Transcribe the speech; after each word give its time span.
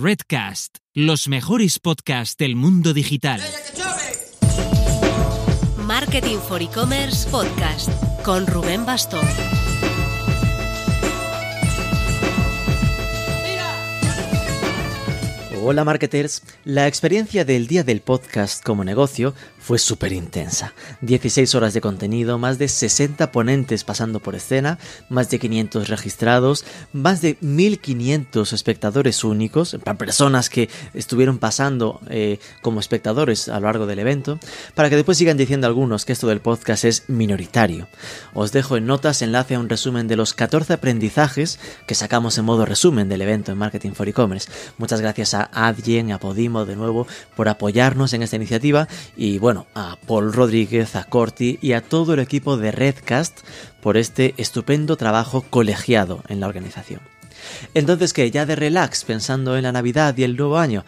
Redcast, 0.00 0.76
los 0.94 1.26
mejores 1.26 1.80
podcasts 1.80 2.36
del 2.36 2.54
mundo 2.54 2.94
digital. 2.94 3.40
Marketing 5.76 6.36
for 6.38 6.62
E-Commerce 6.62 7.28
Podcast 7.28 7.90
con 8.22 8.46
Rubén 8.46 8.86
Bastón. 8.86 9.26
Hola 15.60 15.84
marketers, 15.84 16.44
la 16.64 16.86
experiencia 16.86 17.44
del 17.44 17.66
día 17.66 17.82
del 17.82 18.00
podcast 18.00 18.62
como 18.62 18.84
negocio 18.84 19.34
fue 19.68 19.78
súper 19.78 20.14
intensa. 20.14 20.72
16 21.02 21.54
horas 21.54 21.74
de 21.74 21.82
contenido, 21.82 22.38
más 22.38 22.56
de 22.56 22.68
60 22.68 23.30
ponentes 23.30 23.84
pasando 23.84 24.18
por 24.18 24.34
escena, 24.34 24.78
más 25.10 25.28
de 25.28 25.38
500 25.38 25.88
registrados, 25.88 26.64
más 26.94 27.20
de 27.20 27.36
1500 27.42 28.54
espectadores 28.54 29.24
únicos, 29.24 29.76
personas 29.98 30.48
que 30.48 30.70
estuvieron 30.94 31.36
pasando 31.36 32.00
eh, 32.08 32.38
como 32.62 32.80
espectadores 32.80 33.50
a 33.50 33.60
lo 33.60 33.66
largo 33.66 33.86
del 33.86 33.98
evento, 33.98 34.38
para 34.74 34.88
que 34.88 34.96
después 34.96 35.18
sigan 35.18 35.36
diciendo 35.36 35.66
algunos 35.66 36.06
que 36.06 36.14
esto 36.14 36.28
del 36.28 36.40
podcast 36.40 36.86
es 36.86 37.02
minoritario. 37.08 37.88
Os 38.32 38.52
dejo 38.52 38.78
en 38.78 38.86
notas 38.86 39.20
enlace 39.20 39.56
a 39.56 39.60
un 39.60 39.68
resumen 39.68 40.08
de 40.08 40.16
los 40.16 40.32
14 40.32 40.72
aprendizajes 40.72 41.60
que 41.86 41.94
sacamos 41.94 42.38
en 42.38 42.46
modo 42.46 42.64
resumen 42.64 43.10
del 43.10 43.20
evento 43.20 43.52
en 43.52 43.58
Marketing 43.58 43.90
for 43.90 44.08
E-Commerce. 44.08 44.50
Muchas 44.78 45.02
gracias 45.02 45.34
a 45.34 45.50
Adrien 45.52 46.08
y 46.08 46.12
a 46.12 46.18
Podimo 46.18 46.64
de 46.64 46.74
nuevo 46.74 47.06
por 47.36 47.50
apoyarnos 47.50 48.14
en 48.14 48.22
esta 48.22 48.36
iniciativa 48.36 48.88
y 49.14 49.38
bueno, 49.38 49.57
a 49.74 49.96
Paul 50.06 50.32
Rodríguez, 50.32 50.96
a 50.96 51.04
Corti 51.04 51.58
y 51.60 51.72
a 51.72 51.80
todo 51.80 52.14
el 52.14 52.20
equipo 52.20 52.56
de 52.56 52.70
Redcast 52.70 53.40
por 53.80 53.96
este 53.96 54.34
estupendo 54.36 54.96
trabajo 54.96 55.42
colegiado 55.48 56.22
en 56.28 56.40
la 56.40 56.46
organización. 56.46 57.00
Entonces, 57.74 58.12
que 58.12 58.30
ya 58.30 58.46
de 58.46 58.56
relax 58.56 59.04
pensando 59.04 59.56
en 59.56 59.62
la 59.62 59.72
Navidad 59.72 60.16
y 60.16 60.24
el 60.24 60.36
nuevo 60.36 60.58
año? 60.58 60.84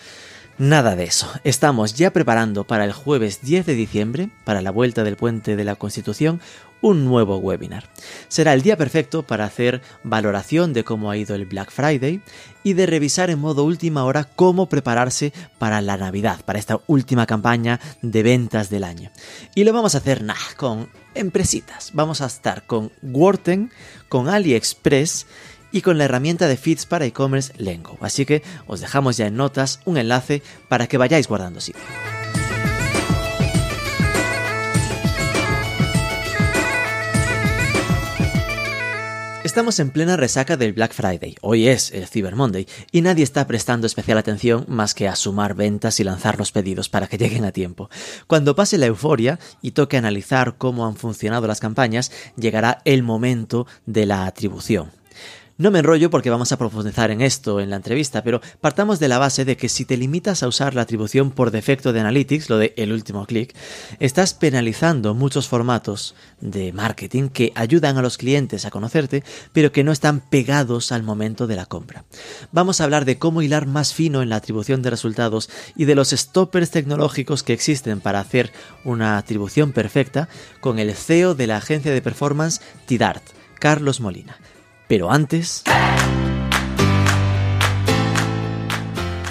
Nada 0.59 0.95
de 0.95 1.05
eso. 1.05 1.31
Estamos 1.43 1.95
ya 1.95 2.13
preparando 2.13 2.65
para 2.65 2.85
el 2.85 2.93
jueves 2.93 3.41
10 3.43 3.65
de 3.65 3.75
diciembre, 3.75 4.29
para 4.45 4.61
la 4.61 4.71
vuelta 4.71 5.05
del 5.05 5.17
puente 5.17 5.57
de 5.57 5.65
la 5.65 5.75
Constitución, 5.75 6.41
un 6.81 7.05
nuevo 7.05 7.39
webinar. 7.39 7.91
Será 8.29 8.55
el 8.55 8.63
día 8.63 8.77
perfecto 8.77 9.23
para 9.23 9.45
hacer 9.45 9.83
valoración 10.03 10.73
de 10.73 10.85
cómo 10.85 11.11
ha 11.11 11.17
ido 11.17 11.35
el 11.35 11.47
Black 11.47 11.71
Friday 11.71 12.23
y 12.63 12.75
de 12.75 12.87
revisar 12.87 13.31
en 13.31 13.39
modo 13.39 13.65
última 13.65 14.05
hora 14.05 14.29
cómo 14.37 14.69
prepararse 14.69 15.33
para 15.59 15.81
la 15.81 15.97
Navidad, 15.97 16.45
para 16.45 16.59
esta 16.59 16.81
última 16.87 17.27
campaña 17.27 17.81
de 18.03 18.23
ventas 18.23 18.71
del 18.71 18.85
año. 18.85 19.11
Y 19.55 19.65
lo 19.65 19.73
vamos 19.73 19.95
a 19.95 19.99
hacer 19.99 20.25
con 20.57 20.89
empresitas. 21.15 21.91
Vamos 21.95 22.21
a 22.21 22.27
estar 22.27 22.67
con 22.67 22.93
Worten, 23.03 23.71
con 24.09 24.29
AliExpress 24.29 25.27
y 25.73 25.83
con 25.83 25.99
la 25.99 26.05
herramienta 26.05 26.49
de 26.49 26.57
feeds 26.57 26.87
para 26.87 27.07
e-commerce 27.07 27.53
Lengo. 27.57 27.97
Así 28.01 28.27
que 28.27 28.43
os 28.67 28.81
dejamos 28.81 29.17
ya 29.17 29.27
en 29.27 29.37
notas 29.37 29.81
un 29.85 29.97
enlace 29.97 30.43
para 30.69 30.87
que 30.87 30.99
vayáis 30.99 31.29
guardando 31.29 31.61
sitio. 31.61 31.83
Estamos 39.51 39.81
en 39.81 39.91
plena 39.91 40.17
resaca 40.17 40.57
del 40.57 40.73
Black 40.75 40.93
Friday, 40.93 41.35
hoy 41.41 41.67
es 41.67 41.91
el 41.91 42.07
Cyber 42.07 42.37
Monday, 42.37 42.69
y 42.93 43.01
nadie 43.01 43.25
está 43.25 43.49
prestando 43.49 43.89
especial 43.89 44.17
atención 44.17 44.65
más 44.69 44.95
que 44.95 45.09
a 45.09 45.17
sumar 45.17 45.55
ventas 45.55 45.99
y 45.99 46.05
lanzar 46.05 46.39
los 46.39 46.53
pedidos 46.53 46.89
para 46.89 47.09
que 47.09 47.19
lleguen 47.19 47.45
a 47.45 47.51
tiempo. 47.51 47.91
Cuando 48.29 48.55
pase 48.55 48.79
la 48.79 48.87
euforia 48.87 49.41
y 49.61 49.73
toque 49.73 49.97
analizar 49.97 50.55
cómo 50.57 50.87
han 50.87 50.95
funcionado 50.95 51.49
las 51.49 51.59
campañas, 51.59 52.13
llegará 52.37 52.81
el 52.85 53.03
momento 53.03 53.67
de 53.87 54.07
la 54.07 54.27
atribución, 54.27 54.93
no 55.61 55.71
me 55.71 55.81
enrollo 55.81 56.09
porque 56.09 56.31
vamos 56.31 56.53
a 56.53 56.57
profundizar 56.57 57.11
en 57.11 57.21
esto 57.21 57.61
en 57.61 57.69
la 57.69 57.77
entrevista, 57.77 58.25
pero 58.25 58.41
partamos 58.63 58.99
de 58.99 59.09
la 59.09 59.19
base 59.19 59.45
de 59.45 59.59
que 59.59 59.69
si 59.69 59.85
te 59.85 59.99
limitas 59.99 60.43
a 60.43 60.49
usar 60.49 60.75
la 60.75 60.81
atribución 60.81 61.31
por 61.33 61.51
defecto 61.51 61.93
de 61.93 62.01
Analytics, 62.01 62.49
lo 62.49 62.57
de 62.57 62.73
el 62.79 62.93
último 62.93 63.27
clic, 63.27 63.55
estás 63.99 64.33
penalizando 64.33 65.15
muchos 65.15 65.49
formatos 65.49 66.15
de 66.41 66.73
marketing 66.73 67.29
que 67.29 67.53
ayudan 67.55 67.99
a 67.99 68.03
los 68.03 68.17
clientes 68.17 68.65
a 68.65 68.71
conocerte, 68.71 69.23
pero 69.53 69.71
que 69.71 69.85
no 69.85 69.93
están 69.93 70.21
pegados 70.21 70.93
al 70.93 71.03
momento 71.03 71.47
de 71.47 71.57
la 71.57 71.67
compra. 71.67 72.07
Vamos 72.53 72.81
a 72.81 72.85
hablar 72.85 73.05
de 73.05 73.19
cómo 73.19 73.43
hilar 73.43 73.67
más 73.67 73.93
fino 73.93 74.23
en 74.23 74.31
la 74.31 74.37
atribución 74.37 74.81
de 74.81 74.89
resultados 74.89 75.51
y 75.77 75.85
de 75.85 75.95
los 75.95 76.09
stoppers 76.09 76.71
tecnológicos 76.71 77.43
que 77.43 77.53
existen 77.53 78.01
para 78.01 78.21
hacer 78.21 78.51
una 78.83 79.19
atribución 79.19 79.73
perfecta 79.73 80.31
con 80.63 80.79
el 80.79 80.95
CEO 80.95 81.35
de 81.35 81.49
la 81.49 81.59
agencia 81.59 81.93
de 81.93 82.01
performance 82.01 82.63
Tidart, 82.87 83.25
Carlos 83.59 84.01
Molina. 84.01 84.39
Pero 84.91 85.13
antes... 85.13 85.63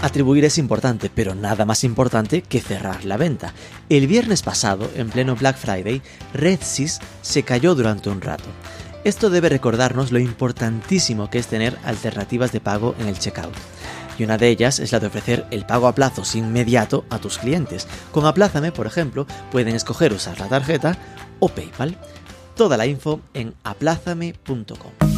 Atribuir 0.01 0.45
es 0.45 0.57
importante, 0.57 1.11
pero 1.13 1.35
nada 1.35 1.65
más 1.65 1.83
importante 1.83 2.43
que 2.43 2.61
cerrar 2.61 3.03
la 3.03 3.17
venta. 3.17 3.53
El 3.89 4.07
viernes 4.07 4.41
pasado, 4.41 4.89
en 4.95 5.09
pleno 5.09 5.35
Black 5.35 5.57
Friday, 5.57 6.01
RedSys 6.33 7.01
se 7.21 7.43
cayó 7.43 7.75
durante 7.75 8.09
un 8.09 8.21
rato. 8.21 8.45
Esto 9.03 9.29
debe 9.29 9.49
recordarnos 9.49 10.13
lo 10.13 10.19
importantísimo 10.19 11.29
que 11.29 11.39
es 11.39 11.47
tener 11.47 11.77
alternativas 11.83 12.53
de 12.53 12.61
pago 12.61 12.95
en 12.97 13.09
el 13.09 13.19
checkout. 13.19 13.53
Y 14.17 14.23
una 14.23 14.37
de 14.37 14.47
ellas 14.47 14.79
es 14.79 14.93
la 14.93 15.01
de 15.01 15.07
ofrecer 15.07 15.45
el 15.51 15.65
pago 15.65 15.89
a 15.89 15.93
plazos 15.93 16.35
inmediato 16.35 17.03
a 17.09 17.19
tus 17.19 17.37
clientes. 17.37 17.85
Con 18.13 18.25
Aplázame, 18.25 18.71
por 18.71 18.87
ejemplo, 18.87 19.27
pueden 19.51 19.75
escoger 19.75 20.13
usar 20.13 20.39
la 20.39 20.47
tarjeta 20.47 20.97
o 21.39 21.49
PayPal. 21.49 21.97
Toda 22.55 22.77
la 22.77 22.85
info 22.85 23.19
en 23.33 23.53
aplázame.com. 23.65 25.08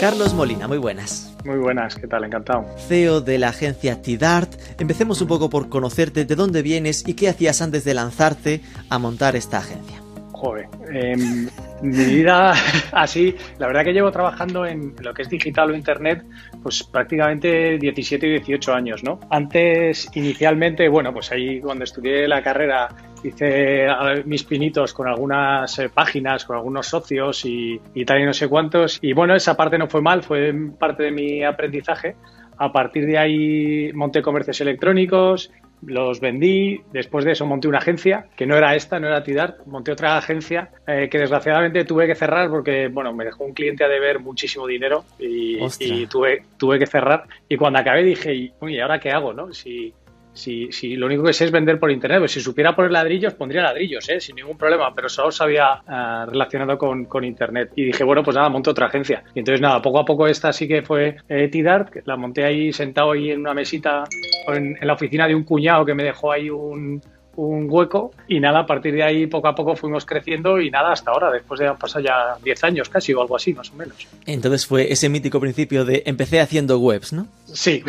Carlos 0.00 0.32
Molina, 0.32 0.68
muy 0.68 0.78
buenas. 0.78 1.36
Muy 1.44 1.58
buenas, 1.58 1.96
¿qué 1.96 2.06
tal? 2.06 2.22
Encantado. 2.22 2.64
CEO 2.86 3.20
de 3.20 3.36
la 3.36 3.48
agencia 3.48 4.00
Tidart. 4.00 4.52
Empecemos 4.78 5.20
un 5.20 5.26
poco 5.26 5.50
por 5.50 5.68
conocerte, 5.68 6.24
de 6.24 6.36
dónde 6.36 6.62
vienes 6.62 7.06
y 7.08 7.14
qué 7.14 7.28
hacías 7.28 7.60
antes 7.62 7.84
de 7.84 7.94
lanzarte 7.94 8.60
a 8.90 8.98
montar 8.98 9.34
esta 9.34 9.58
agencia. 9.58 10.00
Joder, 10.30 10.68
em, 10.92 11.48
mi 11.82 12.04
vida 12.04 12.52
así, 12.92 13.34
la 13.58 13.66
verdad 13.66 13.82
que 13.82 13.92
llevo 13.92 14.12
trabajando 14.12 14.64
en 14.66 14.94
lo 15.00 15.12
que 15.12 15.22
es 15.22 15.28
digital 15.28 15.72
o 15.72 15.74
internet, 15.74 16.24
pues 16.62 16.84
prácticamente 16.84 17.76
17 17.76 18.24
y 18.24 18.30
18 18.38 18.72
años, 18.72 19.02
¿no? 19.02 19.18
Antes, 19.30 20.08
inicialmente, 20.14 20.88
bueno, 20.88 21.12
pues 21.12 21.32
ahí 21.32 21.60
cuando 21.60 21.82
estudié 21.82 22.28
la 22.28 22.40
carrera 22.40 22.88
hice 23.24 23.86
mis 24.24 24.44
pinitos 24.44 24.92
con 24.92 25.08
algunas 25.08 25.78
eh, 25.78 25.88
páginas, 25.88 26.44
con 26.44 26.56
algunos 26.56 26.86
socios 26.86 27.44
y, 27.44 27.80
y 27.94 28.04
tal 28.04 28.20
y 28.20 28.24
no 28.24 28.32
sé 28.32 28.48
cuántos. 28.48 28.98
Y 29.02 29.12
bueno, 29.12 29.34
esa 29.34 29.56
parte 29.56 29.78
no 29.78 29.88
fue 29.88 30.02
mal, 30.02 30.22
fue 30.22 30.54
parte 30.78 31.04
de 31.04 31.10
mi 31.10 31.44
aprendizaje. 31.44 32.16
A 32.56 32.72
partir 32.72 33.06
de 33.06 33.18
ahí 33.18 33.92
monté 33.92 34.20
comercios 34.20 34.60
electrónicos, 34.60 35.50
los 35.82 36.20
vendí, 36.20 36.80
después 36.92 37.24
de 37.24 37.32
eso 37.32 37.46
monté 37.46 37.68
una 37.68 37.78
agencia, 37.78 38.26
que 38.36 38.46
no 38.46 38.56
era 38.56 38.74
esta, 38.74 38.98
no 38.98 39.06
era 39.06 39.22
Tidart, 39.22 39.64
monté 39.66 39.92
otra 39.92 40.16
agencia 40.16 40.70
eh, 40.86 41.08
que 41.10 41.18
desgraciadamente 41.18 41.84
tuve 41.84 42.06
que 42.06 42.14
cerrar 42.14 42.50
porque, 42.50 42.88
bueno, 42.88 43.12
me 43.12 43.24
dejó 43.24 43.44
un 43.44 43.52
cliente 43.52 43.84
a 43.84 43.88
deber 43.88 44.18
muchísimo 44.18 44.66
dinero 44.66 45.04
y, 45.18 45.58
y 45.78 46.06
tuve, 46.06 46.42
tuve 46.56 46.78
que 46.78 46.86
cerrar. 46.86 47.24
Y 47.48 47.56
cuando 47.56 47.78
acabé 47.78 48.02
dije, 48.02 48.52
oye, 48.58 48.82
¿ahora 48.82 48.98
qué 48.98 49.10
hago, 49.10 49.32
no? 49.32 49.52
Si, 49.52 49.92
si, 50.38 50.70
si 50.72 50.96
lo 50.96 51.06
único 51.06 51.24
que 51.24 51.32
sé 51.32 51.44
es 51.44 51.50
vender 51.50 51.78
por 51.78 51.90
internet, 51.90 52.20
pues 52.20 52.32
si 52.32 52.40
supiera 52.40 52.74
poner 52.74 52.92
ladrillos, 52.92 53.34
pondría 53.34 53.62
ladrillos, 53.62 54.08
¿eh? 54.08 54.20
sin 54.20 54.36
ningún 54.36 54.56
problema, 54.56 54.94
pero 54.94 55.08
solo 55.08 55.30
sabía 55.30 55.82
uh, 55.86 56.30
relacionado 56.30 56.78
con, 56.78 57.04
con, 57.06 57.24
internet. 57.24 57.72
Y 57.74 57.86
dije, 57.86 58.04
bueno, 58.04 58.22
pues 58.22 58.36
nada, 58.36 58.48
monto 58.48 58.70
otra 58.70 58.86
agencia. 58.86 59.24
Y 59.34 59.40
entonces 59.40 59.60
nada, 59.60 59.82
poco 59.82 59.98
a 59.98 60.04
poco 60.04 60.26
esta 60.26 60.52
sí 60.52 60.68
que 60.68 60.82
fue 60.82 61.16
eh, 61.28 61.48
Tidart, 61.48 62.06
la 62.06 62.16
monté 62.16 62.44
ahí 62.44 62.72
sentado 62.72 63.12
ahí 63.12 63.30
en 63.32 63.40
una 63.40 63.54
mesita 63.54 64.04
en, 64.46 64.78
en 64.80 64.86
la 64.86 64.94
oficina 64.94 65.26
de 65.26 65.34
un 65.34 65.44
cuñado 65.44 65.84
que 65.84 65.94
me 65.94 66.04
dejó 66.04 66.32
ahí 66.32 66.48
un, 66.48 67.02
un 67.38 67.68
hueco 67.70 68.10
y 68.26 68.40
nada, 68.40 68.60
a 68.60 68.66
partir 68.66 68.94
de 68.94 69.04
ahí 69.04 69.26
poco 69.28 69.46
a 69.46 69.54
poco 69.54 69.76
fuimos 69.76 70.04
creciendo 70.04 70.60
y 70.60 70.70
nada, 70.70 70.90
hasta 70.90 71.12
ahora, 71.12 71.30
después 71.30 71.60
de 71.60 71.72
pasar 71.74 72.02
ya 72.02 72.36
10 72.42 72.64
años 72.64 72.88
casi 72.88 73.14
o 73.14 73.20
algo 73.20 73.36
así, 73.36 73.54
más 73.54 73.70
o 73.70 73.74
menos. 73.74 74.08
Entonces 74.26 74.66
fue 74.66 74.92
ese 74.92 75.08
mítico 75.08 75.38
principio 75.38 75.84
de 75.84 76.02
empecé 76.04 76.40
haciendo 76.40 76.80
webs, 76.80 77.12
¿no? 77.12 77.28
Sí. 77.46 77.84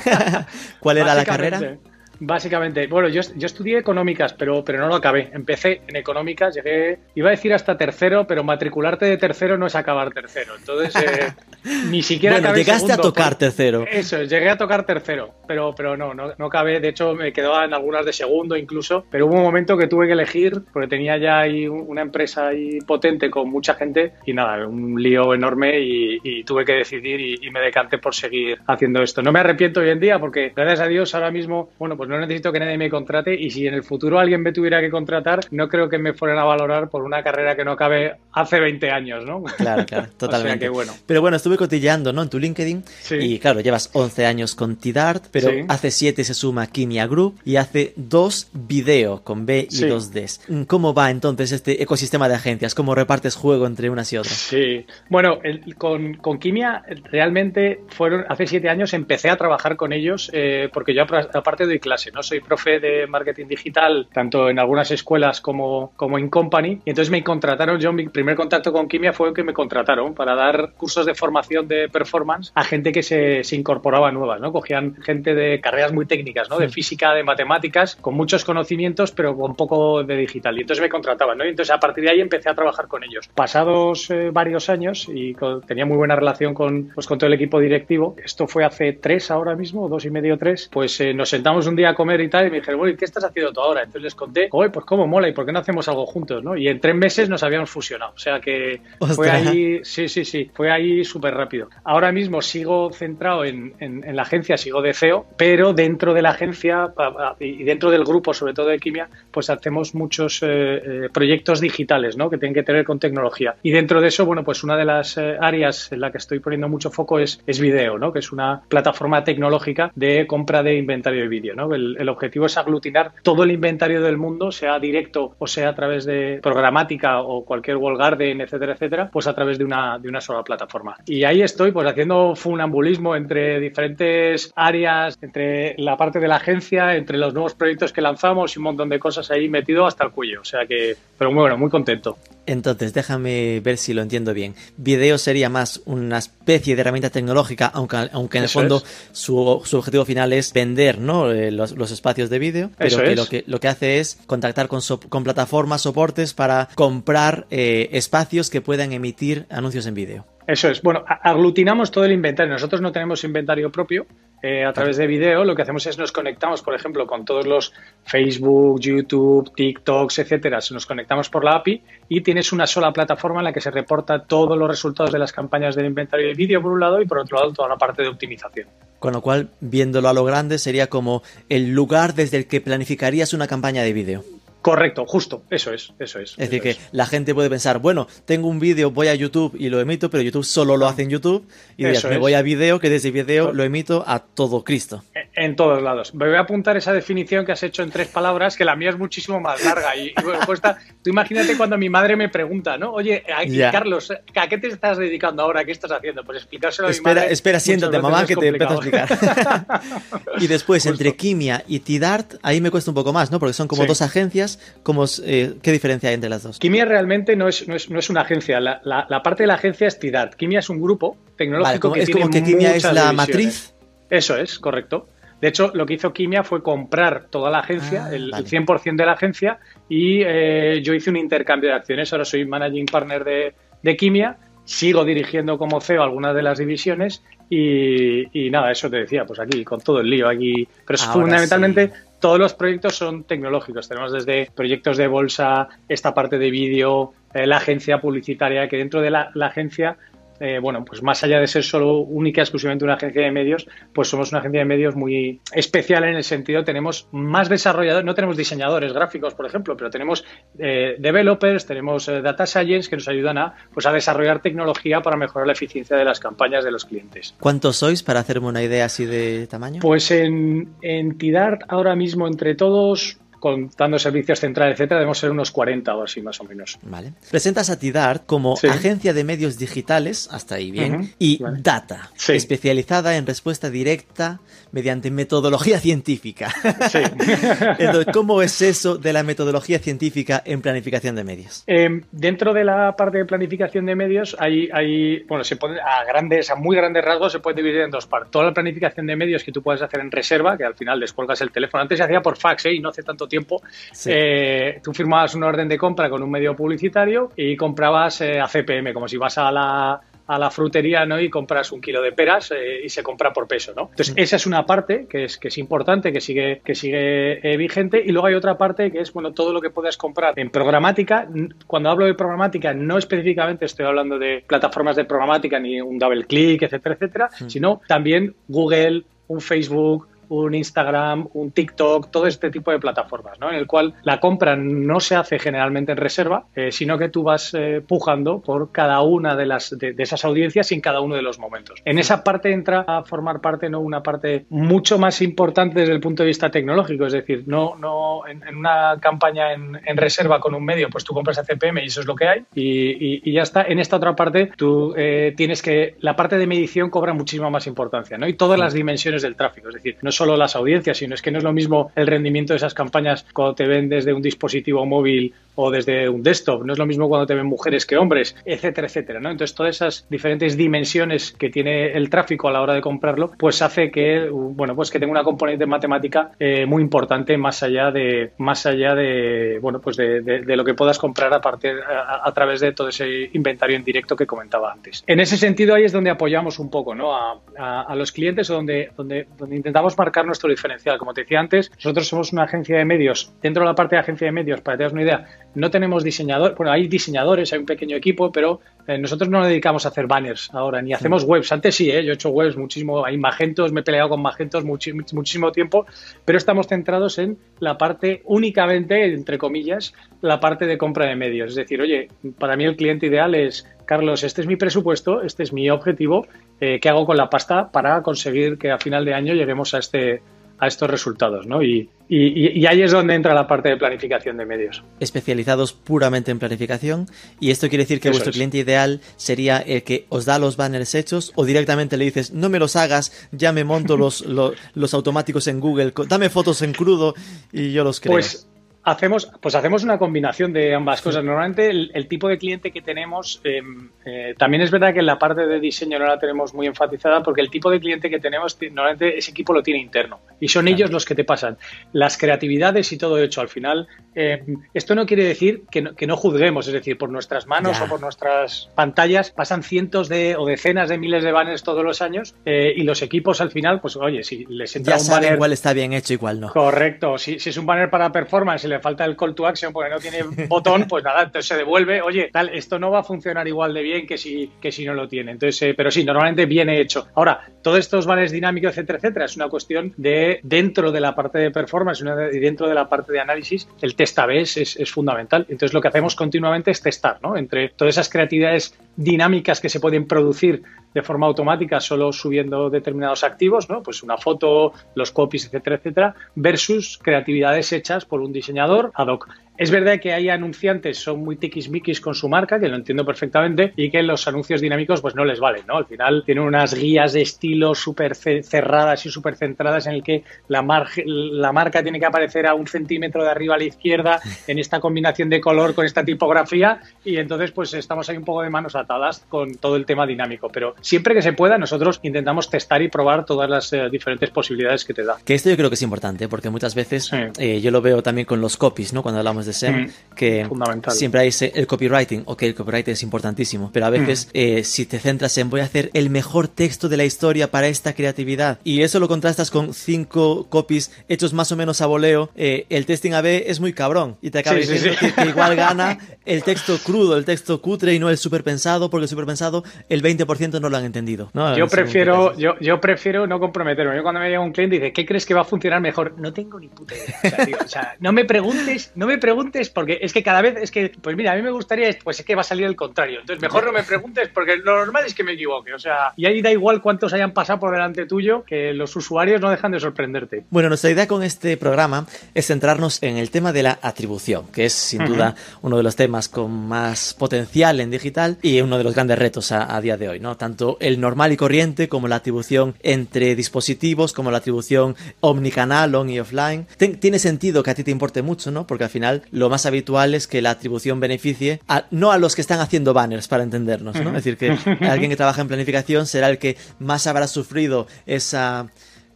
¿Cuál 0.80 0.98
era 0.98 1.14
la 1.14 1.26
carrera? 1.26 1.76
Básicamente, 2.20 2.86
bueno, 2.86 3.08
yo, 3.08 3.20
yo 3.36 3.46
estudié 3.46 3.78
económicas, 3.78 4.32
pero, 4.32 4.64
pero 4.64 4.80
no 4.80 4.88
lo 4.88 4.96
acabé. 4.96 5.30
Empecé 5.32 5.82
en 5.86 5.96
económicas, 5.96 6.54
llegué, 6.54 6.98
iba 7.14 7.28
a 7.28 7.30
decir 7.30 7.52
hasta 7.54 7.76
tercero, 7.76 8.26
pero 8.26 8.42
matricularte 8.42 9.06
de 9.06 9.16
tercero 9.16 9.56
no 9.56 9.66
es 9.66 9.76
acabar 9.76 10.12
tercero. 10.12 10.54
Entonces, 10.58 10.96
eh, 10.96 11.32
ni 11.90 12.02
siquiera 12.02 12.36
bueno, 12.36 12.48
acabé 12.48 12.60
llegaste 12.60 12.88
segundo, 12.88 13.08
a 13.08 13.10
tocar 13.10 13.28
por, 13.30 13.38
tercero. 13.38 13.84
Eso, 13.90 14.22
llegué 14.22 14.50
a 14.50 14.56
tocar 14.56 14.84
tercero, 14.84 15.34
pero, 15.46 15.74
pero 15.74 15.96
no, 15.96 16.14
no, 16.14 16.32
no 16.36 16.46
acabé. 16.46 16.80
De 16.80 16.88
hecho, 16.88 17.14
me 17.14 17.32
quedaba 17.32 17.64
en 17.64 17.74
algunas 17.74 18.04
de 18.04 18.12
segundo 18.12 18.56
incluso, 18.56 19.04
pero 19.10 19.26
hubo 19.26 19.36
un 19.36 19.42
momento 19.42 19.76
que 19.76 19.86
tuve 19.86 20.06
que 20.06 20.12
elegir, 20.12 20.62
porque 20.72 20.88
tenía 20.88 21.16
ya 21.18 21.38
ahí 21.38 21.68
una 21.68 22.02
empresa 22.02 22.48
ahí 22.48 22.78
potente 22.80 23.30
con 23.30 23.50
mucha 23.50 23.74
gente 23.74 24.14
y 24.26 24.32
nada, 24.32 24.66
un 24.66 25.00
lío 25.00 25.34
enorme 25.34 25.80
y, 25.80 26.18
y 26.22 26.44
tuve 26.44 26.64
que 26.64 26.72
decidir 26.72 27.20
y, 27.20 27.46
y 27.46 27.50
me 27.50 27.60
decanté 27.60 27.98
por 27.98 28.14
seguir 28.14 28.58
haciendo 28.66 29.02
esto. 29.02 29.22
No 29.22 29.32
me 29.32 29.40
arrepiento 29.40 29.80
hoy 29.80 29.90
en 29.90 30.00
día 30.00 30.18
porque, 30.18 30.52
gracias 30.54 30.80
a 30.80 30.86
Dios, 30.86 31.14
ahora 31.14 31.30
mismo, 31.30 31.70
bueno, 31.78 31.96
pues 31.96 32.07
pues 32.08 32.18
no 32.20 32.26
necesito 32.26 32.50
que 32.52 32.58
nadie 32.60 32.78
me 32.78 32.88
contrate 32.88 33.34
y 33.34 33.50
si 33.50 33.66
en 33.66 33.74
el 33.74 33.82
futuro 33.82 34.18
alguien 34.18 34.40
me 34.42 34.52
tuviera 34.52 34.80
que 34.80 34.90
contratar, 34.90 35.40
no 35.50 35.68
creo 35.68 35.88
que 35.88 35.98
me 35.98 36.14
fueran 36.14 36.38
a 36.38 36.44
valorar 36.44 36.88
por 36.88 37.02
una 37.02 37.22
carrera 37.22 37.54
que 37.54 37.64
no 37.64 37.76
cabe 37.76 38.14
hace 38.32 38.58
20 38.60 38.90
años, 38.90 39.24
¿no? 39.26 39.42
Claro, 39.44 39.84
claro, 39.86 40.08
totalmente. 40.16 40.48
o 40.48 40.58
sea 40.58 40.58
que 40.58 40.68
bueno. 40.70 40.92
Pero 41.06 41.20
bueno, 41.20 41.36
estuve 41.36 41.56
cotilleando, 41.58 42.12
¿no? 42.12 42.22
En 42.22 42.30
tu 42.30 42.38
LinkedIn 42.38 42.82
Sí. 43.02 43.16
y 43.16 43.38
claro, 43.38 43.60
llevas 43.60 43.90
11 43.92 44.24
años 44.26 44.54
con 44.54 44.76
Tidart, 44.76 45.24
pero 45.30 45.50
Sí. 45.50 45.56
hace 45.68 45.90
7 45.90 46.24
se 46.24 46.34
suma 46.34 46.66
Kimia 46.68 47.06
Group 47.06 47.38
y 47.44 47.56
hace 47.56 47.92
2 47.96 48.48
Video 48.54 49.22
con 49.22 49.44
B 49.44 49.66
y 49.70 49.74
Sí. 49.74 49.84
2Ds. 49.86 50.66
¿Cómo 50.66 50.94
va 50.94 51.10
entonces 51.10 51.52
este 51.52 51.82
ecosistema 51.82 52.28
de 52.28 52.34
agencias? 52.36 52.74
¿Cómo 52.74 52.94
repartes 52.94 53.34
juego 53.36 53.66
entre 53.66 53.90
unas 53.90 54.10
y 54.12 54.16
otras? 54.16 54.32
Sí, 54.34 54.86
bueno, 55.10 55.38
el- 55.42 55.74
con, 55.76 56.14
con 56.14 56.38
Quimia 56.38 56.82
realmente 57.10 57.80
fueron, 57.88 58.24
hace 58.28 58.46
siete 58.46 58.68
años 58.68 58.92
empecé 58.94 59.28
a 59.30 59.36
trabajar 59.36 59.76
con 59.76 59.92
ellos 59.92 60.30
eh, 60.32 60.68
porque 60.72 60.94
yo 60.94 61.02
aparte 61.02 61.66
doy 61.66 61.78
clase, 61.98 62.12
¿no? 62.12 62.22
Soy 62.22 62.40
profe 62.40 62.78
de 62.80 63.06
marketing 63.06 63.46
digital 63.46 64.06
tanto 64.12 64.48
en 64.48 64.58
algunas 64.58 64.90
escuelas 64.90 65.40
como, 65.40 65.92
como 65.96 66.18
en 66.18 66.28
company 66.30 66.80
y 66.84 66.90
entonces 66.90 67.10
me 67.10 67.22
contrataron, 67.24 67.80
yo 67.80 67.92
mi 67.92 68.08
primer 68.08 68.36
contacto 68.36 68.72
con 68.72 68.86
Quimia 68.88 69.12
fue 69.12 69.34
que 69.34 69.42
me 69.42 69.52
contrataron 69.52 70.14
para 70.14 70.34
dar 70.34 70.72
cursos 70.76 71.04
de 71.06 71.14
formación 71.14 71.66
de 71.66 71.88
performance 71.88 72.52
a 72.54 72.64
gente 72.64 72.92
que 72.92 73.02
se, 73.02 73.42
se 73.44 73.56
incorporaba 73.56 74.12
nueva, 74.12 74.38
¿no? 74.38 74.52
Cogían 74.52 74.94
gente 75.02 75.34
de 75.34 75.60
carreras 75.60 75.92
muy 75.92 76.06
técnicas, 76.06 76.48
¿no? 76.48 76.58
De 76.58 76.68
física, 76.68 77.12
de 77.14 77.24
matemáticas, 77.24 77.96
con 77.96 78.14
muchos 78.14 78.44
conocimientos 78.44 79.12
pero 79.12 79.36
con 79.36 79.54
poco 79.56 80.02
de 80.04 80.16
digital 80.16 80.56
y 80.56 80.60
entonces 80.62 80.82
me 80.82 80.88
contrataban, 80.88 81.36
¿no? 81.38 81.44
Y 81.44 81.48
entonces 81.48 81.74
a 81.74 81.80
partir 81.80 82.04
de 82.04 82.10
ahí 82.10 82.20
empecé 82.20 82.48
a 82.48 82.54
trabajar 82.54 82.86
con 82.86 83.02
ellos. 83.04 83.28
Pasados 83.34 84.10
eh, 84.10 84.30
varios 84.32 84.68
años 84.70 85.08
y 85.12 85.34
con- 85.34 85.62
tenía 85.62 85.86
muy 85.86 85.96
buena 85.96 86.14
relación 86.16 86.54
con, 86.54 86.90
pues, 86.94 87.06
con 87.06 87.18
todo 87.18 87.26
el 87.28 87.34
equipo 87.34 87.58
directivo, 87.60 88.14
esto 88.24 88.46
fue 88.46 88.64
hace 88.64 88.92
tres 88.92 89.30
ahora 89.30 89.56
mismo, 89.56 89.88
dos 89.88 90.04
y 90.04 90.10
medio, 90.10 90.36
tres, 90.38 90.68
pues 90.72 91.00
eh, 91.00 91.14
nos 91.14 91.28
sentamos 91.30 91.66
un 91.66 91.76
día 91.76 91.87
a 91.88 91.94
comer 91.94 92.20
y 92.20 92.28
tal 92.28 92.46
y 92.46 92.50
me 92.50 92.56
dijeron, 92.58 92.78
bueno, 92.80 92.94
¿y 92.94 92.96
qué 92.96 93.04
estás 93.04 93.24
haciendo 93.24 93.52
tú 93.52 93.60
ahora? 93.60 93.80
Entonces 93.80 94.02
les 94.02 94.14
conté, 94.14 94.48
oye, 94.52 94.70
pues 94.70 94.84
cómo 94.86 95.06
mola 95.06 95.28
y 95.28 95.32
por 95.32 95.44
qué 95.46 95.52
no 95.52 95.58
hacemos 95.58 95.88
algo 95.88 96.06
juntos, 96.06 96.42
¿no? 96.44 96.56
Y 96.56 96.68
en 96.68 96.80
tres 96.80 96.94
meses 96.94 97.28
nos 97.28 97.42
habíamos 97.42 97.70
fusionado, 97.70 98.12
o 98.14 98.18
sea 98.18 98.40
que 98.40 98.80
fue 99.16 99.26
ahí, 99.50 99.80
sí, 99.84 100.08
sí, 100.08 100.24
sí, 100.24 100.50
fue 100.54 100.70
ahí 100.70 101.04
súper 101.04 101.34
rápido. 101.34 101.68
Ahora 101.84 102.12
mismo 102.12 102.40
sigo 102.42 102.90
centrado 102.92 103.44
en, 103.44 103.74
en- 103.80 104.04
en 104.04 104.16
la 104.16 104.22
agencia, 104.22 104.56
sigo 104.56 104.82
de 104.82 104.94
CEO, 104.94 105.26
pero 105.36 105.72
dentro 105.72 106.14
de 106.14 106.22
la 106.22 106.30
agencia 106.30 106.92
y 107.40 107.64
dentro 107.64 107.90
del 107.90 108.04
grupo, 108.04 108.32
sobre 108.34 108.52
todo 108.54 108.66
de 108.66 108.78
Quimia, 108.78 109.08
pues 109.38 109.50
hacemos 109.50 109.94
muchos 109.94 110.42
eh, 110.42 110.46
eh, 110.48 111.08
proyectos 111.12 111.60
digitales, 111.60 112.16
¿no? 112.16 112.28
Que 112.28 112.38
tienen 112.38 112.54
que 112.54 112.64
tener 112.64 112.84
con 112.84 112.98
tecnología. 112.98 113.54
Y 113.62 113.70
dentro 113.70 114.00
de 114.00 114.08
eso, 114.08 114.26
bueno, 114.26 114.42
pues 114.42 114.64
una 114.64 114.76
de 114.76 114.84
las 114.84 115.16
eh, 115.16 115.36
áreas 115.40 115.92
en 115.92 116.00
la 116.00 116.10
que 116.10 116.18
estoy 116.18 116.40
poniendo 116.40 116.68
mucho 116.68 116.90
foco 116.90 117.20
es, 117.20 117.40
es 117.46 117.60
video, 117.60 117.98
¿no? 117.98 118.12
Que 118.12 118.18
es 118.18 118.32
una 118.32 118.62
plataforma 118.66 119.22
tecnológica 119.22 119.92
de 119.94 120.26
compra 120.26 120.64
de 120.64 120.74
inventario 120.76 121.22
de 121.22 121.28
vídeo, 121.28 121.54
¿no? 121.54 121.72
El, 121.72 122.08
objetivo 122.08 122.46
es 122.46 122.56
aglutinar 122.58 123.12
todo 123.22 123.44
el 123.44 123.52
inventario 123.52 124.02
del 124.02 124.16
mundo, 124.16 124.50
sea 124.50 124.80
directo 124.80 125.36
o 125.38 125.46
sea 125.46 125.68
a 125.68 125.74
través 125.76 126.04
de 126.04 126.40
programática 126.42 127.20
o 127.20 127.44
cualquier 127.44 127.76
wall 127.76 127.96
garden, 127.96 128.40
etcétera, 128.40 128.72
etcétera, 128.72 129.08
pues 129.12 129.28
a 129.28 129.36
través 129.36 129.56
de 129.56 129.64
una, 129.64 130.00
de 130.00 130.08
una 130.08 130.20
sola 130.20 130.42
plataforma. 130.42 130.96
Y 131.06 131.22
ahí 131.22 131.42
estoy, 131.42 131.70
pues 131.70 131.86
haciendo 131.86 132.34
funambulismo 132.34 133.14
entre 133.14 133.60
diferentes 133.60 134.52
áreas, 134.56 135.16
entre 135.22 135.76
la 135.78 135.96
parte 135.96 136.18
de 136.18 136.26
la 136.26 136.36
agencia, 136.36 136.96
entre 136.96 137.18
los 137.18 137.32
nuevos 137.34 137.54
proyectos 137.54 137.92
que 137.92 138.00
lanzamos 138.00 138.56
y 138.56 138.58
un 138.58 138.64
montón 138.64 138.88
de 138.88 138.98
cosas 138.98 139.27
ahí 139.30 139.48
metido 139.48 139.86
hasta 139.86 140.04
el 140.04 140.10
cuello. 140.10 140.40
O 140.40 140.44
sea 140.44 140.66
que, 140.66 140.96
pero 141.16 141.30
muy 141.32 141.40
bueno, 141.42 141.56
muy 141.58 141.70
contento. 141.70 142.16
Entonces, 142.46 142.94
déjame 142.94 143.60
ver 143.60 143.76
si 143.76 143.92
lo 143.92 144.00
entiendo 144.00 144.32
bien. 144.32 144.54
Video 144.78 145.18
sería 145.18 145.50
más 145.50 145.82
una 145.84 146.16
especie 146.16 146.74
de 146.74 146.80
herramienta 146.80 147.10
tecnológica, 147.10 147.66
aunque, 147.66 148.08
aunque 148.10 148.38
en 148.38 148.44
el 148.44 148.48
fondo 148.48 148.82
su, 149.12 149.60
su 149.66 149.76
objetivo 149.76 150.06
final 150.06 150.32
es 150.32 150.54
vender 150.54 150.98
¿no? 150.98 151.30
Eh, 151.30 151.50
los, 151.50 151.72
los 151.72 151.90
espacios 151.90 152.30
de 152.30 152.38
vídeo, 152.38 152.70
pero 152.78 152.88
Eso 152.88 153.02
que, 153.02 153.12
es. 153.12 153.16
lo 153.18 153.26
que 153.26 153.44
lo 153.46 153.60
que 153.60 153.68
hace 153.68 154.00
es 154.00 154.18
contactar 154.26 154.66
con, 154.68 154.80
so- 154.80 154.98
con 154.98 155.24
plataformas, 155.24 155.82
soportes 155.82 156.32
para 156.32 156.68
comprar 156.74 157.46
eh, 157.50 157.90
espacios 157.92 158.48
que 158.48 158.62
puedan 158.62 158.92
emitir 158.92 159.44
anuncios 159.50 159.84
en 159.86 159.92
vídeo. 159.94 160.24
Eso 160.46 160.70
es. 160.70 160.80
Bueno, 160.80 161.04
aglutinamos 161.06 161.90
todo 161.90 162.06
el 162.06 162.12
inventario. 162.12 162.50
Nosotros 162.54 162.80
no 162.80 162.90
tenemos 162.92 163.22
inventario 163.24 163.70
propio. 163.70 164.06
Eh, 164.40 164.64
a 164.64 164.72
través 164.72 164.96
de 164.96 165.06
video 165.06 165.44
lo 165.44 165.56
que 165.56 165.62
hacemos 165.62 165.84
es 165.86 165.98
nos 165.98 166.12
conectamos, 166.12 166.62
por 166.62 166.74
ejemplo, 166.74 167.06
con 167.06 167.24
todos 167.24 167.46
los 167.46 167.72
Facebook, 168.04 168.80
YouTube, 168.80 169.52
TikToks, 169.54 170.20
etcétera. 170.20 170.60
Nos 170.70 170.86
conectamos 170.86 171.28
por 171.28 171.44
la 171.44 171.56
API 171.56 171.82
y 172.08 172.20
tienes 172.20 172.52
una 172.52 172.66
sola 172.66 172.92
plataforma 172.92 173.40
en 173.40 173.44
la 173.44 173.52
que 173.52 173.60
se 173.60 173.70
reporta 173.70 174.24
todos 174.24 174.56
los 174.56 174.68
resultados 174.68 175.12
de 175.12 175.18
las 175.18 175.32
campañas 175.32 175.74
del 175.74 175.86
inventario 175.86 176.28
de 176.28 176.34
vídeo 176.34 176.62
por 176.62 176.72
un 176.72 176.80
lado 176.80 177.00
y 177.00 177.06
por 177.06 177.18
otro 177.18 177.38
lado 177.38 177.52
toda 177.52 177.68
la 177.68 177.76
parte 177.76 178.02
de 178.02 178.08
optimización. 178.08 178.68
Con 178.98 179.12
lo 179.12 179.20
cual, 179.20 179.50
viéndolo 179.60 180.08
a 180.08 180.12
lo 180.12 180.24
grande, 180.24 180.58
sería 180.58 180.88
como 180.88 181.22
el 181.48 181.72
lugar 181.72 182.14
desde 182.14 182.36
el 182.36 182.46
que 182.46 182.60
planificarías 182.60 183.32
una 183.32 183.46
campaña 183.46 183.82
de 183.82 183.92
vídeo. 183.92 184.24
Correcto, 184.68 185.06
justo. 185.06 185.44
Eso 185.50 185.72
es, 185.72 185.92
eso 185.98 186.18
es. 186.18 186.32
Es 186.32 186.36
decir, 186.50 186.60
que 186.60 186.76
la 186.92 187.06
gente 187.06 187.34
puede 187.34 187.48
pensar, 187.48 187.78
bueno, 187.78 188.06
tengo 188.26 188.48
un 188.48 188.58
vídeo, 188.60 188.90
voy 188.90 189.08
a 189.08 189.14
YouTube 189.14 189.56
y 189.58 189.70
lo 189.70 189.80
emito, 189.80 190.10
pero 190.10 190.22
YouTube 190.22 190.44
solo 190.44 190.76
lo 190.76 190.86
hace 190.86 191.02
en 191.02 191.10
YouTube. 191.10 191.46
Y 191.78 191.84
me 191.84 192.18
voy 192.18 192.34
a 192.34 192.42
video, 192.42 192.78
que 192.78 192.90
desde 192.90 193.10
video 193.10 193.52
lo 193.52 193.64
emito 193.64 194.04
a 194.06 194.18
todo 194.18 194.64
Cristo. 194.64 195.02
En 195.34 195.56
todos 195.56 195.82
lados. 195.82 196.14
Me 196.14 196.26
voy 196.26 196.36
a 196.36 196.40
apuntar 196.40 196.76
esa 196.76 196.92
definición 196.92 197.46
que 197.46 197.52
has 197.52 197.62
hecho 197.62 197.82
en 197.82 197.90
tres 197.90 198.08
palabras, 198.08 198.56
que 198.56 198.64
la 198.64 198.76
mía 198.76 198.90
es 198.90 198.98
muchísimo 198.98 199.40
más 199.40 199.64
larga. 199.64 199.96
Y, 199.96 200.08
y 200.08 200.22
bueno, 200.22 200.40
cuesta- 200.44 200.76
tú 201.02 201.10
imagínate 201.10 201.56
cuando 201.56 201.78
mi 201.78 201.88
madre 201.88 202.16
me 202.16 202.28
pregunta, 202.28 202.76
¿no? 202.76 202.92
Oye, 202.92 203.22
a- 203.34 203.44
y 203.44 203.50
Ya. 203.56 203.70
Carlos, 203.70 204.10
¿a 204.10 204.48
qué 204.48 204.58
te 204.58 204.66
estás 204.66 204.98
dedicando 204.98 205.42
ahora? 205.42 205.64
¿Qué 205.64 205.72
estás 205.72 205.92
haciendo? 205.92 206.24
Pues 206.24 206.38
explicárselo 206.38 206.88
a 206.88 206.90
mi 206.90 206.96
Espera, 206.96 207.20
madre. 207.22 207.32
espera, 207.32 207.60
siéntate, 207.60 207.98
mamá, 208.00 208.26
que 208.26 208.36
te 208.36 208.48
empiezo 208.48 208.72
a 208.72 208.76
explicar. 208.76 209.08
y 210.40 210.46
después, 210.46 210.82
Justo. 210.82 210.90
entre 210.94 211.16
Kimia 211.16 211.64
y 211.66 211.80
Tidart, 211.80 212.34
ahí 212.42 212.60
me 212.60 212.70
cuesta 212.70 212.90
un 212.90 212.94
poco 212.96 213.12
más, 213.12 213.30
¿no? 213.30 213.38
Porque 213.38 213.52
son 213.52 213.68
como 213.68 213.82
Sí. 213.82 213.88
dos 213.88 214.02
agencias. 214.02 214.57
Como, 214.82 215.04
eh, 215.24 215.54
¿Qué 215.62 215.72
diferencia 215.72 216.08
hay 216.08 216.14
entre 216.14 216.30
las 216.30 216.42
dos? 216.42 216.58
Kimia 216.58 216.84
realmente 216.84 217.36
no 217.36 217.48
es, 217.48 217.66
no 217.68 217.74
es, 217.74 217.90
no 217.90 217.98
es 217.98 218.10
una 218.10 218.22
agencia. 218.22 218.60
La, 218.60 218.80
la- 218.84 219.06
la 219.08 219.22
parte 219.22 219.42
de 219.44 219.46
la 219.48 219.54
agencia 219.54 219.86
es 219.88 219.98
TIDAT. 219.98 220.34
Kimia 220.34 220.58
es 220.60 220.68
un 220.70 220.80
grupo 220.80 221.16
tecnológico 221.36 221.90
Vale, 221.90 221.98
que 222.00 222.02
es 222.04 222.06
tiene 222.06 222.20
como 222.22 222.32
que 222.32 222.42
Kimia 222.42 222.74
es 222.76 222.82
la 222.84 222.90
divisiones. 222.90 223.14
matriz. 223.16 223.74
Eso 224.10 224.36
es, 224.36 224.58
correcto. 224.58 225.08
De 225.40 225.48
hecho, 225.48 225.70
lo 225.74 225.86
que 225.86 225.94
hizo 225.94 226.12
Kimia 226.12 226.42
fue 226.42 226.62
comprar 226.62 227.26
toda 227.30 227.50
la 227.50 227.60
agencia, 227.60 228.06
Ah, 228.06 228.14
el, 228.14 228.24
el 228.24 228.30
vale. 228.32 228.46
100% 228.46 228.96
de 228.96 229.06
la 229.06 229.12
agencia, 229.12 229.58
y 229.88 230.22
eh, 230.24 230.80
yo 230.82 230.94
hice 230.94 231.10
un 231.10 231.16
intercambio 231.16 231.70
de 231.70 231.76
acciones. 231.76 232.12
Ahora 232.12 232.24
soy 232.24 232.44
managing 232.44 232.86
partner 232.86 233.22
de, 233.22 233.54
de 233.82 233.96
Kimia, 233.96 234.36
sigo 234.64 235.04
dirigiendo 235.04 235.56
como 235.56 235.80
CEO 235.80 236.02
algunas 236.02 236.34
de 236.34 236.42
las 236.42 236.58
divisiones 236.58 237.22
y, 237.48 238.46
y 238.46 238.50
nada, 238.50 238.70
eso 238.72 238.90
te 238.90 238.96
decía, 238.98 239.24
pues 239.24 239.38
aquí, 239.40 239.64
con 239.64 239.80
todo 239.80 240.00
el 240.00 240.10
lío 240.10 240.28
aquí. 240.28 240.66
Pero 240.86 240.94
es 240.96 241.02
Ahora 241.02 241.12
fundamentalmente 241.22 241.86
sí. 241.88 241.92
Todos 242.20 242.38
los 242.38 242.54
proyectos 242.54 242.96
son 242.96 243.24
tecnológicos. 243.24 243.88
Tenemos 243.88 244.12
desde 244.12 244.50
proyectos 244.54 244.96
de 244.96 245.06
bolsa, 245.06 245.68
esta 245.88 246.14
parte 246.14 246.38
de 246.38 246.50
vídeo, 246.50 247.12
eh, 247.34 247.46
la 247.46 247.58
agencia 247.58 248.00
publicitaria, 248.00 248.68
que 248.68 248.76
dentro 248.76 249.00
de 249.00 249.10
la, 249.10 249.30
la 249.34 249.46
agencia, 249.46 249.96
eh, 250.40 250.58
bueno, 250.60 250.84
pues 250.84 251.02
más 251.02 251.22
allá 251.24 251.40
de 251.40 251.46
ser 251.46 251.64
solo 251.64 251.98
única 251.98 252.40
y 252.40 252.42
exclusivamente 252.42 252.84
una 252.84 252.94
agencia 252.94 253.22
de 253.22 253.30
medios, 253.30 253.68
pues 253.92 254.08
somos 254.08 254.30
una 254.30 254.40
agencia 254.40 254.60
de 254.60 254.66
medios 254.66 254.96
muy 254.96 255.40
especial 255.52 256.04
en 256.04 256.16
el 256.16 256.24
sentido, 256.24 256.64
tenemos 256.64 257.08
más 257.12 257.48
desarrolladores, 257.48 258.04
no 258.04 258.14
tenemos 258.14 258.36
diseñadores 258.36 258.92
gráficos, 258.92 259.34
por 259.34 259.46
ejemplo, 259.46 259.76
pero 259.76 259.90
tenemos 259.90 260.24
eh, 260.58 260.96
developers, 260.98 261.66
tenemos 261.66 262.08
eh, 262.08 262.20
data 262.22 262.46
science 262.46 262.88
que 262.88 262.96
nos 262.96 263.08
ayudan 263.08 263.38
a, 263.38 263.54
pues, 263.72 263.86
a 263.86 263.92
desarrollar 263.92 264.40
tecnología 264.40 265.00
para 265.00 265.16
mejorar 265.16 265.46
la 265.46 265.52
eficiencia 265.52 265.96
de 265.96 266.04
las 266.04 266.20
campañas 266.20 266.64
de 266.64 266.70
los 266.70 266.84
clientes. 266.84 267.34
¿Cuántos 267.40 267.76
sois 267.76 268.02
para 268.02 268.20
hacerme 268.20 268.48
una 268.48 268.62
idea 268.62 268.84
así 268.84 269.06
de 269.06 269.46
tamaño? 269.46 269.80
Pues 269.80 270.10
en, 270.10 270.74
en 270.82 271.18
Tidart 271.18 271.62
ahora 271.68 271.94
mismo 271.96 272.26
entre 272.26 272.54
todos, 272.54 273.18
contando 273.38 273.98
servicios 273.98 274.40
centrales, 274.40 274.74
etcétera, 274.74 275.00
debemos 275.00 275.18
ser 275.18 275.30
unos 275.30 275.50
40 275.50 275.94
o 275.96 276.02
así 276.04 276.20
más 276.22 276.40
o 276.40 276.44
menos. 276.44 276.78
Vale. 276.82 277.12
Presentas 277.30 277.70
a 277.70 277.78
Tidart 277.78 278.26
como 278.26 278.56
Sí. 278.56 278.66
agencia 278.66 279.12
de 279.12 279.24
medios 279.24 279.58
digitales, 279.58 280.28
hasta 280.32 280.56
ahí 280.56 280.70
bien, 280.70 280.94
Ujú, 280.94 281.08
y 281.18 281.42
vale. 281.42 281.58
data, 281.62 282.10
Sí. 282.16 282.32
especializada 282.32 283.16
en 283.16 283.26
respuesta 283.26 283.70
directa 283.70 284.40
mediante 284.72 285.10
metodología 285.10 285.78
científica. 285.80 286.50
Sí. 286.90 286.98
Entonces, 287.78 288.12
¿cómo 288.12 288.42
es 288.42 288.60
eso 288.62 288.96
de 288.98 289.12
la 289.12 289.22
metodología 289.22 289.78
científica 289.78 290.42
en 290.44 290.60
planificación 290.62 291.14
de 291.16 291.24
medios? 291.24 291.64
Eh, 291.66 292.02
dentro 292.12 292.52
de 292.52 292.64
la 292.64 292.94
parte 292.96 293.18
de 293.18 293.24
planificación 293.24 293.86
de 293.86 293.94
medios 293.94 294.36
hay, 294.38 294.68
hay 294.72 295.20
bueno, 295.24 295.44
se 295.44 295.56
puede, 295.56 295.80
a 295.80 296.04
grandes, 296.04 296.50
a 296.50 296.54
muy 296.56 296.76
grandes 296.76 297.04
rasgos 297.04 297.32
se 297.32 297.40
puede 297.40 297.56
dividir 297.56 297.82
en 297.82 297.90
dos 297.90 298.06
partes. 298.06 298.30
Toda 298.30 298.46
la 298.46 298.54
planificación 298.54 299.06
de 299.06 299.16
medios 299.16 299.44
que 299.44 299.52
tú 299.52 299.62
puedes 299.62 299.82
hacer 299.82 300.00
en 300.00 300.10
reserva, 300.10 300.56
que 300.56 300.64
al 300.64 300.74
final 300.74 300.98
descuelgas 301.00 301.40
el 301.40 301.50
teléfono. 301.50 301.82
Antes 301.82 301.98
se 301.98 302.04
hacía 302.04 302.20
por 302.20 302.36
fax, 302.36 302.66
¿eh? 302.66 302.74
y 302.74 302.80
no 302.80 302.88
hace 302.90 303.02
tanto 303.02 303.27
tiempo. 303.28 303.62
Sí. 303.92 304.10
Eh, 304.12 304.80
tú 304.82 304.92
firmabas 304.92 305.34
una 305.34 305.46
orden 305.46 305.68
de 305.68 305.78
compra 305.78 306.10
con 306.10 306.22
un 306.22 306.30
medio 306.30 306.56
publicitario 306.56 307.32
y 307.36 307.56
comprabas 307.56 308.20
eh, 308.20 308.40
a 308.40 308.48
CPM, 308.48 308.92
como 308.92 309.08
si 309.08 309.16
vas 309.16 309.38
a 309.38 309.52
la 309.52 310.00
a 310.28 310.38
la 310.38 310.50
frutería 310.50 311.06
¿no? 311.06 311.18
y 311.18 311.30
compras 311.30 311.72
un 311.72 311.80
kilo 311.80 312.02
de 312.02 312.12
peras 312.12 312.52
eh, 312.52 312.84
y 312.84 312.88
se 312.90 313.02
compra 313.02 313.32
por 313.32 313.48
peso. 313.48 313.72
¿no? 313.74 313.88
Entonces, 313.90 314.14
esa 314.16 314.36
es 314.36 314.46
una 314.46 314.66
parte 314.66 315.06
que 315.08 315.24
es, 315.24 315.38
que 315.38 315.48
es 315.48 315.56
importante, 315.56 316.12
que 316.12 316.20
sigue, 316.20 316.60
que 316.62 316.74
sigue 316.74 317.40
eh, 317.42 317.56
vigente. 317.56 318.02
Y 318.04 318.12
luego 318.12 318.26
hay 318.26 318.34
otra 318.34 318.58
parte 318.58 318.92
que 318.92 319.00
es 319.00 319.12
bueno 319.12 319.32
todo 319.32 319.54
lo 319.54 319.60
que 319.62 319.70
puedes 319.70 319.96
comprar 319.96 320.38
en 320.38 320.50
programática. 320.50 321.26
Cuando 321.66 321.90
hablo 321.90 322.04
de 322.04 322.12
programática, 322.12 322.74
no 322.74 322.98
específicamente 322.98 323.64
estoy 323.64 323.86
hablando 323.86 324.18
de 324.18 324.44
plataformas 324.46 324.96
de 324.96 325.06
programática 325.06 325.58
ni 325.58 325.80
un 325.80 325.98
double 325.98 326.24
click, 326.26 326.62
etcétera, 326.62 326.94
etcétera, 326.96 327.30
sino 327.46 327.80
también 327.88 328.34
Google, 328.48 329.04
un 329.28 329.40
Facebook, 329.40 330.08
un 330.28 330.54
Instagram, 330.54 331.28
un 331.34 331.50
TikTok, 331.50 332.10
todo 332.10 332.26
este 332.26 332.50
tipo 332.50 332.70
de 332.70 332.78
plataformas, 332.78 333.38
¿no? 333.40 333.50
En 333.50 333.56
el 333.56 333.66
cual 333.66 333.94
la 334.02 334.20
compra 334.20 334.56
no 334.56 335.00
se 335.00 335.16
hace 335.16 335.38
generalmente 335.38 335.92
en 335.92 335.98
reserva, 335.98 336.46
eh, 336.54 336.72
sino 336.72 336.98
que 336.98 337.08
tú 337.08 337.22
vas 337.22 337.54
eh, 337.54 337.82
pujando 337.86 338.40
por 338.40 338.72
cada 338.72 339.00
una 339.02 339.36
de, 339.36 339.46
las, 339.46 339.76
de, 339.78 339.94
esas 339.98 340.24
audiencias 340.24 340.70
y 340.72 340.74
en 340.74 340.80
cada 340.80 341.00
uno 341.00 341.14
de 341.14 341.22
los 341.22 341.38
momentos. 341.38 341.80
En 341.84 341.98
esa 341.98 342.24
parte 342.24 342.52
entra 342.52 342.84
a 342.86 343.02
formar 343.04 343.40
parte 343.40 343.68
¿no? 343.68 343.80
una 343.80 344.02
parte 344.02 344.46
mucho 344.50 344.98
más 344.98 345.22
importante 345.22 345.80
desde 345.80 345.92
el 345.92 346.00
punto 346.00 346.22
de 346.22 346.28
vista 346.28 346.50
tecnológico, 346.50 347.06
es 347.06 347.12
decir, 347.12 347.44
no, 347.46 347.76
no 347.76 348.26
en, 348.26 348.56
una 348.56 348.96
campaña 349.00 349.52
en, 349.52 349.96
reserva 349.96 350.38
con 350.38 350.54
un 350.54 350.64
medio, 350.64 350.88
pues 350.90 351.04
tú 351.04 351.12
compras 351.12 351.38
a 351.38 351.44
CPM 351.44 351.82
y 351.82 351.86
eso 351.86 352.00
es 352.00 352.06
lo 352.06 352.14
que 352.14 352.28
hay 352.28 352.44
y, 352.54 353.32
ya 353.32 353.42
está. 353.42 353.62
En 353.62 353.78
esta 353.78 353.96
otra 353.96 354.16
parte 354.16 354.50
tú 354.56 354.94
eh, 354.96 355.34
tienes 355.36 355.62
que, 355.62 355.96
la 356.00 356.16
parte 356.16 356.38
de 356.38 356.46
medición 356.46 356.90
cobra 356.90 357.12
muchísima 357.12 357.50
más 357.50 357.66
importancia, 357.66 358.16
¿no? 358.16 358.26
Y 358.26 358.34
todas 358.34 358.58
las 358.58 358.72
dimensiones 358.72 359.22
del 359.22 359.36
tráfico, 359.36 359.68
es 359.68 359.74
decir, 359.74 359.96
no 360.02 360.12
solo 360.18 360.36
las 360.36 360.56
audiencias, 360.56 360.98
sino 360.98 361.14
es 361.14 361.22
que 361.22 361.30
no 361.30 361.38
es 361.38 361.44
lo 361.44 361.52
mismo 361.52 361.90
el 361.94 362.06
rendimiento 362.06 362.52
de 362.52 362.58
esas 362.58 362.74
campañas 362.74 363.24
cuando 363.32 363.54
te 363.54 363.66
ven 363.66 363.88
desde 363.88 364.12
un 364.12 364.20
dispositivo 364.20 364.84
móvil 364.84 365.32
o 365.60 365.70
desde 365.70 366.08
un 366.08 366.22
desktop, 366.22 366.64
no 366.64 366.72
es 366.72 366.78
lo 366.78 366.86
mismo 366.86 367.08
cuando 367.08 367.26
te 367.26 367.34
ven 367.34 367.46
mujeres 367.46 367.84
que 367.84 367.96
hombres, 367.96 368.36
etcétera, 368.44 368.86
etcétera, 368.86 369.18
¿no? 369.18 369.30
Entonces 369.30 369.56
todas 369.56 369.74
esas 369.74 370.06
diferentes 370.08 370.56
dimensiones 370.56 371.32
que 371.32 371.50
tiene 371.50 371.92
el 371.92 372.10
tráfico 372.10 372.48
a 372.48 372.52
la 372.52 372.62
hora 372.62 372.74
de 372.74 372.80
comprarlo, 372.80 373.32
pues 373.36 373.60
hace 373.62 373.90
que, 373.90 374.28
bueno, 374.30 374.76
pues 374.76 374.90
que 374.90 375.00
tenga 375.00 375.10
una 375.10 375.24
componente 375.24 375.66
matemática 375.66 376.30
eh, 376.38 376.64
muy 376.64 376.82
importante 376.82 377.36
más 377.36 377.62
allá 377.62 377.90
de, 377.90 378.30
más 378.38 378.66
allá 378.66 378.94
de, 378.94 379.58
bueno, 379.60 379.80
pues 379.80 379.96
de, 379.96 380.42
lo 380.44 380.64
que 380.64 380.74
puedas 380.74 380.98
comprar 380.98 381.32
a 381.34 381.40
partir, 381.40 381.72
a, 381.88 382.32
través 382.32 382.60
de 382.60 382.72
todo 382.72 382.88
ese 382.88 383.30
inventario 383.32 383.76
en 383.76 383.84
directo 383.84 384.14
que 384.14 384.26
comentaba 384.26 384.72
antes. 384.72 385.02
En 385.06 385.18
ese 385.18 385.36
sentido 385.36 385.74
ahí 385.74 385.84
es 385.84 385.92
donde 385.92 386.10
apoyamos 386.10 386.58
un 386.58 386.70
poco, 386.70 386.94
¿no? 386.94 387.14
A, 387.14 387.94
los 387.96 388.12
clientes 388.12 388.48
o 388.50 388.54
donde, 388.54 388.90
donde, 388.96 389.26
donde 389.36 389.56
intentamos 389.56 389.98
marcar 389.98 390.07
nuestro 390.26 390.50
diferencial. 390.50 390.98
Como 390.98 391.14
te 391.14 391.22
decía 391.22 391.40
antes, 391.40 391.70
nosotros 391.76 392.06
somos 392.08 392.32
una 392.32 392.44
agencia 392.44 392.78
de 392.78 392.84
medios. 392.84 393.32
Dentro 393.42 393.62
de 393.62 393.68
la 393.68 393.74
parte 393.74 393.96
de 393.96 394.00
agencia 394.00 394.26
de 394.26 394.32
medios, 394.32 394.60
para 394.60 394.76
que 394.76 394.84
te 394.84 394.92
una 394.92 395.02
idea, 395.02 395.24
no 395.54 395.70
tenemos 395.70 396.04
diseñador, 396.04 396.54
bueno, 396.56 396.72
hay 396.72 396.88
diseñadores, 396.88 397.52
hay 397.52 397.58
un 397.58 397.66
pequeño 397.66 397.96
equipo, 397.96 398.30
pero 398.32 398.60
eh, 398.86 398.98
nosotros 398.98 399.28
no 399.28 399.38
nos 399.38 399.48
dedicamos 399.48 399.84
a 399.84 399.90
hacer 399.90 400.06
banners 400.06 400.50
ahora, 400.52 400.80
ni 400.82 400.92
hacemos 400.92 401.24
webs. 401.24 401.52
Antes 401.52 401.74
sí, 401.74 401.90
¿eh? 401.90 402.04
yo 402.04 402.12
he 402.12 402.14
hecho 402.14 402.30
webs 402.30 402.56
muchísimo, 402.56 403.04
hay 403.04 403.18
magentos, 403.18 403.72
me 403.72 403.80
he 403.80 403.84
peleado 403.84 404.10
con 404.10 404.22
magentos 404.22 404.64
muchísimo 404.64 405.52
tiempo, 405.52 405.86
pero 406.24 406.38
estamos 406.38 406.66
centrados 406.66 407.18
en 407.18 407.38
la 407.60 407.76
parte 407.76 408.22
únicamente, 408.24 409.12
entre 409.12 409.38
comillas, 409.38 409.94
la 410.20 410.40
parte 410.40 410.66
de 410.66 410.78
compra 410.78 411.06
de 411.06 411.16
medios. 411.16 411.50
Es 411.50 411.56
decir, 411.56 411.80
oye, 411.80 412.08
para 412.38 412.56
mí 412.56 412.64
el 412.64 412.76
cliente 412.76 413.06
ideal 413.06 413.34
es, 413.34 413.66
Carlos, 413.88 414.22
este 414.22 414.42
es 414.42 414.46
mi 414.46 414.56
presupuesto, 414.56 415.22
este 415.22 415.42
es 415.42 415.54
mi 415.54 415.70
objetivo, 415.70 416.26
eh, 416.60 416.78
¿qué 416.78 416.90
hago 416.90 417.06
con 417.06 417.16
la 417.16 417.30
pasta 417.30 417.72
para 417.72 418.02
conseguir 418.02 418.58
que 418.58 418.70
a 418.70 418.76
final 418.76 419.02
de 419.06 419.14
año 419.14 419.32
lleguemos 419.32 419.72
a 419.72 419.78
este 419.78 420.20
a 420.58 420.66
estos 420.66 420.90
resultados, 420.90 421.46
¿no? 421.46 421.62
Y, 421.62 421.88
y, 422.08 422.66
ahí 422.66 422.82
es 422.82 422.90
donde 422.90 423.14
entra 423.14 423.32
la 423.32 423.46
parte 423.46 423.68
de 423.68 423.76
planificación 423.76 424.36
de 424.38 424.44
medios. 424.44 424.82
Especializados 424.98 425.72
puramente 425.72 426.30
en 426.30 426.38
planificación. 426.38 427.06
Y 427.38 427.50
esto 427.50 427.68
quiere 427.68 427.84
decir 427.84 428.00
que 428.00 428.10
vuestro 428.10 428.32
cliente 428.32 428.58
ideal 428.58 429.00
sería 429.16 429.58
el 429.58 429.84
que 429.84 430.06
os 430.08 430.24
da 430.24 430.38
los 430.38 430.56
banners 430.56 430.94
hechos 430.94 431.32
o 431.36 431.44
directamente 431.44 431.96
le 431.96 432.06
dices, 432.06 432.32
no 432.32 432.48
me 432.48 432.58
los 432.58 432.76
hagas, 432.76 433.28
ya 433.30 433.52
me 433.52 433.62
monto 433.62 433.96
los, 433.96 434.24
los, 434.74 434.94
automáticos 434.94 435.46
en 435.46 435.60
Google, 435.60 435.92
dame 436.08 436.28
fotos 436.28 436.62
en 436.62 436.72
crudo 436.72 437.14
y 437.52 437.72
yo 437.72 437.84
los 437.84 438.00
creo. 438.00 438.14
Pues 438.14 438.47
Hacemos, 438.88 439.30
pues 439.40 439.54
hacemos 439.54 439.84
una 439.84 439.98
combinación 439.98 440.52
de 440.54 440.74
ambas 440.74 441.02
cosas. 441.02 441.22
Normalmente 441.22 441.68
el, 441.68 442.08
tipo 442.08 442.26
de 442.26 442.38
cliente 442.38 442.70
que 442.70 442.80
tenemos, 442.80 443.38
em, 443.44 443.90
eh, 444.06 444.34
también 444.38 444.62
es 444.62 444.70
verdad 444.70 444.94
que 444.94 445.00
en 445.00 445.06
la 445.06 445.18
parte 445.18 445.46
de 445.46 445.60
diseño 445.60 445.98
no 445.98 446.06
la 446.06 446.18
tenemos 446.18 446.54
muy 446.54 446.66
enfatizada 446.66 447.22
porque 447.22 447.42
el 447.42 447.50
tipo 447.50 447.70
de 447.70 447.80
cliente 447.80 448.08
que 448.08 448.18
tenemos, 448.18 448.56
normalmente 448.72 449.18
ese 449.18 449.30
equipo 449.32 449.52
lo 449.52 449.62
tiene 449.62 449.80
interno 449.80 450.20
y 450.40 450.48
son 450.48 450.68
ellos 450.68 450.90
los 450.90 451.04
que 451.04 451.14
te 451.14 451.24
pasan 451.24 451.58
las 451.92 452.16
creatividades 452.16 452.90
y 452.92 452.96
todo 452.96 453.18
hecho. 453.22 453.42
Al 453.42 453.50
final, 453.50 453.88
em, 454.14 454.62
esto 454.72 454.94
no 454.94 455.04
quiere 455.04 455.24
decir 455.24 455.64
que 455.70 456.06
no, 456.06 456.16
juzguemos, 456.16 456.66
es 456.66 456.72
decir, 456.72 456.96
por 456.96 457.10
nuestras 457.10 457.46
manos 457.46 457.78
o 457.82 457.86
por 457.86 458.00
nuestras 458.00 458.70
pantallas 458.74 459.30
pasan 459.30 459.62
cientos 459.62 460.08
de 460.08 460.34
o 460.36 460.46
decenas 460.46 460.88
de 460.88 460.96
miles 460.96 461.22
de 461.22 461.32
banners 461.32 461.62
todos 461.62 461.84
los 461.84 462.00
años 462.00 462.34
eh, 462.46 462.72
y 462.74 462.84
los 462.84 463.02
equipos 463.02 463.42
al 463.42 463.50
final, 463.50 463.82
pues 463.82 463.96
oye, 463.96 464.22
si 464.22 464.46
les 464.46 464.74
entra 464.76 464.96
un 464.96 465.06
banner... 465.08 465.34
igual 465.34 465.52
está 465.52 465.74
bien 465.74 465.92
hecho, 465.92 466.14
igual 466.14 466.40
no. 466.40 466.48
Correcto, 466.48 467.18
si, 467.18 467.38
si 467.38 467.50
es 467.50 467.56
un 467.58 467.66
banner 467.66 467.90
para 467.90 468.10
performance 468.10 468.64
le 468.64 468.77
falta 468.80 469.04
el 469.04 469.16
call 469.16 469.34
to 469.34 469.46
action 469.46 469.72
porque 469.72 469.90
no 469.90 469.98
tiene 469.98 470.22
botón, 470.48 470.86
pues 470.88 471.04
nada, 471.04 471.22
entonces 471.22 471.46
se 471.46 471.56
devuelve, 471.56 472.02
oye, 472.02 472.30
tal, 472.32 472.50
esto 472.50 472.78
no 472.78 472.90
va 472.90 473.00
a 473.00 473.04
funcionar 473.04 473.46
igual 473.48 473.74
de 473.74 473.82
bien 473.82 474.06
que 474.06 474.18
si, 474.18 474.52
que 474.60 474.72
si 474.72 474.84
no 474.84 474.94
lo 474.94 475.08
tiene. 475.08 475.32
Entonces, 475.32 475.60
eh, 475.62 475.74
pero 475.74 475.90
sí, 475.90 476.04
normalmente 476.04 476.46
viene 476.46 476.80
hecho. 476.80 477.08
Ahora, 477.14 477.40
todos 477.62 477.78
estos 477.78 478.06
banners 478.06 478.32
dinámicos, 478.32 478.72
etcétera, 478.72 478.98
etcétera, 478.98 479.24
es 479.26 479.36
una 479.36 479.48
cuestión 479.48 479.92
de 479.96 480.40
dentro 480.42 480.92
de 480.92 481.00
la 481.00 481.14
parte 481.14 481.38
de 481.38 481.50
performance 481.50 482.02
y 482.32 482.38
dentro 482.38 482.68
de 482.68 482.74
la 482.74 482.88
parte 482.88 483.12
de 483.12 483.20
análisis, 483.20 483.68
el 483.80 483.94
test 483.94 484.18
A-B 484.18 484.40
es, 484.40 484.56
es, 484.56 484.90
fundamental. 484.90 485.46
Entonces, 485.48 485.74
lo 485.74 485.80
que 485.80 485.88
hacemos 485.88 486.14
continuamente 486.16 486.70
es 486.70 486.80
testar, 486.80 487.18
¿no? 487.22 487.36
Entre 487.36 487.68
todas 487.70 487.94
esas 487.94 488.08
creatividades 488.08 488.74
dinámicas 488.98 489.60
que 489.60 489.68
se 489.68 489.78
pueden 489.78 490.06
producir 490.08 490.64
de 490.92 491.02
forma 491.02 491.26
automática 491.26 491.78
solo 491.78 492.12
subiendo 492.12 492.68
determinados 492.68 493.22
activos, 493.22 493.70
¿no? 493.70 493.80
Pues 493.80 494.02
una 494.02 494.18
foto, 494.18 494.72
los 494.96 495.12
copies, 495.12 495.46
etcétera, 495.46 495.76
etcétera, 495.76 496.14
versus 496.34 496.98
creatividades 497.00 497.72
hechas 497.72 498.04
por 498.04 498.20
un 498.20 498.32
diseñador 498.32 498.90
ad 498.94 499.06
hoc. 499.06 499.28
Es 499.58 499.72
verdad 499.72 499.98
que 500.00 500.12
hay 500.12 500.28
anunciantes 500.28 500.98
son 500.98 501.20
muy 501.20 501.36
tiquismiquis 501.36 502.00
con 502.00 502.14
su 502.14 502.28
marca, 502.28 502.60
que 502.60 502.68
lo 502.68 502.76
entiendo 502.76 503.04
perfectamente, 503.04 503.72
y 503.76 503.90
que 503.90 504.02
los 504.04 504.26
anuncios 504.28 504.60
dinámicos 504.60 505.00
pues 505.00 505.16
no 505.16 505.24
les 505.24 505.40
valen, 505.40 505.66
¿no? 505.66 505.76
Al 505.76 505.86
final 505.86 506.22
tienen 506.24 506.44
unas 506.44 506.74
guías 506.74 507.12
de 507.12 507.22
estilo 507.22 507.74
súper 507.74 508.14
cerradas 508.14 509.04
y 509.04 509.10
súper 509.10 509.36
centradas 509.36 509.86
en 509.88 509.94
el 509.94 510.02
que 510.04 510.22
la, 510.46 510.64
la 511.04 511.52
marca 511.52 511.82
tiene 511.82 511.98
que 511.98 512.06
aparecer 512.06 512.46
a 512.46 512.54
un 512.54 512.68
centímetro 512.68 513.24
de 513.24 513.30
arriba 513.30 513.56
a 513.56 513.58
la 513.58 513.64
izquierda 513.64 514.20
en 514.46 514.60
esta 514.60 514.78
combinación 514.78 515.28
de 515.28 515.40
color 515.40 515.74
con 515.74 515.84
esta 515.84 516.04
tipografía 516.04 516.80
y 517.04 517.16
entonces 517.16 517.50
pues 517.50 517.74
estamos 517.74 518.08
ahí 518.08 518.16
un 518.16 518.24
poco 518.24 518.42
de 518.42 518.50
manos 518.50 518.76
atadas 518.76 519.24
con 519.28 519.56
todo 519.56 519.74
el 519.74 519.86
tema 519.86 520.06
dinámico. 520.06 520.48
Pero 520.50 520.76
siempre 520.80 521.14
que 521.14 521.22
se 521.22 521.32
pueda 521.32 521.58
nosotros 521.58 521.98
intentamos 522.02 522.48
testar 522.48 522.80
y 522.82 522.88
probar 522.88 523.24
todas 523.24 523.50
las 523.50 523.72
eh, 523.72 523.88
diferentes 523.90 524.30
posibilidades 524.30 524.84
que 524.84 524.94
te 524.94 525.04
da. 525.04 525.16
Que 525.24 525.34
esto 525.34 525.50
yo 525.50 525.56
creo 525.56 525.68
que 525.68 525.74
es 525.74 525.82
importante 525.82 526.28
porque 526.28 526.48
muchas 526.48 526.76
veces 526.76 527.10
eh, 527.38 527.60
yo 527.60 527.72
lo 527.72 527.82
veo 527.82 528.02
también 528.04 528.24
con 528.24 528.40
los 528.40 528.56
copies, 528.56 528.92
¿no? 528.92 529.02
Cuando 529.02 529.18
hablamos 529.18 529.46
de 529.46 529.47
SEM, 529.52 529.86
mm, 529.86 529.90
que 530.14 530.48
siempre 530.90 531.20
hay 531.20 531.30
el 531.54 531.66
copywriting, 531.66 532.22
ok, 532.26 532.42
el 532.42 532.54
copywriting 532.54 532.92
es 532.92 533.02
importantísimo, 533.02 533.70
pero 533.72 533.86
a 533.86 533.90
veces 533.90 534.26
mm. 534.26 534.30
eh, 534.34 534.64
si 534.64 534.84
te 534.84 534.98
centras 534.98 535.36
en 535.38 535.48
voy 535.48 535.60
a 535.60 535.64
hacer 535.64 535.90
el 535.94 536.10
mejor 536.10 536.48
texto 536.48 536.88
de 536.88 536.96
la 536.96 537.04
historia 537.04 537.50
para 537.50 537.68
esta 537.68 537.94
creatividad 537.94 538.58
y 538.64 538.82
eso 538.82 538.98
lo 538.98 539.08
contrastas 539.08 539.50
con 539.50 539.74
cinco 539.74 540.46
copies 540.48 540.90
hechos 541.08 541.32
más 541.32 541.52
o 541.52 541.56
menos 541.56 541.80
a 541.80 541.86
voleo, 541.86 542.30
eh, 542.34 542.66
el 542.68 542.84
testing 542.86 543.12
AB 543.12 543.26
es 543.46 543.60
muy 543.60 543.72
cabrón 543.72 544.16
y 544.20 544.30
te 544.30 544.40
acaba 544.40 544.56
diciendo 544.56 544.98
Que, 544.98 545.28
igual 545.28 545.56
gana 545.56 545.98
el 546.24 546.42
texto 546.42 546.78
crudo, 546.78 547.16
el 547.16 547.24
texto 547.24 547.60
cutre 547.62 547.94
y 547.94 547.98
no 547.98 548.10
el 548.10 548.18
super 548.18 548.42
pensado, 548.42 548.90
porque 548.90 549.04
el 549.04 549.08
super 549.08 549.26
pensado 549.26 549.64
el 549.88 550.02
20% 550.02 550.60
no 550.60 550.68
lo 550.68 550.76
han 550.76 550.84
entendido. 550.84 551.30
Yo 551.56 551.68
prefiero, 551.68 552.36
yo, 552.36 552.58
yo 552.60 552.80
prefiero 552.80 553.26
no 553.26 553.40
comprometerme. 553.40 553.96
Yo 553.96 554.02
cuando 554.02 554.20
me 554.20 554.28
llega 554.28 554.40
un 554.40 554.52
cliente 554.52 554.76
y 554.76 554.78
dice, 554.78 554.92
¿qué 554.92 555.06
crees 555.06 555.24
que 555.24 555.34
va 555.34 555.42
a 555.42 555.44
funcionar 555.44 555.80
mejor? 555.80 556.14
No 556.18 556.32
tengo 556.32 556.58
ni 556.58 556.68
puta 556.68 556.94
idea. 556.94 557.58
O 557.64 557.68
sea, 557.68 557.96
no 558.00 558.12
me 558.12 558.24
preguntes, 558.24 558.92
no 558.94 559.06
me 559.06 559.18
preguntes 559.18 559.37
porque 559.72 559.98
es 560.00 560.12
que 560.12 560.22
cada 560.22 560.42
vez 560.42 560.56
es 560.56 560.70
que, 560.70 560.92
pues 561.00 561.16
mira, 561.16 561.32
a 561.32 561.36
mí 561.36 561.42
me 561.42 561.50
gustaría, 561.50 561.96
pues 562.02 562.20
es 562.20 562.26
que 562.26 562.34
va 562.34 562.42
a 562.42 562.44
salir 562.44 562.66
el 562.66 562.76
contrario. 562.76 563.20
Entonces, 563.20 563.40
mejor 563.40 563.64
no 563.64 563.72
me 563.72 563.82
preguntes 563.82 564.28
porque 564.32 564.56
lo 564.56 564.76
normal 564.76 565.04
es 565.06 565.14
que 565.14 565.24
me 565.24 565.32
equivoque. 565.32 565.74
O 565.74 565.78
sea, 565.78 566.12
y 566.16 566.26
ahí 566.26 566.42
da 566.42 566.50
igual 566.50 566.82
cuántos 566.82 567.12
hayan 567.12 567.32
pasado 567.32 567.60
por 567.60 567.72
delante 567.72 568.06
tuyo, 568.06 568.44
que 568.44 568.72
los 568.72 568.94
usuarios 568.96 569.40
no 569.40 569.50
dejan 569.50 569.72
de 569.72 569.80
sorprenderte. 569.80 570.44
Bueno, 570.50 570.68
nuestra 570.68 570.90
idea 570.90 571.06
con 571.06 571.22
este 571.22 571.56
programa 571.56 572.06
es 572.34 572.46
centrarnos 572.46 573.02
en 573.02 573.16
el 573.16 573.30
tema 573.30 573.52
de 573.52 573.62
la 573.62 573.78
atribución, 573.82 574.46
que 574.52 574.66
es 574.66 574.72
sin 574.72 575.04
duda 575.04 575.34
uno 575.62 575.76
de 575.76 575.82
los 575.82 575.96
temas 575.96 576.28
con 576.28 576.68
más 576.68 577.14
potencial 577.14 577.80
en 577.80 577.90
digital 577.90 578.38
y 578.42 578.60
uno 578.60 578.78
de 578.78 578.84
los 578.84 578.94
grandes 578.94 579.18
retos 579.18 579.52
a, 579.52 579.78
día 579.80 579.96
de 579.96 580.08
hoy, 580.08 580.20
¿no? 580.20 580.36
Tanto 580.36 580.76
el 580.80 581.00
normal 581.00 581.32
y 581.32 581.36
corriente 581.36 581.88
como 581.88 582.08
la 582.08 582.16
atribución 582.16 582.74
entre 582.82 583.34
dispositivos, 583.36 584.12
como 584.12 584.30
la 584.30 584.38
atribución 584.38 584.96
omnicanal, 585.20 585.94
on 585.94 586.10
y 586.10 586.20
offline. 586.20 586.66
tiene 587.00 587.18
sentido 587.18 587.62
que 587.62 587.70
a 587.70 587.74
ti 587.74 587.84
te 587.84 587.90
importe 587.90 588.22
mucho, 588.22 588.50
¿no? 588.50 588.66
Porque 588.66 588.84
al 588.84 588.90
final 588.90 589.17
lo 589.30 589.48
más 589.48 589.66
habitual 589.66 590.14
es 590.14 590.26
que 590.26 590.42
la 590.42 590.50
atribución 590.50 591.00
beneficie 591.00 591.60
no 591.90 592.12
a 592.12 592.18
los 592.18 592.34
que 592.34 592.40
están 592.40 592.60
haciendo 592.60 592.94
banners, 592.94 593.28
para 593.28 593.42
entendernos, 593.42 593.96
¿no? 593.96 594.10
Es 594.10 594.24
decir, 594.24 594.36
que 594.36 594.50
alguien 594.86 595.10
que 595.10 595.16
trabaja 595.16 595.40
en 595.40 595.48
planificación 595.48 596.06
será 596.06 596.28
el 596.28 596.38
que 596.38 596.56
más 596.78 597.06
habrá 597.06 597.26
sufrido 597.26 597.86
esa 598.06 598.68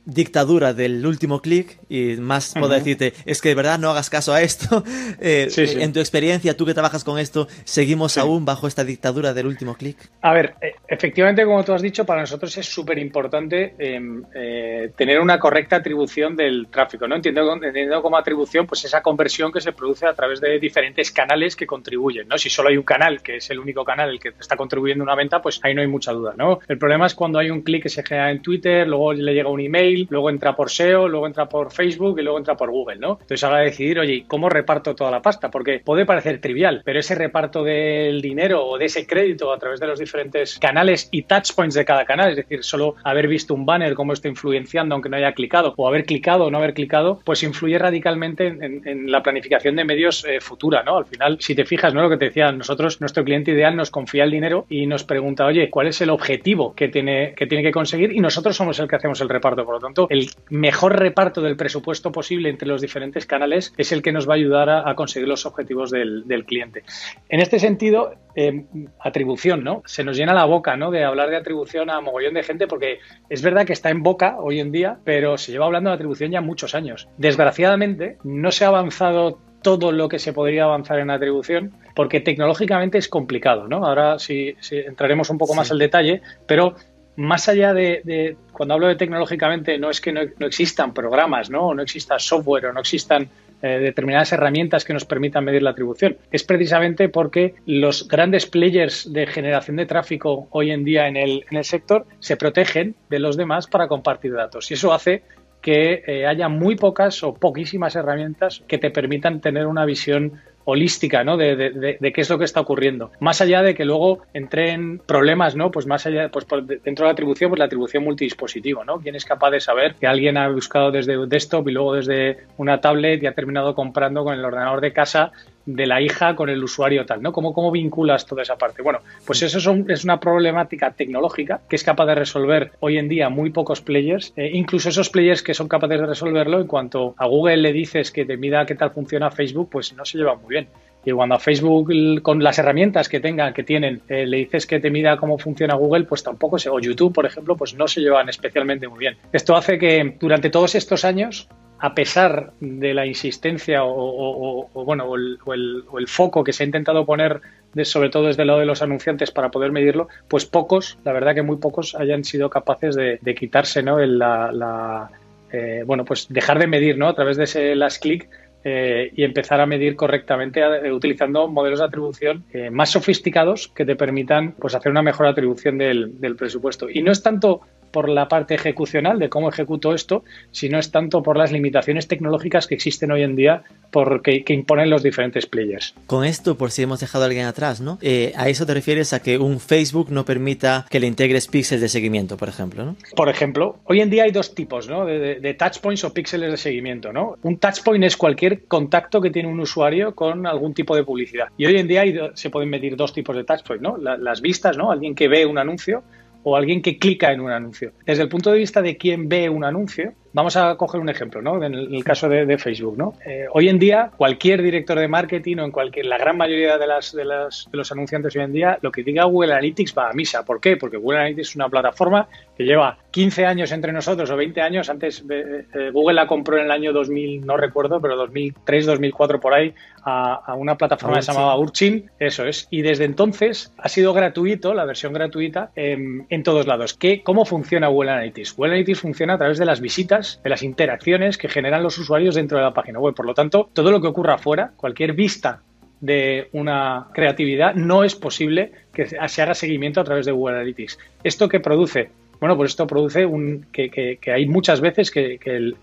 dictadura 0.05 0.75
del 0.75 1.07
último 1.07 1.41
clic 1.41 1.79
y 1.89 2.17
más 2.17 2.55
puedo 2.55 2.69
decirte, 2.69 3.13
es 3.25 3.41
que 3.41 3.51
de 3.51 3.55
verdad 3.55 3.79
no 3.79 3.91
hagas 3.91 4.11
caso 4.11 4.33
a 4.33 4.43
esto. 4.43 4.83
Eh, 5.25 5.49
en 5.57 5.93
tu 5.93 6.01
experiencia, 6.01 6.57
tú 6.57 6.67
que 6.67 6.75
trabajas 6.75 7.05
con 7.05 7.19
esto, 7.19 7.47
¿seguimos 7.65 8.19
aún 8.19 8.45
bajo 8.45 8.67
esta 8.67 8.83
dictadura 8.83 9.35
del 9.35 9.47
último 9.47 9.75
clic? 9.75 9.97
A 10.21 10.33
ver, 10.33 10.55
eh, 10.61 10.75
efectivamente, 10.89 11.45
como 11.45 11.63
tú 11.65 11.73
has 11.73 11.83
dicho, 11.83 12.05
para 12.05 12.23
nosotros 12.23 12.57
es 12.57 12.67
súper 12.67 12.99
importante 12.99 13.75
em, 13.79 14.23
eh, 14.35 14.91
tener 14.97 15.21
una 15.21 15.39
correcta 15.39 15.77
atribución 15.77 16.35
del 16.35 16.69
tráfico. 16.69 17.07
¿no? 17.07 17.17
Entiendo, 17.17 17.53
entendiendo 17.55 18.03
como 18.03 18.17
atribución 18.17 18.67
pues 18.67 18.85
esa 18.85 19.01
conversión 19.01 19.53
que 19.53 19.61
se 19.61 19.73
produce 19.73 20.07
a 20.07 20.15
través 20.15 20.41
de 20.41 20.59
diferentes 20.59 21.11
canales 21.11 21.55
que 21.57 21.67
contribuyen. 21.67 22.27
¿no? 22.29 22.39
Si 22.39 22.51
solo 22.51 22.69
hay 22.69 22.77
un 22.77 22.85
canal, 22.85 23.23
que 23.23 23.37
es 23.37 23.51
el 23.51 23.59
único 23.59 23.85
canal 23.85 24.11
el 24.11 24.21
que 24.21 24.31
está 24.41 24.57
contribuyendo 24.57 25.05
una 25.05 25.15
venta, 25.15 25.41
pues 25.41 25.61
ahí 25.63 25.75
no 25.75 25.83
hay 25.83 25.89
mucha 25.89 26.13
duda. 26.13 26.35
¿no? 26.37 26.61
El 26.69 26.79
problema 26.79 27.07
es 27.07 27.15
cuando 27.15 27.39
hay 27.39 27.51
un 27.51 27.63
clic 27.63 27.85
que 27.85 27.89
se 27.89 28.03
genera 28.03 28.31
en 28.31 28.43
Twitter, 28.43 28.89
luego 28.89 29.13
le 29.13 29.35
llega 29.35 29.49
un 29.49 29.61
email 29.61 29.92
luego 30.11 30.31
entra 30.31 30.55
por 30.55 30.71
SEO, 30.71 31.09
luego 31.09 31.27
entra 31.27 31.49
por 31.49 31.73
Facebook 31.73 32.19
y 32.19 32.23
luego 32.23 32.39
entra 32.39 32.57
por 32.57 32.71
Google, 32.71 32.97
¿no? 32.97 33.13
Entonces 33.21 33.45
ahora 33.45 33.61
decidir, 33.61 33.99
oye, 33.99 34.25
¿cómo 34.27 34.49
reparto 34.49 34.95
toda 34.95 35.11
la 35.11 35.23
pasta? 35.23 35.51
Porque 35.51 35.81
puede 35.85 36.07
parecer 36.07 36.41
trivial, 36.41 36.83
pero 36.85 37.01
ese 37.01 37.15
reparto 37.15 37.63
del 37.65 38.21
dinero 38.21 38.67
o 38.67 38.79
de 38.79 38.87
ese 38.87 39.07
crédito 39.07 39.53
a 39.53 39.59
través 39.59 39.81
de 39.81 39.87
los 39.87 39.99
diferentes 39.99 40.59
canales 40.59 41.09
y 41.11 41.23
touchpoints 41.23 41.75
de 41.75 41.85
cada 41.85 42.05
canal, 42.05 42.31
es 42.31 42.37
decir, 42.37 42.65
solo 42.65 42.97
haber 43.05 43.29
visto 43.29 43.55
un 43.55 43.67
banner, 43.67 43.95
cómo 43.95 44.13
está 44.13 44.29
influenciando 44.29 44.95
aunque 44.95 45.09
no 45.09 45.17
haya 45.17 45.33
clicado, 45.33 45.75
o 45.77 45.89
haber 45.89 46.05
clicado 46.05 46.45
o 46.45 46.51
no 46.51 46.59
haber 46.59 46.75
clicado, 46.75 47.21
pues 47.25 47.43
influye 47.43 47.79
radicalmente 47.79 48.47
en, 48.47 49.11
la 49.11 49.23
planificación 49.23 49.77
de 49.77 49.85
medios 49.85 50.25
eh, 50.25 50.41
futura, 50.41 50.83
¿no? 50.83 50.97
Al 50.97 51.05
final, 51.07 51.39
si 51.41 51.55
te 51.55 51.65
fijas, 51.65 51.93
¿no? 51.95 52.03
Lo 52.03 52.11
que 52.11 52.17
te 52.17 52.27
decía, 52.27 52.53
nosotros, 52.53 53.01
nuestro 53.01 53.25
cliente 53.25 53.51
ideal 53.51 53.77
nos 53.77 53.91
confía 53.91 54.25
el 54.25 54.31
dinero 54.31 54.67
y 54.69 54.87
nos 54.87 55.05
pregunta, 55.05 55.47
oye, 55.47 55.71
¿cuál 55.71 55.89
es 55.89 56.01
el 56.01 56.11
objetivo 56.11 56.75
que 56.75 56.89
tiene 56.89 57.35
que, 57.35 57.47
tiene 57.47 57.63
que 57.63 57.73
conseguir? 57.73 58.13
Y 58.13 58.21
nosotros 58.21 58.57
somos 58.57 58.79
el 58.79 58.89
que 58.89 58.97
hacemos 58.97 59.21
el 59.21 59.29
reparto. 59.29 59.65
Por 59.65 59.75
lo 59.75 59.81
tanto, 59.83 60.07
el 60.11 60.31
mejor 60.51 60.99
reparto 60.99 61.41
del 61.41 61.57
presupuesto 61.57 62.13
posible 62.13 62.49
entre 62.49 62.69
los 62.69 62.81
diferentes 62.81 63.27
canales 63.27 63.73
es 63.77 63.93
el 63.93 64.03
que 64.03 64.13
nos 64.13 64.29
va 64.29 64.35
a 64.35 64.37
ayudar 64.37 64.71
a, 64.71 64.95
conseguir 64.95 65.29
los 65.29 65.47
objetivos 65.47 65.91
del, 65.91 66.45
cliente. 66.47 66.83
En 67.29 67.41
este 67.41 67.59
sentido, 67.59 68.15
eh, 68.35 68.65
atribución, 69.01 69.65
¿no? 69.65 69.83
Se 69.87 70.05
nos 70.05 70.17
llena 70.17 70.35
la 70.35 70.45
boca, 70.45 70.77
¿no? 70.77 70.91
De 70.91 71.05
hablar 71.05 71.31
de 71.31 71.37
atribución 71.37 71.91
a 71.91 72.01
mogollón 72.01 72.35
de 72.35 72.43
gente 72.43 72.67
porque 72.67 72.99
es 73.29 73.43
verdad 73.43 73.67
que 73.67 73.73
está 73.73 73.91
en 73.91 74.03
boca 74.03 74.37
hoy 74.39 74.61
en 74.61 74.73
día, 74.73 74.99
pero 75.05 75.39
se 75.39 75.53
lleva 75.53 75.67
hablando 75.67 75.91
de 75.91 75.95
atribución 75.95 76.31
ya 76.31 76.41
muchos 76.41 76.75
años. 76.75 77.09
Desgraciadamente, 77.19 78.19
no 78.25 78.51
se 78.51 78.65
ha 78.65 78.69
avanzado 78.69 79.39
todo 79.63 79.93
lo 79.93 80.09
que 80.09 80.19
se 80.19 80.33
podría 80.33 80.65
avanzar 80.65 80.99
en 80.99 81.11
atribución, 81.11 81.73
porque 81.95 82.21
tecnológicamente 82.21 82.99
es 82.99 83.09
complicado, 83.09 83.69
¿no? 83.69 83.87
Ahora 83.87 84.19
sí, 84.19 84.55
entraremos 84.71 85.31
un 85.31 85.39
poco 85.39 85.55
más 85.55 85.71
al 85.71 85.79
detalle, 85.79 86.21
pero 86.47 86.75
más 87.17 87.49
allá 87.49 87.75
de, 87.75 88.37
cuando 88.53 88.75
hablo 88.75 88.89
de 88.89 88.97
tecnológicamente, 88.97 89.79
no 89.79 89.91
es 89.91 90.01
que 90.01 90.13
no, 90.13 90.23
existan 90.47 90.95
programas, 90.95 91.51
¿no? 91.51 91.69
O 91.69 91.75
no 91.75 91.83
exista 91.83 92.19
software 92.19 92.67
o 92.67 92.73
no 92.73 92.81
existan 92.81 93.29
eh, 93.61 93.79
determinadas 93.79 94.33
herramientas 94.33 94.85
que 94.85 94.93
nos 94.93 95.05
permitan 95.05 95.45
medir 95.45 95.63
la 95.63 95.71
atribución. 95.71 96.17
Es 96.31 96.43
precisamente 96.45 97.09
porque 97.09 97.55
los 97.67 98.09
grandes 98.09 98.47
players 98.47 99.13
de 99.13 99.27
generación 99.27 99.77
de 99.77 99.87
tráfico 99.87 100.49
hoy 100.51 100.71
en 100.71 100.85
día 100.85 101.07
en 101.07 101.17
el, 101.17 101.45
en 101.51 101.59
el 101.59 101.65
sector 101.65 102.07
se 102.19 102.37
protegen 102.37 102.95
de 103.09 103.19
los 103.19 103.37
demás 103.37 103.67
para 103.67 103.89
compartir 103.89 104.33
datos. 104.33 104.71
Y 104.71 104.75
eso 104.75 104.93
hace 104.93 105.23
que 105.63 106.03
eh, 106.07 106.27
haya 106.27 106.49
muy 106.49 106.75
pocas 106.75 107.23
o 107.23 107.35
poquísimas 107.35 107.95
herramientas 107.95 108.65
que 108.67 108.79
te 108.79 108.91
permitan 108.91 109.41
tener 109.41 109.67
una 109.67 109.85
visión 109.85 110.41
holística, 110.65 111.25
¿no? 111.25 111.37
De, 111.37 111.57
de, 111.57 112.13
qué 112.13 112.21
es 112.21 112.31
lo 112.31 112.39
que 112.39 112.45
está 112.45 112.61
ocurriendo. 112.61 113.11
Más 113.21 113.41
allá 113.41 113.63
de 113.63 113.75
que 113.75 113.85
luego 113.85 114.21
entren 114.33 114.99
problemas, 114.99 115.57
¿no? 115.57 115.71
Pues 115.71 115.87
más 115.87 116.07
allá, 116.07 116.29
pues 116.31 116.47
dentro 116.85 117.05
de 117.05 117.09
la 117.09 117.13
atribución, 117.13 117.51
pues 117.51 117.59
la 117.59 117.65
atribución 117.65 118.05
multidispositivo, 118.05 118.85
¿no? 118.85 119.01
¿Quién 119.01 119.15
es 119.15 119.25
capaz 119.25 119.51
de 119.51 119.61
saber 119.61 119.95
que 119.95 120.07
alguien 120.07 120.37
ha 120.37 120.49
buscado 120.49 120.91
desde 120.91 121.27
desktop 121.27 121.69
y 121.69 121.73
luego 121.73 121.95
desde 121.95 122.39
una 122.57 122.81
tablet 122.81 123.23
y 123.23 123.27
ha 123.27 123.35
terminado 123.35 123.75
comprando 123.75 124.25
con 124.25 124.35
el 124.35 124.45
ordenador 124.45 124.81
de 124.81 124.93
casa 124.93 125.33
de 125.67 125.87
la 125.87 126.01
hija 126.01 126.35
con 126.35 126.49
el 126.49 126.63
usuario 126.63 127.07
tal, 127.07 127.23
¿no? 127.23 127.33
¿Cómo, 127.33 127.53
cómo 127.53 127.71
vinculas 127.71 128.27
toda 128.27 128.43
esa 128.43 128.57
parte? 128.57 128.83
Bueno, 128.83 129.01
pues 129.27 129.43
eso 129.43 129.59
es, 129.89 130.05
una 130.05 130.21
problemática 130.21 130.91
tecnológica 130.93 131.61
que 131.69 131.77
es 131.77 131.85
capaz 131.85 132.07
de 132.07 132.15
resolver 132.15 132.73
hoy 132.81 132.99
en 132.99 133.09
día 133.09 133.29
muy 133.29 133.51
pocos 133.51 133.81
players, 133.81 134.33
eh, 134.37 134.51
incluso 134.53 134.89
esos 134.89 135.11
players 135.11 135.43
que 135.43 135.55
son 135.55 135.69
capaces 135.69 136.01
de 136.01 136.07
resolverlo 136.07 136.61
en 136.61 136.67
cuanto 136.67 137.15
a 137.17 137.27
Google 137.27 137.59
le 137.59 137.73
dices 137.73 138.11
que 138.11 138.25
te 138.25 138.37
mida 138.37 138.67
qué 138.67 138.75
tal 138.75 138.91
funciona 138.91 139.31
Facebook, 139.31 139.69
pues 139.71 139.93
no 139.95 140.05
se 140.05 140.19
lleva 140.19 140.35
muy 140.35 140.49
bien. 140.49 140.69
Y 141.05 141.11
cuando 141.11 141.35
a 141.35 141.39
Facebook, 141.39 142.23
con 142.23 142.43
las 142.43 142.59
herramientas 142.59 143.09
que 143.09 143.19
tengan, 143.19 143.53
que 143.53 143.65
tienen, 143.65 144.03
eh, 144.09 144.25
le 144.25 144.37
dices 144.37 144.67
que 144.67 144.79
te 144.79 144.91
mida 144.91 145.17
cómo 145.17 145.37
funciona 145.37 145.75
Google, 145.75 146.05
pues 146.05 146.23
tampoco 146.23 146.59
se, 146.59 146.71
o 146.71 146.79
YouTube, 146.79 147.13
por 147.13 147.27
ejemplo, 147.27 147.57
pues 147.57 147.75
no 147.75 147.89
se 147.89 148.01
llevan 148.01 148.29
especialmente 148.29 148.87
muy 148.87 149.01
bien. 149.01 149.17
Esto 149.33 149.57
hace 149.57 149.79
que 149.79 150.17
durante 150.21 150.49
todos 150.51 150.75
estos 150.77 151.05
años 151.05 151.49
a 151.83 151.97
pesar 151.97 152.53
de 152.61 152.95
la 152.95 153.07
insistencia 153.07 153.81
o, 153.83 154.71
bueno, 154.73 155.05
o 155.07 155.17
el, 155.53 156.07
foco 156.07 156.45
que 156.45 156.53
se 156.53 156.63
ha 156.63 156.67
intentado 156.67 157.05
poner, 157.05 157.41
sobre 157.83 158.09
todo 158.09 158.29
desde 158.29 158.43
el 158.43 158.47
lado 158.47 158.61
de 158.61 158.67
los 158.67 158.83
anunciantes 158.83 159.33
para 159.33 159.51
poder 159.51 159.73
medirlo, 159.73 160.07
pues 160.29 160.47
pocos, 160.47 160.97
la 161.05 161.13
verdad 161.13 161.35
que 161.35 161.43
muy 161.43 161.57
pocos 161.57 161.97
hayan 161.97 162.23
sido 162.23 162.51
capaces 162.51 162.95
de, 162.95 163.35
quitarse 163.35 163.83
¿no? 163.83 163.99
la, 163.99 165.11
eh, 165.53 165.83
bueno, 165.85 166.05
pues 166.05 166.29
dejar 166.29 166.61
de 166.61 166.69
medir 166.69 166.97
¿no? 166.99 167.09
a 167.09 167.17
través 167.17 167.37
de 167.37 167.45
ese 167.45 167.75
last 167.75 168.01
click 168.01 168.29
eh, 168.63 169.11
y 169.17 169.25
empezar 169.25 169.61
a 169.61 169.67
medir 169.67 169.97
correctamente 169.97 170.61
eh, 170.61 170.93
utilizando 170.93 171.49
modelos 171.49 171.81
de 171.81 171.87
atribución 171.87 172.45
más 172.71 172.91
sofisticados 172.91 173.67
que 173.67 173.85
te 173.85 173.97
permitan 173.97 174.53
pues 174.53 174.77
hacer 174.77 174.93
una 174.93 175.03
mejor 175.03 175.27
atribución 175.27 175.79
del, 175.79 176.21
del 176.21 176.37
presupuesto. 176.37 176.89
Y 176.89 177.03
no 177.03 177.11
es 177.11 177.25
tanto 177.25 177.63
por 177.93 178.09
la 178.09 178.29
parte 178.29 178.55
ejecucional 178.55 179.19
de 179.19 179.29
cómo 179.29 179.49
ejecuto 179.49 179.95
esto, 179.95 180.25
sino 180.51 180.79
es 180.79 180.91
tanto 180.91 181.23
por 181.23 181.37
las 181.37 181.53
limitaciones 181.53 182.09
tecnológicas 182.09 182.67
que 182.67 182.75
existen 182.75 183.13
hoy 183.13 183.23
en 183.23 183.37
día 183.37 183.63
porque, 183.91 184.43
que 184.45 184.55
imponen 184.55 184.91
los 184.91 185.03
diferentes 185.03 185.47
players. 185.47 185.95
Con 186.07 186.25
esto, 186.25 186.57
por 186.57 186.71
si 186.71 186.83
hemos 186.83 187.01
dejado 187.01 187.25
a 187.25 187.27
alguien 187.27 187.47
atrás, 187.47 187.81
¿no? 187.81 187.99
Eh, 188.01 188.33
a 188.37 188.49
eso 188.49 188.67
te 188.67 188.75
refieres 188.75 189.13
a 189.13 189.23
que 189.23 189.39
un 189.39 189.61
Facebook 189.61 190.11
no 190.11 190.25
permita 190.25 190.87
que 190.91 190.99
le 190.99 191.07
integres 191.07 191.47
píxeles 191.47 191.83
de 191.83 191.89
seguimiento, 191.89 192.37
por 192.37 192.49
ejemplo, 192.49 192.85
¿no? 192.85 192.97
Por 193.15 193.29
ejemplo, 193.29 193.77
hoy 193.85 194.01
en 194.01 194.11
día 194.11 194.25
hay 194.25 194.33
dos 194.33 194.55
tipos, 194.55 194.89
¿no? 194.89 195.05
De, 195.05 195.41
de, 195.41 195.55
touchpoints 195.55 196.05
o 196.05 196.15
píxeles 196.15 196.51
de 196.51 196.57
seguimiento, 196.57 197.13
¿no? 197.13 197.37
Un 197.43 197.59
touchpoint 197.59 198.05
es 198.05 198.17
cualquier 198.17 198.65
contacto 198.65 199.21
que 199.21 199.31
tiene 199.31 199.49
un 199.49 199.61
usuario 199.61 200.15
con 200.15 200.47
algún 200.47 200.73
tipo 200.73 200.97
de 200.97 201.05
publicidad. 201.05 201.49
Y 201.59 201.67
hoy 201.67 201.77
en 201.77 201.87
día 201.87 202.03
se 202.35 202.51
pueden 202.51 202.71
medir 202.71 202.97
dos 202.97 203.13
tipos 203.13 203.37
de 203.37 203.45
touchpoints, 203.45 203.83
¿no? 203.83 203.97
las 203.99 204.41
vistas, 204.41 204.77
¿no? 204.77 204.91
Alguien 204.91 205.15
que 205.15 205.29
ve 205.29 205.47
un 205.47 205.59
anuncio 205.59 206.03
o 206.43 206.57
alguien 206.57 206.83
que 206.83 206.99
clica 206.99 207.33
en 207.33 207.41
un 207.41 207.51
anuncio. 207.51 207.93
Desde 208.05 208.23
el 208.23 208.29
punto 208.29 208.51
de 208.51 208.59
vista 208.59 208.83
de 208.83 208.97
quien 208.97 209.29
ve 209.29 209.49
un 209.49 209.65
anuncio, 209.65 210.15
Vamos 210.35 210.57
a 210.57 210.77
coger 210.77 210.99
un 210.99 211.11
ejemplo, 211.11 211.43
¿no? 211.43 211.63
En 211.63 211.75
el, 211.75 212.03
caso 212.05 212.27
de, 212.27 212.57
Facebook, 212.57 212.97
¿no? 212.97 213.15
Eh, 213.27 213.45
hoy 213.53 213.69
en 213.69 213.79
día, 213.79 214.11
cualquier 214.17 214.63
director 214.63 214.99
de 214.99 215.07
marketing 215.07 215.59
o 215.59 215.65
en 215.65 215.71
cualquier, 215.71 216.07
la 216.07 216.17
gran 216.17 216.39
mayoría 216.39 216.79
de, 216.79 216.87
las, 216.87 217.13
de, 217.13 217.25
las, 217.27 217.69
de 217.71 217.77
los 217.77 217.93
anunciantes 217.93 218.35
hoy 218.35 218.43
en 218.43 218.53
día, 218.53 218.79
lo 218.81 218.91
que 218.91 219.03
diga 219.03 219.25
Google 219.25 219.53
Analytics 219.53 219.95
va 219.97 220.09
a 220.09 220.13
misa. 220.15 220.43
¿Por 220.43 220.59
qué? 220.59 220.79
Porque 220.79 220.97
Google 220.97 221.19
Analytics 221.19 221.51
es 221.51 221.57
una 221.57 221.69
plataforma 221.69 222.29
que 222.57 222.65
lleva 222.65 222.97
15 223.11 223.45
años 223.45 223.73
entre 223.73 223.93
nosotros 223.93 224.31
o 224.31 224.37
20 224.37 224.63
años. 224.63 224.89
Antes 224.89 225.23
eh, 225.29 225.67
eh, 225.75 225.91
Google 225.93 226.15
la 226.15 226.27
compró 226.27 226.57
en 226.57 226.65
el 226.65 226.71
año 226.71 226.95
2000, 226.95 227.45
no 227.45 227.59
recuerdo, 227.59 228.01
pero 228.01 228.17
2003, 228.17 228.87
2004 228.87 229.39
por 229.39 229.53
ahí, 229.53 229.75
a, 230.03 230.55
una 230.57 230.77
plataforma 230.79 231.17
que 231.17 231.23
se 231.23 231.33
llamaba 231.33 231.59
Urchin. 231.59 232.11
Eso 232.19 232.47
es. 232.47 232.69
Y 232.71 232.81
desde 232.81 233.05
entonces 233.05 233.71
ha 233.77 233.89
sido 233.91 234.15
gratuito, 234.15 234.73
la 234.73 234.87
versión 234.87 235.13
gratuita, 235.13 235.73
en, 235.77 236.27
en 236.31 236.43
todos 236.43 236.67
lados. 236.67 236.95
¿Qué, 236.95 237.23
¿Cómo 237.23 237.45
funciona 237.45 237.89
Google 237.89 238.13
Analytics? 238.13 238.57
Google 238.57 238.73
Analytics 238.73 239.01
funciona 239.01 239.35
a 239.35 239.39
través 239.39 239.59
de 239.59 239.67
las 239.67 239.81
visitas 239.83 240.22
de 240.43 240.51
las 240.51 240.63
interacciones 240.63 241.39
que 241.39 241.49
generan 241.49 241.83
los 241.83 241.99
usuarios 241.99 242.35
dentro 242.35 242.59
de 242.59 242.65
la 242.65 242.75
página 242.75 242.99
web. 242.99 243.15
Por 243.15 243.27
lo 243.27 243.35
tanto, 243.35 243.71
todo 243.73 243.91
lo 243.91 244.01
que 244.01 244.09
ocurra 244.09 244.35
afuera, 244.35 244.73
cualquier 244.77 245.13
vista 245.13 245.63
de 246.01 246.49
una 246.53 247.09
creatividad, 247.13 247.75
no 247.75 248.03
es 248.03 248.15
posible 248.15 248.73
que 248.93 249.07
se 249.07 249.43
haga 249.43 249.55
seguimiento 249.55 250.01
a 250.01 250.05
través 250.05 250.27
de 250.27 250.33
Google 250.33 250.57
Analytics. 250.57 250.99
¿Esto 251.23 251.49
que 251.49 251.61
produce? 251.61 252.11
Bueno, 252.43 252.57
pues 252.57 252.73
esto 252.73 252.89
produce 252.89 253.25
un, 253.25 253.67
que, 253.71 254.19
hay 254.27 254.47
muchas 254.47 254.81
veces 254.81 255.13
que, 255.13 255.39
que, 255.39 255.75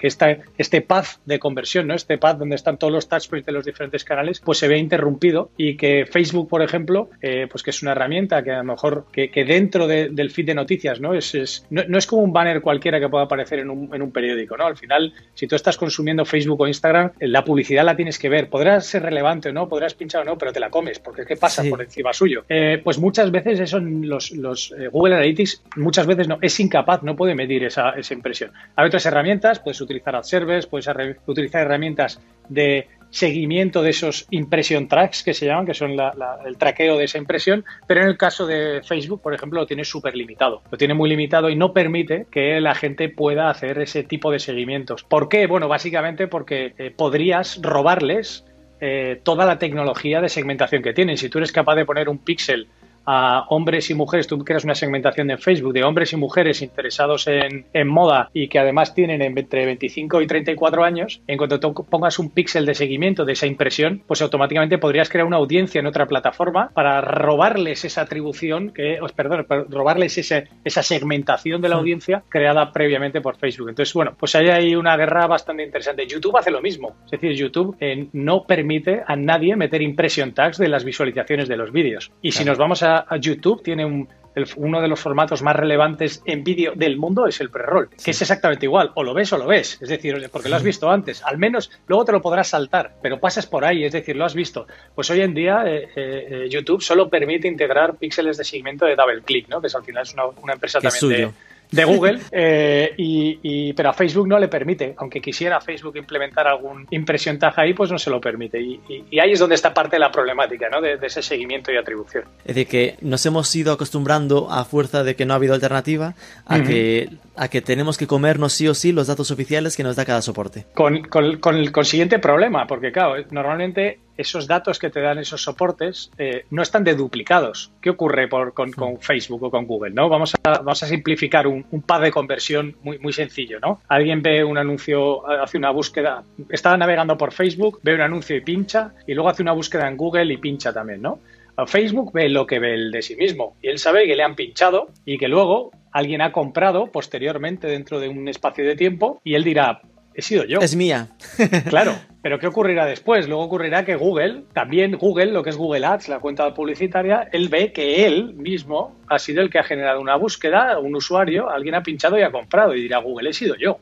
este 0.58 0.82
path 0.82 1.08
de 1.24 1.40
conversión, 1.40 1.88
¿no? 1.88 1.94
este 1.94 2.18
path 2.18 2.38
donde 2.38 2.58
están 2.58 2.78
todos 2.78 2.92
los 2.92 3.08
touchpoints 3.08 3.46
de 3.46 3.54
los 3.54 3.64
diferentes 3.64 4.04
canales, 4.04 4.42
pues 4.44 4.58
se 4.58 4.68
ve 4.68 4.78
interrumpido 4.78 5.52
y 5.56 5.78
que 5.78 6.06
Facebook, 6.06 6.50
por 6.50 6.62
ejemplo, 6.62 7.12
eh, 7.22 7.48
pues 7.50 7.64
que 7.64 7.70
es 7.70 7.82
una 7.82 7.94
herramienta 7.94 8.44
que 8.44 8.52
a 8.52 8.58
lo 8.58 8.66
mejor 8.66 9.06
que, 9.10 9.30
dentro 9.46 9.88
del 9.88 10.32
feed 10.32 10.48
de 10.48 10.54
noticias, 10.54 11.00
¿no? 11.00 11.14
Es, 11.14 11.66
no, 11.70 11.98
es 11.98 12.06
como 12.06 12.24
un 12.24 12.34
banner 12.34 12.60
cualquiera 12.60 13.00
que 13.00 13.08
pueda 13.08 13.24
aparecer 13.24 13.60
en 13.60 13.70
un, 13.70 13.96
en 13.96 14.02
un 14.02 14.12
periódico, 14.12 14.58
¿no? 14.58 14.66
Al 14.66 14.76
final, 14.76 15.14
si 15.36 15.48
tú 15.48 15.56
estás 15.56 15.78
consumiendo 15.78 16.26
Facebook 16.26 16.60
o 16.60 16.68
Instagram, 16.68 17.12
la 17.22 17.46
publicidad 17.46 17.86
la 17.86 17.96
tienes 17.96 18.20
que 18.20 18.28
ver. 18.28 18.50
Podrás 18.50 18.86
ser 18.86 19.04
relevante 19.04 19.48
o 19.48 19.54
no, 19.54 19.70
podrás 19.70 19.94
pinchar 19.94 20.24
o 20.24 20.26
no, 20.26 20.38
pero 20.38 20.52
te 20.52 20.60
la 20.60 20.70
comes, 20.70 21.00
porque 21.00 21.22
es 21.22 21.28
que 21.30 21.38
pasa 21.38 21.64
por 21.70 21.82
encima 21.82 22.12
suyo. 22.12 22.44
Eh, 22.50 22.82
pues 22.84 23.00
muchas 23.00 23.32
veces 23.32 23.62
eso 23.62 23.80
los, 23.80 24.32
los 24.32 24.74
eh, 24.78 24.90
Google 24.90 25.16
Analytics, 25.16 25.64
muchas 25.78 26.06
veces 26.06 26.28
no 26.28 26.38
es 26.50 26.60
incapaz, 26.60 27.02
no 27.04 27.16
puede 27.16 27.34
medir 27.34 27.64
esa, 27.64 27.92
esa 27.92 28.14
impresión. 28.14 28.52
Hay 28.76 28.86
otras 28.86 29.06
herramientas, 29.06 29.60
puedes 29.60 29.80
utilizar 29.82 30.16
AdService, 30.16 30.68
puedes 30.68 30.88
utilizar 31.26 31.62
herramientas 31.62 32.20
de 32.50 32.88
seguimiento 33.12 33.82
de 33.82 33.90
esos 33.90 34.28
impression 34.30 34.88
tracks 34.88 35.24
que 35.24 35.34
se 35.34 35.46
llaman, 35.48 35.66
que 35.66 35.74
son 35.74 35.92
el 35.92 36.58
traqueo 36.58 36.98
de 36.98 37.06
esa 37.06 37.18
impresión, 37.18 37.66
pero 37.88 38.02
en 38.02 38.08
el 38.08 38.18
caso 38.18 38.46
de 38.46 38.82
Facebook, 38.84 39.22
por 39.22 39.34
ejemplo, 39.34 39.62
lo 39.62 39.66
tiene 39.66 39.84
súper 39.84 40.16
limitado. 40.16 40.62
Lo 40.70 40.78
tiene 40.78 40.94
muy 40.94 41.10
limitado 41.10 41.50
y 41.50 41.56
no 41.56 41.74
permite 41.74 42.28
que 42.32 42.60
la 42.62 42.76
gente 42.76 43.10
pueda 43.10 43.50
hacer 43.50 43.80
ese 43.80 44.04
tipo 44.04 44.32
de 44.32 44.40
seguimientos. 44.40 45.04
¿Por 45.04 45.30
qué? 45.30 45.48
Bueno, 45.48 45.68
básicamente 45.68 46.28
porque 46.28 46.74
eh, 46.78 46.94
podrías 46.96 47.60
robarles 47.62 48.46
eh, 48.82 49.20
toda 49.24 49.46
la 49.46 49.60
tecnología 49.60 50.22
de 50.22 50.30
segmentación 50.30 50.82
que 50.82 50.94
tienen. 50.94 51.18
Si 51.18 51.30
tú 51.30 51.40
eres 51.40 51.52
capaz 51.52 51.76
de 51.76 51.86
poner 51.86 52.10
un 52.10 52.20
píxel 52.20 52.68
a 53.12 53.46
hombres 53.50 53.90
y 53.90 53.96
mujeres, 53.96 54.28
tú 54.28 54.38
creas 54.38 54.64
una 54.64 54.76
segmentación 54.76 55.28
de 55.28 55.38
Facebook 55.38 55.74
de 55.74 55.84
hombres 55.84 56.14
y 56.14 56.16
mujeres 56.16 56.62
interesados 56.62 57.26
en, 57.26 57.66
en 57.74 57.88
moda 57.88 58.30
y 58.34 58.50
que 58.50 58.60
además 58.60 58.94
tienen 58.94 59.24
entre 59.24 59.66
25 59.66 60.22
y 60.22 60.28
34 60.28 60.84
años, 60.84 61.20
en 61.26 61.38
cuanto 61.38 61.60
tú 61.60 61.74
pongas 61.74 62.20
un 62.20 62.30
píxel 62.30 62.68
de 62.68 62.76
seguimiento 62.76 63.26
de 63.26 63.34
esa 63.34 63.48
impresión, 63.48 64.04
pues 64.06 64.22
automáticamente 64.22 64.78
podrías 64.78 65.10
crear 65.10 65.26
una 65.26 65.38
audiencia 65.38 65.80
en 65.80 65.88
otra 65.88 66.06
plataforma 66.06 66.70
para 66.76 67.02
robarles 67.02 67.84
esa 67.84 68.02
atribución, 68.02 68.70
que, 68.70 69.02
os 69.02 69.12
perdón, 69.14 69.48
robarles 69.70 70.16
ese, 70.20 70.48
esa 70.64 70.84
segmentación 70.84 71.62
de 71.62 71.70
la 71.70 71.78
audiencia 71.78 72.24
creada 72.30 72.72
previamente 72.72 73.22
por 73.22 73.38
Facebook. 73.38 73.70
Entonces, 73.70 73.92
bueno, 73.96 74.16
pues 74.20 74.36
ahí 74.36 74.50
hay 74.50 74.76
una 74.76 74.96
guerra 74.96 75.26
bastante 75.26 75.64
interesante. 75.64 76.06
YouTube 76.06 76.38
hace 76.38 76.52
lo 76.52 76.62
mismo. 76.62 76.96
Es 77.06 77.12
decir, 77.12 77.34
YouTube 77.34 77.76
eh, 77.80 78.08
no 78.14 78.46
permite 78.46 79.02
a 79.08 79.16
nadie 79.16 79.56
meter 79.56 79.82
impression 79.82 80.34
tags 80.34 80.60
de 80.60 80.68
las 80.68 80.84
visualizaciones 80.84 81.48
de 81.48 81.58
los 81.58 81.72
vídeos. 81.72 82.12
Y 82.22 82.34
si 82.34 82.46
nos 82.46 82.60
vamos 82.60 82.84
a, 82.84 82.99
YouTube, 83.20 83.64
tiene 83.64 83.86
un, 83.86 84.08
uno 84.56 84.82
de 84.82 84.88
los 84.88 85.00
formatos 85.00 85.42
más 85.42 85.56
relevantes 85.56 86.22
en 86.26 86.44
vídeo 86.44 86.74
del 86.76 86.98
mundo 86.98 87.28
es 87.28 87.42
el 87.42 87.50
pre-roll, 87.50 87.90
que 87.90 88.12
es 88.12 88.22
exactamente 88.22 88.66
igual, 88.66 88.92
o 88.96 89.04
lo 89.04 89.14
ves 89.14 89.32
o 89.34 89.38
lo 89.38 89.48
ves, 89.48 89.78
es 89.82 89.90
decir, 89.90 90.30
porque 90.32 90.50
lo 90.50 90.56
has 90.56 90.64
visto 90.72 90.90
antes, 90.90 91.24
al 91.24 91.38
menos 91.38 91.72
luego 91.88 92.06
te 92.06 92.12
lo 92.12 92.22
podrás 92.22 92.50
saltar, 92.50 92.96
pero 93.02 93.20
pasas 93.20 93.46
por 93.46 93.66
ahí, 93.66 93.84
es 93.84 93.94
decir, 93.94 94.16
lo 94.16 94.26
has 94.26 94.34
visto. 94.34 94.68
Pues 94.96 95.10
hoy 95.10 95.22
en 95.22 95.34
día 95.34 95.64
eh, 95.66 95.90
eh, 95.96 96.48
YouTube 96.50 96.82
solo 96.82 97.10
permite 97.10 97.48
integrar 97.48 97.96
píxeles 97.96 98.38
de 98.38 98.44
seguimiento 98.44 98.86
de 98.86 98.96
double 98.96 99.22
click, 99.22 99.48
¿no? 99.50 99.62
que 99.62 99.68
es, 99.68 99.76
al 99.76 99.84
final 99.84 100.04
es 100.04 100.14
una, 100.14 100.54
empresa 100.54 100.80
también 100.80 101.10
de 101.10 101.34
de 101.72 101.86
Google, 101.86 102.20
eh, 102.32 102.94
y, 102.98 103.74
pero 103.74 103.90
a 103.90 103.94
Facebook 103.94 104.28
no 104.28 104.40
le 104.40 104.48
permite, 104.48 104.94
aunque 104.98 105.22
quisiera 105.22 105.62
Facebook 105.62 105.98
implementar 105.98 106.48
algún 106.48 106.88
impresión 106.90 107.38
taja 107.38 107.62
ahí, 107.62 107.74
pues 107.74 107.92
no 107.92 108.00
se 108.00 108.10
lo 108.10 108.20
permite. 108.20 108.60
Y, 108.60 108.80
ahí 109.20 109.32
es 109.32 109.40
donde 109.40 109.56
está 109.56 109.74
parte 109.74 109.96
de 109.96 110.00
la 110.00 110.12
problemática, 110.12 110.70
¿no? 110.70 110.82
De, 110.82 111.00
ese 111.02 111.22
seguimiento 111.22 111.72
y 111.72 111.78
atribución. 111.78 112.26
Es 112.40 112.56
decir, 112.56 112.68
que 112.68 112.96
nos 113.02 113.26
hemos 113.26 113.56
ido 113.56 113.74
acostumbrando 113.74 114.52
a 114.52 114.66
fuerza 114.66 115.04
de 115.04 115.16
que 115.16 115.26
no 115.26 115.34
ha 115.34 115.38
habido 115.38 115.54
alternativa 115.54 116.14
a 116.46 116.62
que 116.62 117.10
a 117.40 117.48
que 117.48 117.62
tenemos 117.62 117.98
que 117.98 118.06
comernos 118.06 118.52
sí 118.52 118.68
o 118.68 118.74
sí 118.74 118.92
los 118.92 119.08
datos 119.08 119.32
oficiales 119.32 119.78
que 119.78 119.84
nos 119.84 119.96
da 119.96 120.04
cada 120.04 120.22
soporte. 120.22 120.66
Con, 120.76 121.04
con, 121.04 121.56
el 121.56 121.72
consiguiente 121.72 122.20
problema, 122.20 122.68
porque 122.68 122.92
claro, 122.92 123.24
normalmente 123.32 124.00
esos 124.18 124.46
datos 124.46 124.78
que 124.78 124.90
te 124.90 125.00
dan 125.00 125.20
esos 125.20 125.42
soportes 125.42 126.12
eh, 126.18 126.44
no 126.50 126.62
están 126.62 126.84
deduplicados. 126.84 127.72
¿Qué 127.82 127.92
ocurre 127.92 128.28
por, 128.28 128.54
con, 128.54 128.74
Facebook 129.00 129.44
o 129.44 129.50
con 129.50 129.66
Google? 129.66 129.92
¿no? 129.92 130.10
Vamos, 130.10 130.34
a, 130.44 130.50
vamos 130.58 130.84
a 130.84 130.88
simplificar 130.88 131.48
un, 131.48 131.66
un 131.72 131.82
pad 131.82 132.02
de 132.02 132.12
conversión 132.12 132.76
muy, 132.84 133.00
muy 133.00 133.14
sencillo. 133.14 133.62
¿no? 133.62 133.80
Alguien 133.88 134.22
ve 134.22 134.44
un 134.44 134.58
anuncio, 134.58 135.26
hace 135.30 135.58
una 135.58 135.72
búsqueda, 135.72 136.26
está 136.50 136.76
navegando 136.76 137.18
por 137.18 137.32
Facebook, 137.32 137.80
ve 137.84 137.96
un 137.96 138.02
anuncio 138.02 138.36
y 138.36 138.42
pincha, 138.42 138.92
y 139.08 139.14
luego 139.14 139.30
hace 139.30 139.44
una 139.44 139.54
búsqueda 139.54 139.88
en 139.88 139.96
Google 139.96 140.34
y 140.34 140.38
pincha 140.38 140.74
también. 140.74 141.02
¿no? 141.02 141.20
Facebook 141.68 142.12
ve 142.14 142.30
lo 142.30 142.46
que 142.46 142.60
ve 142.60 142.74
el 142.74 142.92
de 142.92 143.02
sí 143.02 143.16
mismo 143.16 143.56
y 143.62 143.68
él 143.68 143.80
sabe 143.80 144.06
que 144.06 144.16
le 144.16 144.24
han 144.24 144.36
pinchado 144.36 144.90
y 145.06 145.18
que 145.18 145.28
luego 145.28 145.72
alguien 145.92 146.22
ha 146.22 146.32
comprado 146.32 146.88
posteriormente 146.88 147.68
dentro 147.68 148.00
de 148.00 148.10
un 148.10 148.28
espacio 148.28 148.66
de 148.66 148.76
tiempo 148.76 149.22
y 149.24 149.36
él 149.36 149.44
dirá, 149.44 149.82
he 150.14 150.22
sido 150.22 150.46
yo. 150.46 150.60
Es 150.60 150.76
mía. 150.76 151.10
claro, 151.70 151.96
pero 152.22 152.40
¿qué 152.40 152.48
ocurrirá 152.48 152.86
después? 152.86 153.28
Luego 153.28 153.44
ocurrirá 153.44 153.86
que 153.86 153.96
Google, 153.96 154.44
también 154.54 154.98
Google, 154.98 155.28
lo 155.28 155.44
que 155.44 155.50
es 155.50 155.58
Google 155.58 155.86
Ads, 155.86 156.10
la 156.10 156.20
cuenta 156.20 156.54
publicitaria, 156.54 157.30
él 157.32 157.50
ve 157.50 157.72
que 157.72 158.06
él 158.06 158.34
mismo 158.36 158.96
ha 159.08 159.20
sido 159.20 159.42
el 159.42 159.50
que 159.50 159.60
ha 159.60 159.64
generado 159.64 160.02
una 160.02 160.16
búsqueda, 160.16 160.80
un 160.80 160.96
usuario, 160.96 161.50
alguien 161.50 161.76
ha 161.76 161.84
pinchado 161.84 162.18
y 162.18 162.24
ha 162.24 162.32
comprado 162.32 162.76
y 162.76 162.82
dirá, 162.82 163.00
Google, 163.00 163.30
he 163.30 163.34
sido 163.34 163.56
yo. 163.56 163.80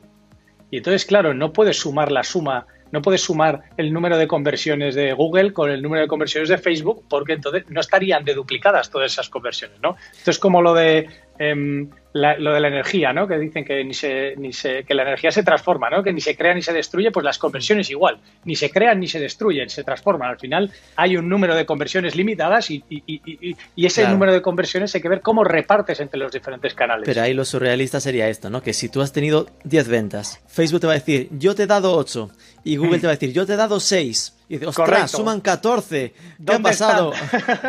Y 0.70 0.78
entonces, 0.78 1.06
claro, 1.06 1.32
no 1.34 1.52
puedes 1.52 1.78
sumar 1.78 2.12
la 2.12 2.22
suma 2.22 2.66
no 2.90 3.02
puedes 3.02 3.22
sumar 3.22 3.62
el 3.76 3.92
número 3.92 4.16
de 4.16 4.26
conversiones 4.26 4.94
de 4.94 5.12
Google 5.12 5.52
con 5.52 5.70
el 5.70 5.82
número 5.82 6.02
de 6.02 6.08
conversiones 6.08 6.48
de 6.48 6.58
Facebook 6.58 7.04
porque 7.08 7.34
entonces 7.34 7.64
no 7.68 7.80
estarían 7.80 8.24
deduplicadas 8.24 8.90
todas 8.90 9.12
esas 9.12 9.28
conversiones, 9.28 9.78
¿no? 9.82 9.96
Esto 10.12 10.30
es 10.30 10.38
como 10.38 10.62
lo 10.62 10.74
de 10.74 11.08
Um. 11.40 11.92
Em, 12.14 12.42
lo 12.42 12.54
de 12.54 12.60
la 12.60 12.68
energía, 12.68 13.12
¿no? 13.12 13.26
Que 13.28 13.38
dicen 13.38 13.64
que 13.64 13.84
ni 13.84 13.94
se, 13.94 14.34
ni 14.36 14.52
se, 14.52 14.84
que 14.84 14.94
la 14.94 15.02
energía 15.02 15.30
se 15.30 15.42
transforma, 15.42 15.90
¿no? 15.90 16.02
Que 16.02 16.12
ni 16.12 16.20
se 16.20 16.36
crea 16.36 16.54
ni 16.54 16.62
se 16.62 16.72
destruye, 16.72 17.10
pues 17.10 17.24
las 17.24 17.38
conversiones 17.38 17.90
igual, 17.90 18.18
ni 18.44 18.56
se 18.56 18.70
crean 18.70 19.00
ni 19.00 19.08
se 19.08 19.20
destruyen, 19.20 19.68
se 19.68 19.84
transforman. 19.84 20.30
Al 20.30 20.38
final 20.38 20.72
hay 20.96 21.16
un 21.16 21.28
número 21.28 21.54
de 21.54 21.66
conversiones 21.66 22.16
limitadas 22.16 22.70
y, 22.70 22.82
ese 23.76 24.08
número 24.08 24.32
de 24.32 24.42
conversiones 24.42 24.94
hay 24.94 25.00
que 25.00 25.08
ver 25.08 25.20
cómo 25.20 25.44
repartes 25.44 26.00
entre 26.00 26.18
los 26.18 26.32
diferentes 26.32 26.74
canales. 26.74 27.04
Pero 27.04 27.22
ahí 27.22 27.34
lo 27.34 27.44
surrealista 27.44 28.00
sería 28.00 28.28
esto, 28.28 28.50
¿no? 28.50 28.62
Que 28.62 28.72
si 28.72 28.88
tú 28.88 29.00
has 29.00 29.12
tenido 29.12 29.46
10 29.64 29.88
ventas, 29.88 30.40
Facebook 30.46 30.80
te 30.80 30.86
va 30.86 30.92
a 30.94 30.96
decir, 30.96 31.28
yo 31.32 31.54
te 31.54 31.64
he 31.64 31.66
dado 31.66 31.96
8 31.96 32.30
y 32.64 32.76
Google 32.76 32.98
te 32.98 33.06
va 33.06 33.12
a 33.12 33.16
decir, 33.16 33.32
yo 33.32 33.46
te 33.46 33.54
he 33.54 33.56
dado 33.56 33.80
6 33.80 34.38
y 34.48 34.54
dice, 34.54 34.66
ostras, 34.66 35.10
suman 35.10 35.40
14. 35.40 36.14
¿Qué 36.46 36.52
ha 36.52 36.58
pasado? 36.58 37.12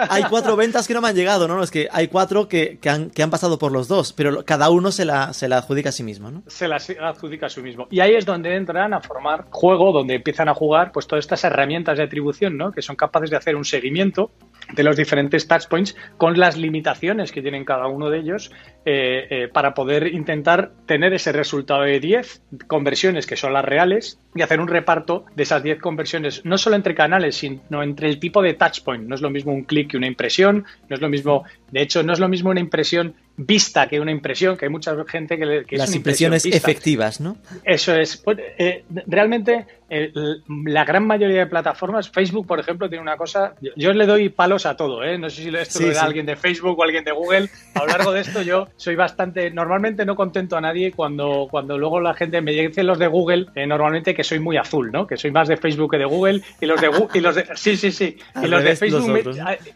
hay 0.09 0.23
cuatro 0.23 0.55
ventas 0.55 0.87
que 0.87 0.93
no 0.93 1.01
me 1.01 1.09
han 1.09 1.15
llegado, 1.15 1.47
¿no? 1.47 1.61
Es 1.61 1.71
que 1.71 1.89
hay 1.91 2.07
cuatro 2.07 2.47
que, 2.47 2.79
han, 2.85 3.09
que 3.09 3.21
han 3.21 3.29
pasado 3.29 3.59
por 3.59 3.73
los 3.73 3.89
dos, 3.89 4.13
pero 4.13 4.28
cada 4.45 4.69
uno 4.69 4.91
se 4.91 5.05
la, 5.05 5.33
se 5.33 5.47
la 5.47 5.57
adjudica 5.57 5.89
a 5.89 5.91
sí 5.91 6.03
mismo, 6.03 6.31
¿no? 6.31 6.43
Se 6.47 6.67
la 6.67 6.77
adjudica 7.01 7.47
a 7.47 7.49
sí 7.49 7.61
mismo. 7.61 7.87
Y 7.91 7.99
ahí 7.99 8.15
es 8.15 8.25
donde 8.25 8.55
entran 8.55 8.93
a 8.93 9.01
formar 9.01 9.45
juego, 9.49 9.91
donde 9.91 10.15
empiezan 10.15 10.49
a 10.49 10.53
jugar 10.53 10.91
pues 10.91 11.07
todas 11.07 11.23
estas 11.25 11.43
herramientas 11.43 11.97
de 11.97 12.03
atribución, 12.03 12.57
¿no? 12.57 12.71
Que 12.71 12.81
son 12.81 12.95
capaces 12.95 13.29
de 13.29 13.37
hacer 13.37 13.55
un 13.55 13.65
seguimiento 13.65 14.31
de 14.73 14.83
los 14.83 14.95
diferentes 14.95 15.47
touchpoints 15.47 15.95
con 16.17 16.37
las 16.37 16.57
limitaciones 16.57 17.31
que 17.31 17.41
tienen 17.41 17.65
cada 17.65 17.87
uno 17.87 18.09
de 18.09 18.19
ellos 18.19 18.51
eh, 18.85 19.27
eh, 19.29 19.47
para 19.47 19.73
poder 19.73 20.07
intentar 20.07 20.71
tener 20.85 21.13
ese 21.13 21.31
resultado 21.31 21.81
de 21.81 21.99
10 21.99 22.43
conversiones 22.67 23.25
que 23.25 23.35
son 23.35 23.53
las 23.53 23.65
reales 23.65 24.19
y 24.35 24.41
hacer 24.41 24.59
un 24.59 24.67
reparto 24.67 25.25
de 25.35 25.43
esas 25.43 25.63
10 25.63 25.79
conversiones, 25.79 26.45
no 26.45 26.57
solo 26.57 26.75
entre 26.75 26.93
canales, 26.93 27.35
sino 27.35 27.81
entre 27.81 28.09
el 28.09 28.19
tipo 28.19 28.41
de 28.41 28.53
touchpoint. 28.53 29.07
No 29.07 29.15
es 29.15 29.21
lo 29.21 29.29
mismo 29.29 29.51
un 29.51 29.63
clic 29.63 29.91
que 29.91 29.97
una 29.97 30.07
impresión, 30.07 30.65
no 30.87 30.95
es 30.95 31.01
lo 31.01 31.09
mismo, 31.09 31.45
de 31.71 31.81
hecho, 31.81 32.03
no 32.03 32.13
es 32.13 32.19
lo 32.19 32.29
mismo 32.29 32.51
una 32.51 32.59
impresión 32.59 33.15
vista 33.39 33.87
que 33.87 33.99
una 33.99 34.11
impresión, 34.11 34.57
que 34.57 34.65
hay 34.65 34.71
mucha 34.71 34.93
gente 35.05 35.37
que, 35.37 35.63
que 35.65 35.77
Las 35.77 35.95
impresiones 35.95 36.45
efectivas, 36.45 37.21
¿no? 37.21 37.37
Eso 37.63 37.95
es. 37.95 38.17
Pues, 38.17 38.37
eh, 38.57 38.83
realmente 39.07 39.65
la 39.89 40.85
gran 40.85 41.05
mayoría 41.05 41.39
de 41.39 41.47
plataformas, 41.47 42.09
Facebook, 42.09 42.47
por 42.47 42.59
ejemplo, 42.59 42.89
tiene 42.89 43.01
una 43.01 43.17
cosa, 43.17 43.53
yo, 43.75 43.93
le 43.93 44.05
doy 44.05 44.29
palos 44.29 44.65
a 44.65 44.75
todo, 44.75 45.03
¿eh? 45.03 45.17
no 45.17 45.29
sé 45.29 45.43
si 45.43 45.55
esto 45.55 45.79
lo 45.81 45.93
da 45.93 46.03
alguien 46.03 46.25
de 46.25 46.35
Facebook 46.35 46.77
o 46.77 46.83
alguien 46.83 47.03
de 47.03 47.11
Google, 47.11 47.49
a 47.73 47.79
lo 47.79 47.87
largo 47.87 48.11
de 48.11 48.21
esto 48.21 48.41
yo 48.41 48.67
soy 48.75 48.95
bastante, 48.95 49.51
normalmente 49.51 50.05
no 50.05 50.15
contento 50.15 50.57
a 50.57 50.61
nadie 50.61 50.91
cuando, 50.91 51.47
cuando 51.49 51.77
luego 51.77 51.99
la 51.99 52.13
gente 52.13 52.41
me 52.41 52.51
dice 52.51 52.83
los 52.83 52.99
de 52.99 53.07
Google, 53.07 53.47
eh, 53.55 53.65
normalmente 53.65 54.13
que 54.13 54.23
soy 54.23 54.39
muy 54.39 54.57
azul, 54.57 54.91
¿no? 54.91 55.07
que 55.07 55.17
soy 55.17 55.31
más 55.31 55.47
de 55.47 55.57
Facebook 55.57 55.91
que 55.91 55.97
de 55.97 56.05
Google, 56.05 56.41
y 56.61 56.65
los 56.65 56.79
de, 56.79 56.89
y 57.13 57.19
los 57.19 57.35
de 57.35 57.47
sí, 57.55 57.75
sí, 57.75 57.91
sí, 57.91 58.17
y 58.43 58.47
los 58.47 58.63
de 58.63 58.75
Facebook 58.75 59.19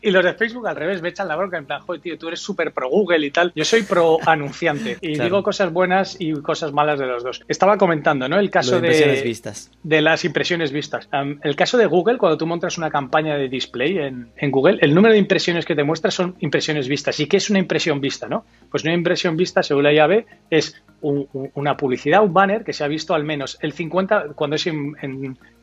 y 0.02 0.12
los 0.12 0.24
de 0.24 0.34
Facebook 0.34 0.68
al 0.68 0.76
revés 0.76 1.02
me 1.02 1.10
echan 1.10 1.28
la 1.28 1.36
bronca 1.36 1.58
en 1.58 1.66
plan, 1.66 1.82
joder, 1.82 2.02
tío, 2.02 2.18
tú 2.18 2.28
eres 2.28 2.40
súper 2.40 2.72
pro 2.72 2.90
Google 2.90 3.26
y 3.26 3.32
tal, 3.32 3.52
yo 3.56 3.66
soy 3.66 3.84
pro 3.84 4.20
anunciante 4.26 4.98
y 5.02 5.18
digo 5.18 5.44
cosas 5.44 5.72
buenas 5.72 6.18
y 6.20 6.34
cosas 6.34 6.72
malas 6.72 7.00
de 7.00 7.08
los 7.08 7.24
dos. 7.24 7.42
Estaba 7.48 7.78
comentando, 7.78 8.28
¿no? 8.28 8.38
El 8.38 8.50
caso 8.50 8.80
de, 8.80 9.22
vistas. 9.24 9.72
de 9.84 10.02
las 10.04 10.26
impresiones 10.26 10.72
vistas. 10.72 11.10
el 11.44 11.56
caso 11.56 11.78
de 11.78 11.86
Google, 11.86 12.18
cuando 12.18 12.38
tú 12.38 12.46
montas 12.46 12.78
una 12.78 12.90
campaña 12.90 13.36
de 13.36 13.50
display 13.50 13.98
en, 13.98 14.52
Google, 14.52 14.78
el 14.82 14.94
número 14.94 15.14
de 15.14 15.20
impresiones 15.20 15.66
que 15.66 15.76
te 15.76 15.84
muestra 15.84 16.12
son 16.12 16.36
impresiones 16.40 16.88
vistas. 16.88 17.20
¿Y 17.20 17.28
qué 17.28 17.38
es 17.38 17.50
una 17.50 17.60
impresión 17.60 18.02
vista, 18.02 18.28
no? 18.28 18.46
Pues 18.70 18.84
una 18.84 18.94
impresión 18.94 19.38
vista, 19.38 19.64
según 19.64 19.84
la 19.84 19.94
llave, 19.94 20.26
es 20.50 20.84
una 21.02 21.76
publicidad, 21.76 22.24
un 22.24 22.34
banner 22.34 22.64
que 22.64 22.72
se 22.72 22.84
ha 22.84 22.88
visto 22.88 23.14
al 23.14 23.26
menos 23.26 23.58
el 23.62 23.74
50, 23.74 24.30
cuando 24.36 24.56
es 24.56 24.68
en, 24.68 24.96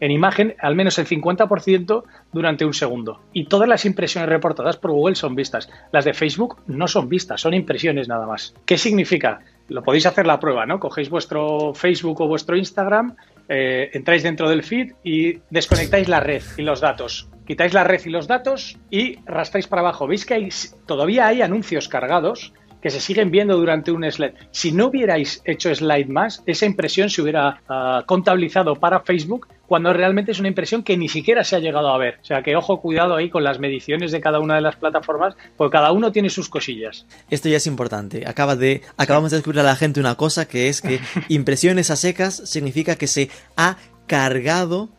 en 0.00 0.10
imagen, 0.10 0.54
al 0.60 0.74
menos 0.74 0.98
el 0.98 1.06
50% 1.06 2.04
durante 2.32 2.64
un 2.64 2.74
segundo. 2.74 3.20
Y 3.32 3.46
todas 3.46 3.68
las 3.68 3.84
impresiones 3.84 4.28
reportadas 4.28 4.76
por 4.76 4.90
Google 4.90 5.14
son 5.14 5.34
vistas. 5.34 5.70
Las 5.92 6.04
de 6.04 6.14
Facebook 6.14 6.58
no 6.66 6.88
son 6.88 7.08
vistas, 7.08 7.40
son 7.40 7.54
impresiones 7.54 8.08
nada 8.08 8.26
más. 8.26 8.54
¿Qué 8.64 8.76
significa? 8.76 9.40
Lo 9.68 9.82
podéis 9.82 10.06
hacer 10.06 10.26
la 10.26 10.40
prueba, 10.40 10.66
¿no? 10.66 10.80
Cogéis 10.80 11.08
vuestro 11.10 11.74
Facebook 11.74 12.20
o 12.20 12.26
vuestro 12.26 12.56
Instagram 12.56 13.14
eh, 13.52 13.90
entráis 13.94 14.22
dentro 14.22 14.48
del 14.48 14.62
feed 14.62 14.92
y 15.02 15.40
desconectáis 15.50 16.08
la 16.08 16.20
red 16.20 16.42
y 16.56 16.62
los 16.62 16.80
datos. 16.80 17.28
Quitáis 17.44 17.74
la 17.74 17.82
red 17.82 18.00
y 18.04 18.10
los 18.10 18.28
datos 18.28 18.78
y 18.90 19.16
rastráis 19.26 19.66
para 19.66 19.82
abajo. 19.82 20.06
Veis 20.06 20.24
que 20.24 20.34
hay, 20.34 20.48
todavía 20.86 21.26
hay 21.26 21.42
anuncios 21.42 21.88
cargados 21.88 22.52
que 22.80 22.90
se 22.90 23.00
siguen 23.00 23.30
viendo 23.30 23.56
durante 23.56 23.92
un 23.92 24.10
slide. 24.10 24.34
Si 24.50 24.72
no 24.72 24.86
hubierais 24.86 25.42
hecho 25.44 25.74
slide 25.74 26.08
más, 26.08 26.42
esa 26.46 26.66
impresión 26.66 27.10
se 27.10 27.22
hubiera 27.22 27.60
ah, 27.68 28.04
contabilizado 28.06 28.76
para 28.76 29.00
Facebook 29.00 29.48
cuando 29.70 29.92
realmente 29.92 30.32
es 30.32 30.40
una 30.40 30.48
impresión 30.48 30.82
que 30.82 30.96
ni 30.96 31.08
siquiera 31.08 31.44
se 31.44 31.54
ha 31.54 31.60
llegado 31.60 31.90
a 31.90 31.96
ver. 31.96 32.18
O 32.20 32.24
sea 32.24 32.42
que 32.42 32.56
ojo, 32.56 32.80
cuidado 32.80 33.14
ahí 33.14 33.30
con 33.30 33.44
las 33.44 33.60
mediciones 33.60 34.10
de 34.10 34.20
cada 34.20 34.40
una 34.40 34.56
de 34.56 34.62
las 34.62 34.74
plataformas, 34.74 35.36
porque 35.56 35.74
cada 35.74 35.92
uno 35.92 36.10
tiene 36.10 36.28
sus 36.28 36.48
cosillas. 36.48 37.06
Esto 37.30 37.48
ya 37.48 37.58
es 37.58 37.68
importante. 37.68 38.26
Acaba 38.26 38.56
de, 38.56 38.82
acabamos 38.96 39.30
de 39.30 39.36
descubrir 39.36 39.60
a 39.60 39.62
la 39.64 39.76
gente 39.76 40.00
una 40.00 40.16
cosa 40.16 40.48
que 40.48 40.68
es 40.68 40.82
que 40.82 40.98
impresiones 41.28 41.90
a 41.90 41.96
secas 41.96 42.34
significa 42.46 42.96
que 42.96 43.06
se 43.06 43.30
ha 43.56 43.76
cargado 44.08 44.90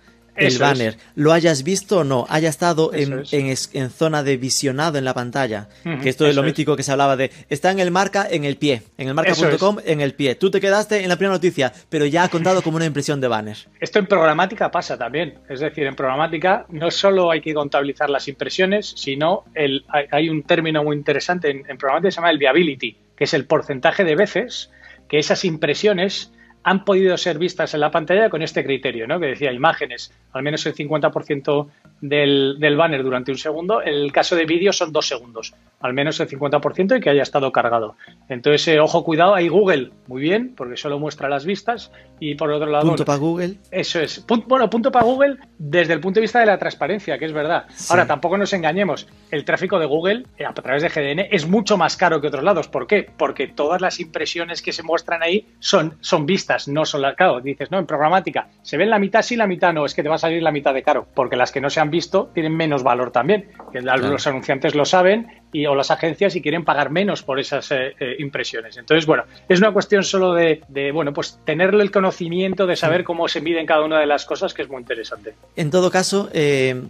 el 0.47 0.57
banner, 0.57 0.97
lo 1.15 1.31
hayas 1.33 1.63
visto 1.63 1.99
o 1.99 2.03
no, 2.03 2.25
haya 2.29 2.49
estado 2.49 2.93
en, 2.93 3.23
en, 3.31 3.89
zona 3.89 4.23
de 4.23 4.37
visionado 4.37 4.97
en 4.97 5.05
la 5.05 5.13
pantalla. 5.13 5.69
que 6.01 6.09
esto 6.09 6.25
es 6.27 6.35
lo 6.35 6.43
mítico 6.43 6.75
que 6.75 6.83
se 6.83 6.91
hablaba 6.91 7.15
de, 7.15 7.31
está 7.49 7.71
en 7.71 7.79
el 7.79 7.91
marca 7.91 8.27
en 8.29 8.43
el 8.45 8.57
pie, 8.57 8.83
en 8.97 9.07
el 9.07 9.13
marca.com 9.13 9.77
en 9.85 10.01
el 10.01 10.13
pie. 10.13 10.35
Tú 10.35 10.51
te 10.51 10.59
quedaste 10.59 11.03
en 11.03 11.09
la 11.09 11.15
primera 11.15 11.35
noticia, 11.35 11.71
pero 11.89 12.05
ya 12.05 12.23
ha 12.23 12.29
contado 12.29 12.61
como 12.61 12.77
una 12.77 12.85
impresión 12.85 13.21
de 13.21 13.27
banner. 13.27 13.57
Esto 13.79 13.99
en 13.99 14.07
programática 14.07 14.71
pasa 14.71 14.97
también. 14.97 15.35
Es 15.49 15.59
decir, 15.59 15.85
en 15.85 15.95
programática 15.95 16.65
no 16.69 16.91
solo 16.91 17.31
hay 17.31 17.41
que 17.41 17.53
contabilizar 17.53 18.09
las 18.09 18.27
impresiones, 18.27 18.93
sino 18.95 19.45
el, 19.53 19.85
hay, 19.89 20.29
un 20.29 20.43
término 20.43 20.83
muy 20.83 20.95
interesante 20.95 21.49
en, 21.49 21.63
en 21.67 21.77
programática 21.77 22.07
que 22.07 22.11
se 22.11 22.15
llama 22.17 22.31
el 22.31 22.37
viability, 22.37 22.97
que 23.15 23.23
es 23.25 23.33
el 23.33 23.45
porcentaje 23.45 24.03
de 24.03 24.15
veces 24.15 24.69
que 25.07 25.19
esas 25.19 25.43
impresiones 25.43 26.31
han 26.63 26.85
podido 26.85 27.17
ser 27.17 27.37
vistas 27.37 27.73
en 27.73 27.79
la 27.79 27.91
pantalla 27.91 28.29
con 28.29 28.41
este 28.41 28.63
criterio, 28.63 29.07
¿no? 29.07 29.19
que 29.19 29.27
decía 29.27 29.51
imágenes, 29.51 30.13
al 30.33 30.43
menos 30.43 30.65
el 30.65 30.75
50% 30.75 31.67
del, 32.01 32.57
del, 32.59 32.75
banner 32.75 33.03
durante 33.03 33.31
un 33.31 33.37
segundo. 33.37 33.81
En 33.81 33.93
el 33.93 34.11
caso 34.11 34.35
de 34.35 34.45
vídeo 34.45 34.73
son 34.73 34.91
dos 34.91 35.07
segundos, 35.07 35.53
al 35.79 35.93
menos 35.93 36.19
el 36.19 36.27
50% 36.27 36.97
y 36.97 37.01
que 37.01 37.09
haya 37.09 37.23
estado 37.23 37.51
cargado. 37.51 37.95
Entonces, 38.29 38.67
eh, 38.67 38.79
ojo, 38.79 39.03
cuidado, 39.03 39.35
hay 39.35 39.47
Google, 39.47 39.91
muy 40.07 40.21
bien, 40.21 40.53
porque 40.55 40.77
solo 40.77 40.99
muestra 40.99 41.29
las 41.29 41.45
vistas. 41.45 41.91
Y 42.19 42.35
por 42.35 42.51
otro 42.51 42.69
lado. 42.69 42.87
Punto 42.87 43.05
para 43.05 43.17
Google. 43.17 43.55
Eso 43.71 43.99
es. 43.99 44.23
bueno, 44.47 44.69
punto 44.69 44.91
para 44.91 45.05
Google 45.05 45.37
desde 45.57 45.93
el 45.93 45.99
punto 45.99 46.19
de 46.19 46.21
vista 46.21 46.39
de 46.39 46.45
la 46.45 46.57
transparencia, 46.57 47.17
que 47.17 47.25
es 47.25 47.33
verdad. 47.33 47.65
Ahora, 47.89 48.05
tampoco 48.05 48.37
nos 48.37 48.53
engañemos. 48.53 49.07
El 49.31 49.43
tráfico 49.43 49.79
de 49.79 49.85
Google 49.85 50.25
eh, 50.37 50.45
a 50.45 50.53
través 50.53 50.83
de 50.83 50.89
GDN 50.89 51.27
es 51.31 51.47
mucho 51.47 51.77
más 51.77 51.97
caro 51.97 52.21
que 52.21 52.27
otros 52.27 52.43
lados. 52.43 52.67
¿Por 52.67 52.85
qué? 52.85 53.09
Porque 53.17 53.47
todas 53.47 53.81
las 53.81 53.99
impresiones 53.99 54.61
que 54.61 54.71
se 54.71 54.83
muestran 54.83 55.23
ahí 55.23 55.47
son, 55.59 55.97
son 56.01 56.25
vistas, 56.25 56.50
no 56.67 56.85
son 56.85 57.01
las. 57.01 57.15
Claro, 57.15 57.39
dices, 57.41 57.71
no, 57.71 57.79
en 57.79 57.85
programática 57.85 58.47
se 58.61 58.77
ven 58.77 58.89
la 58.89 58.99
mitad 58.99 59.21
sí, 59.21 59.35
la 59.35 59.47
mitad 59.47 59.73
no. 59.73 59.85
Es 59.85 59.93
que 59.93 60.03
te 60.03 60.09
va 60.09 60.15
a 60.15 60.19
salir 60.19 60.41
la 60.41 60.51
mitad 60.51 60.73
de 60.73 60.83
caro, 60.83 61.07
porque 61.13 61.35
las 61.35 61.51
que 61.51 61.61
no 61.61 61.69
se 61.69 61.79
han 61.79 61.89
visto 61.89 62.29
tienen 62.33 62.55
menos 62.55 62.83
valor 62.83 63.11
también. 63.11 63.49
Los 63.73 64.27
anunciantes 64.27 64.75
lo 64.75 64.85
saben 64.85 65.41
y, 65.51 65.65
o 65.65 65.75
las 65.75 65.91
agencias 65.91 66.35
y 66.35 66.41
quieren 66.41 66.63
pagar 66.63 66.89
menos 66.89 67.23
por 67.23 67.39
esas 67.39 67.71
eh, 67.71 67.95
eh, 67.99 68.15
impresiones. 68.19 68.77
Entonces, 68.77 69.05
bueno, 69.05 69.23
es 69.47 69.59
una 69.59 69.71
cuestión 69.71 70.03
solo 70.03 70.33
de, 70.33 70.91
bueno, 70.93 71.13
pues 71.13 71.39
tener 71.45 71.73
el 71.73 71.91
conocimiento 71.91 72.67
de 72.67 72.75
saber 72.75 73.03
cómo 73.03 73.27
se 73.27 73.41
miden 73.41 73.65
cada 73.65 73.83
una 73.83 73.99
de 73.99 74.05
las 74.05 74.25
cosas, 74.25 74.53
que 74.53 74.61
es 74.61 74.69
muy 74.69 74.79
interesante. 74.79 75.33
En 75.55 75.69
todo 75.69 75.91
caso, 75.91 76.29
eh, 76.33 76.81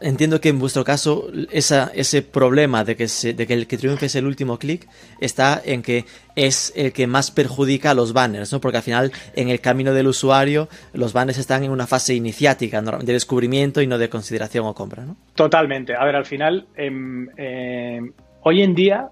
entiendo 0.00 0.40
que 0.40 0.48
en 0.48 0.58
vuestro 0.58 0.84
caso 0.84 1.28
esa, 1.50 1.90
ese 1.94 2.22
problema 2.22 2.84
de 2.84 2.96
que, 2.96 3.06
de 3.06 3.46
que 3.46 3.54
el 3.54 3.66
que 3.66 3.76
triunfe 3.76 4.06
es 4.06 4.14
el 4.14 4.26
último 4.26 4.58
clic 4.58 4.88
está 5.20 5.60
en 5.64 5.82
que 5.82 6.04
es 6.34 6.72
el 6.76 6.92
que 6.92 7.06
más 7.06 7.30
perjudica 7.30 7.90
a 7.90 7.94
los 7.94 8.12
banners, 8.12 8.52
¿no? 8.52 8.60
Porque 8.60 8.78
al 8.78 8.82
final 8.82 9.12
en 9.34 9.48
el 9.48 9.60
camino 9.60 9.92
del 9.92 10.06
usuario 10.06 10.68
los 10.92 11.12
banners 11.12 11.38
están 11.38 11.64
en 11.64 11.70
una 11.70 11.86
fase 11.86 12.14
iniciática 12.14 12.80
de 12.80 13.12
descubrimiento 13.12 13.82
y 13.82 13.86
no 13.86 13.98
de 13.98 14.08
consideración 14.08 14.66
o 14.66 14.74
compra, 14.74 15.04
¿no? 15.04 15.16
Totalmente. 15.34 15.94
A 15.94 16.04
ver, 16.04 16.16
al 16.16 16.24
final, 16.24 16.66
em, 16.76 17.28
em, 17.36 18.12
hoy 18.42 18.62
en 18.62 18.74
día, 18.74 19.08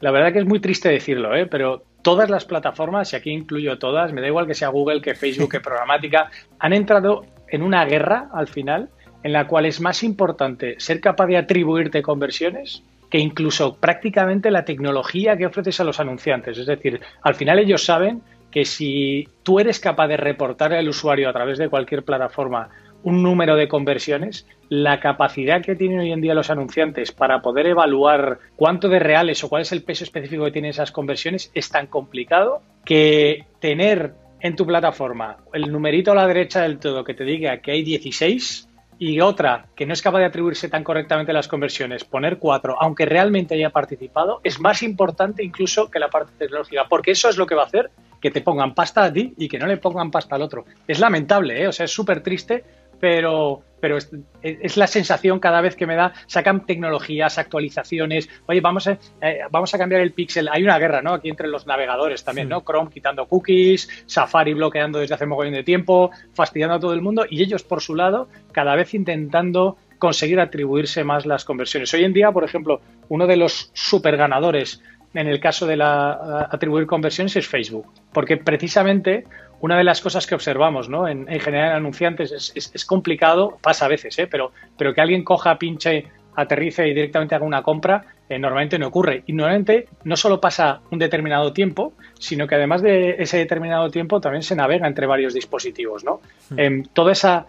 la 0.00 0.10
verdad 0.10 0.32
que 0.32 0.40
es 0.40 0.46
muy 0.46 0.60
triste 0.60 0.88
decirlo, 0.88 1.34
¿eh? 1.34 1.46
pero 1.46 1.82
todas 2.02 2.30
las 2.30 2.44
plataformas, 2.44 3.12
y 3.12 3.16
aquí 3.16 3.30
incluyo 3.30 3.78
todas, 3.78 4.12
me 4.12 4.20
da 4.20 4.28
igual 4.28 4.46
que 4.46 4.54
sea 4.54 4.68
Google, 4.68 5.00
que 5.00 5.14
Facebook, 5.14 5.50
que 5.52 5.60
Programática, 5.60 6.30
han 6.58 6.72
entrado 6.72 7.24
en 7.48 7.62
una 7.62 7.84
guerra 7.84 8.28
al 8.32 8.48
final 8.48 8.90
en 9.22 9.32
la 9.32 9.46
cual 9.46 9.66
es 9.66 9.80
más 9.80 10.02
importante 10.02 10.76
ser 10.78 11.00
capaz 11.00 11.26
de 11.26 11.36
atribuirte 11.36 12.02
conversiones 12.02 12.82
que 13.10 13.18
incluso 13.18 13.76
prácticamente 13.76 14.50
la 14.50 14.64
tecnología 14.64 15.36
que 15.36 15.46
ofreces 15.46 15.80
a 15.80 15.84
los 15.84 16.00
anunciantes. 16.00 16.58
Es 16.58 16.66
decir, 16.66 17.00
al 17.22 17.34
final 17.34 17.58
ellos 17.58 17.84
saben 17.84 18.22
que 18.50 18.64
si 18.64 19.28
tú 19.42 19.60
eres 19.60 19.80
capaz 19.80 20.08
de 20.08 20.16
reportar 20.16 20.72
al 20.72 20.88
usuario 20.88 21.28
a 21.28 21.32
través 21.32 21.58
de 21.58 21.68
cualquier 21.68 22.04
plataforma 22.04 22.70
un 23.02 23.22
número 23.22 23.54
de 23.54 23.68
conversiones, 23.68 24.46
la 24.68 24.98
capacidad 24.98 25.62
que 25.62 25.76
tienen 25.76 26.00
hoy 26.00 26.10
en 26.10 26.20
día 26.20 26.34
los 26.34 26.50
anunciantes 26.50 27.12
para 27.12 27.40
poder 27.40 27.66
evaluar 27.66 28.38
cuánto 28.56 28.88
de 28.88 28.98
reales 28.98 29.44
o 29.44 29.48
cuál 29.48 29.62
es 29.62 29.72
el 29.72 29.82
peso 29.82 30.02
específico 30.02 30.44
que 30.44 30.50
tienen 30.50 30.70
esas 30.70 30.90
conversiones 30.90 31.50
es 31.54 31.68
tan 31.68 31.86
complicado 31.86 32.62
que 32.84 33.44
tener 33.60 34.14
en 34.40 34.56
tu 34.56 34.66
plataforma 34.66 35.36
el 35.52 35.70
numerito 35.70 36.12
a 36.12 36.16
la 36.16 36.26
derecha 36.26 36.62
del 36.62 36.78
todo 36.78 37.04
que 37.04 37.14
te 37.14 37.24
diga 37.24 37.58
que 37.58 37.72
hay 37.72 37.82
16 37.82 38.65
y 38.98 39.20
otra 39.20 39.66
que 39.74 39.86
no 39.86 39.92
es 39.92 40.02
capaz 40.02 40.20
de 40.20 40.24
atribuirse 40.26 40.68
tan 40.68 40.84
correctamente 40.84 41.32
las 41.32 41.48
conversiones, 41.48 42.04
poner 42.04 42.38
cuatro, 42.38 42.76
aunque 42.80 43.04
realmente 43.04 43.54
haya 43.54 43.70
participado, 43.70 44.40
es 44.42 44.60
más 44.60 44.82
importante 44.82 45.44
incluso 45.44 45.90
que 45.90 45.98
la 45.98 46.08
parte 46.08 46.32
tecnológica, 46.38 46.86
porque 46.88 47.10
eso 47.10 47.28
es 47.28 47.36
lo 47.36 47.46
que 47.46 47.54
va 47.54 47.62
a 47.62 47.66
hacer 47.66 47.90
que 48.20 48.30
te 48.30 48.40
pongan 48.40 48.74
pasta 48.74 49.04
a 49.04 49.12
ti 49.12 49.34
y 49.36 49.48
que 49.48 49.58
no 49.58 49.66
le 49.66 49.76
pongan 49.76 50.10
pasta 50.10 50.36
al 50.36 50.42
otro. 50.42 50.64
Es 50.88 50.98
lamentable, 50.98 51.62
¿eh? 51.62 51.68
o 51.68 51.72
sea, 51.72 51.84
es 51.84 51.92
súper 51.92 52.22
triste, 52.22 52.64
pero, 53.00 53.62
pero 53.80 53.98
es, 54.42 54.76
la 54.76 54.86
sensación 54.86 55.38
cada 55.38 55.60
vez 55.60 55.76
que 55.76 55.86
me 55.86 55.96
da, 55.96 56.12
sacan 56.26 56.64
tecnologías, 56.66 57.38
actualizaciones, 57.38 58.28
oye, 58.46 58.60
vamos 58.60 58.86
a, 58.88 58.98
eh, 59.20 59.40
vamos 59.50 59.74
a 59.74 59.78
cambiar 59.78 60.00
el 60.00 60.12
pixel, 60.12 60.48
hay 60.50 60.62
una 60.62 60.78
guerra, 60.78 61.02
¿no? 61.02 61.14
Aquí 61.14 61.28
entre 61.28 61.48
los 61.48 61.66
navegadores 61.66 62.24
también, 62.24 62.48
¿no? 62.48 62.62
Chrome 62.62 62.90
quitando 62.90 63.26
cookies, 63.26 63.88
Safari 64.06 64.54
bloqueando 64.54 64.98
desde 64.98 65.14
hace 65.14 65.24
un 65.24 65.30
mogollón 65.30 65.54
de 65.54 65.64
tiempo, 65.64 66.10
fastidiando 66.34 66.76
a 66.76 66.80
todo 66.80 66.94
el 66.94 67.02
mundo 67.02 67.24
y 67.28 67.42
ellos 67.42 67.62
por 67.62 67.80
su 67.80 67.94
lado 67.94 68.28
cada 68.52 68.74
vez 68.74 68.94
intentando 68.94 69.76
conseguir 69.98 70.40
atribuirse 70.40 71.04
más 71.04 71.24
las 71.26 71.44
conversiones. 71.44 71.92
Hoy 71.94 72.04
en 72.04 72.12
día, 72.12 72.30
por 72.30 72.44
ejemplo, 72.44 72.80
uno 73.08 73.26
de 73.26 73.36
los 73.36 73.70
super 73.72 74.16
ganadores 74.16 74.82
en 75.14 75.28
el 75.28 75.40
caso 75.40 75.66
de 75.66 75.76
la 75.76 76.48
atribuir 76.50 76.86
conversiones 76.86 77.36
es 77.36 77.46
Facebook, 77.46 77.86
porque 78.12 78.36
precisamente 78.36 79.24
una 79.60 79.78
de 79.78 79.84
las 79.84 80.00
cosas 80.00 80.26
que 80.26 80.34
observamos 80.34 80.88
¿no? 80.88 81.08
en, 81.08 81.26
general 81.40 81.70
en 81.70 81.76
anunciantes 81.76 82.52
es, 82.54 82.84
complicado, 82.84 83.58
pasa 83.62 83.86
a 83.86 83.88
veces, 83.88 84.18
¿eh? 84.18 84.26
pero, 84.26 84.52
pero 84.76 84.94
que 84.94 85.00
alguien 85.00 85.24
coja, 85.24 85.58
pinche, 85.58 86.06
aterrice 86.36 86.86
y 86.86 86.94
directamente 86.94 87.34
haga 87.34 87.44
una 87.44 87.62
compra, 87.62 88.04
eh, 88.28 88.38
normalmente 88.38 88.78
no 88.78 88.88
ocurre. 88.88 89.22
Y 89.26 89.32
normalmente 89.32 89.88
no 90.04 90.16
solo 90.16 90.40
pasa 90.40 90.80
un 90.90 90.98
determinado 90.98 91.52
tiempo, 91.52 91.94
sino 92.18 92.46
que 92.46 92.54
además 92.54 92.82
de 92.82 93.16
ese 93.18 93.38
determinado 93.38 93.90
tiempo 93.90 94.20
también 94.20 94.42
se 94.42 94.54
navega 94.54 94.86
entre 94.86 95.06
varios 95.06 95.32
dispositivos. 95.32 96.04
¿no? 96.04 96.20
Hmm. 96.50 96.58
Em, 96.58 96.82
toda 96.92 97.12
esa 97.12 97.46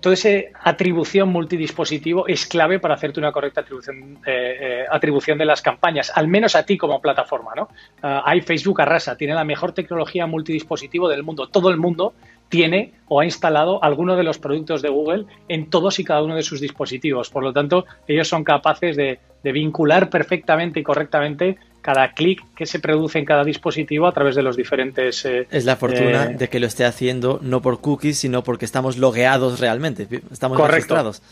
toda 0.00 0.14
esa 0.14 0.30
atribución 0.62 1.28
multidispositivo 1.28 2.26
es 2.26 2.46
clave 2.46 2.78
para 2.78 2.94
hacerte 2.94 3.20
una 3.20 3.30
correcta 3.30 3.60
atribución, 3.60 4.18
eh, 4.26 4.56
eh, 4.60 4.84
atribución 4.90 5.36
de 5.36 5.44
las 5.44 5.60
campañas, 5.60 6.10
al 6.14 6.28
menos 6.28 6.56
a 6.56 6.64
ti 6.64 6.78
como 6.78 7.00
plataforma. 7.00 7.52
¿no? 7.54 7.68
Ah, 8.02 8.22
hay 8.24 8.40
Facebook 8.40 8.80
arrasa, 8.80 9.16
tiene 9.16 9.34
la 9.34 9.44
mejor 9.44 9.72
tecnología 9.72 10.26
multidispositivo 10.26 11.08
del 11.08 11.22
mundo. 11.22 11.48
Todo 11.48 11.68
el 11.68 11.76
mundo 11.76 12.14
tiene 12.48 12.94
o 13.08 13.20
ha 13.20 13.24
instalado 13.24 13.82
alguno 13.84 14.16
de 14.16 14.24
los 14.24 14.38
productos 14.38 14.80
de 14.82 14.88
Google 14.88 15.26
en 15.48 15.68
todos 15.68 15.98
y 15.98 16.04
cada 16.04 16.22
uno 16.22 16.36
de 16.36 16.42
sus 16.42 16.60
dispositivos. 16.60 17.28
Por 17.28 17.42
lo 17.42 17.52
tanto, 17.52 17.84
ellos 18.08 18.28
son 18.28 18.44
capaces 18.44 18.96
de 18.96 19.18
vincular 19.42 20.08
perfectamente 20.10 20.80
y 20.80 20.82
correctamente 20.82 21.58
cada 21.80 22.12
clic 22.12 22.42
que 22.54 22.66
se 22.66 22.78
produce 22.78 23.18
en 23.18 23.24
cada 23.24 23.44
dispositivo 23.44 24.06
a 24.06 24.12
través 24.12 24.34
de 24.34 24.42
los 24.42 24.56
diferentes... 24.56 25.24
Eh, 25.24 25.46
es 25.50 25.64
la 25.64 25.76
fortuna 25.76 26.24
eh, 26.24 26.34
de 26.34 26.48
que 26.48 26.60
lo 26.60 26.66
esté 26.66 26.84
haciendo 26.84 27.38
no 27.42 27.62
por 27.62 27.80
cookies, 27.80 28.18
sino 28.18 28.42
porque 28.42 28.64
estamos 28.64 28.98
logueados 28.98 29.60
realmente, 29.60 30.06
estamos 30.30 30.58
registrados. 30.58 31.22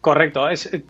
Correcto. 0.00 0.48
Es, 0.48 0.72
eh, 0.72 0.82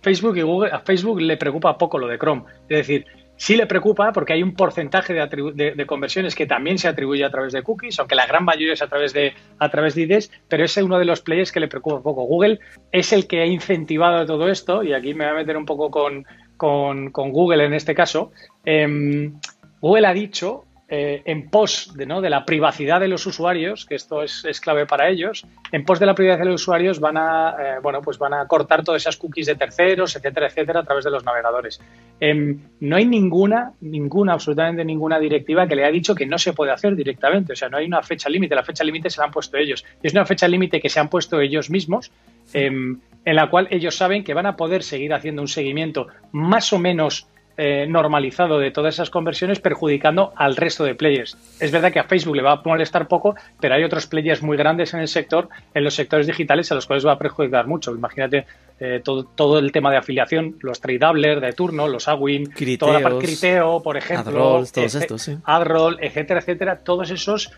Facebook 0.00 0.36
y 0.36 0.42
Google, 0.42 0.70
a 0.72 0.80
Facebook 0.80 1.20
le 1.20 1.36
preocupa 1.36 1.76
poco 1.76 1.98
lo 1.98 2.06
de 2.06 2.18
Chrome. 2.18 2.44
Es 2.68 2.78
decir, 2.78 3.06
sí 3.36 3.54
le 3.54 3.66
preocupa 3.66 4.12
porque 4.12 4.32
hay 4.32 4.42
un 4.42 4.54
porcentaje 4.54 5.12
de, 5.12 5.86
conversiones 5.86 6.34
que 6.34 6.46
también 6.46 6.78
se 6.78 6.88
atribuye 6.88 7.24
a 7.24 7.30
través 7.30 7.52
de 7.52 7.62
cookies, 7.62 7.98
aunque 7.98 8.14
la 8.14 8.26
gran 8.26 8.44
mayoría 8.44 8.72
es 8.72 8.82
a 8.82 8.88
través 8.88 9.12
de 9.12 9.34
a 9.58 9.68
través 9.68 9.94
de 9.94 10.02
IDs, 10.02 10.30
pero 10.48 10.64
ese 10.64 10.80
es 10.80 10.86
uno 10.86 10.98
de 10.98 11.04
los 11.04 11.20
players 11.20 11.52
que 11.52 11.60
le 11.60 11.68
preocupa 11.68 12.02
poco. 12.02 12.24
Google 12.24 12.60
es 12.92 13.12
el 13.12 13.26
que 13.26 13.42
ha 13.42 13.46
incentivado 13.46 14.24
todo 14.26 14.48
esto, 14.48 14.82
y 14.82 14.94
aquí 14.94 15.14
me 15.14 15.24
voy 15.26 15.34
a 15.34 15.36
meter 15.36 15.56
un 15.56 15.66
poco 15.66 15.90
con, 15.90 16.26
con, 16.56 17.10
Google 17.12 17.64
en 17.64 17.74
este 17.74 17.94
caso, 17.94 18.32
em, 18.66 19.40
Google 19.80 20.06
ha 20.06 20.12
dicho 20.12 20.66
eh, 20.88 21.22
en 21.24 21.50
pos 21.50 21.90
de, 21.96 22.06
¿no? 22.06 22.20
de 22.20 22.30
la 22.30 22.44
privacidad 22.44 23.00
de 23.00 23.08
los 23.08 23.26
usuarios, 23.26 23.86
que 23.86 23.96
esto 23.96 24.22
es, 24.22 24.60
clave 24.60 24.86
para 24.86 25.08
ellos, 25.08 25.44
en 25.72 25.84
pos 25.84 25.98
de 25.98 26.06
la 26.06 26.14
privacidad 26.14 26.44
de 26.44 26.52
los 26.52 26.62
usuarios 26.62 27.00
van 27.00 27.16
a, 27.16 27.56
eh, 27.58 27.78
bueno, 27.82 28.00
pues 28.02 28.18
van 28.18 28.34
a 28.34 28.46
cortar 28.46 28.84
todas 28.84 29.02
esas 29.02 29.16
cookies 29.16 29.46
de 29.46 29.56
terceros, 29.56 30.14
etcétera, 30.14 30.46
etcétera, 30.46 30.80
a 30.80 30.84
través 30.84 31.04
de 31.04 31.10
los 31.10 31.24
navegadores. 31.24 31.80
Em, 32.20 32.60
no 32.78 32.94
hay 32.94 33.04
ninguna, 33.04 33.72
ninguna, 33.80 34.34
absolutamente 34.34 34.84
ninguna 34.84 35.18
directiva 35.18 35.66
que 35.66 35.74
le 35.74 35.84
ha 35.84 35.90
dicho 35.90 36.14
que 36.14 36.24
no 36.24 36.38
se 36.38 36.52
puede 36.52 36.70
hacer 36.70 36.94
directamente. 36.94 37.54
O 37.54 37.56
sea, 37.56 37.68
no 37.68 37.78
hay 37.78 37.86
una 37.86 38.04
fecha 38.04 38.28
límite. 38.28 38.54
La 38.54 38.62
fecha 38.62 38.84
límite 38.84 39.10
se 39.10 39.20
la 39.20 39.26
han 39.26 39.32
puesto 39.32 39.56
ellos. 39.56 39.84
Es 40.04 40.12
una 40.12 40.24
fecha 40.24 40.46
límite 40.46 40.80
que 40.80 40.88
se 40.88 41.00
han 41.00 41.08
puesto 41.08 41.40
ellos 41.40 41.68
mismos. 41.68 42.12
Em, 42.52 43.00
en 43.24 43.34
la 43.34 43.50
cual 43.50 43.66
ellos 43.72 43.96
saben 43.96 44.22
que 44.22 44.34
van 44.34 44.46
a 44.46 44.54
poder 44.56 44.84
seguir 44.84 45.12
haciendo 45.12 45.42
un 45.42 45.48
seguimiento 45.48 46.06
más 46.30 46.72
o 46.72 46.78
menos 46.78 47.26
eh, 47.58 47.86
normalizado 47.88 48.58
de 48.58 48.70
todas 48.70 48.94
esas 48.94 49.08
conversiones 49.08 49.60
perjudicando 49.60 50.32
al 50.36 50.56
resto 50.56 50.84
de 50.84 50.94
players. 50.94 51.38
Es 51.58 51.70
verdad 51.70 51.90
que 51.90 51.98
a 51.98 52.04
Facebook 52.04 52.36
le 52.36 52.42
va 52.42 52.52
a 52.52 52.62
molestar 52.62 53.08
poco, 53.08 53.34
pero 53.60 53.74
hay 53.74 53.82
otros 53.82 54.06
players 54.06 54.42
muy 54.42 54.58
grandes 54.58 54.92
en 54.92 55.00
el 55.00 55.08
sector, 55.08 55.48
en 55.72 55.82
los 55.82 55.94
sectores 55.94 56.26
digitales, 56.26 56.70
a 56.70 56.74
los 56.74 56.86
cuales 56.86 57.06
va 57.06 57.12
a 57.12 57.18
perjudicar 57.18 57.66
mucho. 57.66 57.94
Imagínate 57.94 58.46
eh, 58.78 59.00
todo, 59.02 59.24
todo, 59.24 59.58
el 59.58 59.72
tema 59.72 59.90
de 59.90 59.96
afiliación, 59.96 60.56
los 60.60 60.80
tradeables 60.80 61.40
de 61.40 61.52
turno, 61.54 61.88
los 61.88 62.08
Awin, 62.08 62.52
toda 62.78 62.92
la 62.92 63.00
parte 63.00 63.24
Criteo, 63.24 63.82
por 63.82 63.96
ejemplo, 63.96 64.58
AdRoll, 64.58 64.72
todos 64.72 64.94
estos, 64.94 65.22
sí. 65.22 65.38
AdRoll, 65.44 65.98
etcétera, 66.02 66.40
etcétera, 66.40 66.80
todos 66.80 67.10
esos 67.10 67.52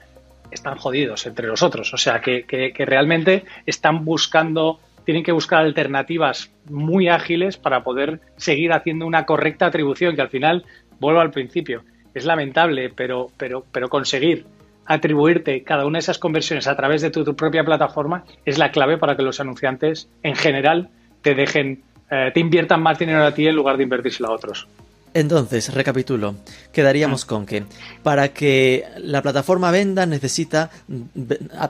están 0.52 0.76
jodidos 0.76 1.26
entre 1.26 1.48
los 1.48 1.62
otros. 1.62 1.92
O 1.92 1.96
sea, 1.96 2.20
que, 2.20 2.44
que 2.44 2.84
realmente 2.84 3.44
están 3.66 4.04
buscando 4.04 4.78
tienen 5.08 5.24
que 5.24 5.32
buscar 5.32 5.60
alternativas 5.60 6.52
muy 6.68 7.08
ágiles 7.08 7.56
para 7.56 7.82
poder 7.82 8.20
seguir 8.36 8.74
haciendo 8.74 9.06
una 9.06 9.24
correcta 9.24 9.64
atribución, 9.64 10.14
que 10.14 10.20
al 10.20 10.28
final, 10.28 10.66
vuelvo 11.00 11.20
al 11.20 11.30
principio, 11.30 11.82
es 12.12 12.26
lamentable, 12.26 12.92
pero, 12.94 13.28
pero, 13.38 13.64
pero 13.72 13.88
conseguir 13.88 14.44
atribuirte 14.84 15.62
cada 15.62 15.86
una 15.86 15.96
de 15.96 16.00
esas 16.00 16.18
conversiones 16.18 16.66
a 16.68 16.76
través 16.76 17.00
de 17.00 17.08
tu, 17.08 17.24
propia 17.34 17.64
plataforma 17.64 18.24
es 18.44 18.58
la 18.58 18.70
clave 18.70 18.98
para 18.98 19.16
que 19.16 19.22
los 19.22 19.40
anunciantes 19.40 20.10
en 20.22 20.36
general 20.36 20.90
te 21.22 21.34
dejen, 21.34 21.84
eh, 22.10 22.30
te 22.34 22.40
inviertan 22.40 22.82
más 22.82 22.98
dinero 22.98 23.24
a 23.24 23.32
ti 23.32 23.46
en 23.46 23.56
lugar 23.56 23.78
de 23.78 23.84
invertírselo 23.84 24.28
a 24.28 24.32
otros. 24.32 24.68
Entonces, 25.14 25.72
recapitulo, 25.72 26.36
quedaríamos 26.72 27.24
con 27.24 27.46
que 27.46 27.64
para 28.02 28.28
que 28.28 28.84
la 28.98 29.22
plataforma 29.22 29.70
venda 29.70 30.06
necesita 30.06 30.70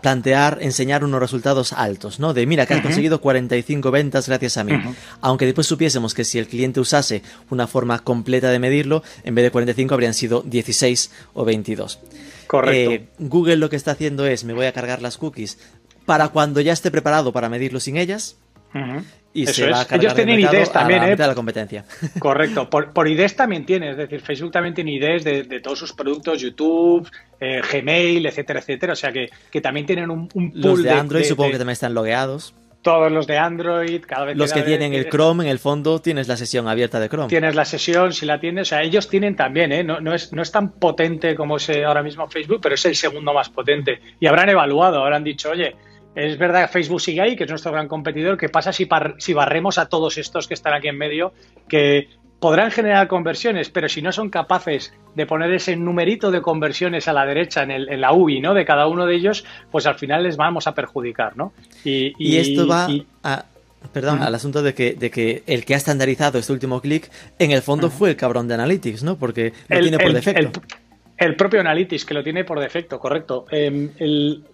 plantear, 0.03 0.59
enseñar 0.61 1.05
unos 1.05 1.21
resultados 1.21 1.73
altos, 1.73 2.21
¿no? 2.21 2.35
De 2.35 2.47
mira 2.47 2.67
que 2.67 2.75
has 2.75 2.83
conseguido 2.83 3.21
45 3.21 3.91
ventas 3.91 4.29
gracias 4.29 4.57
a 4.57 4.65
mí. 4.65 4.73
Aunque 5.21 5.47
después 5.47 5.67
supiésemos 5.67 6.15
que 6.15 6.25
si 6.25 6.39
el 6.39 6.49
cliente 6.49 6.81
usase 6.81 7.23
una 7.51 7.67
forma 7.67 8.01
completa 8.01 8.51
de 8.51 8.59
medirlo, 8.59 9.03
en 9.25 9.35
vez 9.35 9.45
de 9.45 9.51
45 9.51 9.95
habrían 9.95 10.15
sido 10.15 10.43
16 10.43 11.11
o 11.35 11.45
22. 11.45 12.01
Correcto. 12.47 12.93
Eh, 12.93 13.09
Google 13.19 13.57
lo 13.57 13.71
que 13.71 13.77
está 13.77 13.93
haciendo 13.93 14.27
es, 14.27 14.45
me 14.45 14.55
voy 14.55 14.67
a 14.67 14.73
cargar 14.73 15.03
las 15.03 15.19
cookies 15.19 15.59
para 16.07 16.29
cuando 16.29 16.61
ya 16.61 16.73
esté 16.73 16.91
preparado 16.91 17.33
para 17.33 17.51
medirlo 17.51 17.81
sin 17.81 17.99
ellas 17.99 18.37
y 19.43 19.47
se 19.47 19.71
va 19.71 19.81
a 19.81 19.85
cargar 19.85 20.01
Ellos 20.01 20.15
tienen 20.15 20.41
IDs 20.41 20.73
también, 20.73 21.03
a 21.03 21.11
¿eh? 21.11 21.17
de 21.17 21.27
la 21.27 21.35
competencia. 21.35 21.85
Correcto. 22.19 22.69
Por, 22.69 22.93
por, 22.93 23.09
IDs 23.09 23.37
también 23.37 23.65
tiene, 23.65 23.91
es 23.91 23.97
decir, 23.97 24.21
Facebook 24.21 24.53
también 24.53 24.75
tiene 24.75 24.93
IDs 24.93 25.25
de, 25.25 25.61
todos 25.61 25.79
sus 25.79 25.93
productos, 25.93 26.41
YouTube, 26.41 27.09
eh, 27.41 27.61
Gmail, 27.73 28.27
etcétera, 28.27 28.61
etcétera. 28.61 28.93
O 28.93 28.97
sea 28.97 29.13
que, 29.13 29.29
que 29.51 29.61
también 29.61 29.87
tienen 29.87 30.11
un, 30.11 30.29
un 30.35 30.51
pool 30.53 30.61
Los 30.61 30.83
de 30.83 30.91
Android 30.91 31.25
supongo 31.25 31.53
que 31.53 31.59
también 31.59 31.73
están 31.73 31.95
logueados. 31.95 32.55
Todos 32.81 33.11
los 33.11 33.27
de 33.27 33.37
Android, 33.37 34.03
cada 34.07 34.25
vez 34.27 34.37
Los 34.37 34.53
que, 34.53 34.63
tienen 34.63 34.95
el 34.95 35.09
Chrome, 35.09 35.45
en 35.45 35.51
el 35.51 35.59
fondo 35.59 36.01
tienes 36.01 36.29
la 36.29 36.37
sesión 36.37 36.69
abierta 36.69 37.01
de 37.01 37.09
Chrome. 37.09 37.29
Tienes 37.29 37.57
la 37.57 37.65
sesión, 37.65 38.13
si 38.13 38.25
la 38.25 38.39
tienes, 38.39 38.63
o 38.63 38.71
sea, 38.71 38.83
ellos 38.83 39.09
tienen 39.09 39.35
también, 39.35 39.73
¿eh? 39.73 39.83
no, 39.83 40.01
no, 40.01 40.15
es, 40.15 40.33
no 40.33 40.43
es 40.43 40.53
tan 40.53 40.71
potente 40.73 41.35
como 41.35 41.57
es 41.57 41.69
ahora 41.71 42.05
mismo 42.05 42.29
Facebook, 42.29 42.61
pero 42.63 42.77
es 42.77 42.85
el 42.85 42.95
segundo 42.95 43.35
más 43.35 43.49
potente. 43.51 44.01
Y 44.21 44.27
habrán 44.27 44.49
evaluado, 44.49 45.03
habrán 45.03 45.25
dicho, 45.25 45.51
oye, 45.51 45.75
es 46.19 46.37
verdad 46.37 46.63
que 46.67 46.73
Facebook 46.73 47.01
sigue 47.01 47.21
ahí, 47.21 47.37
que 47.37 47.45
es 47.45 47.51
nuestro 47.51 47.71
gran 47.71 47.87
competidor. 47.87 48.37
¿Qué 48.37 48.49
pasa 48.49 48.73
si, 48.73 48.89
si 49.19 49.33
barremos 49.35 49.79
a 49.79 49.89
todos 49.89 50.19
estos 50.19 50.49
que 50.49 50.55
están 50.55 50.75
aquí 50.75 50.89
en 50.89 50.99
medio, 50.99 51.33
que 51.69 52.09
podrán 52.41 52.71
generar 52.71 53.09
conversiones, 53.09 53.71
pero 53.71 53.89
si 53.89 54.03
no 54.03 54.13
son 54.13 54.29
capaces 54.31 54.93
de 55.15 55.27
poner 55.27 55.53
ese 55.53 55.77
numerito 55.77 56.31
de 56.31 56.41
conversiones 56.41 57.09
a 57.09 57.13
la 57.13 57.25
derecha 57.25 57.63
en, 57.63 57.71
el, 57.71 57.89
en 57.89 58.01
la 58.01 58.13
UI, 58.13 58.41
¿no? 58.41 58.55
De 58.55 58.65
cada 58.65 58.87
uno 58.87 59.07
de 59.07 59.15
ellos, 59.15 59.45
pues 59.71 59.87
al 59.87 59.97
final 59.97 60.23
les 60.23 60.37
vamos 60.37 60.67
a 60.67 60.75
perjudicar, 60.75 61.37
¿no? 61.37 61.53
Y, 61.85 62.37
esto 62.37 62.67
va 62.67 62.89
a, 63.23 63.45
perdón, 63.93 64.23
al 64.23 64.35
asunto 64.35 64.63
de 64.63 64.75
que, 64.75 64.95
de 64.95 65.11
que 65.11 65.43
el 65.47 65.65
que 65.65 65.75
ha 65.75 65.77
estandarizado 65.77 66.39
este 66.39 66.53
último 66.53 66.81
clic, 66.81 67.11
en 67.39 67.53
el 67.53 67.63
fondo 67.63 67.91
fue 67.91 68.11
el 68.11 68.17
cabrón 68.17 68.49
de 68.49 68.55
Analytics, 68.55 69.03
¿no? 69.03 69.17
Porque 69.17 69.53
lo 69.69 69.81
tiene 69.81 69.99
por 69.99 70.13
defecto. 70.13 70.63
El, 71.17 71.35
propio 71.35 71.61
Analytics, 71.61 72.05
que 72.05 72.15
lo 72.15 72.23
tiene 72.23 72.45
por 72.45 72.61
defecto, 72.61 73.01
correcto. 73.01 73.47
Em, 73.51 73.91
el, 73.99 74.45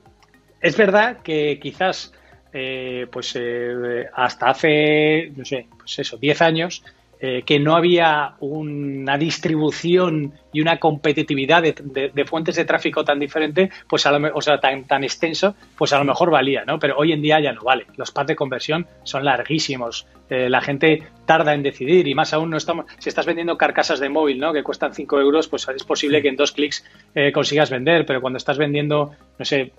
es 0.64 0.78
verdad 0.78 1.18
que 1.22 1.60
quizás 1.60 2.10
eh, 2.50 3.06
pues 3.12 3.36
eh, 3.38 4.08
hasta 4.14 4.48
hace, 4.48 5.30
no 5.36 5.44
sé, 5.44 5.66
pues 5.76 5.98
eso, 5.98 6.16
10 6.16 6.40
años, 6.40 6.82
eh, 7.26 7.42
que 7.46 7.58
no 7.58 7.74
había 7.74 8.34
una 8.40 9.16
distribución 9.16 10.34
y 10.52 10.60
una 10.60 10.78
competitividad 10.78 11.62
de, 11.62 12.24
fuentes 12.26 12.56
de 12.56 12.66
tráfico 12.66 13.02
tan 13.02 13.18
diferente, 13.18 13.70
pues 13.88 14.04
a 14.04 14.12
lo, 14.12 14.36
o 14.36 14.42
sea, 14.42 14.60
tan, 14.60 14.84
tan 14.84 15.04
extenso, 15.04 15.54
pues 15.74 15.94
a 15.94 15.98
lo 15.98 16.04
mejor 16.04 16.30
valía, 16.30 16.66
¿no? 16.66 16.78
Pero 16.78 16.98
hoy 16.98 17.12
en 17.12 17.22
día 17.22 17.40
ya 17.40 17.54
no 17.54 17.62
vale. 17.62 17.86
Los 17.96 18.10
pads 18.10 18.26
de 18.26 18.36
conversión 18.36 18.86
son 19.04 19.24
larguísimos. 19.24 20.06
Eh, 20.28 20.50
la 20.50 20.60
gente 20.60 21.02
tarda 21.24 21.54
en 21.54 21.62
decidir 21.62 22.06
y 22.06 22.14
más 22.14 22.34
aún 22.34 22.50
no 22.50 22.58
estamos, 22.58 22.84
si 22.98 23.08
estás 23.08 23.24
vendiendo 23.24 23.56
carcasas 23.56 24.00
de 24.00 24.10
móvil, 24.10 24.38
¿no? 24.38 24.52
Que 24.52 24.62
cuestan 24.62 24.92
5 24.92 25.18
euros, 25.18 25.48
pues 25.48 25.66
es 25.74 25.84
posible 25.84 26.20
que 26.20 26.28
en 26.28 26.36
dos 26.36 26.52
clics 26.52 26.84
eh, 27.14 27.32
consigas 27.32 27.70
vender, 27.70 28.04
pero 28.04 28.20
cuando 28.20 28.36
estás 28.36 28.58
vendiendo, 28.58 29.12
no 29.38 29.44
sé, 29.46 29.72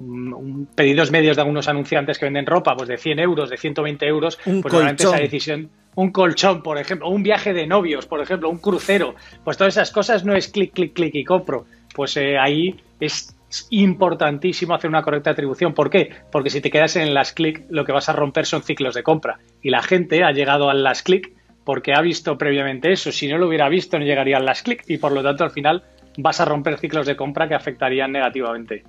pedidos 0.74 1.12
medios 1.12 1.36
de 1.36 1.44
algunos 1.44 1.68
anunciantes 1.68 2.18
que 2.18 2.26
venden 2.26 2.48
ropa, 2.48 2.76
pues 2.76 2.90
de 2.90 2.98
100 2.98 3.20
euros, 3.20 3.52
de 3.52 3.58
120 3.58 4.08
euros, 4.08 4.40
un 4.48 4.64
pues 4.64 4.74
esa 4.74 5.18
decisión 5.18 5.70
un 5.96 6.12
colchón, 6.12 6.62
por 6.62 6.78
ejemplo, 6.78 7.10
un 7.10 7.24
viaje 7.24 7.54
de 7.54 7.68
novios, 7.68 8.06
por 8.06 8.22
ejemplo, 8.22 8.50
un 8.50 8.58
crucero, 8.58 9.16
pues 9.44 9.58
todas 9.58 9.76
esas 9.76 9.92
cosas 9.92 10.26
no 10.26 10.36
es 10.36 10.50
clic, 10.50 10.74
clic, 10.74 10.94
clic 10.94 11.16
y 11.16 11.24
compro. 11.24 11.66
Pues 11.94 12.18
eh, 12.18 12.38
ahí 12.38 12.76
es 13.00 13.36
importantísimo 13.70 14.74
hacer 14.74 14.90
una 14.90 15.02
correcta 15.02 15.32
atribución. 15.32 15.74
¿Por 15.74 15.90
qué? 15.90 16.12
Porque 16.32 16.50
si 16.50 16.62
te 16.62 16.70
quedas 16.70 16.98
en 16.98 17.14
las 17.14 17.32
clic, 17.32 17.64
lo 17.70 17.86
que 17.86 17.94
vas 17.94 18.10
a 18.10 18.14
romper 18.14 18.46
son 18.46 18.64
ciclos 18.64 18.94
de 18.96 19.04
compra. 19.04 19.40
Y 19.62 19.70
la 19.70 19.82
gente 19.82 20.24
ha 20.24 20.32
llegado 20.32 20.70
al 20.70 20.84
las 20.84 21.04
clic 21.04 21.34
porque 21.64 21.94
ha 21.94 22.02
visto 22.02 22.38
previamente 22.38 22.92
eso. 22.92 23.12
Si 23.12 23.28
no 23.28 23.38
lo 23.38 23.48
hubiera 23.48 23.70
visto, 23.70 23.98
no 23.98 24.06
llegaría 24.06 24.38
al 24.38 24.46
las 24.46 24.62
clic 24.62 24.84
y 24.88 24.98
por 24.98 25.14
lo 25.14 25.24
tanto 25.24 25.46
al 25.46 25.52
final 25.52 25.84
vas 26.18 26.40
a 26.42 26.46
romper 26.46 26.78
ciclos 26.78 27.06
de 27.06 27.16
compra 27.16 27.48
que 27.48 27.56
afectarían 27.56 28.12
negativamente 28.12 28.84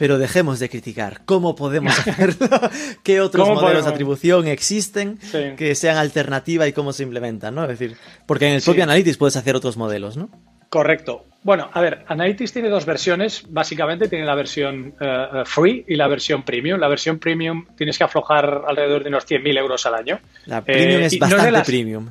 pero 0.00 0.16
dejemos 0.16 0.58
de 0.58 0.70
criticar. 0.70 1.20
¿Cómo 1.26 1.54
podemos 1.54 1.92
hacerlo? 2.08 2.48
¿Qué 3.02 3.20
otros 3.20 3.46
modelos 3.50 3.84
de 3.84 3.90
atribución 3.90 4.46
existen 4.48 5.18
que 5.58 5.74
sean 5.74 5.98
alternativa 5.98 6.66
y 6.66 6.72
cómo 6.72 6.94
se 6.94 7.02
implementan? 7.02 7.54
¿no? 7.54 7.64
Es 7.64 7.78
decir, 7.78 7.98
porque 8.24 8.46
en 8.46 8.54
el 8.54 8.62
propio 8.62 8.84
Analytics 8.84 9.18
puedes 9.18 9.36
hacer 9.36 9.54
otros 9.54 9.76
modelos, 9.76 10.16
¿no? 10.16 10.30
Correcto. 10.70 11.26
Bueno, 11.42 11.68
a 11.70 11.82
ver, 11.82 12.06
Analytics 12.08 12.50
tiene 12.50 12.70
dos 12.70 12.86
versiones. 12.86 13.44
Básicamente 13.50 14.08
tiene 14.08 14.24
la 14.24 14.34
versión 14.34 14.94
eh, 14.98 15.26
eh, 15.34 15.42
free 15.44 15.84
y 15.86 15.96
la 15.96 16.08
versión 16.08 16.44
premium. 16.44 16.80
La 16.80 16.88
versión 16.88 17.18
premium 17.18 17.66
tienes 17.76 17.98
que 17.98 18.04
aflojar 18.04 18.62
alrededor 18.66 19.02
de 19.02 19.10
unos 19.10 19.26
100.000 19.26 19.58
euros 19.58 19.84
al 19.84 19.96
año. 19.96 20.18
La 20.46 20.62
premium 20.64 21.02
eh, 21.02 21.06
es 21.06 21.18
bastante 21.18 21.60
premium. 21.60 22.08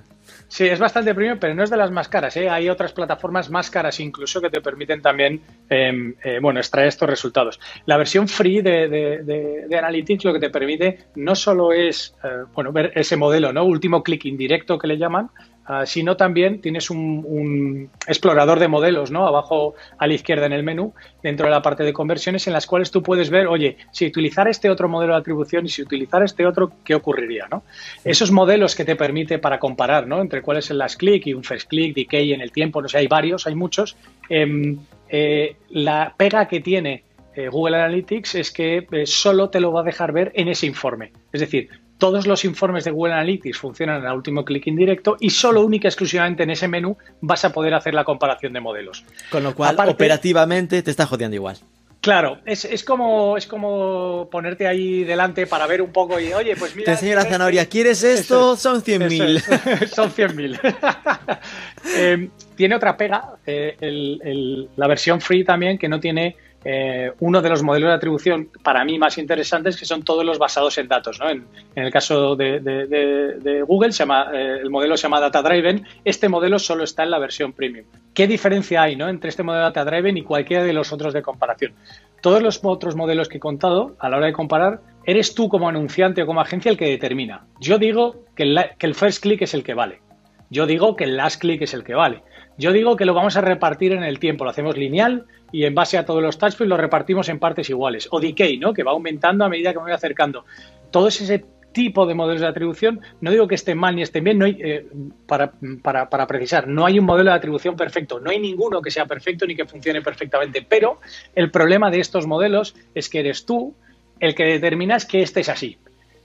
Sí, 0.49 0.65
es 0.65 0.79
bastante 0.79 1.13
premium, 1.13 1.37
pero 1.39 1.53
no 1.53 1.63
es 1.63 1.69
de 1.69 1.77
las 1.77 1.91
más 1.91 2.09
caras. 2.09 2.35
¿eh? 2.35 2.49
Hay 2.49 2.69
otras 2.69 2.91
plataformas 2.91 3.51
más 3.51 3.69
caras 3.69 3.99
incluso 3.99 4.41
que 4.41 4.49
te 4.49 4.61
permiten 4.61 4.99
también 4.99 5.41
em, 5.69 6.15
eh, 6.23 6.39
bueno, 6.41 6.59
extraer 6.59 6.87
estos 6.87 7.07
resultados. 7.07 7.59
La 7.85 7.97
versión 7.97 8.27
free 8.27 8.61
de, 8.61 8.89
de, 8.89 9.77
Analytics 9.77 10.25
lo 10.25 10.33
que 10.33 10.39
te 10.39 10.49
permite 10.49 11.05
no 11.15 11.35
solo 11.35 11.71
es 11.71 12.15
eh, 12.23 12.45
bueno, 12.53 12.71
ver 12.71 12.91
ese 12.95 13.15
modelo, 13.15 13.53
¿no? 13.53 13.63
último 13.63 14.01
clic 14.01 14.25
indirecto 14.25 14.79
que 14.79 14.87
le 14.87 14.97
llaman, 14.97 15.29
Ah, 15.71 15.85
sino 15.85 16.17
también 16.17 16.61
tienes 16.61 16.89
un, 16.89 17.91
explorador 18.07 18.57
de 18.57 18.67
modelos, 18.67 19.11
¿no? 19.11 19.27
Abajo 19.27 19.75
a 19.99 20.07
la 20.07 20.15
izquierda 20.15 20.47
en 20.47 20.53
el 20.53 20.63
menú, 20.63 20.95
dentro 21.21 21.45
de 21.45 21.51
la 21.51 21.61
parte 21.61 21.83
de 21.83 21.93
conversiones, 21.93 22.47
en 22.47 22.53
las 22.53 22.65
cuales 22.65 22.89
tú 22.89 23.03
puedes 23.03 23.29
ver, 23.29 23.45
oye, 23.45 23.77
si 23.91 24.07
utilizar 24.07 24.47
este 24.47 24.71
otro 24.71 24.89
modelo 24.89 25.13
de 25.13 25.19
atribución 25.19 25.67
y 25.67 25.69
si 25.69 25.83
utilizar 25.83 26.23
este 26.23 26.47
otro, 26.47 26.71
¿qué 26.83 26.95
ocurriría, 26.95 27.47
no? 27.51 27.61
Esos 28.03 28.31
modelos 28.31 28.75
que 28.75 28.83
te 28.83 28.95
permite 28.95 29.37
para 29.37 29.59
comparar, 29.59 30.07
¿no? 30.07 30.21
Entre 30.21 30.41
cuáles 30.41 30.65
es 30.65 30.71
el 30.71 30.79
last 30.79 30.97
click 30.97 31.27
y 31.27 31.35
un 31.35 31.43
first 31.43 31.69
click, 31.69 31.93
decay 31.95 32.33
en 32.33 32.41
el 32.41 32.51
tiempo, 32.51 32.81
no 32.81 32.89
sé, 32.89 32.97
hay 32.97 33.07
varios, 33.07 33.45
hay 33.45 33.53
muchos. 33.53 33.95
Em, 34.27 34.79
eh, 35.07 35.55
la 35.69 36.15
pega 36.17 36.47
que 36.47 36.61
tiene 36.61 37.03
eh, 37.35 37.47
Google 37.47 37.77
Analytics 37.77 38.33
es 38.33 38.51
que 38.51 38.87
eh, 38.91 39.05
solo 39.05 39.51
te 39.51 39.59
lo 39.59 39.71
va 39.71 39.81
a 39.81 39.83
dejar 39.83 40.13
ver 40.13 40.31
en 40.33 40.47
ese 40.47 40.65
informe. 40.65 41.11
Es 41.31 41.41
decir, 41.41 41.69
todos 41.99 42.25
los 42.25 42.45
informes 42.45 42.85
de 42.85 42.91
Google 42.91 43.13
Analytics 43.13 43.59
funcionan 43.59 44.01
en 44.01 44.07
el 44.07 44.13
último 44.13 44.43
clic 44.43 44.65
indirecto 44.65 45.17
y 45.19 45.29
solo 45.29 45.63
única 45.63 45.87
y 45.87 45.89
exclusivamente 45.89 46.43
en 46.43 46.49
ese 46.49 46.67
menú 46.67 46.97
vas 47.21 47.45
a 47.45 47.51
poder 47.51 47.75
hacer 47.75 47.93
la 47.93 48.03
comparación 48.03 48.53
de 48.53 48.61
modelos. 48.61 49.05
Con 49.29 49.43
lo 49.43 49.53
cual, 49.53 49.77
operativamente 49.87 50.81
te 50.81 50.89
está 50.89 51.05
jodiendo 51.05 51.35
igual. 51.35 51.57
Claro, 52.01 52.39
es, 52.45 52.83
como, 52.85 53.35
es 53.35 53.45
como 53.45 54.29
ponerte 54.31 54.65
ahí 54.65 55.03
delante 55.03 55.45
para 55.45 55.67
ver 55.67 55.81
un 55.81 55.91
poco 55.91 56.17
y, 56.17 56.31
oye, 56.31 56.55
pues 56.55 56.73
mira... 56.73 56.85
Te 56.85 56.91
enseño 56.91 57.15
la 57.15 57.25
zanahoria, 57.25 57.65
¿quieres 57.65 58.01
esto? 58.03 58.55
Son 58.55 58.81
100.000. 58.81 59.87
Son 59.93 60.09
100.000. 60.09 61.39
eh, 61.97 62.29
tiene 62.55 62.75
otra 62.75 62.95
pega, 62.95 63.33
eh, 63.45 64.67
la 64.77 64.87
versión 64.87 65.19
free 65.19 65.43
también, 65.43 65.77
que 65.77 65.89
no 65.89 65.99
tiene 65.99 66.37
eh, 66.65 67.11
uno 67.19 67.41
de 67.41 67.49
los 67.49 67.63
modelos 67.63 67.89
de 67.89 67.95
atribución 67.95 68.49
para 68.63 68.83
mí 68.83 68.99
más 68.99 69.17
interesantes 69.17 69.77
que 69.77 69.85
son 69.85 70.03
todos 70.03 70.25
los 70.25 70.37
basados 70.37 70.77
en 70.77 70.87
datos. 70.87 71.19
¿no? 71.19 71.29
En, 71.29 71.45
el 71.75 71.91
caso 71.91 72.35
de, 72.35 73.63
Google, 73.65 73.89
eh, 73.89 74.59
el 74.61 74.69
modelo 74.69 74.97
se 74.97 75.03
llama 75.03 75.19
Data 75.19 75.41
Driven. 75.41 75.85
Este 76.03 76.27
modelo 76.27 76.59
solo 76.59 76.83
está 76.83 77.03
en 77.03 77.11
la 77.11 77.19
versión 77.19 77.53
premium. 77.53 77.85
¿Qué 78.13 78.27
diferencia 78.27 78.81
hay 78.81 78.93
entre 78.93 79.29
este 79.29 79.43
modelo 79.43 79.63
Data 79.63 79.85
Driven 79.85 80.17
y 80.17 80.23
cualquiera 80.23 80.63
de 80.63 80.73
los 80.73 80.91
otros 80.91 81.13
de 81.13 81.21
comparación? 81.21 81.73
Todos 82.21 82.41
los 82.41 82.59
otros 82.63 82.95
modelos 82.95 83.29
que 83.29 83.37
he 83.37 83.39
contado, 83.41 83.95
a 83.99 84.09
la 84.09 84.17
hora 84.17 84.25
de 84.25 84.33
comparar, 84.33 84.81
eres 85.05 85.33
tú 85.33 85.47
como 85.47 85.69
anunciante 85.69 86.23
o 86.23 86.25
como 86.25 86.41
agencia 86.41 86.69
el 86.69 86.77
que 86.77 86.89
determina. 86.89 87.45
Yo 87.61 87.77
digo 87.77 88.25
que 88.35 88.43
el 88.43 88.95
first 88.95 89.23
click 89.23 89.41
es 89.41 89.53
el 89.53 89.63
que 89.63 89.73
vale. 89.73 90.01
Yo 90.49 90.65
digo 90.65 90.95
que 90.95 91.03
el 91.03 91.17
last 91.17 91.39
click 91.39 91.61
es 91.61 91.73
el 91.73 91.83
que 91.83 91.95
vale. 91.95 92.23
Yo 92.57 92.71
digo 92.71 92.95
que 92.95 93.05
lo 93.05 93.13
vamos 93.13 93.37
a 93.37 93.41
repartir 93.41 93.93
en 93.93 94.03
el 94.03 94.19
tiempo, 94.19 94.43
lo 94.43 94.49
hacemos 94.49 94.77
lineal 94.77 95.25
y 95.51 95.63
en 95.63 95.75
base 95.75 95.97
a 95.97 96.05
todos 96.05 96.21
los 96.21 96.37
touchpoints 96.37 96.69
lo 96.69 96.77
repartimos 96.77 97.29
en 97.29 97.39
partes 97.39 97.69
iguales. 97.69 98.07
O 98.11 98.19
decay, 98.19 98.57
¿no? 98.57 98.73
Que 98.73 98.83
va 98.83 98.91
aumentando 98.91 99.45
a 99.45 99.49
medida 99.49 99.71
que 99.71 99.77
me 99.79 99.83
voy 99.83 99.93
acercando. 99.93 100.45
Todo 100.91 101.07
ese 101.07 101.45
tipo 101.71 102.05
de 102.05 102.15
modelos 102.15 102.41
de 102.41 102.47
atribución. 102.47 103.01
No 103.21 103.31
digo 103.31 103.47
que 103.47 103.55
estén 103.55 103.77
mal 103.77 103.95
ni 103.95 104.01
estén 104.01 104.23
bien, 104.23 104.37
no 104.37 104.45
hay, 104.45 104.57
eh, 104.59 104.85
para, 105.27 105.53
para, 105.81 106.09
para, 106.09 106.27
precisar, 106.27 106.67
no 106.67 106.85
hay 106.85 106.99
un 106.99 107.05
modelo 107.05 107.29
de 107.29 107.37
atribución 107.37 107.75
perfecto, 107.75 108.19
no 108.19 108.31
hay 108.31 108.39
ninguno 108.39 108.81
que 108.81 108.91
sea 108.91 109.05
perfecto 109.05 109.45
ni 109.45 109.55
que 109.55 109.65
funcione 109.65 110.01
perfectamente, 110.01 110.65
pero 110.67 110.99
el 111.35 111.51
problema 111.51 111.91
de 111.91 111.99
estos 111.99 112.27
modelos 112.27 112.75
es 112.95 113.09
que 113.09 113.19
eres 113.19 113.45
tú 113.45 113.75
el 114.19 114.35
que 114.35 114.45
determinas 114.45 115.05
que 115.05 115.21
este 115.21 115.41
es 115.41 115.49
así. 115.49 115.77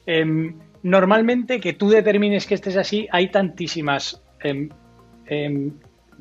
Em, 0.06 0.58
normalmente 0.82 1.60
que 1.60 1.72
tú 1.72 1.88
determines 1.88 2.46
que 2.46 2.54
este 2.54 2.70
es 2.70 2.76
así, 2.76 3.08
hay 3.10 3.28
tantísimas 3.28 4.22
em, 4.40 4.68
em, 5.26 5.72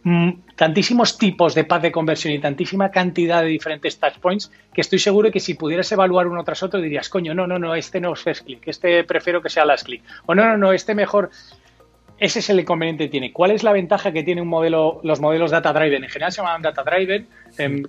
Mm, 0.06 0.32
tantísimos 0.58 1.18
tipos 1.18 1.56
de 1.56 1.64
paz 1.64 1.82
de 1.82 1.92
conversión 1.92 2.34
y 2.34 2.40
tantísima 2.40 2.92
cantidad 2.92 3.42
de 3.42 3.48
diferentes 3.48 3.98
touchpoints 3.98 4.52
que 4.74 4.82
estoy 4.82 5.00
seguro 5.00 5.32
que 5.32 5.40
si 5.40 5.54
pudieras 5.54 5.90
evaluar 5.94 6.28
uno 6.28 6.44
tras 6.44 6.62
otro 6.62 6.82
dirías, 6.82 7.08
coño, 7.08 7.34
no, 7.34 7.48
no, 7.48 7.58
no, 7.58 7.74
este 7.74 8.02
no 8.02 8.12
es 8.12 8.22
first 8.22 8.46
click, 8.46 8.68
este 8.68 9.06
prefiero 9.06 9.42
que 9.42 9.50
sea 9.50 9.64
last 9.64 9.86
click, 9.86 10.04
o 10.26 10.36
no, 10.36 10.44
no, 10.44 10.58
no, 10.58 10.74
este 10.74 10.94
mejor. 10.94 11.30
Ese 12.20 12.40
es 12.40 12.50
el 12.50 12.60
inconveniente 12.60 13.06
que 13.06 13.10
tiene. 13.10 13.34
¿Cuál 13.34 13.52
es 13.52 13.64
la 13.64 13.72
ventaja 13.72 14.12
que 14.12 14.24
tiene 14.24 14.42
un 14.42 14.48
modelo, 14.48 15.00
los 15.04 15.20
modelos 15.20 15.52
data 15.52 15.74
driven? 15.74 16.04
En 16.04 16.10
general 16.10 16.32
se 16.32 16.42
llaman 16.42 16.62
data 16.62 16.84
driven, 16.84 17.28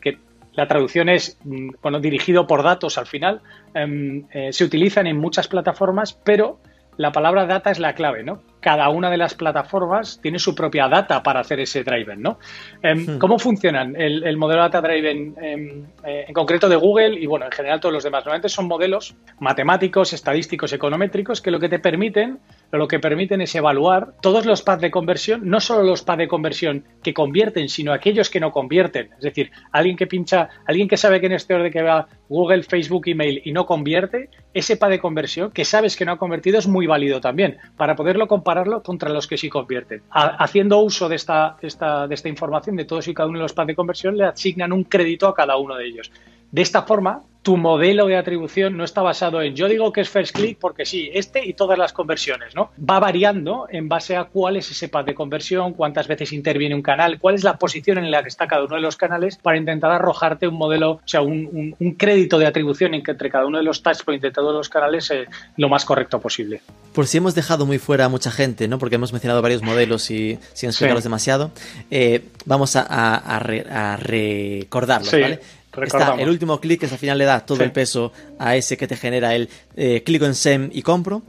que 0.00 0.18
la 0.56 0.68
traducción 0.68 1.08
es 1.08 1.38
mm, 1.44 1.70
bueno, 1.82 2.00
dirigido 2.00 2.46
por 2.46 2.62
datos 2.62 2.98
al 2.98 3.06
final. 3.06 3.40
Em, 3.74 4.26
eh, 4.32 4.52
se 4.52 4.64
utilizan 4.64 5.06
en 5.06 5.18
muchas 5.18 5.48
plataformas, 5.48 6.12
pero 6.12 6.60
la 6.96 7.12
palabra 7.12 7.46
data 7.46 7.70
es 7.70 7.78
la 7.78 7.94
clave, 7.94 8.22
¿no? 8.22 8.42
Cada 8.60 8.88
una 8.88 9.10
de 9.10 9.16
las 9.16 9.34
plataformas 9.34 10.20
tiene 10.22 10.38
su 10.38 10.54
propia 10.54 10.88
data 10.88 11.22
para 11.22 11.40
hacer 11.40 11.60
ese 11.60 11.84
driven, 11.84 12.22
¿no? 12.22 12.38
Em, 12.82 13.16
hmm. 13.16 13.18
¿Cómo 13.18 13.38
funcionan 13.38 13.94
el, 13.96 14.36
modelo 14.36 14.62
data 14.62 14.80
driven 14.80 15.34
em, 15.40 15.84
eh, 16.04 16.24
en 16.28 16.34
concreto 16.34 16.68
de 16.68 16.76
Google 16.76 17.18
y, 17.20 17.26
bueno, 17.26 17.46
en 17.46 17.52
general 17.52 17.80
todos 17.80 17.92
los 17.92 18.04
demás? 18.04 18.24
Normalmente 18.24 18.48
son 18.48 18.66
modelos 18.66 19.14
matemáticos, 19.38 20.12
estadísticos, 20.12 20.72
econométricos 20.72 21.42
que 21.42 21.50
lo 21.50 21.60
que 21.60 21.68
te 21.68 21.78
permiten 21.78 22.38
lo 22.76 22.88
que 22.88 22.98
permiten 22.98 23.40
es 23.40 23.54
evaluar 23.54 24.14
todos 24.20 24.46
los 24.46 24.62
paths 24.62 24.82
de 24.82 24.90
conversión, 24.90 25.48
no 25.48 25.60
solo 25.60 25.82
los 25.82 26.02
paths 26.02 26.18
de 26.18 26.28
conversión 26.28 26.84
que 27.02 27.14
convierten, 27.14 27.68
sino 27.68 27.92
aquellos 27.92 28.30
que 28.30 28.40
no 28.40 28.52
convierten. 28.52 29.10
Es 29.16 29.22
decir, 29.22 29.50
alguien 29.72 29.96
que 29.96 30.06
pincha, 30.06 30.48
alguien 30.66 30.88
que 30.88 30.96
sabe 30.96 31.20
que 31.20 31.26
en 31.26 31.32
este 31.32 31.54
orden 31.54 31.72
que 31.72 31.82
va 31.82 32.08
Google, 32.28 32.62
Facebook, 32.62 33.04
email 33.06 33.42
y 33.44 33.52
no 33.52 33.66
convierte, 33.66 34.30
ese 34.54 34.76
path 34.76 34.90
de 34.90 34.98
conversión 35.00 35.50
que 35.50 35.64
sabes 35.64 35.96
que 35.96 36.04
no 36.04 36.12
ha 36.12 36.18
convertido 36.18 36.58
es 36.58 36.66
muy 36.66 36.86
válido 36.86 37.20
también 37.20 37.58
para 37.76 37.96
poderlo 37.96 38.28
compararlo 38.28 38.82
contra 38.82 39.10
los 39.10 39.26
que 39.26 39.36
sí 39.36 39.48
convierten. 39.48 40.02
haciendo 40.10 40.78
uso 40.78 41.08
de 41.08 41.16
esta, 41.16 41.56
esta, 41.60 42.06
de 42.06 42.14
esta 42.14 42.28
información 42.28 42.76
de 42.76 42.84
todos 42.84 43.08
y 43.08 43.14
cada 43.14 43.28
uno 43.28 43.38
de 43.38 43.42
los 43.42 43.52
paths 43.52 43.68
de 43.68 43.74
conversión, 43.74 44.16
le 44.16 44.24
asignan 44.24 44.72
un 44.72 44.84
crédito 44.84 45.26
a 45.28 45.34
cada 45.34 45.56
uno 45.56 45.74
de 45.76 45.86
ellos. 45.86 46.10
De 46.54 46.62
esta 46.62 46.82
forma, 46.82 47.24
tu 47.42 47.56
modelo 47.56 48.06
de 48.06 48.16
atribución 48.16 48.76
no 48.76 48.84
está 48.84 49.02
basado 49.02 49.42
en 49.42 49.56
yo 49.56 49.66
digo 49.66 49.92
que 49.92 50.02
es 50.02 50.08
first 50.08 50.36
click 50.36 50.56
porque 50.56 50.86
sí, 50.86 51.10
este 51.12 51.44
y 51.44 51.54
todas 51.54 51.76
las 51.76 51.92
conversiones, 51.92 52.54
¿no? 52.54 52.70
Va 52.78 53.00
variando 53.00 53.66
en 53.68 53.88
base 53.88 54.14
a 54.14 54.26
cuál 54.26 54.56
es 54.56 54.70
ese 54.70 54.88
path 54.88 55.04
de 55.04 55.16
conversión, 55.16 55.72
cuántas 55.72 56.06
veces 56.06 56.32
interviene 56.32 56.76
un 56.76 56.80
canal, 56.80 57.18
cuál 57.18 57.34
es 57.34 57.42
la 57.42 57.58
posición 57.58 57.98
en 57.98 58.12
la 58.12 58.22
que 58.22 58.28
está 58.28 58.46
cada 58.46 58.64
uno 58.64 58.76
de 58.76 58.82
los 58.82 58.96
canales 58.96 59.36
para 59.36 59.56
intentar 59.56 59.90
arrojarte 59.90 60.46
un 60.46 60.54
modelo, 60.54 60.92
o 60.92 61.00
sea, 61.04 61.22
un, 61.22 61.74
crédito 61.98 62.38
de 62.38 62.46
atribución 62.46 62.94
entre 62.94 63.28
cada 63.30 63.46
uno 63.46 63.58
de 63.58 63.64
los 63.64 63.82
touchpoints 63.82 64.22
de 64.22 64.30
todos 64.30 64.54
los 64.54 64.68
canales 64.68 65.10
eh, 65.10 65.26
lo 65.56 65.68
más 65.68 65.84
correcto 65.84 66.20
posible. 66.20 66.62
Por 66.92 67.08
si 67.08 67.18
hemos 67.18 67.34
dejado 67.34 67.66
muy 67.66 67.78
fuera 67.78 68.04
a 68.04 68.08
mucha 68.08 68.30
gente, 68.30 68.68
¿no? 68.68 68.78
Porque 68.78 68.94
hemos 68.94 69.12
mencionado 69.12 69.42
varios 69.42 69.60
modelos 69.60 70.08
y 70.12 70.38
sin 70.52 70.68
explicarlos 70.68 71.02
demasiado, 71.02 71.50
eh, 71.90 72.22
vamos 72.46 72.76
a, 72.76 73.98
recordarlos, 73.98 75.12
¿vale? 75.12 75.40
Está 75.82 76.14
el 76.18 76.28
último 76.28 76.60
clic 76.60 76.80
que 76.80 76.86
al 76.86 76.98
final 76.98 77.18
le 77.18 77.24
da 77.24 77.44
todo 77.44 77.62
el 77.64 77.72
peso 77.72 78.12
a 78.38 78.56
ese 78.56 78.76
que 78.76 78.86
te 78.86 78.96
genera 78.96 79.34
el 79.34 79.48
eh, 79.76 80.02
clico 80.04 80.26
en 80.26 80.34
SEM 80.34 80.70
y 80.72 80.82
compro. 80.82 81.22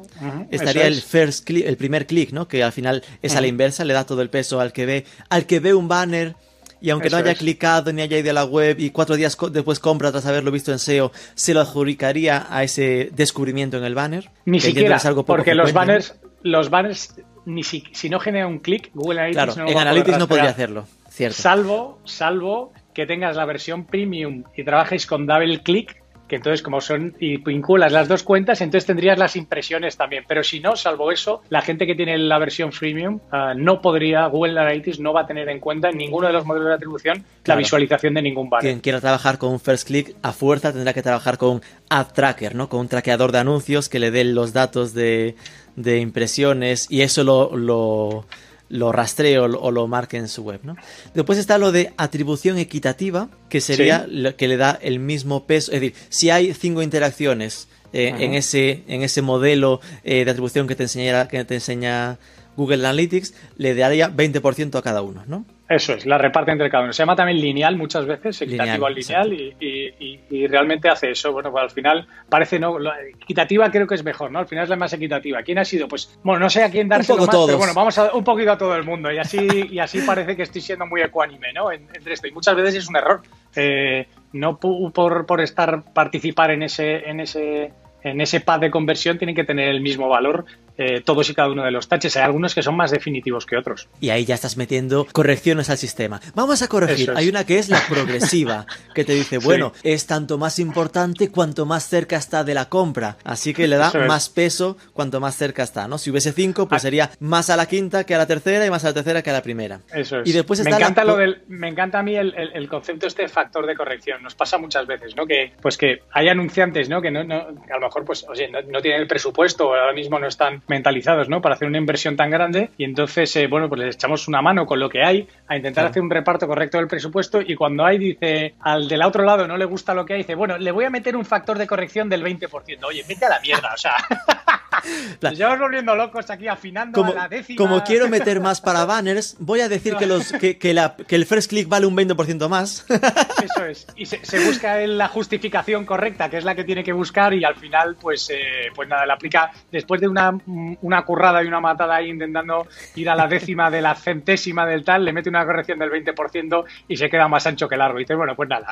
Estaría 0.51 0.87
el 0.87 1.01
first 1.01 1.45
click, 1.45 1.65
el 1.65 1.77
primer 1.77 2.07
clic, 2.07 2.31
¿no? 2.31 2.47
Que 2.47 2.63
al 2.63 2.71
final 2.71 3.03
es 3.21 3.35
a 3.35 3.41
la 3.41 3.47
inversa, 3.47 3.85
le 3.85 3.93
da 3.93 4.05
todo 4.05 4.21
el 4.21 4.29
peso 4.29 4.59
al 4.59 4.73
que 4.73 4.85
ve, 4.85 5.05
al 5.29 5.45
que 5.45 5.59
ve 5.59 5.73
un 5.73 5.87
banner 5.87 6.35
y 6.81 6.89
aunque 6.89 7.09
no 7.09 7.17
haya 7.17 7.33
clicado 7.33 7.91
ni 7.91 8.01
haya 8.01 8.19
ido 8.19 8.29
a 8.29 8.33
la 8.33 8.45
web 8.45 8.79
y 8.79 8.91
cuatro 8.91 9.15
días 9.15 9.37
después 9.51 9.79
compra 9.79 10.11
tras 10.11 10.25
haberlo 10.25 10.51
visto 10.51 10.71
en 10.71 10.79
SEO, 10.79 11.11
se 11.33 11.53
lo 11.53 11.61
adjudicaría 11.61 12.45
a 12.49 12.63
ese 12.63 13.09
descubrimiento 13.13 13.77
en 13.77 13.85
el 13.85 13.95
banner. 13.95 14.29
Ni 14.45 14.59
siquiera, 14.59 14.99
porque 15.25 15.55
los 15.55 15.73
banners, 15.73 16.15
los 16.43 16.69
banners, 16.69 17.15
ni 17.45 17.63
si, 17.63 17.83
si 17.91 18.09
no 18.09 18.19
genera 18.19 18.45
un 18.45 18.59
clic, 18.59 18.91
Google 18.93 19.19
Analytics 19.19 19.57
no 19.57 19.67
en 19.67 19.77
Analytics 19.77 20.17
no 20.19 20.27
podría 20.27 20.49
hacerlo, 20.49 20.85
cierto. 21.09 21.41
Salvo, 21.41 21.99
salvo 22.03 22.71
que 22.95 23.05
tengas 23.05 23.35
la 23.35 23.45
versión 23.45 23.85
premium 23.85 24.45
y 24.55 24.63
trabajes 24.63 25.05
con 25.05 25.27
double 25.27 25.61
click, 25.61 26.01
que 26.27 26.37
entonces 26.37 26.63
como 26.63 26.81
son 26.81 27.15
y 27.19 27.37
vinculas 27.37 27.91
las 27.91 28.07
dos 28.07 28.23
cuentas, 28.23 28.61
entonces 28.61 28.87
tendrías 28.87 29.19
las 29.19 29.35
impresiones 29.35 29.95
también. 29.95 30.23
Pero 30.27 30.43
si 30.43 30.59
no, 30.59 30.75
salvo 30.75 31.11
eso, 31.11 31.43
la 31.49 31.61
gente 31.61 31.85
que 31.85 31.93
tiene 31.93 32.17
la 32.17 32.39
versión 32.39 32.71
freemium 32.71 33.19
ah, 33.31 33.53
no 33.55 33.81
podría, 33.81 34.25
Google 34.25 34.59
Analytics 34.59 34.99
no 34.99 35.13
va 35.13 35.21
a 35.21 35.27
tener 35.27 35.47
en 35.49 35.59
cuenta 35.59 35.89
en 35.89 35.97
ninguno 35.97 36.25
de 36.25 36.33
los 36.33 36.45
modelos 36.45 36.69
de 36.69 36.73
atribución 36.73 37.23
la 37.43 37.55
visualización 37.55 38.15
de 38.15 38.23
ningún 38.23 38.49
banner. 38.49 38.63
Quien 38.63 38.79
quiera 38.79 39.01
trabajar 39.01 39.37
con 39.37 39.51
un 39.51 39.59
first 39.59 39.85
click 39.85 40.15
a 40.23 40.31
fuerza 40.31 40.73
tendrá 40.73 40.93
que 40.93 41.03
trabajar 41.03 41.37
con 41.37 41.61
ad 41.89 42.07
tracker, 42.07 42.55
¿no? 42.55 42.69
Con 42.69 42.79
un 42.79 42.87
traqueador 42.87 43.31
de 43.31 43.39
anuncios 43.39 43.87
que 43.87 43.99
le 43.99 44.09
dé 44.09 44.23
los 44.23 44.51
datos 44.53 44.93
de, 44.95 45.35
de 45.75 45.99
impresiones 45.99 46.87
y 46.89 47.01
eso 47.01 47.23
lo 47.23 47.55
lo 47.55 48.25
rastree 48.69 49.39
o 49.39 49.47
lo, 49.47 49.87
marque 49.87 50.17
en 50.17 50.27
su 50.27 50.43
web. 50.43 50.61
¿no? 50.63 50.75
Después 51.13 51.37
está 51.37 51.57
lo 51.57 51.71
de 51.71 51.93
atribución 51.97 52.57
equitativa, 52.57 53.29
que 53.49 53.61
sería 53.61 54.05
lo 54.09 54.35
que 54.35 54.47
le 54.47 54.57
da 54.57 54.77
el 54.81 54.99
mismo 54.99 55.45
peso. 55.45 55.71
Es 55.71 55.81
decir, 55.81 55.95
si 56.09 56.29
hay 56.29 56.53
cinco 56.53 56.81
interacciones 56.81 57.67
eh, 57.93 58.13
en, 58.19 58.33
ese, 58.33 58.83
en 58.87 59.03
ese 59.03 59.21
modelo 59.21 59.79
eh, 60.03 60.25
de 60.25 60.31
atribución 60.31 60.67
que 60.67 60.75
te, 60.75 60.83
enseña, 60.83 61.27
que 61.27 61.45
te 61.45 61.55
enseña 61.55 62.17
Google 62.57 62.85
Analytics, 62.85 63.33
le 63.57 63.75
daría 63.75 64.13
20% 64.13 64.77
a 64.77 64.81
cada 64.81 65.01
uno. 65.01 65.23
¿no? 65.27 65.45
Eso 65.67 65.93
es, 65.93 66.05
la 66.05 66.19
reparte 66.19 66.51
entre 66.51 66.69
cada 66.69 66.83
uno. 66.83 66.93
Se 66.93 67.01
llama 67.01 67.15
también 67.15 67.39
lineal 67.39 67.75
muchas 67.75 68.05
veces, 68.05 68.39
equitativo 68.43 68.85
al 68.85 68.93
lineal, 68.93 69.33
y, 69.33 70.47
realmente 70.47 70.89
hace 70.89 71.11
eso. 71.11 71.31
Bueno, 71.31 71.51
pues 71.51 71.63
al 71.63 71.71
final 71.71 72.07
parece, 72.29 72.59
¿no? 72.59 72.77
equitativa 73.19 73.71
creo 73.71 73.87
que 73.87 73.95
es 73.95 74.03
mejor, 74.03 74.31
¿no? 74.31 74.39
Al 74.39 74.47
final 74.47 74.65
es 74.65 74.69
la 74.69 74.75
más 74.75 74.93
equitativa. 74.93 75.41
¿Quién 75.41 75.57
ha 75.57 75.65
sido? 75.65 75.87
Pues, 75.87 76.19
bueno, 76.23 76.39
no 76.39 76.49
sé 76.51 76.63
a 76.63 76.69
quién 76.69 76.87
darse 76.87 77.15
más, 77.15 77.27
pero 77.27 77.57
bueno, 77.57 77.73
vamos 77.73 77.97
a 77.97 78.13
un 78.13 78.23
poquito 78.23 78.51
a 78.51 78.57
todo 78.57 78.75
el 78.75 78.83
mundo. 78.83 79.11
Y 79.11 79.17
así, 79.17 79.47
y 79.71 79.79
así 79.79 80.01
parece 80.01 80.35
que 80.35 80.43
estoy 80.43 80.61
siendo 80.61 80.85
muy 80.85 81.01
ecuánime, 81.01 81.51
¿no? 81.51 81.71
entre 81.71 82.13
esto. 82.13 82.27
Y 82.27 82.31
muchas 82.31 82.55
veces 82.55 82.75
es 82.75 82.87
un 82.87 82.97
error. 82.97 83.21
Eh, 83.55 84.07
no 84.33 84.59
por, 84.59 85.25
por 85.25 85.41
estar, 85.41 85.83
participar 85.93 86.51
en 86.51 86.63
ese, 86.63 87.09
en 87.09 87.19
ese 87.19 87.73
en 88.05 88.21
ese 88.21 88.39
pad 88.39 88.59
de 88.59 88.69
conversión 88.69 89.17
tienen 89.17 89.35
que 89.35 89.43
tener 89.43 89.67
el 89.67 89.81
mismo 89.81 90.07
valor 90.07 90.45
eh, 90.77 91.01
todos 91.01 91.29
y 91.29 91.33
cada 91.33 91.49
uno 91.49 91.63
de 91.63 91.71
los 91.71 91.87
taches. 91.87 92.17
Hay 92.17 92.23
algunos 92.23 92.53
que 92.53 92.61
son 92.61 92.75
más 92.75 92.91
definitivos 92.91 93.45
que 93.45 93.57
otros. 93.57 93.87
Y 93.99 94.09
ahí 94.09 94.25
ya 94.25 94.35
estás 94.35 94.57
metiendo 94.57 95.07
correcciones 95.11 95.69
al 95.69 95.77
sistema. 95.77 96.21
Vamos 96.33 96.61
a 96.61 96.67
corregir. 96.67 97.11
Hay 97.15 97.29
una 97.29 97.45
que 97.45 97.59
es 97.59 97.69
la 97.69 97.81
progresiva, 97.87 98.65
que 98.95 99.05
te 99.05 99.13
dice, 99.13 99.37
bueno, 99.37 99.73
es 99.83 100.05
tanto 100.07 100.37
más 100.37 100.59
importante 100.59 101.29
cuanto 101.31 101.65
más 101.65 101.87
cerca 101.87 102.17
está 102.17 102.43
de 102.43 102.53
la 102.53 102.69
compra. 102.69 103.17
Así 103.23 103.53
que 103.53 103.67
le 103.67 103.77
da 103.77 103.91
más 104.07 104.29
peso 104.29 104.77
cuanto 104.93 105.19
más 105.19 105.35
cerca 105.35 105.63
está, 105.63 105.87
¿no? 105.87 105.97
Si 105.97 106.11
hubiese 106.11 106.31
cinco, 106.31 106.67
pues 106.67 106.81
ah. 106.81 106.83
sería 106.83 107.11
más 107.19 107.49
a 107.49 107.57
la 107.57 107.67
quinta 107.67 108.03
que 108.03 108.15
a 108.15 108.17
la 108.17 108.27
tercera 108.27 108.65
y 108.65 108.69
más 108.69 108.83
a 108.83 108.89
la 108.89 108.93
tercera 108.93 109.21
que 109.21 109.29
a 109.29 109.33
la 109.33 109.41
primera. 109.41 109.79
Eso 109.93 110.19
es. 110.19 110.29
Y 110.29 110.33
después 110.33 110.63
me 110.63 110.71
encanta 110.71 111.03
lo 111.03 111.17
del, 111.17 111.43
me 111.47 111.69
encanta 111.69 111.99
a 111.99 112.03
mí 112.03 112.15
el, 112.15 112.33
el, 112.35 112.67
concepto 112.67 113.07
este 113.07 113.27
factor 113.27 113.65
de 113.65 113.75
corrección. 113.75 114.21
Nos 114.21 114.35
pasa 114.35 114.57
muchas 114.57 114.85
veces, 114.87 115.15
¿no? 115.15 115.25
Que 115.25 115.53
pues 115.61 115.77
que 115.77 116.01
hay 116.11 116.27
anunciantes, 116.27 116.89
¿no? 116.89 117.01
Que 117.01 117.11
no, 117.11 117.23
no 117.23 117.35
a 117.35 117.79
lo 117.79 117.79
mejor 117.79 118.05
pues, 118.05 118.25
oye, 118.27 118.49
no, 118.49 118.61
no 118.61 118.81
tienen 118.81 119.01
el 119.01 119.07
presupuesto, 119.07 119.73
ahora 119.73 119.93
mismo 119.93 120.19
no 120.19 120.27
están 120.27 120.61
mentalizados, 120.67 121.29
¿no? 121.29 121.41
Para 121.41 121.55
hacer 121.55 121.67
una 121.67 121.77
inversión 121.77 122.15
tan 122.15 122.29
grande 122.29 122.71
y 122.77 122.83
entonces, 122.83 123.35
eh, 123.35 123.47
bueno, 123.47 123.69
pues 123.69 123.81
les 123.81 123.95
echamos 123.95 124.27
una 124.27 124.41
mano 124.41 124.65
con 124.65 124.79
lo 124.79 124.89
que 124.89 125.03
hay 125.03 125.27
a 125.47 125.55
intentar 125.55 125.85
hacer 125.85 126.01
un 126.01 126.09
reparto 126.09 126.47
correcto 126.47 126.77
del 126.77 126.87
presupuesto 126.87 127.41
y 127.41 127.55
cuando 127.55 127.85
hay, 127.85 127.97
dice, 127.97 128.55
al 128.61 128.87
del 128.87 129.03
otro 129.03 129.23
lado 129.23 129.47
no 129.47 129.57
le 129.57 129.65
gusta 129.65 129.93
lo 129.93 130.05
que 130.05 130.13
hay, 130.13 130.19
dice, 130.19 130.35
bueno, 130.35 130.57
le 130.57 130.71
voy 130.71 130.85
a 130.85 130.89
meter 130.89 131.15
un 131.15 131.25
factor 131.25 131.57
de 131.57 131.67
corrección 131.67 132.09
del 132.09 132.23
20%. 132.23 132.85
Oye, 132.85 133.03
vete 133.07 133.25
a 133.25 133.29
la 133.29 133.39
mierda, 133.39 133.71
o 133.73 133.77
sea... 133.77 133.95
Llevamos 135.33 135.59
volviendo 135.59 135.95
locos 135.95 136.29
aquí 136.29 136.47
afinando 136.47 136.99
como, 136.99 137.11
a 137.11 137.15
la 137.15 137.27
décima. 137.27 137.57
Como 137.57 137.83
quiero 137.83 138.07
meter 138.09 138.39
más 138.39 138.61
para 138.61 138.85
banners, 138.85 139.37
voy 139.39 139.61
a 139.61 139.69
decir 139.69 139.95
que, 139.95 140.05
los, 140.05 140.31
que, 140.31 140.57
que, 140.57 140.73
la, 140.73 140.95
que 140.95 141.15
el 141.15 141.25
first 141.25 141.49
click 141.49 141.67
vale 141.67 141.85
un 141.85 141.95
20% 141.95 142.47
más. 142.49 142.85
Eso 142.89 143.65
es. 143.65 143.87
Y 143.95 144.05
se, 144.05 144.45
busca 144.45 144.77
la 144.87 145.07
justificación 145.07 145.85
correcta, 145.85 146.29
que 146.29 146.37
es 146.37 146.43
la 146.43 146.55
que 146.55 146.63
tiene 146.63 146.83
que 146.83 146.93
buscar, 146.93 147.33
y 147.33 147.43
al 147.43 147.55
final, 147.55 147.95
pues, 147.99 148.29
eh, 148.29 148.69
pues 148.73 148.87
nada, 148.87 149.05
le 149.05 149.13
aplica 149.13 149.51
después 149.71 150.01
de 150.01 150.07
una, 150.07 150.37
una 150.81 151.03
currada 151.03 151.43
y 151.43 151.47
una 151.47 151.59
matada 151.59 151.95
ahí 151.95 152.09
intentando 152.09 152.67
ir 152.95 153.09
a 153.09 153.15
la 153.15 153.27
décima 153.27 153.69
de 153.69 153.81
la 153.81 153.95
centésima 153.95 154.65
del 154.65 154.83
tal, 154.83 155.05
le 155.05 155.13
mete 155.13 155.29
una 155.29 155.45
corrección 155.45 155.79
del 155.79 155.91
20% 155.91 156.63
y 156.87 156.97
se 156.97 157.09
queda 157.09 157.27
más 157.27 157.45
ancho 157.47 157.67
que 157.67 157.77
largo. 157.77 157.99
Y 157.99 158.03
dices, 158.03 158.17
bueno, 158.17 158.35
pues 158.35 158.49
nada. 158.49 158.67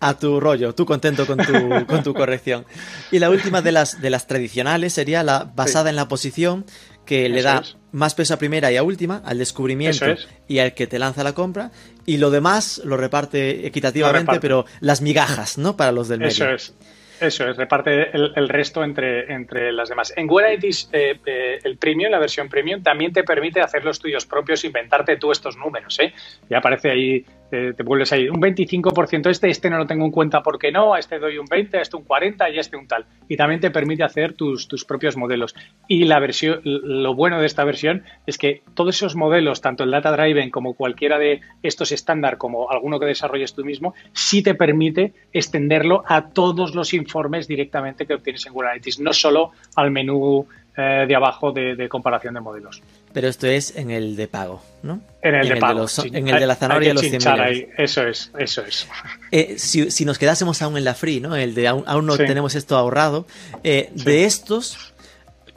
A 0.00 0.14
tu 0.14 0.40
rollo, 0.40 0.74
tú 0.74 0.86
contento 0.86 1.26
con 1.26 1.38
tu, 1.38 1.86
con 1.86 2.02
tu 2.02 2.14
corrección. 2.14 2.64
Y 3.10 3.18
la 3.18 3.30
última 3.30 3.62
de 3.62 3.72
las, 3.72 4.00
de 4.00 4.10
las 4.10 4.26
tradicionales 4.26 4.98
sería 5.02 5.24
la 5.24 5.50
basada 5.52 5.90
en 5.90 5.96
la 5.96 6.06
posición, 6.06 6.64
que 7.04 7.28
le 7.28 7.42
da 7.42 7.62
más 7.90 8.14
peso 8.14 8.34
a 8.34 8.36
primera 8.36 8.70
y 8.70 8.76
a 8.76 8.84
última, 8.84 9.20
al 9.24 9.36
descubrimiento 9.36 10.06
y 10.46 10.60
al 10.60 10.74
que 10.74 10.86
te 10.86 11.00
lanza 11.00 11.24
la 11.24 11.32
compra, 11.32 11.72
y 12.06 12.18
lo 12.18 12.30
demás 12.30 12.80
lo 12.84 12.96
reparte 12.96 13.66
equitativamente, 13.66 14.38
pero 14.40 14.64
las 14.78 15.02
migajas, 15.02 15.58
¿no? 15.58 15.76
Para 15.76 15.90
los 15.90 16.06
del 16.06 16.20
medio. 16.20 16.30
Eso 16.30 16.50
es. 16.50 16.74
eso 17.20 17.48
es, 17.48 17.56
reparte 17.56 18.16
el, 18.16 18.48
resto 18.48 18.84
entre, 18.84 19.32
entre 19.32 19.72
las 19.72 19.88
demás. 19.88 20.12
En 20.16 20.28
Google 20.28 20.46
Analytics, 20.46 20.90
eh, 20.92 21.18
eh, 21.26 21.58
el 21.64 21.76
premium, 21.78 22.12
la 22.12 22.20
versión 22.20 22.48
premium, 22.48 22.80
también 22.80 23.12
te 23.12 23.24
permite 23.24 23.60
hacer 23.60 23.84
los 23.84 23.98
tuyos 23.98 24.24
propios, 24.24 24.64
inventarte 24.64 25.16
tú 25.16 25.32
estos 25.32 25.56
números. 25.56 25.98
¿eh? 25.98 26.14
Ya 26.48 26.58
aparece 26.58 26.92
ahí 26.92 27.26
te, 27.52 27.82
vuelves 27.82 28.10
ahí, 28.14 28.30
un 28.30 28.40
25% 28.40 29.28
este, 29.28 29.50
este 29.50 29.68
no 29.68 29.76
lo 29.76 29.86
tengo 29.86 30.06
en 30.06 30.10
cuenta 30.10 30.42
porque 30.42 30.72
no, 30.72 30.94
a 30.94 30.98
este 30.98 31.18
doy 31.18 31.36
un 31.36 31.44
20, 31.44 31.76
a 31.76 31.82
este 31.82 31.96
un 31.96 32.04
40 32.04 32.48
y 32.48 32.56
a 32.56 32.60
este 32.62 32.78
un 32.78 32.88
tal. 32.88 33.04
Y 33.28 33.36
también 33.36 33.60
te 33.60 33.70
permite 33.70 34.04
hacer 34.04 34.32
tus, 34.32 34.68
tus 34.68 34.86
propios 34.86 35.18
modelos. 35.18 35.54
Y 35.86 36.04
la 36.04 36.18
versión, 36.18 36.62
lo 36.64 37.14
bueno 37.14 37.40
de 37.40 37.46
esta 37.46 37.64
versión 37.64 38.04
es 38.26 38.38
que 38.38 38.62
todos 38.72 38.96
esos 38.96 39.16
modelos, 39.16 39.60
tanto 39.60 39.84
el 39.84 39.90
Data 39.90 40.12
Driven 40.12 40.50
como 40.50 40.72
cualquiera 40.72 41.18
de 41.18 41.42
estos 41.62 41.92
estándar, 41.92 42.38
como 42.38 42.70
alguno 42.70 42.98
que 42.98 43.04
desarrolles 43.04 43.52
tú 43.52 43.66
mismo, 43.66 43.92
sí 44.14 44.42
te 44.42 44.54
permite 44.54 45.12
extenderlo 45.34 46.04
a 46.06 46.30
todos 46.30 46.74
los 46.74 46.94
informes 46.94 47.46
directamente 47.48 48.06
que 48.06 48.14
obtienes 48.14 48.46
en 48.46 48.54
Google 48.54 48.80
no 49.00 49.12
solo 49.12 49.50
al 49.76 49.90
menú 49.90 50.46
eh, 50.74 51.04
de 51.06 51.14
abajo 51.14 51.52
de, 51.52 51.86
comparación 51.90 52.32
de 52.32 52.40
modelos. 52.40 52.82
Pero 53.12 53.28
esto 53.28 53.46
es 53.46 53.76
en 53.76 53.90
el 53.90 54.16
de 54.16 54.28
pago, 54.28 54.62
¿no? 54.82 55.00
En 55.20 55.34
el 55.34 55.48
de 55.48 55.56
pago. 55.56 55.86
en 56.04 56.28
el 56.28 56.40
de 56.40 56.46
la 56.46 56.54
zanahoria 56.54 56.90
y 56.90 56.94
los 56.94 57.02
100 57.02 57.28
ahí. 57.28 57.68
Eso 57.76 58.06
es, 58.06 58.30
eso 58.38 58.62
es. 58.62 58.88
Eh, 59.34 59.58
si, 59.58 60.04
nos 60.04 60.18
quedásemos 60.18 60.60
aún 60.60 60.76
en 60.76 60.84
la 60.84 60.92
free, 60.92 61.18
¿no? 61.18 61.34
El 61.34 61.54
de 61.54 61.66
aún, 61.66 62.06
no 62.06 62.18
tenemos 62.18 62.54
esto 62.54 62.76
ahorrado. 62.76 63.26
Eh, 63.64 63.90
de 63.94 64.26
estos, 64.26 64.92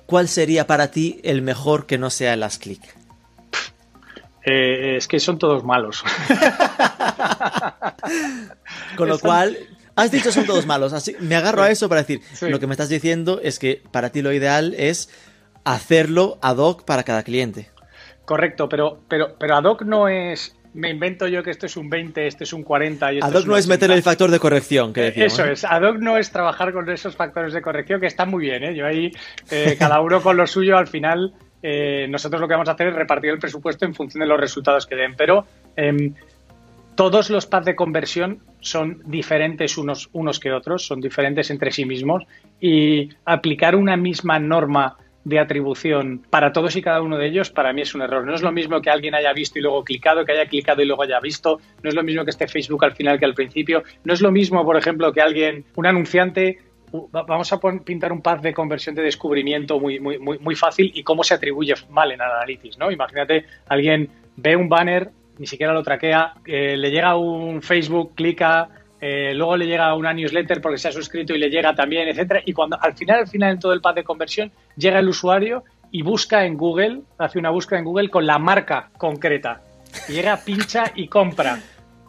¿cuál 0.05 0.29
sería 0.29 0.65
para 0.65 0.91
ti 0.91 1.19
el 1.23 1.41
mejor 1.41 1.85
que 1.85 1.97
no 1.97 2.09
sea 2.09 2.33
el 2.33 2.39
last 2.39 2.61
click? 2.61 2.81
es 4.45 5.07
que 5.07 5.19
son 5.19 5.39
todos 5.39 5.65
malos. 5.65 6.03
Con 8.95 9.09
lo 9.09 9.19
cual, 9.19 9.57
Has 9.95 10.11
dicho 10.11 10.31
son 10.31 10.45
todos 10.45 10.65
malos, 10.65 10.91
así 10.91 11.15
me 11.21 11.35
agarro 11.35 11.63
a 11.63 11.71
eso 11.71 11.87
para 11.87 12.01
decir, 12.01 12.19
lo 12.41 12.59
que 12.59 12.67
me 12.67 12.73
estás 12.73 12.89
diciendo 12.89 13.39
es 13.41 13.59
que 13.59 13.81
para 13.91 14.09
ti 14.09 14.21
lo 14.21 14.33
ideal 14.33 14.75
es 14.77 15.09
hacerlo 15.65 16.37
ad 16.41 16.57
hoc 16.57 16.85
para 16.85 17.03
cada 17.03 17.23
cliente. 17.23 17.69
Correcto, 18.23 18.69
pero, 18.69 18.99
pero, 19.07 19.35
pero 19.37 19.55
ad 19.55 19.65
hoc 19.65 19.81
no 19.81 20.07
es 20.07 20.55
me 20.75 20.89
invento 20.89 21.27
yo 21.27 21.41
que 21.41 21.51
esto 21.51 21.67
es 21.67 21.77
un 21.77 21.89
20, 21.89 22.27
este 22.27 22.43
es 22.43 22.51
un 22.51 22.63
40 22.63 23.13
y 23.13 23.19
Ad 23.21 23.33
hoc 23.33 23.45
no 23.45 23.55
es 23.55 23.65
meter 23.65 23.89
el 23.91 24.03
factor 24.03 24.29
de 24.29 24.39
corrección, 24.39 24.91
que 24.91 25.03
decimos. 25.03 25.33
Eso 25.33 25.45
es, 25.45 25.63
ad 25.63 25.81
hoc 25.83 25.97
no 25.99 26.17
es 26.17 26.31
trabajar 26.31 26.73
con 26.73 26.89
esos 26.89 27.15
factores 27.15 27.53
de 27.53 27.61
corrección 27.61 28.01
que 28.01 28.07
están 28.07 28.29
muy 28.29 28.45
bien, 28.45 28.63
¿eh? 28.63 28.75
Yo 28.75 28.85
ahí, 28.85 29.09
eh, 29.49 29.77
cada 29.79 30.01
uno 30.01 30.21
con 30.21 30.35
lo 30.35 30.45
suyo, 30.45 30.77
al 30.77 30.87
final, 30.87 31.33
eh, 31.63 32.07
nosotros 32.09 32.41
lo 32.41 32.47
que 32.47 32.55
vamos 32.55 32.67
a 32.67 32.73
hacer 32.73 32.87
es 32.87 32.93
repartir 32.93 33.31
el 33.31 33.39
presupuesto 33.39 33.85
en 33.85 33.95
función 33.95 34.19
de 34.19 34.27
los 34.27 34.37
resultados 34.37 34.85
que 34.85 34.95
den, 34.95 35.15
pero 35.15 35.45
em, 35.77 36.13
todos 36.95 37.29
los 37.29 37.45
paths 37.45 37.67
de 37.67 37.75
conversión 37.75 38.39
son 38.59 39.01
diferentes 39.05 39.77
unos, 39.77 40.09
unos 40.11 40.41
que 40.41 40.51
otros, 40.51 40.85
son 40.85 40.99
diferentes 40.99 41.49
entre 41.51 41.71
sí 41.71 41.85
mismos 41.85 42.23
y 42.59 43.09
aplicar 43.23 43.77
una 43.77 43.95
misma 43.95 44.39
norma 44.39 44.97
de 45.25 45.39
atribución 45.39 46.21
para 46.29 46.53
todos 46.53 46.75
y 46.75 46.81
cada 46.81 47.01
uno 47.01 47.17
de 47.17 47.27
ellos, 47.27 47.49
para 47.49 47.73
mí 47.73 47.81
es 47.81 47.93
un 47.95 48.01
error. 48.01 48.25
No 48.25 48.33
es 48.33 48.43
lo 48.43 48.51
mismo 48.51 48.79
que 48.79 48.89
alguien 48.89 49.15
haya 49.15 49.33
visto 49.33 49.59
y 49.59 49.61
luego 49.61 49.83
clicado, 49.83 50.23
que 50.23 50.31
haya 50.31 50.45
clicado 50.47 50.81
y 50.81 50.85
luego 50.85 51.03
haya 51.03 51.19
visto. 51.19 51.59
No 51.81 51.89
es 51.89 51.95
lo 51.95 52.03
mismo 52.03 52.23
que 52.23 52.29
esté 52.29 52.47
Facebook 52.47 52.85
al 52.85 52.93
final 52.93 53.19
que 53.19 53.25
al 53.25 53.33
principio. 53.33 53.83
No 54.03 54.13
es 54.13 54.21
lo 54.21 54.31
mismo, 54.31 54.63
por 54.63 54.77
ejemplo, 54.77 55.11
que 55.11 55.21
alguien, 55.21 55.65
un 55.75 55.85
anunciante, 55.87 56.59
vamos 57.11 57.51
a 57.51 57.59
pintar 57.83 58.13
un 58.13 58.21
path 58.21 58.41
de 58.41 58.53
conversión 58.53 58.95
de 58.95 59.01
descubrimiento 59.01 59.79
muy, 59.79 59.99
muy, 59.99 60.19
muy, 60.19 60.37
muy 60.37 60.55
fácil 60.55 60.91
y 60.93 61.03
cómo 61.03 61.23
se 61.23 61.33
atribuye 61.33 61.73
mal 61.89 62.11
en 62.11 62.21
Analytics, 62.21 62.77
¿no? 62.77 62.91
Imagínate, 62.91 63.45
alguien 63.67 64.09
ve 64.37 64.55
un 64.55 64.69
banner, 64.69 65.09
ni 65.39 65.47
siquiera 65.47 65.73
lo 65.73 65.83
traquea, 65.83 66.35
eh, 66.45 66.77
le 66.77 66.91
llega 66.91 67.17
un 67.17 67.61
Facebook, 67.61 68.13
clica, 68.15 68.69
eh, 68.99 69.33
luego 69.33 69.57
le 69.57 69.65
llega 69.65 69.93
una 69.93 70.13
newsletter 70.13 70.61
porque 70.61 70.77
se 70.77 70.87
ha 70.87 70.91
suscrito 70.91 71.33
y 71.33 71.37
le 71.37 71.49
llega 71.49 71.75
también, 71.75 72.07
etcétera, 72.07 72.41
y 72.45 72.53
cuando 72.53 72.77
al 72.81 72.95
final, 72.95 73.19
al 73.19 73.27
final 73.27 73.51
en 73.53 73.59
todo 73.59 73.73
el 73.73 73.81
path 73.81 73.95
de 73.95 74.03
conversión, 74.03 74.51
llega 74.77 74.99
el 74.99 75.07
usuario 75.07 75.63
y 75.91 76.01
busca 76.01 76.45
en 76.45 76.57
Google, 76.57 77.01
hace 77.17 77.39
una 77.39 77.49
búsqueda 77.49 77.79
en 77.79 77.85
Google 77.85 78.09
con 78.09 78.25
la 78.25 78.39
marca 78.39 78.89
concreta. 78.97 79.61
llega, 80.09 80.37
pincha 80.37 80.91
y 80.95 81.07
compra. 81.07 81.59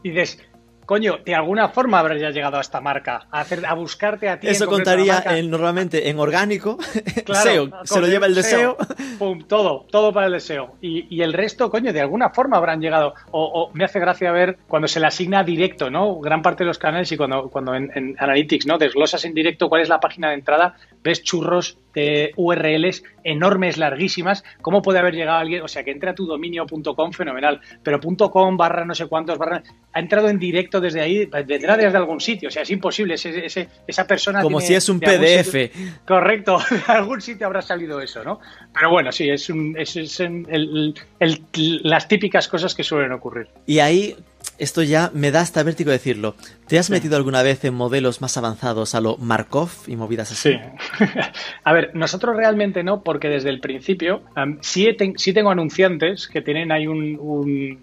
Y 0.03 0.11
dices, 0.11 0.46
coño, 0.87 1.19
de 1.25 1.35
alguna 1.35 1.69
forma 1.69 1.99
habrías 1.99 2.21
ya 2.23 2.31
llegado 2.31 2.57
a 2.57 2.61
esta 2.61 2.81
marca, 2.81 3.27
a, 3.31 3.41
hacer, 3.41 3.67
a 3.67 3.75
buscarte 3.75 4.29
a 4.29 4.41
ti. 4.41 4.49
Eso 4.49 4.67
contaría 4.67 5.23
normalmente 5.45 6.09
en 6.09 6.19
orgánico, 6.19 6.79
claro, 7.25 7.71
se 7.85 8.01
lo 8.01 8.07
lleva 8.07 8.27
el 8.27 8.35
deseo. 8.35 8.77
Pum, 9.19 9.43
todo, 9.47 9.87
todo 9.91 10.13
para 10.13 10.27
el 10.27 10.33
deseo. 10.33 10.77
Y, 10.81 11.21
el 11.21 11.33
resto, 11.33 11.71
coño, 11.71 11.93
de 11.93 12.01
alguna 12.01 12.31
forma 12.31 12.57
habrán 12.57 12.81
llegado. 12.81 13.15
O, 13.33 13.71
me 13.75 13.85
hace 13.85 13.99
gracia 13.99 14.31
ver 14.31 14.59
cuando 14.69 14.87
se 14.87 15.01
le 15.01 15.07
asigna 15.07 15.43
directo, 15.43 15.91
¿no? 15.91 16.21
Gran 16.21 16.41
parte 16.41 16.63
de 16.63 16.69
los 16.69 16.79
canales 16.79 17.11
y 17.11 17.17
cuando, 17.17 17.49
cuando 17.49 17.75
en, 17.75 17.91
en 17.95 18.17
Analytics, 18.19 18.67
¿no? 18.67 18.79
Desglosas 18.79 19.25
en 19.25 19.35
directo 19.35 19.69
cuál 19.69 19.83
es 19.83 19.89
la 19.89 19.99
página 19.99 20.29
de 20.29 20.35
entrada, 20.35 20.77
ves 21.03 21.23
churros 21.23 21.79
de 21.97 22.33
URLs 22.37 23.03
enormes, 23.25 23.79
larguísimas. 23.79 24.45
¿Cómo 24.61 24.83
puede 24.83 24.99
haber 24.99 25.15
llegado 25.15 25.39
alguien? 25.39 25.63
O 25.63 25.69
sea, 25.69 25.83
que 25.83 25.91
entra 25.91 26.11
a 26.11 26.15
tu 26.15 26.27
dominio.com, 26.27 27.13
fenomenal. 27.13 27.61
Pero 27.83 28.01
.com 28.01 28.57
barra 28.57 28.85
no 28.85 28.95
sé 28.95 29.07
cuántos 29.07 29.39
barra. 29.39 29.63
Ha 29.93 30.01
entrado 30.01 30.29
en 30.29 30.39
directo 30.39 30.81
desde 30.81 31.01
ahí, 31.01 31.25
vendrá 31.47 31.77
desde 31.77 31.97
algún 31.97 32.21
sitio. 32.21 32.49
O 32.49 32.53
sea, 32.53 32.63
es 32.63 32.71
imposible. 32.71 33.15
esa 33.15 34.07
persona. 34.07 34.43
Como 34.43 34.61
si 34.61 34.75
es 34.75 34.89
un 34.89 35.01
PDF. 35.01 35.73
correcto. 36.07 36.59
De 36.87 36.93
algún 36.93 37.21
sitio 37.23 37.47
habrá 37.47 37.63
salido 37.63 38.01
eso, 38.01 38.23
¿no? 38.23 38.41
Pero 38.75 38.91
bueno, 38.91 39.11
sí, 39.11 39.31
es, 39.31 39.49
un, 39.49 39.75
es, 39.79 40.23
las 41.83 42.09
típicas 42.09 42.47
cosas 42.47 42.75
que 42.75 42.85
suelen 42.85 43.13
ocurrir. 43.13 43.49
Y 43.67 43.79
ahí 43.79 44.15
esto 44.59 44.83
ya 44.83 45.11
me 45.13 45.31
da 45.31 45.41
hasta 45.41 45.63
vértigo 45.63 45.91
decirlo. 45.91 46.35
¿Te 46.67 46.79
has 46.79 46.91
metido 46.91 47.17
alguna 47.17 47.43
vez 47.43 47.65
en 47.65 47.75
modelos 47.75 48.21
más 48.21 48.37
avanzados 48.37 48.95
a 48.95 49.01
lo 49.01 49.17
Markov 49.19 49.71
y 49.87 49.97
movidas 49.97 50.33
así? 50.33 50.53
Sí. 50.53 51.05
a 51.65 51.73
ver, 51.73 51.91
nosotros 51.95 52.37
realmente 52.37 52.83
no, 52.83 53.03
porque 53.03 53.29
desde 53.29 53.51
el 53.51 53.61
principio 53.61 54.23
sí, 54.61 54.97
tengo 55.35 55.51
anunciantes 55.51 56.29
que 56.29 56.43
tienen 56.43 56.73
ahí 56.73 56.87
un, 56.87 57.83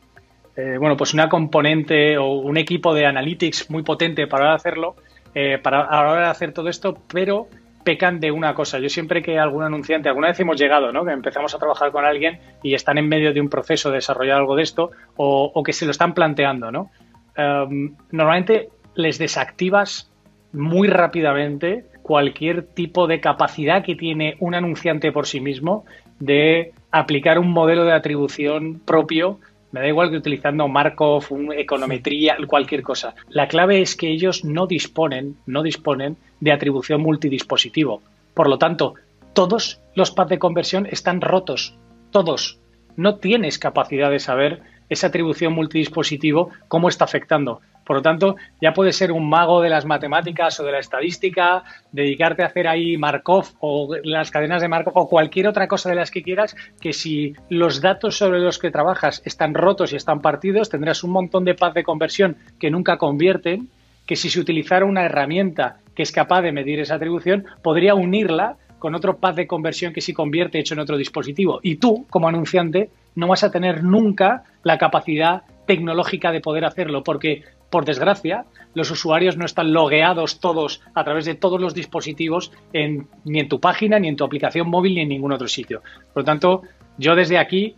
eh, 0.55 0.77
bueno, 0.79 0.97
pues 0.97 1.13
una 1.13 1.29
componente 1.29 2.17
o 2.17 2.33
un 2.33 2.57
equipo 2.57 2.93
de 2.93 3.05
analytics 3.05 3.69
muy 3.69 3.83
potente 3.83 4.27
para 4.27 4.53
hacerlo, 4.53 4.95
eh, 5.35 5.57
para 5.61 5.81
a 5.81 6.03
la 6.03 6.11
hora 6.11 6.21
de 6.21 6.31
hacer 6.31 6.53
todo 6.53 6.69
esto, 6.69 6.97
pero 7.11 7.47
pecan 7.83 8.19
de 8.19 8.31
una 8.31 8.53
cosa. 8.53 8.79
Yo 8.79 8.89
siempre 8.89 9.21
que 9.21 9.39
algún 9.39 9.63
anunciante, 9.63 10.09
alguna 10.09 10.29
vez 10.29 10.39
hemos 10.39 10.59
llegado, 10.59 10.91
¿no? 10.91 11.05
Que 11.05 11.11
empezamos 11.11 11.53
a 11.53 11.59
trabajar 11.59 11.91
con 11.91 12.05
alguien 12.05 12.39
y 12.61 12.73
están 12.73 12.97
en 12.97 13.07
medio 13.07 13.33
de 13.33 13.41
un 13.41 13.49
proceso 13.49 13.89
de 13.89 13.95
desarrollar 13.95 14.37
algo 14.37 14.55
de 14.55 14.63
esto 14.63 14.91
o, 15.15 15.63
que 15.63 15.73
se 15.73 15.85
lo 15.85 15.91
están 15.91 16.13
planteando, 16.13 16.71
¿no? 16.71 16.91
Em, 17.35 17.95
normalmente 18.11 18.69
les 18.95 19.17
desactivas 19.17 20.11
muy 20.51 20.87
rápidamente 20.87 21.85
cualquier 22.03 22.63
tipo 22.63 23.07
de 23.07 23.19
capacidad 23.19 23.83
que 23.83 23.95
tiene 23.95 24.35
un 24.39 24.55
anunciante 24.55 25.11
por 25.11 25.25
sí 25.25 25.39
mismo 25.39 25.85
de 26.19 26.73
aplicar 26.91 27.39
un 27.39 27.51
modelo 27.51 27.85
de 27.85 27.93
atribución 27.93 28.79
propio 28.85 29.39
me 29.73 29.79
da 29.79 29.87
igual 29.87 30.11
que 30.11 30.17
utilizando 30.17 30.67
Markov, 30.67 31.25
econometría, 31.57 32.37
cualquier 32.47 32.83
cosa. 32.83 33.15
La 33.29 33.47
clave 33.47 33.81
es 33.81 33.95
que 33.95 34.07
ellos 34.07 34.45
no 34.45 34.67
disponen, 34.67 35.35
no 35.47 35.63
disponen 35.63 36.15
de 36.43 36.51
atribución 36.51 37.01
multidispositivo. 37.01 38.01
Por 38.33 38.49
lo 38.49 38.57
tanto, 38.57 38.95
todos 39.31 39.79
los 39.95 40.11
paths 40.11 40.31
de 40.31 40.39
conversión 40.39 40.85
están 40.85 41.21
rotos. 41.21 41.77
Todos. 42.11 42.59
No 42.97 43.15
tienes 43.15 43.57
capacidad 43.57 44.11
de 44.11 44.19
saber 44.19 44.61
esa 44.89 45.07
atribución 45.07 45.53
multidispositivo 45.53 46.49
cómo 46.67 46.89
está 46.89 47.05
afectando. 47.05 47.61
Por 47.85 47.95
lo 47.95 48.01
tanto, 48.01 48.35
ya 48.61 48.73
puedes 48.73 48.97
ser 48.97 49.13
un 49.13 49.29
mago 49.29 49.61
de 49.61 49.69
las 49.69 49.85
matemáticas 49.85 50.59
o 50.59 50.65
de 50.65 50.73
la 50.73 50.79
estadística, 50.79 51.63
dedicarte 51.93 52.43
a 52.43 52.47
hacer 52.47 52.67
ahí 52.67 52.97
Markov 52.97 53.45
o 53.59 53.95
las 54.03 54.29
cadenas 54.29 54.61
de 54.61 54.67
Markov 54.67 54.97
o 54.97 55.07
cualquier 55.07 55.47
otra 55.47 55.69
cosa 55.69 55.89
de 55.89 55.95
las 55.95 56.11
que 56.11 56.23
quieras, 56.23 56.55
que 56.81 56.91
si 56.91 57.35
los 57.49 57.79
datos 57.79 58.17
sobre 58.17 58.39
los 58.39 58.59
que 58.59 58.69
trabajas 58.69 59.21
están 59.25 59.53
rotos 59.53 59.93
y 59.93 59.95
están 59.95 60.21
partidos, 60.21 60.69
tendrás 60.69 61.03
un 61.05 61.11
montón 61.11 61.45
de 61.45 61.55
paz 61.55 61.73
de 61.73 61.83
conversión 61.83 62.35
que 62.59 62.69
nunca 62.69 62.97
convierten, 62.97 63.69
que 64.05 64.15
si 64.15 64.29
se 64.29 64.39
utilizara 64.39 64.85
una 64.85 65.03
herramienta 65.03 65.79
que 65.95 66.03
es 66.03 66.11
capaz 66.11 66.41
de 66.41 66.51
medir 66.51 66.79
esa 66.79 66.95
atribución, 66.95 67.45
podría 67.61 67.95
unirla 67.95 68.57
con 68.79 68.95
otro 68.95 69.17
paz 69.17 69.35
de 69.35 69.47
conversión 69.47 69.93
que 69.93 70.01
sí 70.01 70.13
convierte 70.13 70.59
hecho 70.59 70.73
en 70.73 70.81
otro 70.81 70.97
dispositivo. 70.97 71.59
Y 71.63 71.75
tú, 71.77 72.05
como 72.09 72.27
anunciante, 72.27 72.89
no 73.15 73.27
vas 73.27 73.43
a 73.43 73.51
tener 73.51 73.83
nunca 73.83 74.43
la 74.63 74.77
capacidad 74.77 75.43
tecnológica 75.65 76.31
de 76.31 76.41
poder 76.41 76.65
hacerlo, 76.65 77.03
porque 77.03 77.43
por 77.69 77.85
desgracia, 77.85 78.45
los 78.75 78.91
usuarios 78.91 79.37
no 79.37 79.45
están 79.45 79.73
logueados 79.73 80.39
todos 80.39 80.81
a 80.93 81.03
través 81.03 81.25
de 81.25 81.33
todos 81.33 81.59
los 81.59 81.73
dispositivos 81.73 82.51
ni 82.73 83.39
en 83.39 83.49
tu 83.49 83.59
página, 83.59 83.97
ni 83.97 84.09
en 84.09 84.15
tu 84.15 84.25
aplicación 84.25 84.69
móvil, 84.69 84.95
ni 84.95 85.01
en 85.01 85.09
ningún 85.09 85.31
otro 85.31 85.47
sitio. 85.47 85.81
Por 86.13 86.21
lo 86.21 86.25
tanto, 86.25 86.61
yo 86.99 87.15
desde 87.15 87.39
aquí 87.39 87.75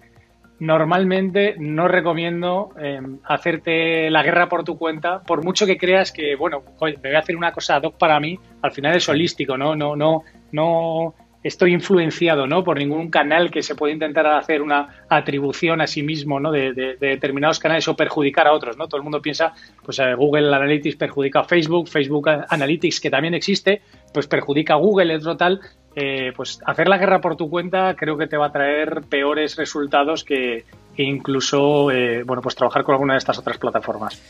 normalmente 0.59 1.55
no 1.57 1.87
recomiendo 1.87 2.69
em, 2.79 3.19
hacerte 3.25 4.09
la 4.09 4.23
guerra 4.23 4.47
por 4.47 4.63
tu 4.63 4.77
cuenta, 4.77 5.21
por 5.21 5.43
mucho 5.43 5.65
que 5.65 5.77
creas 5.77 6.11
que, 6.11 6.35
bueno, 6.35 6.63
me 6.81 6.95
voy 6.95 7.15
a 7.15 7.19
hacer 7.19 7.35
una 7.35 7.51
cosa 7.51 7.75
ad 7.75 7.83
hoc 7.83 7.97
para 7.97 8.19
mí, 8.19 8.39
al 8.61 8.71
final 8.71 8.95
es 8.95 9.07
holístico, 9.09 9.57
¿no? 9.57 9.75
No, 9.75 9.95
no, 9.95 10.23
no 10.51 11.15
estoy 11.45 11.73
influenciado 11.73 12.47
¿no? 12.47 12.63
por 12.63 12.79
ningún 12.79 13.11
canal 13.11 13.51
que 13.51 13.61
se 13.61 13.75
pueda 13.75 13.93
intentar 13.93 14.25
hacer 14.25 14.63
una 14.63 15.05
atribución 15.07 15.79
a 15.79 15.85
sí 15.85 16.01
mismo 16.01 16.39
¿no? 16.39 16.51
de, 16.51 16.73
determinados 16.99 17.59
canales 17.59 17.87
o 17.87 17.95
perjudicar 17.95 18.47
a 18.47 18.53
otros. 18.53 18.77
¿no? 18.77 18.87
Todo 18.87 18.97
el 18.97 19.03
mundo 19.03 19.21
piensa, 19.21 19.53
pues 19.83 19.99
eh, 19.99 20.15
Google 20.15 20.53
Analytics 20.53 20.95
perjudica 20.95 21.41
a 21.41 21.43
Facebook, 21.43 21.87
Facebook 21.87 22.27
Analytics, 22.49 22.99
que 22.99 23.11
también 23.11 23.35
existe, 23.35 23.83
pues 24.11 24.25
perjudica 24.25 24.73
a 24.73 24.77
Google, 24.77 25.13
es 25.13 25.23
tal. 25.37 25.61
Eh, 25.95 26.33
pues 26.35 26.59
hacer 26.65 26.89
la 26.89 26.97
guerra 26.97 27.21
por 27.21 27.37
tu 27.37 27.49
cuenta 27.49 27.95
creo 27.95 28.17
que 28.17 28.27
te 28.27 28.35
va 28.35 28.47
a 28.47 28.51
traer 28.51 29.03
peores 29.03 29.55
resultados 29.55 30.25
que, 30.25 30.65
incluso 30.97 31.89
eh, 31.89 32.23
bueno 32.23 32.41
pues 32.41 32.55
trabajar 32.55 32.83
con 32.83 32.93
alguna 32.93 33.13
de 33.13 33.19
estas 33.19 33.37
otras 33.37 33.57
plataformas. 33.57 34.21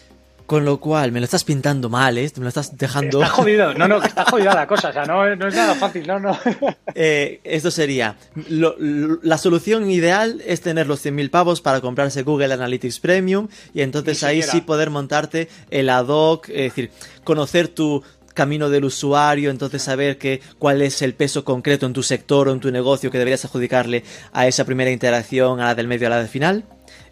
Con 0.45 0.63
lo 0.63 0.80
cual, 0.80 1.11
me 1.11 1.20
lo 1.20 1.24
estás 1.24 1.43
pintando 1.43 1.89
mal, 1.89 2.20
¿eh? 2.20 2.32
Me 2.36 2.43
lo 2.43 2.49
estás 2.49 2.78
dejando... 2.78 3.20
Está 3.20 3.34
jodido, 3.34 3.74
no, 3.74 3.88
no, 3.88 4.03
está 4.03 4.26
jodida 4.30 4.53
la 4.53 4.68
cosa, 4.68 4.89
o 4.89 4.93
sea, 4.93 5.03
no, 5.05 5.26
es 5.26 5.55
nada 5.55 5.74
fácil, 5.74 6.05
no, 6.05 6.20
no. 6.20 6.38
Eh, 6.97 7.41
esto 7.43 7.72
sería, 7.72 8.16
la 8.47 9.38
solución 9.38 9.89
ideal 9.89 10.41
es 10.45 10.61
tener 10.61 10.88
los 10.88 11.05
100.000 11.05 11.30
pavos 11.30 11.59
para 11.61 11.82
comprarse 11.82 12.24
Google 12.24 12.53
Analytics 12.53 12.99
Premium 13.01 13.49
y 13.74 13.82
entonces 13.82 14.24
ahí 14.24 14.41
sí 14.41 14.61
poder 14.61 14.91
montarte 14.91 15.49
el 15.72 15.89
ad 15.89 16.07
hoc, 16.07 16.47
es 16.47 16.74
decir, 16.74 16.91
conocer 17.26 17.68
tu, 17.68 18.01
camino 18.36 18.69
del 18.69 18.86
usuario, 18.86 19.49
entonces 19.49 19.81
saber 19.81 20.19
que, 20.19 20.41
cuál 20.59 20.83
es 20.83 21.01
el 21.01 21.15
peso 21.15 21.43
concreto 21.43 21.88
en 21.88 21.93
tu 21.93 22.03
sector 22.03 22.47
o 22.47 22.51
en 22.51 22.59
tu 22.59 22.69
negocio 22.69 23.09
que 23.09 23.17
deberías 23.17 23.45
adjudicarle 23.45 24.03
a 24.31 24.45
esa 24.45 24.65
primera 24.65 24.91
interacción, 24.91 25.59
a 25.59 25.65
la 25.65 25.75
del 25.75 25.88
medio, 25.88 26.05
a 26.05 26.11
la 26.11 26.19
del 26.19 26.27
final. 26.27 26.65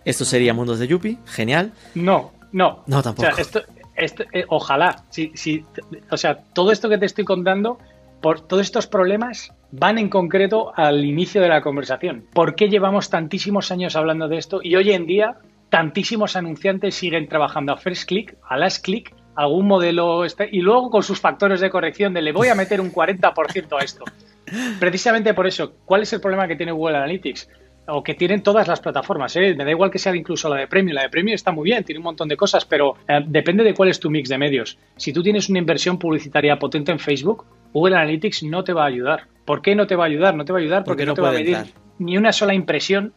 Esto 0.05 0.25
sería 0.25 0.53
Mundos 0.53 0.77
de 0.77 0.87
Yuppie, 0.87 1.17
genial. 1.25 1.73
No, 1.95 2.33
no. 2.51 2.83
No, 2.85 3.01
tampoco. 3.01 3.27
O 3.27 3.33
sea, 3.33 3.63
esto, 3.95 4.23
eh, 4.33 4.45
ojalá, 4.49 5.03
si, 5.09 5.31
si, 5.35 5.63
o 6.11 6.17
sea, 6.17 6.43
todo 6.53 6.71
esto 6.71 6.89
que 6.89 6.97
te 6.97 7.05
estoy 7.05 7.25
contando, 7.25 7.79
por 8.21 8.39
todos 8.39 8.63
estos 8.63 8.87
problemas 8.87 9.53
van 9.71 9.97
en 9.97 10.09
concreto 10.09 10.71
al 10.75 11.03
inicio 11.03 11.41
de 11.41 11.49
la 11.49 11.61
conversación. 11.61 12.25
¿Por 12.33 12.55
qué 12.55 12.69
llevamos 12.69 13.09
tantísimos 13.09 13.71
años 13.71 13.95
hablando 13.95 14.27
de 14.27 14.37
esto 14.37 14.61
y 14.63 14.75
hoy 14.75 14.91
en 14.91 15.05
día 15.05 15.37
tantísimos 15.69 16.35
anunciantes 16.35 16.95
siguen 16.95 17.27
trabajando 17.27 17.73
a 17.73 17.77
first 17.77 18.07
click, 18.07 18.37
a 18.47 18.57
last 18.57 18.83
click, 18.83 19.13
algún 19.35 19.67
modelo 19.67 20.25
este, 20.25 20.47
y 20.51 20.61
luego 20.61 20.89
con 20.89 21.03
sus 21.03 21.19
factores 21.19 21.59
de 21.61 21.69
corrección 21.69 22.13
de 22.13 22.21
le 22.21 22.31
voy 22.31 22.49
a 22.49 22.55
meter 22.55 22.81
un 22.81 22.91
40% 22.91 23.79
a 23.79 23.83
esto? 23.83 24.05
Precisamente 24.79 25.33
por 25.33 25.47
eso, 25.47 25.73
¿cuál 25.85 26.03
es 26.03 26.13
el 26.13 26.21
problema 26.21 26.47
que 26.47 26.55
tiene 26.55 26.71
Google 26.71 26.97
Analytics? 26.97 27.49
o 27.87 28.03
que 28.03 28.13
tienen 28.13 28.41
todas 28.41 28.67
las 28.67 28.79
plataformas. 28.79 29.35
¿eh? 29.35 29.55
Me 29.55 29.65
da 29.65 29.71
igual 29.71 29.91
que 29.91 29.99
sea 29.99 30.15
incluso 30.15 30.49
la 30.49 30.57
de 30.57 30.67
Premium. 30.67 30.95
La 30.95 31.01
de 31.03 31.09
Premium 31.09 31.35
está 31.35 31.51
muy 31.51 31.65
bien, 31.65 31.83
tiene 31.83 31.99
un 31.99 32.05
montón 32.05 32.29
de 32.29 32.37
cosas, 32.37 32.65
pero 32.65 32.95
eh, 33.07 33.19
depende 33.25 33.63
de 33.63 33.73
cuál 33.73 33.89
es 33.89 33.99
tu 33.99 34.09
mix 34.09 34.29
de 34.29 34.37
medios. 34.37 34.77
Si 34.95 35.11
tú 35.11 35.21
tienes 35.21 35.49
una 35.49 35.59
inversión 35.59 35.97
publicitaria 35.97 36.57
potente 36.57 36.91
en 36.91 36.99
Facebook, 36.99 37.45
Google 37.73 37.95
Analytics 37.97 38.43
no 38.43 38.63
te 38.63 38.73
va 38.73 38.83
a 38.83 38.87
ayudar. 38.87 39.27
¿Por 39.45 39.61
qué 39.61 39.75
no 39.75 39.87
te 39.87 39.95
va 39.95 40.05
a 40.05 40.07
ayudar? 40.07 40.35
No 40.35 40.45
te 40.45 40.53
va 40.53 40.59
a 40.59 40.61
ayudar 40.61 40.83
porque, 40.83 41.05
no, 41.05 41.13
te 41.13 41.21
va 41.21 41.29
a 41.29 41.33
medir 41.33 41.57
ni 41.99 42.17
una 42.17 42.31
sola 42.31 42.53
impresión 42.53 43.13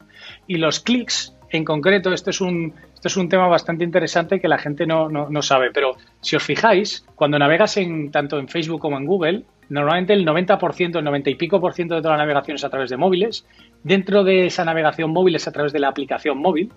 y 0.46 0.56
los 0.56 0.80
clics 0.80 1.34
en 1.50 1.64
concreto, 1.64 2.12
esto 2.12 2.30
es 2.30 2.40
un, 2.40 2.74
esto 2.96 3.08
es 3.08 3.16
un 3.18 3.28
tema 3.28 3.46
bastante 3.46 3.84
interesante 3.84 4.40
que 4.40 4.48
la 4.48 4.56
gente 4.56 4.86
no, 4.86 5.10
no, 5.10 5.28
no 5.28 5.42
sabe, 5.42 5.70
pero 5.70 5.96
si 6.22 6.34
os 6.34 6.42
fijáis, 6.42 7.04
cuando 7.14 7.38
navegas 7.38 7.76
en, 7.76 8.10
tanto 8.10 8.38
en 8.38 8.48
Facebook 8.48 8.80
como 8.80 8.96
en 8.96 9.04
Google, 9.04 9.44
normalmente 9.68 10.14
el 10.14 10.26
90%, 10.26 10.96
el 10.96 11.04
90 11.04 11.28
y 11.28 11.34
pico 11.34 11.60
por 11.60 11.74
ciento 11.74 11.94
de 11.94 12.00
toda 12.00 12.16
la 12.16 12.22
navegación 12.24 12.54
es 12.54 12.64
a 12.64 12.70
través 12.70 12.88
de 12.88 12.96
móviles. 12.96 13.46
Dentro 13.82 14.24
de 14.24 14.46
esa 14.46 14.64
navegación 14.64 15.10
móvil 15.10 15.36
es 15.36 15.46
a 15.46 15.52
través 15.52 15.74
de 15.74 15.78
la 15.78 15.88
aplicación 15.88 16.38
móvil. 16.38 16.72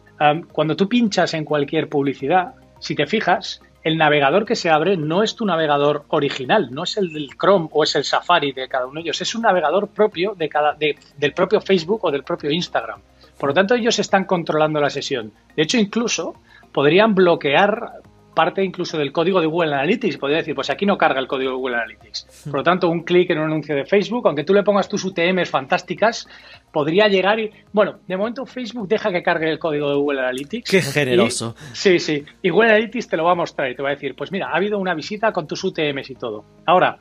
cuando 0.52 0.76
tú 0.76 0.90
pinchas 0.90 1.34
en 1.34 1.46
cualquier 1.46 1.88
publicidad, 1.88 2.54
si 2.80 2.96
te 2.96 3.08
fijas, 3.08 3.62
el 3.84 3.98
navegador 3.98 4.44
que 4.44 4.58
se 4.58 4.70
abre 4.70 4.98
no 4.98 5.24
es 5.24 5.38
tu 5.38 5.46
navegador 5.46 6.04
original, 6.10 6.68
no 6.70 6.84
es 6.84 6.98
el 6.98 7.14
del 7.14 7.30
Chrome 7.30 7.70
o 7.72 7.86
es 7.86 7.96
el 7.96 8.04
Safari 8.04 8.52
de 8.52 8.68
cada 8.68 8.88
uno 8.88 8.96
de 8.96 9.02
ellos, 9.02 9.22
es 9.22 9.34
un 9.36 9.44
navegador 9.44 9.88
propio 9.88 10.36
de 10.36 10.50
cada, 10.50 10.76
del 10.76 11.34
propio 11.34 11.62
Facebook 11.62 12.04
o 12.04 12.12
del 12.12 12.24
propio 12.24 12.52
Instagram. 12.52 13.00
Por 13.40 13.50
lo 13.50 13.54
tanto, 13.54 13.76
ellos 13.76 13.98
están 14.00 14.26
controlando 14.26 14.80
la 14.80 14.90
sesión. 14.90 15.32
De 15.56 15.64
hecho, 15.64 15.78
incluso 15.78 16.34
podrían 16.72 17.16
bloquear 17.16 18.02
parte 18.40 18.64
incluso 18.64 18.98
del 18.98 19.12
código 19.12 19.42
de 19.42 19.48
Google 19.48 19.74
Analytics. 19.74 20.18
Podría 20.18 20.38
decir, 20.38 20.56
pues 20.56 20.70
aquí 20.70 20.86
no 20.86 20.98
carga 20.98 21.20
el 21.20 21.28
código 21.28 21.52
de 21.52 21.58
Google 21.58 21.76
Analytics. 21.76 22.46
Por 22.46 22.60
lo 22.60 22.64
tanto, 22.64 22.88
un 22.88 23.04
clic 23.04 23.30
en 23.32 23.40
un 23.40 23.46
anuncio 23.46 23.76
de 23.76 23.86
Facebook, 23.86 24.28
aunque 24.28 24.44
tú 24.44 24.54
le 24.54 24.64
pongas 24.64 24.88
tus 24.88 25.04
UTMs 25.04 25.50
fantásticas, 25.50 26.28
podría 26.72 27.08
llegar 27.08 27.40
y, 27.40 27.52
bueno, 27.74 28.00
de 28.08 28.16
momento 28.16 28.46
Facebook 28.46 28.88
deja 28.88 29.12
que 29.12 29.24
cargue 29.24 29.50
el 29.50 29.60
código 29.60 29.90
de 29.90 29.96
Google 29.96 30.20
Analytics. 30.22 30.70
Qué 30.70 30.82
generoso. 30.82 31.56
sí, 31.74 32.00
sí. 32.00 32.24
Y 32.42 32.50
Google 32.50 32.70
Analytics 32.70 33.10
te 33.10 33.18
lo 33.18 33.26
va 33.26 33.32
a 33.32 33.36
mostrar 33.36 33.72
y 33.72 33.76
te 33.76 33.82
va 33.82 33.90
a 33.90 33.94
decir, 33.94 34.16
pues 34.16 34.32
mira, 34.32 34.50
ha 34.50 34.56
habido 34.56 34.80
una 34.80 34.94
visita 34.94 35.34
con 35.34 35.48
tus 35.48 35.64
UTMs 35.64 36.10
y 36.10 36.16
todo. 36.16 36.46
Ahora, 36.66 36.98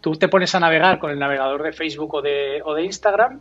tú 0.00 0.12
te 0.12 0.28
pones 0.28 0.54
a 0.54 0.60
navegar 0.60 0.98
con 0.98 1.10
el 1.10 1.18
navegador 1.18 1.62
de 1.62 1.72
Facebook 1.72 2.14
o 2.14 2.22
de, 2.22 2.62
o 2.64 2.74
de 2.74 2.84
Instagram 2.84 3.40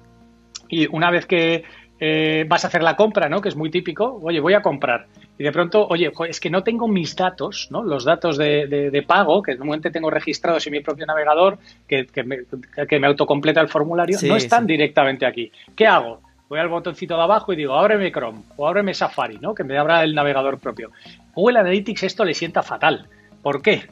y 0.68 0.88
una 0.88 1.10
vez 1.10 1.26
que 1.26 1.64
eh, 2.00 2.45
vas 2.47 2.64
a 2.64 2.68
hacer 2.68 2.82
la 2.82 2.95
compra, 2.95 3.28
¿no? 3.28 3.41
Que 3.41 3.50
es 3.50 3.56
muy 3.56 3.70
típico. 3.70 4.20
Oye, 4.24 4.39
voy 4.39 4.54
a 4.54 4.62
comprar. 4.62 5.08
Y 5.38 5.43
de 5.43 5.52
pronto, 5.52 5.86
oye, 5.88 6.12
es 6.28 6.39
que 6.39 6.50
no 6.50 6.64
tengo 6.64 6.88
mis 6.88 7.16
datos, 7.16 7.68
¿no? 7.72 7.84
Los 7.84 8.06
datos 8.06 8.38
de, 8.38 9.04
pago, 9.06 9.41
que 9.41 9.56
momento 9.58 9.91
tengo 9.91 10.10
registrados 10.10 10.66
en 10.68 10.74
mi 10.74 10.80
propio 10.82 11.06
navegador, 11.06 11.58
que, 11.88 12.08
me, 12.24 13.08
autocompleta 13.08 13.62
el 13.62 13.68
formulario, 13.68 14.18
no 14.24 14.36
están 14.36 14.66
directamente 14.66 15.26
aquí. 15.26 15.52
¿Qué 15.76 15.88
hago? 15.88 16.22
Voy 16.47 16.60
al 16.60 16.70
botoncito 16.70 17.16
de 17.16 17.22
abajo 17.22 17.54
y 17.54 17.58
digo, 17.58 17.76
ábreme 17.76 18.12
Chrome 18.12 18.39
o 18.58 18.68
ábreme 18.68 18.93
Safari, 18.93 19.38
¿no? 19.39 19.54
Que 19.54 19.64
me 19.64 19.78
abra 19.78 20.04
el 20.04 20.16
navegador 20.16 20.60
propio. 20.60 20.91
Google 21.36 21.60
Analytics 21.60 22.04
esto 22.04 22.26
le 22.26 22.34
sienta 22.34 22.64
fatal. 22.64 23.08
¿Por 23.43 23.62
qué? 23.62 23.84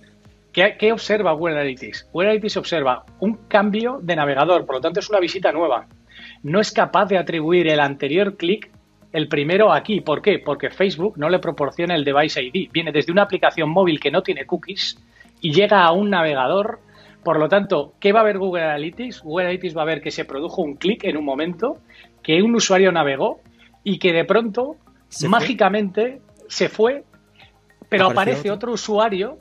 ¿Qué, 0.51 0.75
¿Qué, 0.77 0.91
observa 0.91 1.33
Google 1.33 1.55
Analytics? 1.55 2.09
Google 2.11 2.29
Analytics 2.29 2.57
observa 2.57 3.05
un 3.19 3.35
cambio 3.47 3.99
de 4.01 4.15
navegador, 4.15 4.65
por 4.65 4.75
lo 4.75 4.81
tanto 4.81 4.99
es 4.99 5.09
una 5.09 5.19
visita 5.19 5.51
nueva 5.51 5.85
no 6.43 6.59
es 6.59 6.71
capaz 6.71 7.05
de 7.05 7.17
atribuir 7.17 7.67
el 7.67 7.79
anterior 7.79 8.37
clic 8.37 8.71
el 9.13 9.27
primero 9.27 9.71
aquí. 9.71 10.01
¿Por 10.01 10.21
qué? 10.21 10.39
Porque 10.39 10.69
Facebook 10.69 11.17
no 11.17 11.29
le 11.29 11.39
proporciona 11.39 11.95
el 11.95 12.03
device 12.03 12.43
ID. 12.43 12.69
Viene 12.71 12.91
desde 12.91 13.11
una 13.11 13.23
aplicación 13.23 13.69
móvil 13.69 13.99
que 13.99 14.11
no 14.11 14.21
tiene 14.21 14.45
cookies 14.45 14.97
y 15.41 15.53
llega 15.53 15.83
a 15.83 15.91
un 15.91 16.09
navegador. 16.09 16.79
Por 17.23 17.39
lo 17.39 17.49
tanto, 17.49 17.93
¿qué 17.99 18.13
va 18.13 18.21
a 18.21 18.23
ver 18.23 18.37
Google 18.37 18.63
Analytics? 18.63 19.21
Google 19.23 19.45
Analytics 19.45 19.75
va 19.75 19.81
a 19.81 19.85
ver 19.85 20.01
que 20.01 20.11
se 20.11 20.25
produjo 20.25 20.61
un 20.61 20.75
clic 20.75 21.03
en 21.03 21.17
un 21.17 21.25
momento, 21.25 21.77
que 22.21 22.41
un 22.41 22.55
usuario 22.55 22.91
navegó 22.91 23.41
y 23.83 23.99
que 23.99 24.13
de 24.13 24.23
pronto, 24.23 24.75
mágicamente, 25.27 26.21
se 26.47 26.69
fue, 26.69 27.03
pero 27.89 28.07
aparece 28.07 28.51
otro 28.51 28.71
usuario 28.71 29.37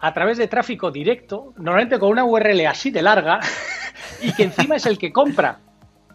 a 0.00 0.12
través 0.12 0.38
de 0.38 0.46
tráfico 0.46 0.90
directo, 0.90 1.54
normalmente 1.56 1.98
con 1.98 2.10
una 2.10 2.24
URL 2.24 2.66
así 2.66 2.90
de 2.90 3.02
larga, 3.02 3.40
y 4.22 4.32
que 4.34 4.44
encima 4.44 4.76
es 4.76 4.86
el 4.86 4.98
que 4.98 5.12
compra 5.12 5.58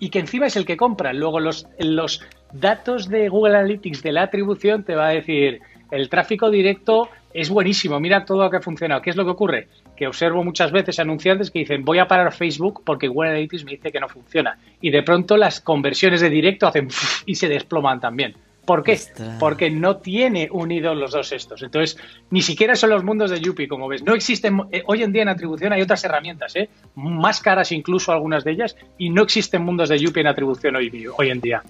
y 0.04 0.10
que 0.10 0.20
encima 0.20 0.48
es 0.48 0.58
el 0.58 0.66
que 0.66 0.76
compra. 0.76 1.14
Luego 1.14 1.40
los, 1.40 1.66
los 1.80 2.22
datos 2.52 3.08
de 3.08 3.30
Google 3.30 3.56
Analytics 3.56 4.04
de 4.04 4.12
la 4.12 4.24
atribución 4.24 4.84
te 4.84 4.96
va 4.96 5.08
a 5.08 5.12
decir 5.12 5.62
el 5.92 6.10
tráfico 6.10 6.50
directo 6.50 7.08
es 7.34 7.50
buenísimo, 7.50 8.02
mira 8.02 8.26
todo 8.26 8.44
lo 8.44 8.50
que 8.50 8.58
ha 8.58 8.62
funcionado. 8.62 9.02
¿Qué 9.02 9.12
es 9.12 9.16
lo 9.16 9.24
que 9.24 9.32
ocurre? 9.32 9.70
Que 9.96 10.06
observo 10.06 10.44
muchas 10.44 10.74
veces 10.74 11.00
anunciantes 11.00 11.52
que 11.52 11.60
dicen 11.60 11.86
voy 11.86 12.00
a 12.00 12.08
parar 12.10 12.34
Facebook 12.34 12.82
porque 12.84 13.08
Google 13.08 13.30
Analytics 13.30 13.64
me 13.64 13.72
dice 13.72 13.94
que 13.94 14.00
no 14.02 14.10
funciona. 14.10 14.58
Y 14.82 14.92
de 14.92 15.04
pronto 15.04 15.38
las 15.38 15.62
conversiones 15.62 16.20
de 16.20 16.30
directo 16.30 16.68
hacen 16.68 16.90
y 17.26 17.36
se 17.36 17.48
desploman 17.48 18.02
también. 18.02 18.36
¿Por 18.66 18.84
qué? 18.84 18.98
Porque 19.40 19.70
no 19.70 19.98
tiene 19.98 20.48
unidos 20.50 20.96
los 20.96 21.12
dos 21.12 21.32
estos. 21.32 21.62
Entonces, 21.64 21.98
ni 22.30 22.42
siquiera 22.42 22.76
son 22.76 22.92
los 22.92 23.04
mundos 23.04 23.30
de 23.30 23.42
Yuppie, 23.42 23.68
como 23.68 23.88
ves. 23.88 24.04
No 24.04 24.14
existen, 24.14 24.62
eh, 24.72 24.84
hoy 24.86 25.04
en 25.04 25.12
día 25.12 25.24
en 25.24 25.30
atribución 25.30 25.74
hay 25.74 25.82
otras 25.82 26.04
herramientas, 26.06 26.56
¿eh? 26.56 26.70
más 26.96 27.42
caras 27.42 27.72
incluso 27.72 28.12
algunas 28.12 28.44
de 28.44 28.52
ellas, 28.52 28.76
y 28.98 29.10
no 29.10 29.24
existen 29.24 29.64
mundos 29.64 29.90
de 29.90 30.00
Yuppie 30.00 30.22
en 30.22 30.28
atribución 30.28 30.76
hoy, 30.78 31.08
hoy 31.18 31.30
en 31.30 31.42
día. 31.42 31.62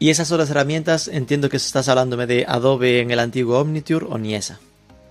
¿Y 0.00 0.10
esas 0.10 0.32
otras 0.32 0.50
herramientas, 0.50 1.08
entiendo 1.08 1.48
que 1.48 1.58
estás 1.58 1.88
hablándome 1.88 2.26
de 2.26 2.46
Adobe 2.48 3.00
en 3.00 3.10
el 3.10 3.18
antiguo 3.18 3.60
Omniture 3.60 4.06
o 4.08 4.18
ni 4.18 4.34
esa? 4.34 4.58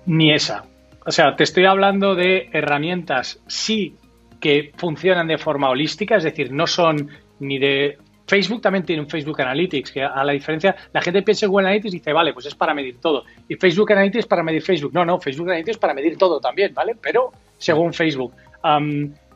Ni 0.08 0.34
esa. 0.34 0.66
O 1.06 1.12
sea, 1.12 1.36
te 1.36 1.44
estoy 1.44 1.66
hablando 1.66 2.16
de 2.16 2.50
herramientas, 2.52 3.40
sí, 3.48 3.96
que 4.42 4.74
funcionan 4.76 5.28
de 5.28 5.38
forma 5.38 5.70
holística, 5.70 6.18
es 6.18 6.24
decir, 6.24 6.52
no 6.52 6.68
son 6.68 7.10
ni 7.40 7.60
de 7.60 7.98
Facebook 8.30 8.62
también 8.62 8.86
tiene 8.86 9.02
un 9.02 9.10
Facebook 9.10 9.42
Analytics, 9.42 9.92
que 9.92 10.04
a 10.04 10.24
la 10.24 10.34
diferencia, 10.34 10.76
la 10.94 11.02
gente 11.02 11.24
piensa 11.24 11.46
en 11.46 11.52
Google 11.52 11.68
Analytics 11.68 11.94
y 11.94 11.98
dice, 11.98 12.14
vale, 12.14 12.32
pues 12.32 12.46
es 12.46 12.56
para 12.56 12.74
medir 12.74 13.02
todo. 13.02 13.26
Y 13.48 13.56
Facebook 13.56 13.92
Analytics 13.92 14.20
es 14.20 14.28
para 14.28 14.44
medir 14.44 14.62
Facebook. 14.62 14.94
No, 14.94 15.04
no, 15.04 15.20
Facebook 15.20 15.48
Analytics 15.48 15.76
es 15.76 15.80
para 15.80 15.94
medir 15.94 16.18
todo 16.18 16.40
también, 16.40 16.74
¿vale? 16.74 16.96
Pero 17.02 17.32
según 17.58 17.94
Facebook. 17.94 18.34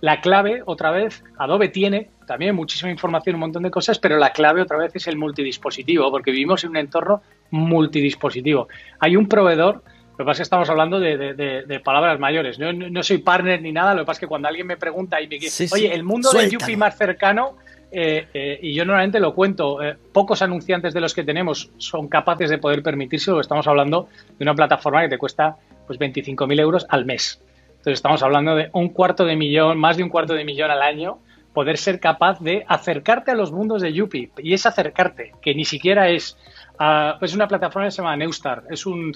la 0.02 0.22
clave, 0.22 0.62
otra 0.66 0.92
vez, 0.92 1.24
Adobe 1.40 1.70
tiene 1.70 2.10
también 2.28 2.56
muchísima 2.56 2.92
información, 2.92 3.36
un 3.36 3.42
montón 3.42 3.64
de 3.64 3.72
cosas, 3.72 3.98
pero 4.00 4.18
la 4.18 4.32
clave 4.32 4.62
otra 4.62 4.78
vez 4.78 4.96
es 4.96 5.08
el 5.08 5.18
multidispositivo, 5.18 6.12
porque 6.12 6.32
vivimos 6.32 6.64
en 6.64 6.70
un 6.72 6.78
entorno 6.78 7.22
multidispositivo. 7.52 8.68
Hay 9.00 9.16
un 9.16 9.28
proveedor 9.28 9.82
lo 10.14 10.18
que 10.18 10.26
pasa 10.26 10.32
es 10.34 10.38
que 10.38 10.44
estamos 10.44 10.70
hablando 10.70 11.00
de, 11.00 11.82
palabras 11.84 12.20
mayores. 12.20 12.60
No, 12.60 13.02
soy 13.02 13.18
partner 13.18 13.60
ni 13.64 13.72
nada. 13.72 13.96
Lo 13.96 14.02
que 14.02 14.06
pasa 14.06 14.18
es 14.18 14.20
que 14.20 14.28
cuando 14.28 14.48
alguien 14.48 14.68
me 14.68 14.78
pregunta 14.78 15.20
y 15.20 15.28
me 15.28 15.40
dice, 15.40 15.68
oye, 15.74 15.92
el 15.92 16.04
mundo 16.04 16.30
de 16.32 16.52
Yuppie 16.52 16.78
más 16.78 16.96
cercano 16.96 17.58
eh, 17.96 18.28
eh, 18.34 18.60
y 18.62 18.74
yo 18.74 18.86
normalmente 18.86 19.20
lo 19.20 19.36
cuento, 19.36 19.84
eh, 19.84 19.96
pocos 20.12 20.42
anunciantes 20.42 20.96
de 20.96 21.00
los 21.00 21.14
que 21.14 21.24
tenemos 21.24 21.70
son 21.78 22.08
capaces 22.08 22.50
de 22.50 22.58
poder 22.58 22.82
permitirse, 22.82 23.32
estamos 23.40 23.68
hablando 23.68 24.10
de 24.40 24.44
una 24.44 24.56
plataforma 24.56 25.02
que 25.04 25.10
te 25.10 25.18
cuesta 25.20 25.58
pues 25.86 26.00
25.000 26.00 26.60
euros 26.60 26.88
al 26.90 27.06
mes. 27.06 27.40
Entonces 27.70 27.94
estamos 27.94 28.24
hablando 28.24 28.56
de 28.56 28.70
un 28.74 28.90
cuarto 28.90 29.26
de 29.26 29.36
millón, 29.36 29.78
más 29.78 29.98
de 29.98 30.04
un 30.04 30.10
cuarto 30.10 30.34
de 30.34 30.44
millón 30.44 30.72
al 30.72 30.82
año 30.82 31.20
poder 31.54 31.78
ser 31.78 32.00
capaz 32.00 32.40
de 32.40 32.66
acercarte 32.68 33.30
a 33.30 33.36
los 33.36 33.52
mundos 33.52 33.82
de 33.84 33.94
Yuppie. 33.94 34.32
Y 34.40 34.54
es 34.54 34.66
acercarte, 34.66 35.34
que 35.42 35.54
ni 35.54 35.66
siquiera 35.66 36.10
es... 36.10 36.36
Uh, 36.80 37.24
es 37.24 37.36
una 37.36 37.48
plataforma 37.48 37.88
que 37.88 37.92
se 37.92 37.98
llama 37.98 38.18
Neustar. 38.18 38.64
Es 38.72 38.88
un, 38.88 39.12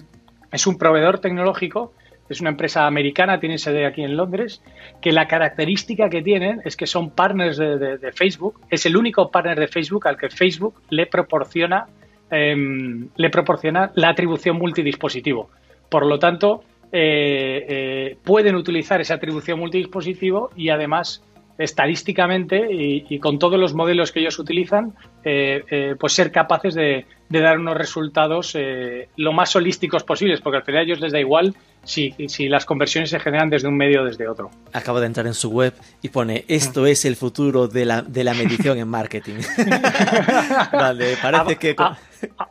es 0.51 0.67
un 0.67 0.77
proveedor 0.77 1.17
tecnológico 1.17 1.93
es 2.29 2.41
una 2.41 2.49
empresa 2.51 2.85
americana, 2.85 3.39
tiene 3.39 3.57
sede 3.57 3.85
aquí 3.85 4.03
en 4.03 4.17
Londres, 4.17 4.61
que 5.01 5.11
la 5.11 5.27
característica 5.27 6.09
que 6.09 6.21
tienen 6.21 6.61
es 6.65 6.75
que 6.75 6.87
son 6.87 7.11
partners 7.11 7.57
de, 7.57 8.11
Facebook, 8.13 8.59
es 8.69 8.85
el 8.85 8.97
único 8.97 9.29
partner 9.31 9.59
de 9.59 9.67
Facebook 9.67 10.07
al 10.07 10.17
que 10.17 10.29
Facebook 10.29 10.81
le 10.89 11.05
proporciona, 11.05 11.87
em, 12.29 13.09
le 13.15 13.29
proporciona 13.29 13.91
la 13.95 14.09
atribución 14.09 14.57
multidispositivo. 14.57 15.49
Por 15.89 16.05
lo 16.05 16.19
tanto, 16.19 16.63
eh, 16.91 17.65
eh, 17.67 18.17
pueden 18.23 18.55
utilizar 18.55 19.01
esa 19.01 19.15
atribución 19.15 19.59
multidispositivo 19.59 20.51
y 20.55 20.69
además 20.69 21.21
estadísticamente 21.57 22.67
y, 22.71 23.19
con 23.19 23.39
todos 23.39 23.59
los 23.59 23.73
modelos 23.73 24.11
que 24.11 24.19
ellos 24.19 24.37
utilizan, 24.37 24.93
eh, 25.23 25.95
pues 25.99 26.13
ser 26.13 26.31
capaces 26.31 26.75
de, 26.75 27.05
dar 27.29 27.57
unos 27.57 27.75
resultados 27.75 28.55
lo 29.15 29.33
más 29.33 29.55
holísticos 29.55 30.03
posibles, 30.03 30.39
porque 30.39 30.57
al 30.57 30.63
final 30.63 30.81
a 30.81 30.83
ellos 30.83 30.99
les 30.99 31.11
da 31.11 31.19
igual 31.19 31.55
si, 31.83 32.13
si 32.27 32.47
las 32.49 32.65
conversiones 32.65 33.09
se 33.09 33.19
generan 33.19 33.49
desde 33.49 33.67
un 33.67 33.77
medio 33.77 34.01
o 34.01 34.05
desde 34.05 34.27
otro. 34.27 34.51
Acabo 34.73 34.99
de 34.99 35.07
entrar 35.07 35.25
en 35.27 35.33
su 35.33 35.49
web 35.49 35.73
y 36.01 36.09
pone 36.09 36.45
esto 36.47 36.85
es 36.85 37.05
el 37.05 37.15
futuro 37.15 37.67
de 37.67 37.85
la, 37.85 38.01
de 38.01 38.23
la 38.23 38.33
medición 38.33 38.77
en 38.77 38.87
marketing. 38.87 39.35
vale, 40.71 41.17
parece 41.21 41.55
que... 41.55 41.75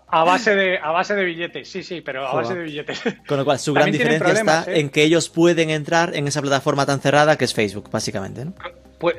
A, 0.08 0.24
base 0.24 0.54
de, 0.54 0.78
a 0.78 0.92
base 0.92 1.14
de 1.14 1.24
billetes, 1.24 1.68
sí, 1.68 1.82
sí, 1.82 2.00
pero 2.00 2.26
a 2.26 2.34
base 2.34 2.54
de 2.54 2.62
billetes. 2.62 3.02
Con 3.26 3.38
lo 3.38 3.44
cual, 3.44 3.58
su 3.58 3.74
gran 3.74 3.90
diferencia 3.90 4.32
está 4.32 4.64
¿eh? 4.68 4.80
en 4.80 4.90
que 4.90 5.02
ellos 5.02 5.28
pueden 5.28 5.70
entrar 5.70 6.14
en 6.14 6.28
esa 6.28 6.40
plataforma 6.40 6.86
tan 6.86 7.00
cerrada 7.00 7.36
que 7.36 7.44
es 7.44 7.52
Facebook, 7.52 7.90
básicamente. 7.90 8.44
¿no? 8.44 8.54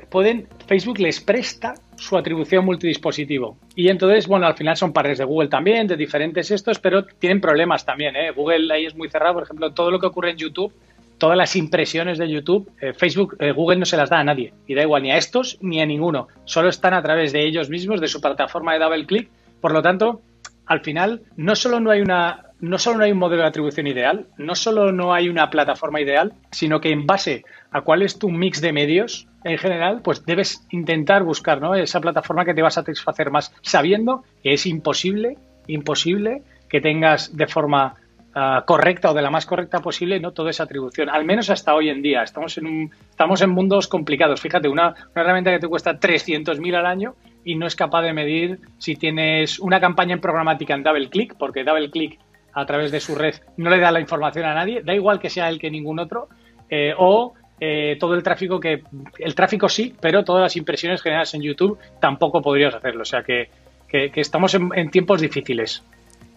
pueden, 0.09 0.47
Facebook 0.67 0.99
les 0.99 1.19
presta 1.19 1.75
su 1.97 2.17
atribución 2.17 2.63
multidispositivo. 2.65 3.57
Y 3.75 3.89
entonces, 3.89 4.27
bueno, 4.27 4.47
al 4.47 4.55
final 4.55 4.77
son 4.77 4.93
pares 4.93 5.17
de 5.17 5.25
Google 5.25 5.49
también, 5.49 5.87
de 5.87 5.97
diferentes 5.97 6.51
estos, 6.51 6.79
pero 6.79 7.03
tienen 7.03 7.41
problemas 7.41 7.85
también. 7.85 8.15
¿eh? 8.15 8.31
Google 8.31 8.73
ahí 8.73 8.85
es 8.85 8.95
muy 8.95 9.09
cerrado, 9.09 9.35
por 9.35 9.43
ejemplo, 9.43 9.73
todo 9.73 9.91
lo 9.91 9.99
que 9.99 10.05
ocurre 10.05 10.31
en 10.31 10.37
YouTube, 10.37 10.73
todas 11.17 11.37
las 11.37 11.55
impresiones 11.55 12.17
de 12.17 12.29
YouTube, 12.29 12.71
eh, 12.79 12.93
Facebook, 12.93 13.35
eh, 13.39 13.51
Google 13.51 13.77
no 13.77 13.85
se 13.85 13.97
las 13.97 14.09
da 14.09 14.19
a 14.19 14.23
nadie. 14.23 14.53
Y 14.67 14.75
da 14.75 14.83
igual 14.83 15.03
ni 15.03 15.11
a 15.11 15.17
estos 15.17 15.57
ni 15.61 15.81
a 15.81 15.85
ninguno. 15.85 16.27
Solo 16.45 16.69
están 16.69 16.93
a 16.93 17.01
través 17.01 17.33
de 17.33 17.45
ellos 17.45 17.69
mismos, 17.69 17.99
de 17.99 18.07
su 18.07 18.21
plataforma 18.21 18.73
de 18.73 18.79
double 18.79 19.05
click. 19.05 19.29
Por 19.59 19.71
lo 19.71 19.81
tanto, 19.81 20.21
al 20.67 20.81
final, 20.81 21.21
no 21.35 21.55
solo 21.55 21.79
no 21.79 21.91
hay 21.91 22.01
una 22.01 22.43
no 22.59 22.79
solo 22.79 22.97
no 22.97 23.03
hay 23.03 23.11
un 23.11 23.19
modelo 23.19 23.43
de 23.43 23.49
atribución 23.49 23.87
ideal, 23.87 24.25
no 24.37 24.55
solo 24.55 24.91
no 24.91 25.13
hay 25.13 25.29
una 25.29 25.49
plataforma 25.49 26.01
ideal, 26.01 26.33
sino 26.51 26.81
que 26.81 26.89
en 26.89 27.05
base 27.05 27.43
a 27.71 27.81
cuál 27.81 28.01
es 28.01 28.17
tu 28.17 28.29
mix 28.29 28.61
de 28.61 28.73
medios, 28.73 29.27
en 29.47 29.57
general, 29.57 30.01
pues 30.03 30.25
debes 30.25 30.65
intentar 30.71 31.23
buscar 31.23 31.61
¿no? 31.61 31.75
esa 31.75 32.01
plataforma 32.01 32.45
que 32.45 32.53
te 32.53 32.61
va 32.61 32.67
a 32.67 32.71
satisfacer 32.71 33.31
más, 33.31 33.53
sabiendo 33.61 34.23
que 34.43 34.53
es 34.53 34.65
imposible, 34.65 35.37
imposible 35.67 36.43
que 36.69 36.81
tengas 36.81 37.35
de 37.35 37.47
forma 37.47 37.95
ah, 38.35 38.63
correcta 38.65 39.11
o 39.11 39.13
de 39.13 39.21
la 39.21 39.29
más 39.29 39.45
correcta 39.45 39.79
posible 39.79 40.19
no 40.19 40.31
toda 40.31 40.49
esa 40.49 40.63
atribución, 40.63 41.09
al 41.09 41.25
menos 41.25 41.49
hasta 41.49 41.73
hoy 41.73 41.89
en 41.89 42.01
día. 42.01 42.23
Estamos 42.23 42.57
en, 42.57 42.67
un, 42.67 42.91
estamos 43.09 43.41
en 43.41 43.49
mundos 43.49 43.87
complicados. 43.87 44.41
Fíjate, 44.41 44.67
una, 44.67 44.89
una 44.89 45.21
herramienta 45.21 45.51
que 45.51 45.59
te 45.59 45.67
cuesta 45.67 45.99
300.000 45.99 46.75
al 46.75 46.85
año 46.85 47.15
y 47.43 47.55
no 47.55 47.65
es 47.65 47.75
capaz 47.75 48.01
de 48.01 48.13
medir 48.13 48.59
si 48.77 48.95
tienes 48.95 49.59
una 49.59 49.79
campaña 49.79 50.13
en 50.13 50.21
programática 50.21 50.73
en 50.73 50.83
double 50.83 51.09
click, 51.09 51.35
porque 51.37 51.63
double 51.63 51.89
click 51.89 52.19
a 52.53 52.65
través 52.65 52.91
de 52.91 52.99
su 52.99 53.15
red 53.15 53.35
no 53.55 53.69
le 53.69 53.79
da 53.79 53.91
la 53.91 54.01
información 54.01 54.45
a 54.45 54.53
nadie, 54.53 54.81
da 54.81 54.93
igual 54.93 55.19
que 55.19 55.29
sea 55.29 55.47
él 55.47 55.59
que 55.59 55.69
ningún 55.69 55.99
otro, 55.99 56.27
eh, 56.69 56.93
o 56.97 57.33
eh, 57.59 57.97
todo 57.99 58.13
el 58.13 58.23
tráfico 58.23 58.59
que 58.59 58.83
el 59.17 59.35
tráfico 59.35 59.67
sí, 59.67 59.93
pero 59.99 60.23
todas 60.23 60.43
las 60.43 60.55
impresiones 60.55 61.01
generadas 61.01 61.33
en 61.33 61.41
YouTube 61.41 61.77
tampoco 61.99 62.41
podrías 62.41 62.75
hacerlo. 62.75 63.01
O 63.01 63.05
sea 63.05 63.23
que, 63.23 63.49
estamos 63.91 64.53
en, 64.53 64.91
tiempos 64.91 65.21
difíciles. 65.21 65.83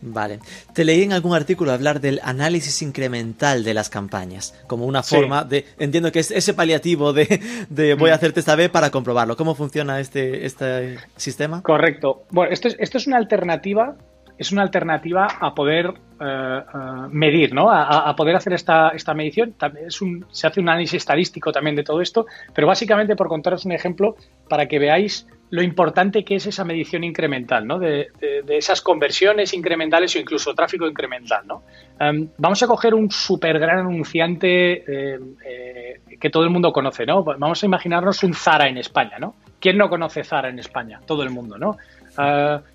Vale. 0.03 0.39
Te 0.73 0.83
leí 0.83 1.03
en 1.03 1.13
algún 1.13 1.35
artículo 1.35 1.73
hablar 1.73 2.01
del 2.01 2.21
análisis 2.23 2.81
incremental 2.81 3.65
de 3.65 3.75
las 3.75 3.91
campañas, 3.91 4.59
como 4.67 4.87
una 4.87 5.03
forma 5.03 5.45
de. 5.45 5.67
Entiendo 5.79 6.11
que 6.11 6.21
es 6.21 6.31
ese 6.31 6.55
paliativo 6.55 7.13
de, 7.13 7.27
voy 7.99 8.09
a 8.09 8.13
mm. 8.13 8.15
hacerte 8.15 8.41
esta 8.41 8.57
vez 8.57 8.71
para 8.71 8.91
comprobarlo. 8.91 9.37
¿Cómo 9.37 9.55
funciona 9.55 10.01
este, 10.01 10.47
este 10.47 10.97
sistema? 11.17 11.61
Correcto. 11.61 12.23
Bueno, 12.31 12.51
esto 12.51 12.69
es, 12.69 12.77
esto 12.79 12.97
es 12.97 13.07
una 13.07 13.19
alternativa 13.19 13.97
es 14.41 14.53
una 14.53 14.63
alternativa 14.63 15.29
a 15.39 15.55
poder 15.55 15.93
eh, 16.19 16.25
eh, 16.25 17.09
medir, 17.11 17.53
¿no? 17.53 17.71
A, 17.71 18.17
poder 18.17 18.37
hacer 18.37 18.55
esta, 18.55 18.89
esta 18.89 19.13
medición. 19.13 19.55
Es 19.87 20.01
un, 20.01 20.25
se 20.31 20.47
hace 20.47 20.61
un 20.61 20.69
análisis 20.71 20.95
estadístico 20.95 21.53
también 21.53 21.77
de 21.77 21.83
todo 21.85 22.01
esto, 22.01 22.25
pero 22.55 22.67
básicamente 22.67 23.17
por 23.17 23.29
contaros 23.29 23.67
un 23.67 23.73
ejemplo 23.73 24.17
para 24.49 24.67
que 24.67 24.79
veáis 24.79 25.27
lo 25.51 25.63
importante 25.63 26.25
que 26.25 26.37
es 26.37 26.47
esa 26.47 26.65
medición 26.65 27.05
incremental, 27.05 27.67
¿no? 27.67 27.79
De, 27.79 28.09
esas 28.49 28.81
conversiones 28.81 29.53
incrementales 29.53 30.17
o 30.17 30.19
incluso 30.19 30.55
tráfico 30.55 30.87
incremental, 30.87 31.47
¿no? 31.47 31.65
Em, 31.99 32.31
vamos 32.39 32.63
a 32.63 32.67
coger 32.67 32.95
un 32.95 33.11
súper 33.11 33.59
gran 33.59 33.81
anunciante 33.81 34.85
eh, 34.87 36.01
que 36.19 36.31
todo 36.31 36.45
el 36.45 36.51
mundo 36.51 36.73
conoce, 36.73 37.05
¿no? 37.05 37.25
Vamos 37.25 37.63
a 37.63 37.67
imaginarnos 37.67 38.23
un 38.23 38.33
Zara 38.33 38.69
en 38.69 38.79
España, 38.79 39.19
¿no? 39.19 39.35
¿Quién 39.61 39.77
no 39.77 39.91
conoce 39.91 40.25
Zara 40.25 40.49
en 40.49 40.59
España? 40.59 40.99
Todo 41.05 41.25
el 41.25 41.29
mundo, 41.29 41.59
¿no? 41.59 41.77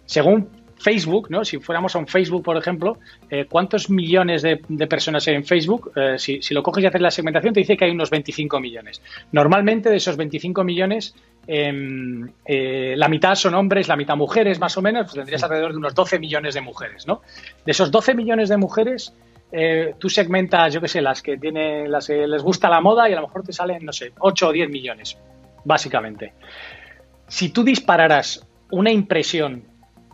según 0.05 0.64
Facebook, 0.78 1.30
¿no? 1.30 1.46
Si 1.46 1.58
fuéramos 1.60 1.96
a 1.96 2.00
un 2.00 2.08
Facebook, 2.08 2.44
por 2.44 2.58
ejemplo, 2.58 2.98
eh, 3.30 3.46
¿cuántos 3.50 3.90
millones 3.90 4.42
de, 4.42 4.58
personas 4.88 5.28
hay 5.28 5.36
en 5.36 5.46
Facebook? 5.46 5.92
Eh, 5.96 6.16
si, 6.18 6.54
lo 6.54 6.64
coges 6.64 6.84
y 6.84 6.88
haces 6.88 7.02
la 7.02 7.12
segmentación, 7.12 7.54
te 7.54 7.62
dice 7.62 7.78
que 7.78 7.86
hay 7.86 7.92
unos 7.92 8.10
25 8.10 8.60
millones. 8.60 9.02
Normalmente 9.32 9.90
de 9.90 9.98
esos 9.98 10.18
25 10.18 10.64
millones, 10.64 11.16
em, 11.48 12.30
eh, 12.46 12.94
la 12.98 13.08
mitad 13.08 13.36
son 13.36 13.56
hombres, 13.56 13.88
la 13.88 13.96
mitad 13.96 14.16
mujeres, 14.16 14.60
más 14.60 14.78
o 14.78 14.82
menos, 14.82 15.04
pues 15.06 15.16
tendrías 15.16 15.44
alrededor 15.44 15.72
de 15.72 15.78
unos 15.78 15.96
12 15.96 16.20
millones 16.20 16.54
de 16.54 16.62
mujeres, 16.62 17.08
¿no? 17.08 17.22
De 17.66 17.72
esos 17.72 17.90
12 17.92 18.14
millones 18.14 18.50
de 18.50 18.58
mujeres, 18.58 19.14
tú 20.00 20.10
segmentas, 20.10 20.74
yo 20.74 20.82
qué 20.82 20.90
sé, 20.90 21.02
las 21.02 21.22
que 21.22 21.38
tienen, 21.38 21.90
las 21.90 22.08
que 22.08 22.28
les 22.28 22.44
gusta 22.44 22.68
la 22.68 22.82
moda 22.82 23.10
y 23.10 23.14
a 23.14 23.16
lo 23.16 23.22
mejor 23.22 23.42
te 23.44 23.54
salen, 23.54 23.86
no 23.86 23.94
sé, 23.94 24.12
8 24.20 24.50
o 24.50 24.52
10 24.52 24.70
millones, 24.70 25.18
básicamente. 25.64 26.34
Si 27.28 27.50
tú 27.50 27.64
dispararas 27.64 28.46
una 28.72 28.92
impresión 28.92 29.64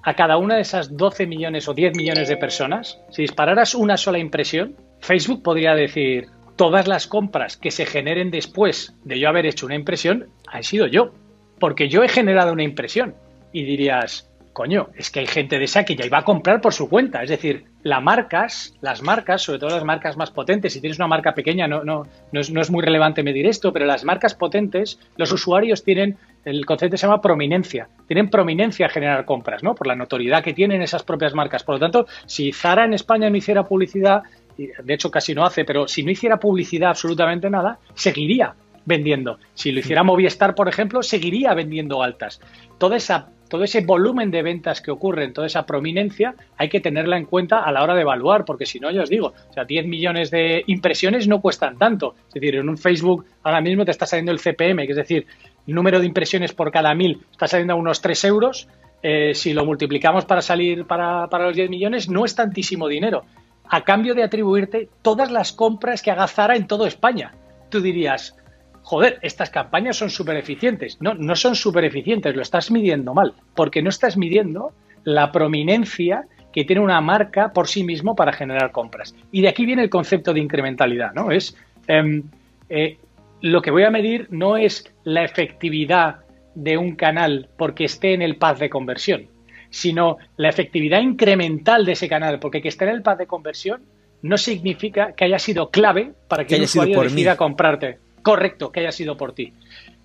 a 0.04 0.14
cada 0.16 0.38
una 0.38 0.56
de 0.56 0.62
esas 0.62 0.96
12 0.98 1.28
millones 1.28 1.68
o 1.68 1.74
10 1.74 1.96
millones 1.96 2.28
de 2.28 2.38
personas, 2.38 3.00
si 3.10 3.22
dispararas 3.22 3.76
una 3.76 3.98
sola 3.98 4.20
impresión, 4.20 4.76
Facebook 5.00 5.44
podría 5.44 5.76
decir, 5.76 6.28
todas 6.56 6.88
las 6.88 7.08
compras 7.08 7.58
que 7.58 7.72
se 7.72 7.86
generen 7.86 8.32
después 8.32 8.96
de 9.04 9.20
yo 9.20 9.30
haber 9.30 9.46
hecho 9.46 9.66
una 9.66 9.76
impresión, 9.76 10.30
han 10.48 10.64
sido 10.64 10.88
yo, 10.88 11.12
porque 11.60 11.90
yo 11.90 12.04
he 12.04 12.10
generado 12.10 12.54
una 12.54 12.64
impresión. 12.64 13.16
Y 13.54 13.64
dirías, 13.64 14.32
coño, 14.54 14.90
es 14.96 15.12
que 15.12 15.22
hay 15.22 15.28
gente 15.28 15.58
de 15.58 15.66
esa 15.66 15.86
que 15.86 15.96
ya 15.96 16.06
iba 16.06 16.20
a 16.20 16.24
comprar 16.24 16.62
por 16.62 16.74
su 16.74 16.90
cuenta. 16.90 17.24
Es 17.24 17.30
decir, 17.30 17.66
las 17.84 18.02
marcas, 18.02 18.76
las 18.82 19.02
marcas, 19.02 19.42
sobre 19.42 19.60
todo 19.60 19.72
las 19.72 19.84
marcas 19.84 20.18
más 20.18 20.32
potentes, 20.32 20.74
si 20.74 20.82
tienes 20.82 21.00
una 21.00 21.08
marca 21.08 21.34
pequeña 21.34 21.68
no, 21.68 21.84
no, 21.84 22.08
no, 22.32 22.40
es, 22.40 22.52
no 22.52 22.62
es 22.62 22.70
muy 22.70 22.84
relevante 22.84 23.24
medir 23.24 23.48
esto, 23.48 23.74
pero 23.74 23.86
las 23.86 24.04
marcas 24.04 24.36
potentes, 24.36 25.00
los 25.18 25.32
usuarios 25.32 25.84
tienen 25.84 26.18
el 26.46 26.66
concepto 26.66 26.98
se 26.98 27.06
llama 27.06 27.22
prominencia. 27.22 27.88
Tienen 28.08 28.30
prominencia 28.30 28.88
a 28.88 28.90
generar 28.90 29.26
compras, 29.26 29.64
¿no? 29.64 29.76
Por 29.76 29.88
la 29.88 29.96
notoriedad 29.96 30.44
que 30.44 30.54
tienen 30.54 30.82
esas 30.82 31.04
propias 31.04 31.34
marcas. 31.34 31.64
Por 31.64 31.76
lo 31.76 31.80
tanto, 31.80 32.08
si 32.26 32.52
Zara 32.52 32.86
en 32.86 32.94
España 32.94 33.30
no 33.30 33.38
hiciera 33.38 33.64
publicidad, 33.64 34.24
de 34.58 34.94
hecho 34.94 35.12
casi 35.12 35.34
no 35.34 35.46
hace, 35.46 35.66
pero 35.66 35.88
si 35.88 36.04
no 36.04 36.12
hiciera 36.12 36.38
publicidad 36.38 36.90
absolutamente 36.90 37.50
nada, 37.50 37.80
seguiría 37.94 38.56
vendiendo. 38.86 39.38
Si 39.54 39.72
lo 39.72 39.80
hiciera 39.80 40.04
Movistar, 40.04 40.56
por 40.56 40.68
ejemplo, 40.68 41.04
seguiría 41.04 41.54
vendiendo 41.54 42.02
altas. 42.02 42.42
Toda 42.78 42.98
esa, 42.98 43.30
todo 43.48 43.64
ese 43.64 43.82
volumen 43.82 44.32
de 44.32 44.42
ventas 44.42 44.82
que 44.82 44.92
ocurren, 44.92 45.34
toda 45.34 45.48
esa 45.48 45.66
prominencia, 45.66 46.36
hay 46.58 46.70
que 46.70 46.80
tenerla 46.80 47.18
en 47.18 47.26
cuenta 47.26 47.60
a 47.60 47.72
la 47.72 47.84
hora 47.84 47.94
de 47.94 48.02
evaluar, 48.02 48.46
porque 48.46 48.66
si 48.66 48.80
no, 48.80 48.90
ya 48.92 49.04
os 49.04 49.10
digo, 49.10 49.34
o 49.50 49.54
sea, 49.54 49.66
10 49.66 49.86
millones 49.86 50.32
de 50.32 50.64
impresiones 50.68 51.28
no 51.28 51.42
cuestan 51.42 51.78
tanto. 51.78 52.16
Es 52.30 52.36
decir, 52.36 52.56
en 52.56 52.70
un 52.70 52.78
Facebook 52.78 53.26
ahora 53.44 53.62
mismo 53.62 53.86
te 53.86 53.92
está 53.92 54.06
saliendo 54.06 54.32
el 54.32 54.40
CPM, 54.40 54.86
que 54.86 54.92
es 54.92 54.98
decir, 54.98 55.28
número 55.68 56.00
de 56.00 56.06
impresiones 56.06 56.54
por 56.54 56.72
cada 56.72 56.94
mil 56.96 57.22
está 57.32 57.48
saliendo 57.48 57.74
a 57.74 57.78
unos 57.78 58.02
3 58.02 58.24
euros. 58.26 58.68
Eh, 59.04 59.34
si 59.34 59.54
lo 59.54 59.66
multiplicamos 59.66 60.26
para 60.26 60.42
salir 60.42 60.86
para, 60.86 61.28
los 61.40 61.56
10 61.56 61.70
millones, 61.70 62.10
no 62.10 62.26
es 62.26 62.36
tantísimo 62.36 62.88
dinero. 62.88 63.24
A 63.66 63.84
cambio 63.84 64.14
de 64.14 64.24
atribuirte 64.24 64.90
todas 65.02 65.32
las 65.32 65.54
compras 65.54 66.02
que 66.02 66.12
haga 66.12 66.28
Zara 66.28 66.56
en 66.56 66.68
toda 66.68 66.88
España. 66.88 67.34
Tú 67.70 67.82
dirías, 67.82 68.36
joder, 68.84 69.18
estas 69.22 69.50
campañas 69.50 69.98
son 69.98 70.10
súper 70.10 70.38
eficientes. 70.38 70.98
No, 71.00 71.14
no 71.14 71.36
son 71.36 71.56
súper 71.56 71.86
eficientes, 71.86 72.36
lo 72.36 72.42
estás 72.42 72.70
midiendo 72.70 73.14
mal, 73.14 73.34
porque 73.56 73.82
no 73.82 73.90
estás 73.90 74.18
midiendo 74.18 74.74
la 75.04 75.32
prominencia 75.32 76.26
que 76.52 76.66
tiene 76.66 76.82
una 76.82 77.02
marca 77.02 77.54
por 77.54 77.68
sí 77.68 77.84
mismo 77.84 78.16
para 78.16 78.34
generar 78.34 78.72
compras. 78.72 79.16
Y 79.32 79.42
de 79.42 79.50
aquí 79.50 79.66
viene 79.66 79.84
el 79.84 79.90
concepto 79.90 80.34
de 80.34 80.42
incrementalidad, 80.42 81.14
¿no? 81.14 81.32
Es 81.32 81.56
em, 81.88 82.24
eh, 82.70 82.98
lo 83.42 83.62
que 83.62 83.72
voy 83.72 83.84
a 83.84 83.90
medir 83.90 84.28
no 84.30 84.58
es 84.58 84.94
la 85.04 85.24
efectividad 85.24 86.18
de 86.56 86.78
un 86.78 86.96
canal 86.96 87.50
porque 87.58 87.86
esté 87.86 88.14
en 88.14 88.22
el 88.22 88.38
path 88.38 88.60
de 88.60 88.70
conversión, 88.70 89.28
sino 89.70 90.18
la 90.38 90.50
efectividad 90.50 91.02
incremental 91.02 91.86
de 91.86 91.94
ese 91.94 92.08
canal, 92.08 92.40
porque 92.40 92.62
que 92.62 92.68
esté 92.68 92.86
en 92.86 92.92
el 92.92 93.02
path 93.02 93.20
de 93.20 93.28
conversión 93.28 93.84
no 94.22 94.38
significa 94.38 95.14
que 95.14 95.26
haya 95.26 95.40
sido 95.40 95.70
clave 95.70 96.14
para 96.28 96.46
que, 96.46 96.56
el 96.56 96.64
usuario 96.64 97.02
decida 97.02 97.36
comprarte. 97.36 97.98
Correcto, 98.22 98.72
que 98.72 98.82
haya 98.82 98.92
sido 98.92 99.18
por 99.18 99.34
ti. 99.34 99.54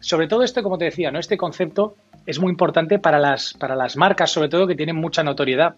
sobre 0.00 0.26
todo 0.26 0.42
esto, 0.42 0.62
como 0.62 0.78
te 0.78 0.86
decía, 0.86 1.10
¿no? 1.10 1.18
Este 1.18 1.36
concepto 1.36 1.96
es 2.24 2.40
muy 2.40 2.50
importante 2.50 2.98
para 2.98 3.18
las, 3.18 3.52
para 3.54 3.76
las 3.76 3.96
marcas, 3.96 4.30
sobre 4.30 4.48
todo 4.48 4.66
que 4.66 4.74
tienen 4.74 4.96
mucha 4.96 5.22
notoriedad. 5.22 5.76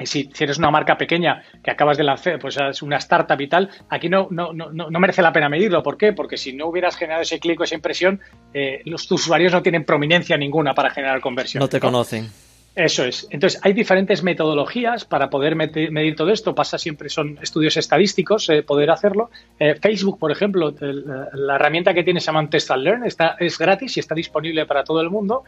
Y 0.00 0.06
si, 0.06 0.30
si, 0.32 0.44
eres 0.44 0.58
una 0.58 0.70
marca 0.70 0.96
pequeña 0.96 1.42
que 1.62 1.70
acabas 1.70 1.98
de 1.98 2.04
lanzar, 2.04 2.38
pues 2.38 2.56
es 2.56 2.82
una 2.82 2.96
startup 2.96 3.40
y 3.40 3.46
tal, 3.46 3.70
aquí 3.88 4.08
no, 4.08 4.28
no, 4.30 4.52
no, 4.52 4.70
no 4.70 5.00
merece 5.00 5.22
la 5.22 5.32
pena 5.32 5.48
medirlo. 5.48 5.82
¿Por 5.82 5.96
qué? 5.96 6.12
Porque 6.12 6.36
si 6.36 6.52
no 6.54 6.66
hubieras 6.66 6.96
generado 6.96 7.22
ese 7.22 7.38
clic 7.38 7.60
o 7.60 7.64
esa 7.64 7.74
impresión, 7.74 8.20
eh, 8.54 8.80
los 8.86 9.10
usuarios 9.10 9.52
no 9.52 9.62
tienen 9.62 9.84
prominencia 9.84 10.36
ninguna 10.36 10.74
para 10.74 10.90
generar 10.90 11.20
conversión. 11.20 11.60
No 11.60 11.68
te 11.68 11.78
conocen. 11.78 12.30
Eso 12.74 13.04
es. 13.04 13.26
Entonces, 13.30 13.60
hay 13.62 13.74
diferentes 13.74 14.22
metodologías 14.22 15.04
para 15.04 15.28
poder 15.28 15.56
medir 15.56 16.16
todo 16.16 16.30
esto. 16.30 16.54
Pasa 16.54 16.78
siempre, 16.78 17.10
son 17.10 17.38
estudios 17.42 17.76
estadísticos, 17.76 18.48
eh, 18.48 18.62
poder 18.62 18.90
hacerlo. 18.90 19.30
Eh, 19.58 19.74
Facebook, 19.74 20.18
por 20.18 20.32
ejemplo, 20.32 20.74
la 20.80 21.56
herramienta 21.56 21.92
que 21.92 22.02
tiene 22.02 22.20
se 22.20 22.26
llama 22.26 22.48
Test 22.48 22.70
and 22.70 22.82
Learn, 22.82 23.04
está, 23.04 23.36
es 23.38 23.58
gratis 23.58 23.98
y 23.98 24.00
está 24.00 24.14
disponible 24.14 24.64
para 24.64 24.84
todo 24.84 25.02
el 25.02 25.10
mundo. 25.10 25.44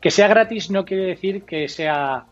Que 0.00 0.10
sea 0.10 0.28
gratis 0.28 0.70
no 0.70 0.86
quiere 0.86 1.04
decir 1.04 1.42
que 1.42 1.68
sea 1.68 2.24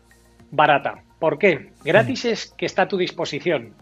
barata. 0.49 1.03
¿Por 1.21 1.37
qué? 1.37 1.69
Gratis 1.83 2.25
es 2.25 2.47
que 2.57 2.65
está 2.65 2.81
a 2.81 2.87
tu 2.87 2.97
disposición. 2.97 3.75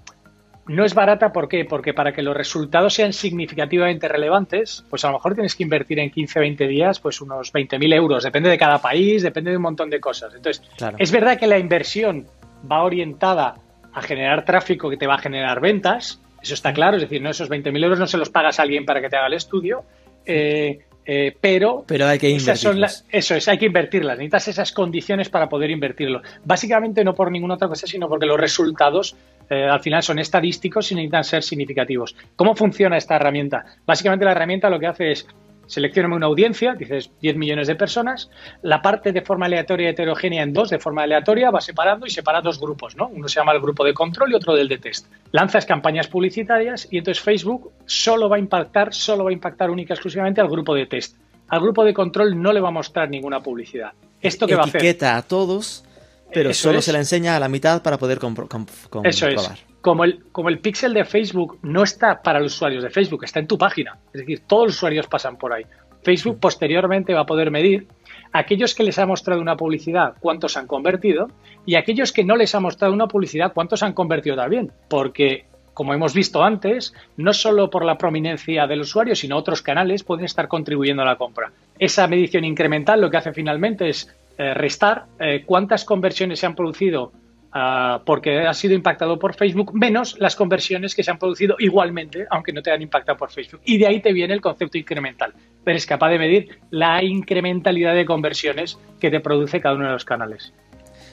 No 0.67 0.83
es 0.83 0.93
barata, 0.93 1.31
¿por 1.31 1.47
qué? 1.47 1.63
Porque 1.63 1.93
para 1.93 2.11
que 2.11 2.21
los 2.21 2.35
resultados 2.35 2.93
sean 2.93 3.13
significativamente 3.13 4.09
relevantes, 4.09 4.83
pues 4.89 5.05
a 5.05 5.07
lo 5.07 5.13
mejor 5.13 5.35
tienes 5.35 5.55
que 5.55 5.63
invertir 5.63 5.99
en 5.99 6.11
15, 6.11 6.37
20 6.37 6.67
días, 6.67 6.99
pues 6.99 7.21
unos 7.21 7.53
20.000 7.53 7.93
euros. 7.93 8.25
Depende 8.25 8.49
de 8.49 8.57
cada 8.57 8.81
país, 8.81 9.23
depende 9.23 9.51
de 9.51 9.55
un 9.55 9.63
montón 9.63 9.89
de 9.89 10.01
cosas. 10.01 10.35
Entonces, 10.35 10.61
es 10.97 11.11
verdad 11.13 11.39
que 11.39 11.47
la 11.47 11.57
inversión 11.57 12.27
va 12.69 12.83
orientada 12.83 13.55
a 13.93 14.01
generar 14.01 14.43
tráfico 14.43 14.89
que 14.89 14.97
te 14.97 15.07
va 15.07 15.15
a 15.15 15.19
generar 15.19 15.61
ventas, 15.61 16.21
eso 16.41 16.53
está 16.53 16.73
claro, 16.73 16.97
es 16.97 17.03
decir, 17.03 17.21
no 17.21 17.29
esos 17.29 17.49
20.000 17.49 17.81
euros 17.81 17.99
no 17.99 18.07
se 18.07 18.17
los 18.17 18.29
pagas 18.29 18.59
a 18.59 18.63
alguien 18.63 18.85
para 18.85 18.99
que 18.99 19.07
te 19.07 19.15
haga 19.15 19.27
el 19.27 19.33
estudio, 19.33 19.85
eh, 20.25 20.79
eh, 21.11 21.35
pero, 21.41 21.83
pero 21.87 22.05
hay 22.05 22.19
que 22.19 22.29
invertirlas. 22.29 23.03
eso 23.09 23.33
es, 23.33 23.47
hay 23.47 23.57
que 23.57 23.65
invertirlas. 23.65 24.15
Necesitas 24.19 24.47
esas 24.49 24.71
condiciones 24.71 25.27
para 25.27 25.49
poder 25.49 25.71
invertirlo. 25.71 26.21
Básicamente 26.45 27.03
no 27.03 27.15
por 27.15 27.31
ninguna 27.31 27.55
otra 27.55 27.67
cosa, 27.67 27.87
sino 27.87 28.07
porque 28.07 28.27
los 28.27 28.39
resultados 28.39 29.15
eh, 29.49 29.63
al 29.63 29.79
final 29.79 30.03
son 30.03 30.19
estadísticos 30.19 30.91
y 30.91 30.95
necesitan 30.95 31.23
ser 31.23 31.41
significativos. 31.41 32.15
¿Cómo 32.35 32.53
funciona 32.53 32.95
esta 32.95 33.15
herramienta? 33.15 33.65
Básicamente 33.87 34.23
la 34.23 34.33
herramienta 34.33 34.69
lo 34.69 34.79
que 34.79 34.85
hace 34.85 35.11
es 35.13 35.25
seleccioname 35.69 36.15
una 36.15 36.25
audiencia, 36.25 36.73
dices 36.73 37.11
10 37.21 37.37
millones 37.37 37.67
de 37.67 37.75
personas, 37.75 38.29
la 38.63 38.81
parte 38.81 39.11
de 39.11 39.21
forma 39.21 39.45
aleatoria 39.45 39.87
y 39.87 39.91
heterogénea 39.91 40.43
en 40.43 40.51
dos, 40.51 40.71
de 40.71 40.79
forma 40.79 41.03
aleatoria, 41.03 41.51
va 41.51 41.61
separando 41.61 42.07
y 42.07 42.09
separa 42.09 42.41
dos 42.41 42.59
grupos, 42.59 42.95
¿no? 42.95 43.07
Uno 43.07 43.27
se 43.27 43.39
llama 43.39 43.53
el 43.53 43.61
grupo 43.61 43.85
de 43.85 43.93
control 43.93 44.31
y 44.31 44.35
otro 44.35 44.55
del 44.55 44.67
de 44.67 44.79
test. 44.79 45.07
Lanzas 45.31 45.65
campañas 45.65 46.07
publicitarias 46.07 46.87
y 46.89 46.97
entonces 46.97 47.23
Facebook 47.23 47.71
solo 47.85 48.27
va 48.27 48.37
a 48.37 48.39
impactar, 48.39 48.93
solo 48.93 49.23
va 49.23 49.29
a 49.29 49.33
impactar 49.33 49.69
única 49.69 49.93
y 49.93 49.95
exclusivamente 49.95 50.41
al 50.41 50.49
grupo 50.49 50.73
de 50.73 50.87
test. 50.87 51.15
Al 51.47 51.61
grupo 51.61 51.85
de 51.85 51.93
control 51.93 52.41
no 52.41 52.51
le 52.51 52.59
va 52.59 52.69
a 52.69 52.71
mostrar 52.71 53.09
ninguna 53.09 53.39
publicidad. 53.39 53.91
¿Esto 54.21 54.47
que 54.47 54.55
va 54.55 54.63
a 54.63 54.65
hacer? 54.65 54.81
Etiqueta 54.81 55.17
a 55.17 55.21
todos, 55.21 55.85
pero 56.33 56.53
solo 56.53 56.81
se 56.81 56.91
la 56.91 56.99
enseña 56.99 57.35
a 57.35 57.39
la 57.39 57.47
mitad 57.47 57.83
para 57.83 57.97
poder 57.97 58.17
comprobar. 58.19 58.59
Eso 59.03 59.27
es 59.27 59.68
como 59.81 60.03
el, 60.03 60.23
como 60.31 60.49
el 60.49 60.59
pixel 60.59 60.93
de 60.93 61.05
Facebook 61.05 61.59
no 61.61 61.83
está 61.83 62.21
para 62.21 62.39
los 62.39 62.55
usuarios 62.55 62.83
de 62.83 62.89
Facebook, 62.89 63.23
está 63.23 63.39
en 63.39 63.47
tu 63.47 63.57
página. 63.57 63.97
Es 64.13 64.21
decir, 64.21 64.41
todos 64.45 64.67
los 64.67 64.75
usuarios 64.75 65.07
pasan 65.07 65.37
por 65.37 65.53
ahí. 65.53 65.63
Facebook 66.03 66.39
posteriormente 66.39 67.13
va 67.13 67.21
a 67.21 67.25
poder 67.25 67.51
medir 67.51 67.87
aquellos 68.31 68.75
que 68.75 68.83
les 68.83 68.99
ha 68.99 69.05
mostrado 69.05 69.41
una 69.41 69.57
publicidad, 69.57 70.13
cuántos 70.19 70.57
han 70.57 70.67
convertido, 70.67 71.29
y 71.65 71.75
aquellos 71.75 72.11
que 72.11 72.23
no 72.23 72.35
les 72.35 72.55
ha 72.55 72.59
mostrado 72.59 72.93
una 72.93 73.07
publicidad, 73.07 73.53
cuántos 73.53 73.83
han 73.83 73.93
convertido 73.93 74.35
también. 74.35 74.71
Porque, 74.87 75.45
como 75.73 75.93
hemos 75.93 76.13
visto 76.13 76.43
antes, 76.43 76.93
no 77.17 77.33
solo 77.33 77.69
por 77.69 77.85
la 77.85 77.97
prominencia 77.97 78.67
del 78.67 78.81
usuario, 78.81 79.15
sino 79.15 79.37
otros 79.37 79.61
canales 79.61 80.03
pueden 80.03 80.25
estar 80.25 80.47
contribuyendo 80.47 81.01
a 81.01 81.05
la 81.05 81.17
compra. 81.17 81.51
Esa 81.77 82.07
medición 82.07 82.43
incremental 82.43 83.01
lo 83.01 83.09
que 83.09 83.17
hace 83.17 83.33
finalmente 83.33 83.89
es 83.89 84.13
eh, 84.37 84.53
restar 84.53 85.05
eh, 85.19 85.43
cuántas 85.45 85.83
conversiones 85.83 86.39
se 86.39 86.45
han 86.45 86.55
producido 86.55 87.11
Ah, 87.51 88.03
porque 88.05 88.41
ha 88.41 88.53
sido 88.53 88.75
impactado 88.75 89.17
por 89.17 89.33
Facebook, 89.33 89.73
menos 89.73 90.19
las 90.19 90.35
conversiones 90.35 90.93
que 90.93 91.03
se 91.03 91.09
han 91.09 91.17
producido 91.17 91.55
igualmente, 91.57 92.27
aunque 92.29 92.53
no 92.53 92.61
te 92.61 92.71
han 92.71 92.81
impactado 92.81 93.17
por 93.17 93.31
Facebook. 93.31 93.61
Y 93.65 93.79
de 93.79 93.87
ahí 93.87 94.01
te 94.01 94.13
viene 94.13 94.35
el 94.35 94.41
concepto 94.41 94.77
incremental. 94.77 95.33
Eres 95.65 95.87
capaz 95.87 96.09
de 96.09 96.19
medir 96.19 96.59
la 96.69 97.03
incrementalidad 97.03 97.95
de 97.95 98.05
conversiones 98.05 98.77
que 98.99 99.09
te 99.09 99.19
produce 99.19 99.61
cada 99.61 99.75
uno 99.75 99.85
de 99.87 99.93
los 99.93 100.05
canales. 100.05 100.53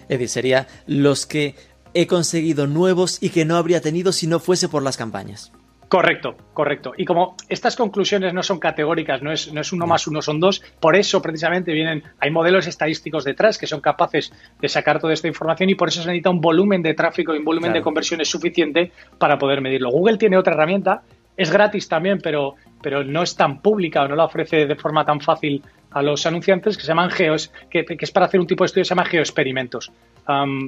Es 0.02 0.08
decir, 0.08 0.28
sería 0.28 0.66
los 0.86 1.26
que 1.26 1.54
he 1.94 2.06
conseguido 2.06 2.66
nuevos 2.66 3.22
y 3.22 3.30
que 3.30 3.46
no 3.46 3.56
habría 3.56 3.80
tenido 3.80 4.12
si 4.12 4.26
no 4.26 4.38
fuese 4.38 4.68
por 4.68 4.82
las 4.82 4.98
campañas. 4.98 5.52
Correcto, 5.88 6.36
correcto. 6.52 6.94
Y 6.96 7.04
como 7.04 7.36
estas 7.48 7.76
conclusiones 7.76 8.34
no 8.34 8.42
son 8.42 8.58
categóricas, 8.58 9.22
no 9.22 9.30
es, 9.30 9.52
no 9.52 9.60
es 9.60 9.72
uno 9.72 9.86
más 9.86 10.08
uno, 10.08 10.20
son 10.20 10.40
dos, 10.40 10.60
por 10.80 10.96
eso 10.96 11.22
precisamente 11.22 11.72
vienen, 11.72 12.02
hay 12.18 12.30
modelos 12.30 12.66
estadísticos 12.66 13.24
detrás 13.24 13.56
que 13.56 13.68
son 13.68 13.80
capaces 13.80 14.32
de 14.60 14.68
sacar 14.68 14.98
toda 14.98 15.12
esta 15.12 15.28
información 15.28 15.70
y 15.70 15.76
por 15.76 15.88
eso 15.88 16.02
se 16.02 16.08
necesita 16.08 16.30
un 16.30 16.40
volumen 16.40 16.82
de 16.82 16.94
tráfico 16.94 17.34
y 17.34 17.38
un 17.38 17.44
volumen 17.44 17.72
de 17.72 17.82
conversiones 17.82 18.28
suficiente 18.28 18.90
para 19.18 19.38
poder 19.38 19.60
medirlo. 19.60 19.90
Google 19.90 20.18
tiene 20.18 20.36
otra 20.36 20.54
herramienta, 20.54 21.02
es 21.36 21.52
gratis 21.52 21.88
también, 21.88 22.18
pero, 22.20 22.56
pero 22.82 23.04
no 23.04 23.22
es 23.22 23.36
tan 23.36 23.62
pública 23.62 24.02
o 24.02 24.08
no 24.08 24.16
la 24.16 24.24
ofrece 24.24 24.66
de 24.66 24.74
forma 24.74 25.04
tan 25.04 25.20
fácil 25.20 25.62
a 25.92 26.02
los 26.02 26.26
anunciantes 26.26 26.76
que 26.76 26.82
se 26.82 26.88
llaman 26.88 27.10
geos, 27.10 27.52
que, 27.70 27.84
es 27.88 28.10
para 28.10 28.26
hacer 28.26 28.40
un 28.40 28.46
tipo 28.46 28.64
de 28.64 28.66
estudio 28.66 28.82
que 28.82 28.86
se 28.86 28.94
llama 28.94 29.04
geoexperimentos. 29.04 29.92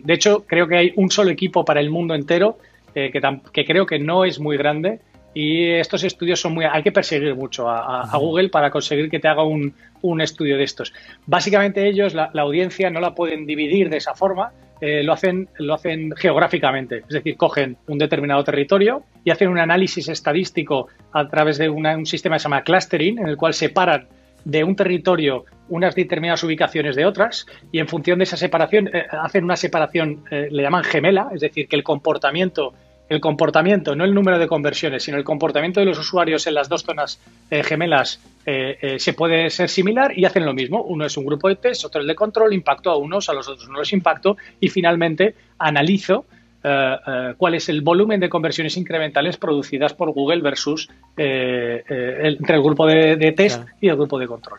de 0.04 0.14
hecho, 0.14 0.44
creo 0.46 0.68
que 0.68 0.76
hay 0.76 0.92
un 0.94 1.10
solo 1.10 1.30
equipo 1.30 1.64
para 1.64 1.80
el 1.80 1.90
mundo 1.90 2.14
entero 2.14 2.58
eh, 2.98 3.10
que, 3.12 3.20
que, 3.52 3.64
creo 3.64 3.86
que 3.86 3.98
no 3.98 4.24
es 4.24 4.40
muy 4.40 4.56
grande 4.56 5.00
y 5.34 5.70
estos 5.70 6.02
estudios 6.02 6.40
son 6.40 6.54
muy... 6.54 6.64
Hay 6.64 6.82
que 6.82 6.90
perseguir 6.90 7.34
mucho 7.36 7.68
a, 7.68 8.10
Google 8.18 8.48
para 8.48 8.70
conseguir 8.70 9.08
que 9.08 9.20
te 9.20 9.28
haga 9.28 9.44
un, 9.44 9.72
estudio 10.20 10.56
de 10.56 10.64
estos. 10.64 10.92
Básicamente 11.26 11.86
ellos, 11.86 12.12
la, 12.14 12.30
audiencia, 12.34 12.90
no 12.90 12.98
la 12.98 13.14
pueden 13.14 13.46
dividir 13.46 13.88
de 13.88 13.98
esa 13.98 14.14
forma, 14.14 14.50
eh, 14.80 15.04
lo, 15.04 15.12
hacen, 15.12 15.48
lo 15.58 15.74
hacen 15.74 16.12
geográficamente. 16.16 16.98
Es 17.08 17.14
decir, 17.14 17.36
cogen 17.36 17.76
un 17.86 17.98
determinado 17.98 18.42
territorio 18.42 19.04
y 19.22 19.30
hacen 19.30 19.48
un 19.48 19.58
análisis 19.58 20.08
estadístico 20.08 20.88
a 21.12 21.28
través 21.28 21.58
de 21.58 21.68
un 21.68 22.04
sistema 22.04 22.34
que 22.34 22.40
se 22.40 22.44
llama 22.44 22.62
clustering, 22.62 23.18
en 23.18 23.28
el 23.28 23.36
cual 23.36 23.54
separan 23.54 24.08
de 24.44 24.64
un 24.64 24.74
territorio 24.74 25.44
unas 25.68 25.94
determinadas 25.94 26.42
ubicaciones 26.42 26.96
de 26.96 27.04
otras 27.04 27.46
y 27.70 27.78
en 27.78 27.88
función 27.88 28.18
de 28.18 28.24
esa 28.24 28.36
separación 28.36 28.88
eh, 28.92 29.06
hacen 29.10 29.44
una 29.44 29.56
separación, 29.56 30.24
eh, 30.30 30.48
le 30.50 30.62
llaman 30.62 30.84
gemela, 30.84 31.28
es 31.34 31.40
decir, 31.40 31.68
que 31.68 31.76
el 31.76 31.82
comportamiento 31.82 32.72
el 33.08 33.20
comportamiento, 33.20 33.96
no 33.96 34.04
el 34.04 34.14
número 34.14 34.38
de 34.38 34.46
conversiones, 34.46 35.02
sino 35.02 35.16
el 35.16 35.24
comportamiento 35.24 35.80
de 35.80 35.86
los 35.86 35.98
usuarios 35.98 36.46
en 36.46 36.54
las 36.54 36.68
dos 36.68 36.82
zonas 36.82 37.20
eh, 37.50 37.62
gemelas 37.62 38.20
eh, 38.44 38.78
eh, 38.80 38.98
se 38.98 39.14
puede 39.14 39.50
ser 39.50 39.68
similar 39.68 40.16
y 40.16 40.24
hacen 40.24 40.44
lo 40.44 40.52
mismo. 40.52 40.82
Uno 40.82 41.06
es 41.06 41.16
un 41.16 41.24
grupo 41.24 41.48
de 41.48 41.56
test, 41.56 41.84
otro 41.84 42.00
el 42.00 42.06
de 42.06 42.14
control, 42.14 42.52
impacto 42.52 42.90
a 42.90 42.96
unos, 42.96 43.28
a 43.28 43.32
los 43.32 43.48
otros 43.48 43.68
no 43.68 43.78
los 43.78 43.92
impacto 43.92 44.36
y 44.60 44.68
finalmente 44.68 45.34
analizo 45.58 46.26
cuál 46.60 47.54
es 47.54 47.68
el 47.70 47.80
volumen 47.80 48.20
de 48.20 48.28
conversiones 48.28 48.76
incrementales 48.76 49.38
producidas 49.38 49.94
por 49.94 50.10
Google 50.10 50.42
versus 50.42 50.90
entre 51.16 52.56
el 52.56 52.62
grupo 52.62 52.84
de, 52.84 53.32
test 53.34 53.62
y 53.80 53.88
el 53.88 53.96
grupo 53.96 54.18
de 54.18 54.26
control. 54.26 54.58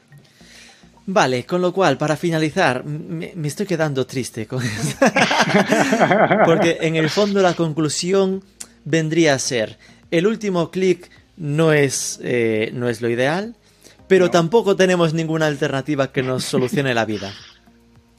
Vale, 1.12 1.44
con 1.44 1.60
lo 1.60 1.74
cual, 1.74 1.98
para 1.98 2.16
finalizar, 2.16 2.86
me, 2.86 3.34
estoy 3.48 3.66
quedando 3.66 4.06
triste 4.06 4.46
con 4.46 4.62
eso. 4.64 4.96
Porque 6.46 6.78
en 6.82 6.96
el 6.96 7.10
fondo 7.10 7.42
la 7.42 7.56
conclusión 7.56 8.44
vendría 8.86 9.34
a 9.34 9.40
ser, 9.40 9.80
el 10.12 10.28
último 10.28 10.70
clic 10.70 11.10
no 11.36 11.74
es, 11.74 12.20
eh, 12.24 12.70
no 12.76 12.90
es 12.90 13.02
lo 13.02 13.10
ideal, 13.10 13.56
pero 14.08 14.30
tampoco 14.30 14.76
tenemos 14.76 15.16
ninguna 15.16 15.48
alternativa 15.48 16.12
que 16.12 16.22
nos 16.22 16.44
solucione 16.44 16.94
la 16.94 17.06
vida. 17.06 17.34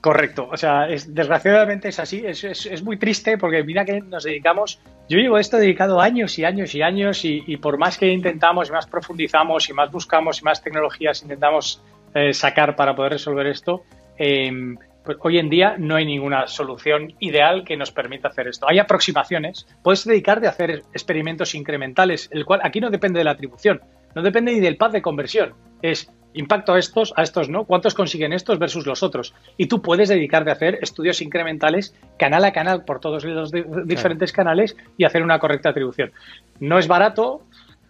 Correcto, 0.01 0.49
o 0.51 0.57
sea, 0.57 0.89
es, 0.89 1.15
desgraciadamente 1.15 1.91
es 1.91 2.01
así, 2.01 2.25
es, 2.27 2.43
es, 2.43 2.83
muy 2.83 2.97
triste 2.97 3.39
porque 3.39 3.63
mira 3.63 3.85
que 3.85 4.01
nos 4.01 4.25
dedicamos, 4.25 4.81
yo 5.09 5.19
llevo 5.19 5.39
esto 5.39 5.59
dedicado 5.59 6.01
años 6.01 6.37
y 6.41 6.45
años 6.45 6.75
y 6.75 6.83
años 6.83 7.25
y, 7.25 7.45
y 7.47 7.59
por 7.59 7.79
más 7.79 7.99
que 7.99 8.09
intentamos 8.09 8.69
y 8.69 8.73
más 8.73 8.87
profundizamos 8.87 9.69
y 9.69 9.75
más 9.75 9.93
buscamos 9.93 10.41
y 10.41 10.45
más 10.45 10.63
tecnologías 10.63 11.23
intentamos 11.23 11.83
eh, 12.15 12.33
sacar 12.33 12.77
para 12.77 12.95
poder 12.95 13.13
resolver 13.13 13.47
esto, 13.47 13.83
em, 14.19 14.77
pues 15.05 15.17
hoy 15.23 15.39
en 15.39 15.49
día 15.49 15.77
no 15.79 15.97
hay 15.97 16.05
ninguna 16.05 16.47
solución 16.47 17.15
ideal 17.21 17.65
que 17.65 17.77
nos 17.77 17.91
permita 17.91 18.29
hacer 18.29 18.49
esto. 18.49 18.67
Hay 18.69 18.79
aproximaciones. 18.79 19.67
Puedes 19.83 20.05
dedicarte 20.05 20.47
a 20.47 20.51
hacer 20.51 20.83
experimentos 20.93 21.55
incrementales, 21.55 22.29
el 22.33 22.45
cual 22.45 22.61
aquí 22.63 22.81
no 22.81 22.91
depende 22.91 23.19
de 23.19 23.25
la 23.25 23.33
atribución, 23.33 23.81
no 24.15 24.23
depende 24.23 24.53
ni 24.53 24.61
del 24.61 24.77
path 24.77 24.93
de 24.93 25.03
conversión. 25.03 25.55
Es 25.83 26.13
impacto 26.33 26.75
a 26.75 26.79
estos, 26.79 27.13
a 27.17 27.23
estos 27.23 27.49
no, 27.49 27.65
cuántos 27.65 27.95
consiguen 27.95 28.33
estos 28.33 28.59
versus 28.59 28.87
los 28.87 29.03
otros. 29.03 29.35
Y 29.57 29.67
tú 29.67 29.83
puedes 29.83 30.09
dedicarte 30.09 30.51
a 30.51 30.55
hacer 30.55 30.79
estudios 30.83 31.21
incrementales 31.23 31.95
canal 32.19 32.45
a 32.45 32.53
canal 32.53 32.85
por 32.85 33.01
todos 33.01 33.25
los 33.25 33.51
diferentes 33.85 34.33
canales 34.33 34.77
y 34.97 35.05
hacer 35.05 35.23
una 35.23 35.39
correcta 35.39 35.71
atribución. 35.71 36.13
No 36.61 36.79
es 36.79 36.89
barato, 36.89 37.43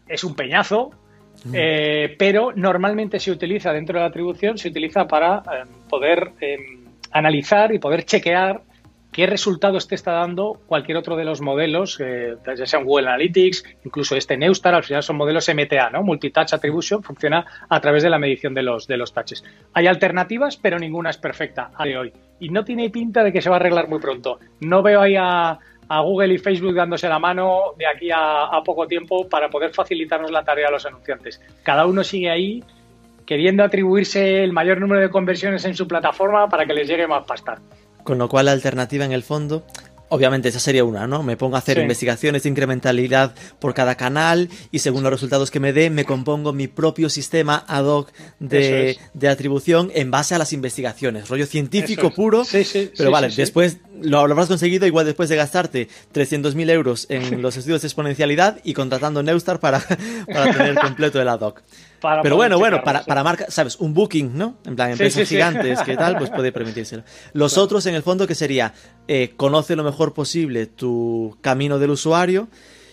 es 0.09 0.25
un 0.25 0.35
peñazo, 0.35 0.91
eh, 1.53 2.15
pero 2.19 2.53
normalmente 2.55 3.19
se 3.19 3.31
utiliza 3.31 3.73
dentro 3.73 3.99
de 3.99 4.01
la 4.01 4.09
atribución, 4.09 4.59
se 4.59 4.69
utiliza 4.69 5.07
para 5.07 5.39
eh, 5.39 5.65
poder 5.89 6.33
eh, 6.41 6.59
analizar 7.13 7.73
y 7.75 7.79
poder 7.79 8.05
chequear 8.05 8.63
qué 9.13 9.27
resultados 9.27 9.89
te 9.89 9.95
está 9.95 10.13
dando 10.13 10.61
cualquier 10.67 10.97
otro 10.97 11.17
de 11.17 11.25
los 11.25 11.41
modelos, 11.41 11.99
eh, 12.01 12.37
ya 12.57 12.67
sea 12.67 12.83
Google 12.83 13.09
Analytics, 13.09 13.65
incluso 13.85 14.17
este 14.17 14.37
Neustar, 14.37 14.75
al 14.75 14.85
final 14.85 15.03
son 15.03 15.17
modelos 15.17 15.49
MTA, 15.49 15.91
¿no? 15.91 16.03
Multitouch 16.03 16.53
Attribution, 16.53 17.03
funciona 17.03 17.45
a 17.69 17.81
través 17.81 18.03
de 18.03 18.11
la 18.11 18.19
medición 18.19 18.55
de 18.55 18.63
los, 18.63 18.87
de 18.87 18.97
los 18.97 19.13
touches. 19.13 19.45
Hay 19.75 19.87
alternativas, 19.87 20.57
pero 20.57 20.79
ninguna 20.79 21.11
es 21.11 21.19
perfecta 21.19 21.71
a 21.75 21.85
de 21.85 21.99
hoy. 21.99 22.13
Y 22.39 22.51
no 22.51 22.65
tiene 22.65 22.91
pinta 22.91 23.25
de 23.25 23.33
que 23.33 23.43
se 23.43 23.51
va 23.51 23.57
a 23.57 23.59
arreglar 23.59 23.89
muy 23.89 23.99
pronto. 23.99 24.39
No 24.61 24.83
veo 24.83 25.01
ahí 25.01 25.17
a, 25.19 25.59
Google 25.99 26.35
y 26.35 26.39
Facebook 26.39 26.75
dándose 26.75 27.09
la 27.09 27.19
mano 27.19 27.75
de 27.77 27.87
aquí 27.87 28.13
a, 28.13 28.45
a 28.45 28.63
poco 28.63 28.87
tiempo 28.87 29.29
para 29.29 29.51
poder 29.51 29.75
facilitarnos 29.75 30.31
la 30.31 30.45
tarea 30.45 30.69
a 30.69 30.71
los 30.71 30.87
anunciantes. 30.87 31.41
Cada 31.65 31.85
uno 31.87 32.05
sigue 32.05 32.31
ahí 32.31 32.63
queriendo 33.27 33.65
atribuirse 33.65 34.43
el 34.43 34.53
mayor 34.53 34.81
número 34.81 35.01
de 35.01 35.11
conversiones 35.11 35.65
en 35.65 35.75
su 35.75 35.87
plataforma 35.87 36.49
para 36.49 36.67
que 36.67 36.75
les 36.75 36.89
llegue 36.89 37.07
más 37.07 37.25
pasta. 37.25 37.61
Con 38.05 38.19
lo 38.19 38.29
cual 38.29 38.47
la 38.47 38.53
alternativa 38.53 39.05
en 39.05 39.13
el 39.13 39.23
fondo 39.23 39.65
Obviamente, 40.13 40.49
esa 40.49 40.59
sería 40.59 40.83
una, 40.85 41.07
¿no? 41.07 41.23
Me 41.23 41.37
pongo 41.37 41.55
a 41.55 41.61
hacer 41.61 41.79
investigaciones 41.79 42.43
de 42.43 42.49
incrementalidad 42.49 43.33
por 43.61 43.75
cada 43.75 43.95
canal 43.95 44.49
y 44.73 44.81
según 44.81 45.05
los 45.05 45.13
resultados 45.13 45.53
que 45.53 45.61
me 45.61 45.73
dé, 45.73 45.89
me 45.89 46.05
compongo 46.05 46.53
mi 46.53 46.67
propio 46.67 47.09
sistema 47.09 47.65
ad 47.69 47.85
hoc 47.85 48.11
de, 48.41 48.99
atribución 49.31 49.93
en 49.95 50.11
base 50.11 50.35
a 50.35 50.39
las 50.39 50.53
investigaciones. 50.53 51.29
Rollo 51.29 51.47
científico 51.47 52.11
puro. 52.11 52.45
Sí, 52.45 52.65
sí, 52.65 52.91
pero 52.97 53.13
vale, 53.13 53.29
después 53.29 53.79
lo, 54.03 54.19
habrás 54.19 54.49
conseguido 54.49 54.85
igual 54.85 55.07
después 55.07 55.29
de 55.29 55.37
gastarte 55.37 55.89
300.000 56.13 56.71
euros 56.71 57.07
en 57.09 57.41
los 57.43 57.57
estudios 57.57 57.83
de 57.83 57.87
exponencialidad 57.87 58.59
y 58.65 58.75
contratando 58.75 59.23
Neustar 59.23 59.61
para, 59.61 59.81
para 60.27 60.53
tener 60.53 60.75
completo 60.75 61.23
el 61.23 61.29
ad 61.29 61.41
hoc. 61.41 61.63
Pero 62.23 62.37
bueno, 62.37 62.59
bueno, 62.59 62.83
para, 62.83 63.03
para 63.03 63.23
marca, 63.23 63.47
¿sabes? 63.49 63.79
Un 63.79 63.95
booking, 63.95 64.37
¿no? 64.37 64.57
En 64.65 64.77
plan, 64.77 64.91
empresas 64.91 65.29
gigantes, 65.29 65.81
que 65.83 65.97
tal, 65.97 66.17
pues 66.17 66.31
puede 66.31 66.53
permitírselo. 66.53 67.03
Los 67.33 67.59
otros, 67.59 67.87
en 67.87 67.95
el 67.95 68.03
fondo, 68.03 68.27
que 68.27 68.35
sería, 68.35 68.73
eh, 69.09 69.33
conoce 69.37 69.77
lo 69.77 69.85
mejor 69.85 70.15
posible 70.15 70.67
tu 70.67 71.37
camino 71.41 71.79
del 71.79 71.91
usuario 71.91 72.49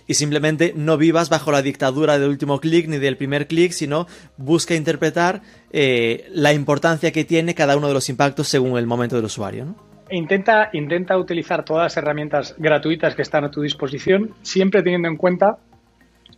y 0.07 0.13
simplemente 0.13 0.73
no 0.75 0.97
vivas 0.97 1.29
bajo 1.29 1.51
la 1.51 1.61
dictadura 1.61 2.17
del 2.17 2.29
último 2.29 2.59
clic 2.59 2.87
ni 2.87 2.97
del 2.97 3.17
primer 3.17 3.47
clic, 3.47 3.71
sino 3.71 4.07
busca 4.37 4.73
interpretar 4.73 5.41
eh, 5.71 6.27
la 6.31 6.53
importancia 6.53 7.11
que 7.11 7.25
tiene 7.25 7.53
cada 7.53 7.77
uno 7.77 7.87
de 7.87 7.93
los 7.93 8.09
impactos 8.09 8.47
según 8.47 8.77
el 8.77 8.87
momento 8.87 9.15
del 9.15 9.25
usuario, 9.25 9.65
¿no? 9.65 9.87
Intenta, 10.09 10.69
intenta 10.71 11.17
utilizar 11.17 11.65
todas 11.65 11.83
las 11.83 11.97
herramientas 11.97 12.55
gratuitas 12.57 13.13
que 13.13 13.21
están 13.21 13.43
a 13.43 13.51
tu 13.51 13.61
disposición, 13.61 14.33
siempre 14.41 14.81
teniendo 14.81 15.09
en 15.09 15.17
cuenta 15.17 15.57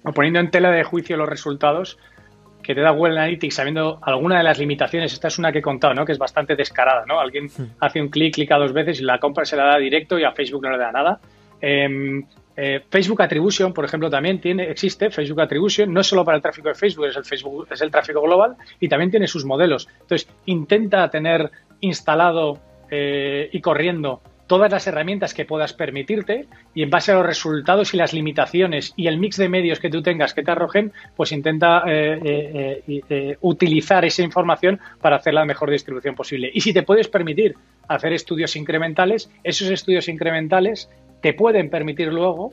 o 0.04 0.12
poniendo 0.12 0.40
en 0.40 0.50
tela 0.50 0.72
de 0.72 0.84
juicio 0.84 1.18
los 1.18 1.30
resultados 1.30 2.00
que 2.70 2.76
te 2.76 2.82
da 2.82 2.92
Google 2.92 3.18
Analytics 3.18 3.56
sabiendo 3.56 3.98
alguna 4.00 4.38
de 4.38 4.44
las 4.44 4.60
limitaciones, 4.60 5.12
esta 5.12 5.30
es 5.30 5.40
una 5.40 5.52
que 5.52 5.58
he 5.58 5.62
contado, 5.64 5.96
¿no? 5.96 6.06
que 6.06 6.12
es 6.12 6.20
bastante 6.20 6.56
descarada, 6.56 7.04
¿no? 7.04 7.20
Alguien 7.20 7.46
hmm. 7.46 7.78
hace 7.80 8.00
un 8.00 8.10
clic, 8.10 8.36
clica 8.36 8.58
dos 8.58 8.74
veces 8.74 9.00
y 9.00 9.04
la 9.06 9.18
compra 9.18 9.44
se 9.44 9.56
la 9.56 9.64
da 9.64 9.80
directo 9.80 10.20
y 10.20 10.24
a 10.24 10.34
Facebook 10.34 10.62
no 10.62 10.70
le 10.70 10.78
da 10.78 10.92
nada. 10.92 11.20
Em, 11.60 12.24
eh, 12.56 12.82
Facebook 12.88 13.24
Attribution, 13.24 13.74
por 13.74 13.86
ejemplo, 13.86 14.08
también 14.08 14.40
tiene, 14.40 14.70
existe 14.70 15.10
Facebook 15.10 15.42
Attribution, 15.42 15.92
no 15.92 16.04
solo 16.04 16.24
para 16.24 16.36
el 16.36 16.44
tráfico 16.44 16.68
de 16.68 16.76
Facebook, 16.76 17.08
es 17.08 17.18
el 17.18 17.26
Facebook, 17.26 17.68
es 17.72 17.82
el 17.82 17.90
tráfico 17.90 18.22
global 18.22 18.56
y 18.80 18.88
también 18.88 19.10
tiene 19.10 19.28
sus 19.28 19.46
modelos. 19.46 19.88
Entonces, 20.02 20.30
intenta 20.46 21.10
tener 21.10 21.50
instalado 21.80 22.60
eh, 22.92 23.50
y 23.52 23.62
corriendo 23.62 24.22
todas 24.50 24.72
las 24.72 24.88
herramientas 24.88 25.36
que 25.36 25.46
puedas 25.46 25.74
permitirte 25.74 26.48
y 26.74 26.82
en 26.82 26.90
base 26.90 27.12
a 27.12 27.16
los 27.16 27.26
resultados 27.26 27.94
y 27.94 27.98
las 27.98 28.14
limitaciones 28.14 28.94
y 28.98 29.06
el 29.06 29.20
mix 29.20 29.38
de 29.38 29.48
medios 29.48 29.80
que 29.80 29.92
tú 29.92 30.02
tengas 30.02 30.34
que 30.34 30.42
te 30.42 30.50
arrojen, 30.50 30.92
pues 31.16 31.32
intenta 31.32 31.84
eh, 31.86 32.82
eh, 32.88 33.02
eh, 33.10 33.38
utilizar 33.42 34.04
esa 34.06 34.24
información 34.24 34.80
para 35.00 35.18
hacer 35.18 35.36
la 35.36 35.46
mejor 35.46 35.70
distribución 35.70 36.16
posible. 36.16 36.50
Y 36.52 36.62
si 36.62 36.74
te 36.74 36.82
puedes 36.82 37.08
permitir 37.08 37.56
hacer 37.88 38.12
estudios 38.12 38.56
incrementales, 38.56 39.30
esos 39.44 39.70
estudios 39.70 40.10
incrementales 40.10 40.90
te 41.22 41.34
pueden 41.34 41.70
permitir 41.70 42.12
luego 42.12 42.52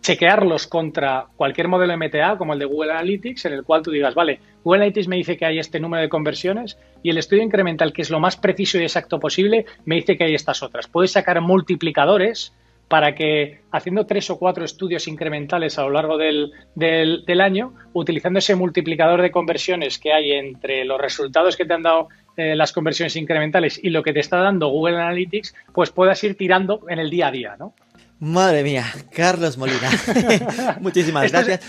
chequearlos 0.00 0.66
contra 0.66 1.26
cualquier 1.36 1.68
modelo 1.68 1.96
MTA 1.96 2.38
como 2.38 2.52
el 2.52 2.58
de 2.58 2.64
Google 2.64 2.92
Analytics, 2.92 3.44
en 3.46 3.52
el 3.54 3.64
cual 3.64 3.82
tú 3.82 3.90
digas, 3.90 4.14
vale, 4.14 4.40
Google 4.64 4.80
Analytics 4.82 5.08
me 5.08 5.16
dice 5.16 5.36
que 5.36 5.44
hay 5.44 5.58
este 5.58 5.80
número 5.80 6.02
de 6.02 6.08
conversiones 6.08 6.78
y 7.02 7.10
el 7.10 7.18
estudio 7.18 7.42
incremental, 7.42 7.92
que 7.92 8.02
es 8.02 8.10
lo 8.10 8.20
más 8.20 8.36
preciso 8.36 8.78
y 8.78 8.82
exacto 8.82 9.18
posible, 9.18 9.66
me 9.84 9.96
dice 9.96 10.16
que 10.16 10.24
hay 10.24 10.34
estas 10.34 10.62
otras. 10.62 10.86
Puedes 10.86 11.12
sacar 11.12 11.40
multiplicadores 11.40 12.52
para 12.88 13.14
que 13.14 13.60
haciendo 13.70 14.06
tres 14.06 14.30
o 14.30 14.38
cuatro 14.38 14.64
estudios 14.64 15.06
incrementales 15.08 15.78
a 15.78 15.82
lo 15.82 15.90
largo 15.90 16.16
del, 16.16 16.52
del, 16.74 17.40
año, 17.40 17.74
utilizando 17.92 18.38
ese 18.38 18.56
multiplicador 18.56 19.20
de 19.20 19.30
conversiones 19.30 19.98
que 19.98 20.12
hay 20.12 20.32
entre 20.32 20.86
los 20.86 20.98
resultados 20.98 21.56
que 21.56 21.66
te 21.66 21.74
han 21.74 21.82
dado 21.82 22.08
eh, 22.36 22.56
las 22.56 22.72
conversiones 22.72 23.14
incrementales 23.16 23.78
y 23.82 23.90
lo 23.90 24.02
que 24.02 24.14
te 24.14 24.20
está 24.20 24.38
dando 24.38 24.68
Google 24.68 24.96
Analytics, 24.96 25.54
pues 25.74 25.90
puedas 25.90 26.22
ir 26.24 26.36
tirando 26.36 26.86
en 26.88 26.98
el 26.98 27.10
día 27.10 27.28
a 27.28 27.30
día, 27.30 27.56
¿no? 27.58 27.74
Madre 28.20 28.64
mía, 28.64 28.84
Carlos 29.14 29.56
Molina. 29.56 29.90
Muchísimas 30.80 31.30
gracias. 31.30 31.60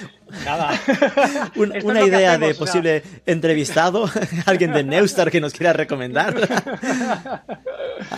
nada. 0.43 0.72
una 1.84 2.02
idea 2.02 2.39
de 2.39 2.56
posible 2.56 3.04
entrevistado, 3.28 4.10
alguien 4.47 4.74
de 4.74 4.84
Neustar 4.84 5.30
que 5.30 5.39
nos 5.39 5.54
quiera 5.54 5.74
recomendar. 5.74 6.34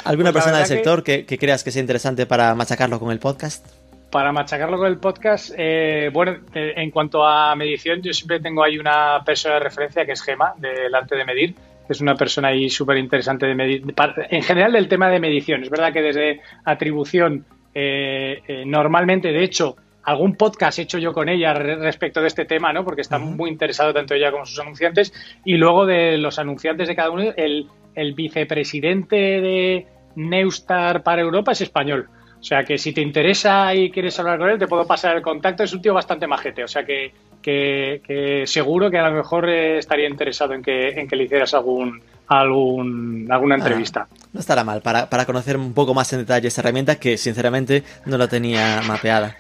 ¿Alguna 0.06 0.32
pues 0.32 0.44
persona 0.44 0.60
del 0.60 0.68
sector 0.68 1.04
que... 1.04 1.26
creas 1.26 1.64
que 1.66 1.72
sea 1.72 1.82
interesante 1.82 2.26
para 2.26 2.56
machacarlo 2.56 3.02
con 3.02 3.12
el 3.12 3.20
podcast? 3.20 3.68
Para 4.10 4.32
machacarlo 4.32 4.78
con 4.78 4.88
el 4.88 4.98
podcast, 4.98 5.52
eh, 5.58 6.10
bueno, 6.14 6.38
eh, 6.54 6.74
en 6.78 6.90
cuanto 6.92 7.26
a 7.26 7.54
medición, 7.56 8.02
yo 8.02 8.14
siempre 8.14 8.40
tengo 8.40 8.64
ahí 8.64 8.78
una 8.78 9.22
persona 9.26 9.56
de 9.56 9.62
referencia 9.62 10.06
que 10.06 10.14
es 10.14 10.22
Gema, 10.22 10.54
del 10.58 10.94
arte 10.96 11.16
de 11.18 11.26
medir, 11.26 11.56
es 11.88 12.00
una 12.00 12.16
persona 12.16 12.50
ahí 12.50 12.70
súper 12.70 12.98
interesante 12.98 13.46
de 13.46 13.56
medir. 13.56 13.84
En 14.30 14.44
general, 14.44 14.72
del 14.72 14.88
tema 14.88 15.10
de 15.10 15.20
medición. 15.20 15.64
Es 15.64 15.70
verdad 15.70 15.92
que 15.92 16.02
desde 16.02 16.42
atribución 16.64 17.46
eh, 17.74 18.42
eh, 18.48 18.64
normalmente, 18.66 19.32
de 19.32 19.44
hecho, 19.44 19.76
algún 20.04 20.36
podcast 20.36 20.80
he 20.80 20.84
hecho 20.84 20.98
yo 20.98 21.14
con 21.14 21.30
ella 21.30 21.54
respecto 21.54 22.22
de 22.22 22.28
este 22.28 22.46
tema, 22.46 22.74
¿no? 22.74 22.84
Porque 22.84 23.02
está 23.02 23.20
muy 23.20 23.50
interesado 23.50 23.94
tanto 23.94 24.14
ella 24.14 24.32
como 24.32 24.46
sus 24.46 24.60
anunciantes. 24.60 25.14
Y 25.46 25.56
luego 25.56 25.86
de 25.86 26.18
los 26.18 26.40
anunciantes 26.40 26.88
de 26.88 26.96
cada 26.96 27.12
uno, 27.12 27.34
el, 27.36 27.68
vicepresidente 28.16 29.16
de 29.16 29.88
Neustar 30.16 31.04
para 31.04 31.22
Europa 31.22 31.52
es 31.52 31.62
español. 31.62 32.10
O 32.40 32.44
sea 32.44 32.64
que 32.64 32.78
si 32.80 32.92
te 32.92 33.02
interesa 33.02 33.76
y 33.76 33.92
quieres 33.92 34.20
hablar 34.20 34.40
con 34.40 34.50
él, 34.50 34.58
te 34.58 34.68
puedo 34.68 34.88
pasar 34.88 35.16
el 35.16 35.22
contacto. 35.22 35.64
Es 35.64 35.74
un 35.74 35.82
tío 35.82 35.94
bastante 35.94 36.26
majete. 36.26 36.64
O 36.64 36.68
sea 36.68 36.84
que, 36.84 37.14
que, 37.42 38.44
seguro 38.46 38.90
que 38.90 38.98
a 38.98 39.10
lo 39.10 39.16
mejor 39.16 39.50
eh, 39.50 39.78
estaría 39.78 40.08
interesado 40.08 40.54
en 40.54 40.62
que, 40.62 40.90
en 40.90 41.08
que 41.08 41.16
le 41.16 41.24
hicieras 41.24 41.54
algún, 41.54 42.02
algún, 42.28 43.28
alguna 43.30 43.56
entrevista. 43.56 44.08
no 44.32 44.40
estará 44.40 44.64
mal 44.64 44.82
para, 44.82 45.10
para, 45.10 45.26
conocer 45.26 45.58
un 45.58 45.74
poco 45.74 45.94
más 45.94 46.12
en 46.14 46.20
detalle 46.20 46.48
esta 46.48 46.62
herramienta 46.62 46.96
que 46.96 47.18
sinceramente 47.18 47.84
no 48.06 48.18
la 48.18 48.28
tenía 48.28 48.82
mapeada. 48.88 49.36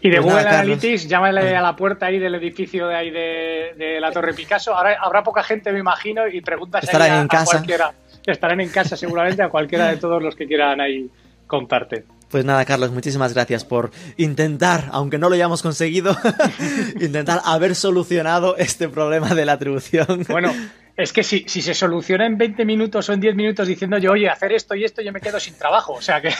Y 0.00 0.10
de 0.10 0.20
pues 0.20 0.34
Google 0.34 0.48
Analytics, 0.48 1.08
llámale 1.08 1.56
a 1.56 1.60
la 1.60 1.74
puerta 1.74 2.06
ahí 2.06 2.18
del 2.18 2.34
edificio 2.34 2.86
de 2.88 2.94
ahí 2.94 3.10
de, 3.10 3.98
la 4.00 4.12
Torre 4.12 4.34
Picasso. 4.34 4.74
Ahora 4.74 4.96
habrá 5.00 5.22
poca 5.22 5.42
gente, 5.42 5.72
me 5.72 5.80
imagino, 5.80 6.28
y 6.28 6.40
preguntas 6.40 6.84
Estarán 6.84 7.10
a, 7.10 7.20
en 7.22 7.28
casa. 7.28 7.56
cualquiera. 7.56 7.92
Estarán 8.24 8.60
en 8.60 8.68
casa 8.68 8.96
seguramente 8.96 9.42
a 9.42 9.48
cualquiera 9.48 9.88
de 9.88 9.96
todos 9.96 10.22
los 10.22 10.34
que 10.36 10.46
quieran 10.46 10.80
ahí 10.80 11.08
contarte. 11.46 12.04
Pues 12.28 12.44
nada, 12.44 12.64
Carlos, 12.64 12.90
muchísimas 12.90 13.34
gracias 13.34 13.64
por 13.64 13.90
intentar, 14.16 14.88
aunque 14.92 15.18
no 15.18 15.28
lo 15.28 15.36
hayamos 15.36 15.62
conseguido, 15.62 16.16
intentar 17.00 17.40
haber 17.44 17.74
solucionado 17.74 18.56
este 18.56 18.88
problema 18.88 19.34
de 19.34 19.46
la 19.46 19.52
atribución. 19.52 20.24
Bueno, 20.28 20.52
es 20.96 21.12
que 21.12 21.22
si, 21.22 21.44
si 21.46 21.60
se 21.60 21.74
soluciona 21.74 22.26
en 22.26 22.38
20 22.38 22.64
minutos 22.64 23.08
o 23.08 23.12
en 23.12 23.20
10 23.20 23.36
minutos 23.36 23.68
diciendo 23.68 23.98
yo, 23.98 24.12
oye, 24.12 24.30
hacer 24.30 24.52
esto 24.52 24.74
y 24.74 24.84
esto, 24.84 25.02
yo 25.02 25.12
me 25.12 25.20
quedo 25.20 25.38
sin 25.38 25.54
trabajo. 25.54 25.92
O 25.92 26.00
sea 26.00 26.22
que. 26.22 26.32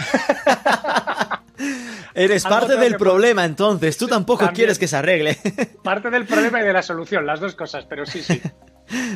Eres 2.14 2.44
parte 2.44 2.76
del 2.76 2.96
problema, 2.96 3.44
entonces. 3.44 3.98
Tú 3.98 4.08
tampoco 4.08 4.48
quieres 4.54 4.78
que 4.78 4.88
se 4.88 4.96
arregle. 4.96 5.36
parte 5.84 6.10
del 6.10 6.24
problema 6.24 6.60
y 6.60 6.64
de 6.64 6.72
la 6.72 6.82
solución, 6.82 7.26
las 7.26 7.40
dos 7.40 7.54
cosas, 7.54 7.84
pero 7.84 8.06
sí, 8.06 8.22
sí. 8.22 8.40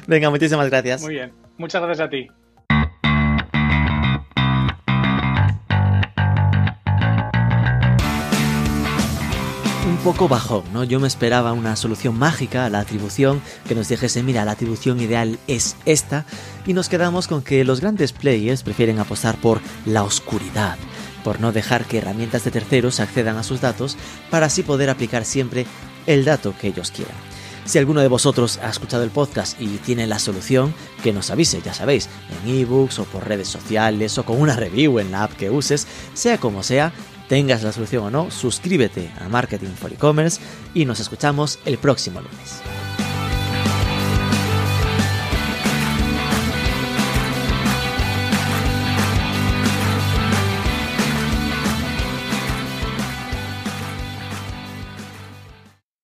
Venga, 0.06 0.28
muchísimas 0.28 0.68
gracias. 0.68 1.00
Muy 1.00 1.14
bien. 1.14 1.32
Muchas 1.56 1.82
gracias 1.82 2.06
a 2.06 2.10
ti. 2.10 2.28
Poco 10.00 10.28
bajo, 10.28 10.64
¿no? 10.72 10.82
Yo 10.82 10.98
me 10.98 11.08
esperaba 11.08 11.52
una 11.52 11.76
solución 11.76 12.18
mágica 12.18 12.64
a 12.64 12.70
la 12.70 12.80
atribución 12.80 13.42
que 13.68 13.74
nos 13.74 13.88
dijese, 13.88 14.22
mira, 14.22 14.46
la 14.46 14.52
atribución 14.52 14.98
ideal 14.98 15.38
es 15.46 15.76
esta, 15.84 16.24
y 16.66 16.72
nos 16.72 16.88
quedamos 16.88 17.28
con 17.28 17.42
que 17.42 17.64
los 17.64 17.80
grandes 17.80 18.12
players 18.12 18.62
prefieren 18.62 18.98
apostar 18.98 19.36
por 19.36 19.60
la 19.84 20.02
oscuridad, 20.02 20.78
por 21.22 21.40
no 21.40 21.52
dejar 21.52 21.84
que 21.84 21.98
herramientas 21.98 22.44
de 22.44 22.50
terceros 22.50 22.98
accedan 22.98 23.36
a 23.36 23.42
sus 23.42 23.60
datos 23.60 23.98
para 24.30 24.46
así 24.46 24.62
poder 24.62 24.88
aplicar 24.88 25.26
siempre 25.26 25.66
el 26.06 26.24
dato 26.24 26.54
que 26.58 26.68
ellos 26.68 26.90
quieran. 26.90 27.16
Si 27.66 27.78
alguno 27.78 28.00
de 28.00 28.08
vosotros 28.08 28.58
ha 28.62 28.70
escuchado 28.70 29.04
el 29.04 29.10
podcast 29.10 29.60
y 29.60 29.66
tiene 29.78 30.06
la 30.06 30.18
solución, 30.18 30.74
que 31.02 31.12
nos 31.12 31.30
avise, 31.30 31.60
ya 31.62 31.74
sabéis, 31.74 32.08
en 32.44 32.54
ebooks 32.54 33.00
o 33.00 33.04
por 33.04 33.28
redes 33.28 33.48
sociales 33.48 34.16
o 34.16 34.24
con 34.24 34.40
una 34.40 34.56
review 34.56 34.98
en 34.98 35.12
la 35.12 35.24
app 35.24 35.34
que 35.34 35.50
uses, 35.50 35.86
sea 36.14 36.38
como 36.38 36.62
sea, 36.62 36.92
Tengas 37.30 37.62
la 37.62 37.70
solución 37.70 38.02
o 38.02 38.10
no, 38.10 38.28
suscríbete 38.28 39.08
a 39.20 39.28
Marketing 39.28 39.68
for 39.68 39.92
E-Commerce 39.92 40.40
y 40.74 40.84
nos 40.84 40.98
escuchamos 40.98 41.60
el 41.64 41.78
próximo 41.78 42.20
lunes. 42.20 42.79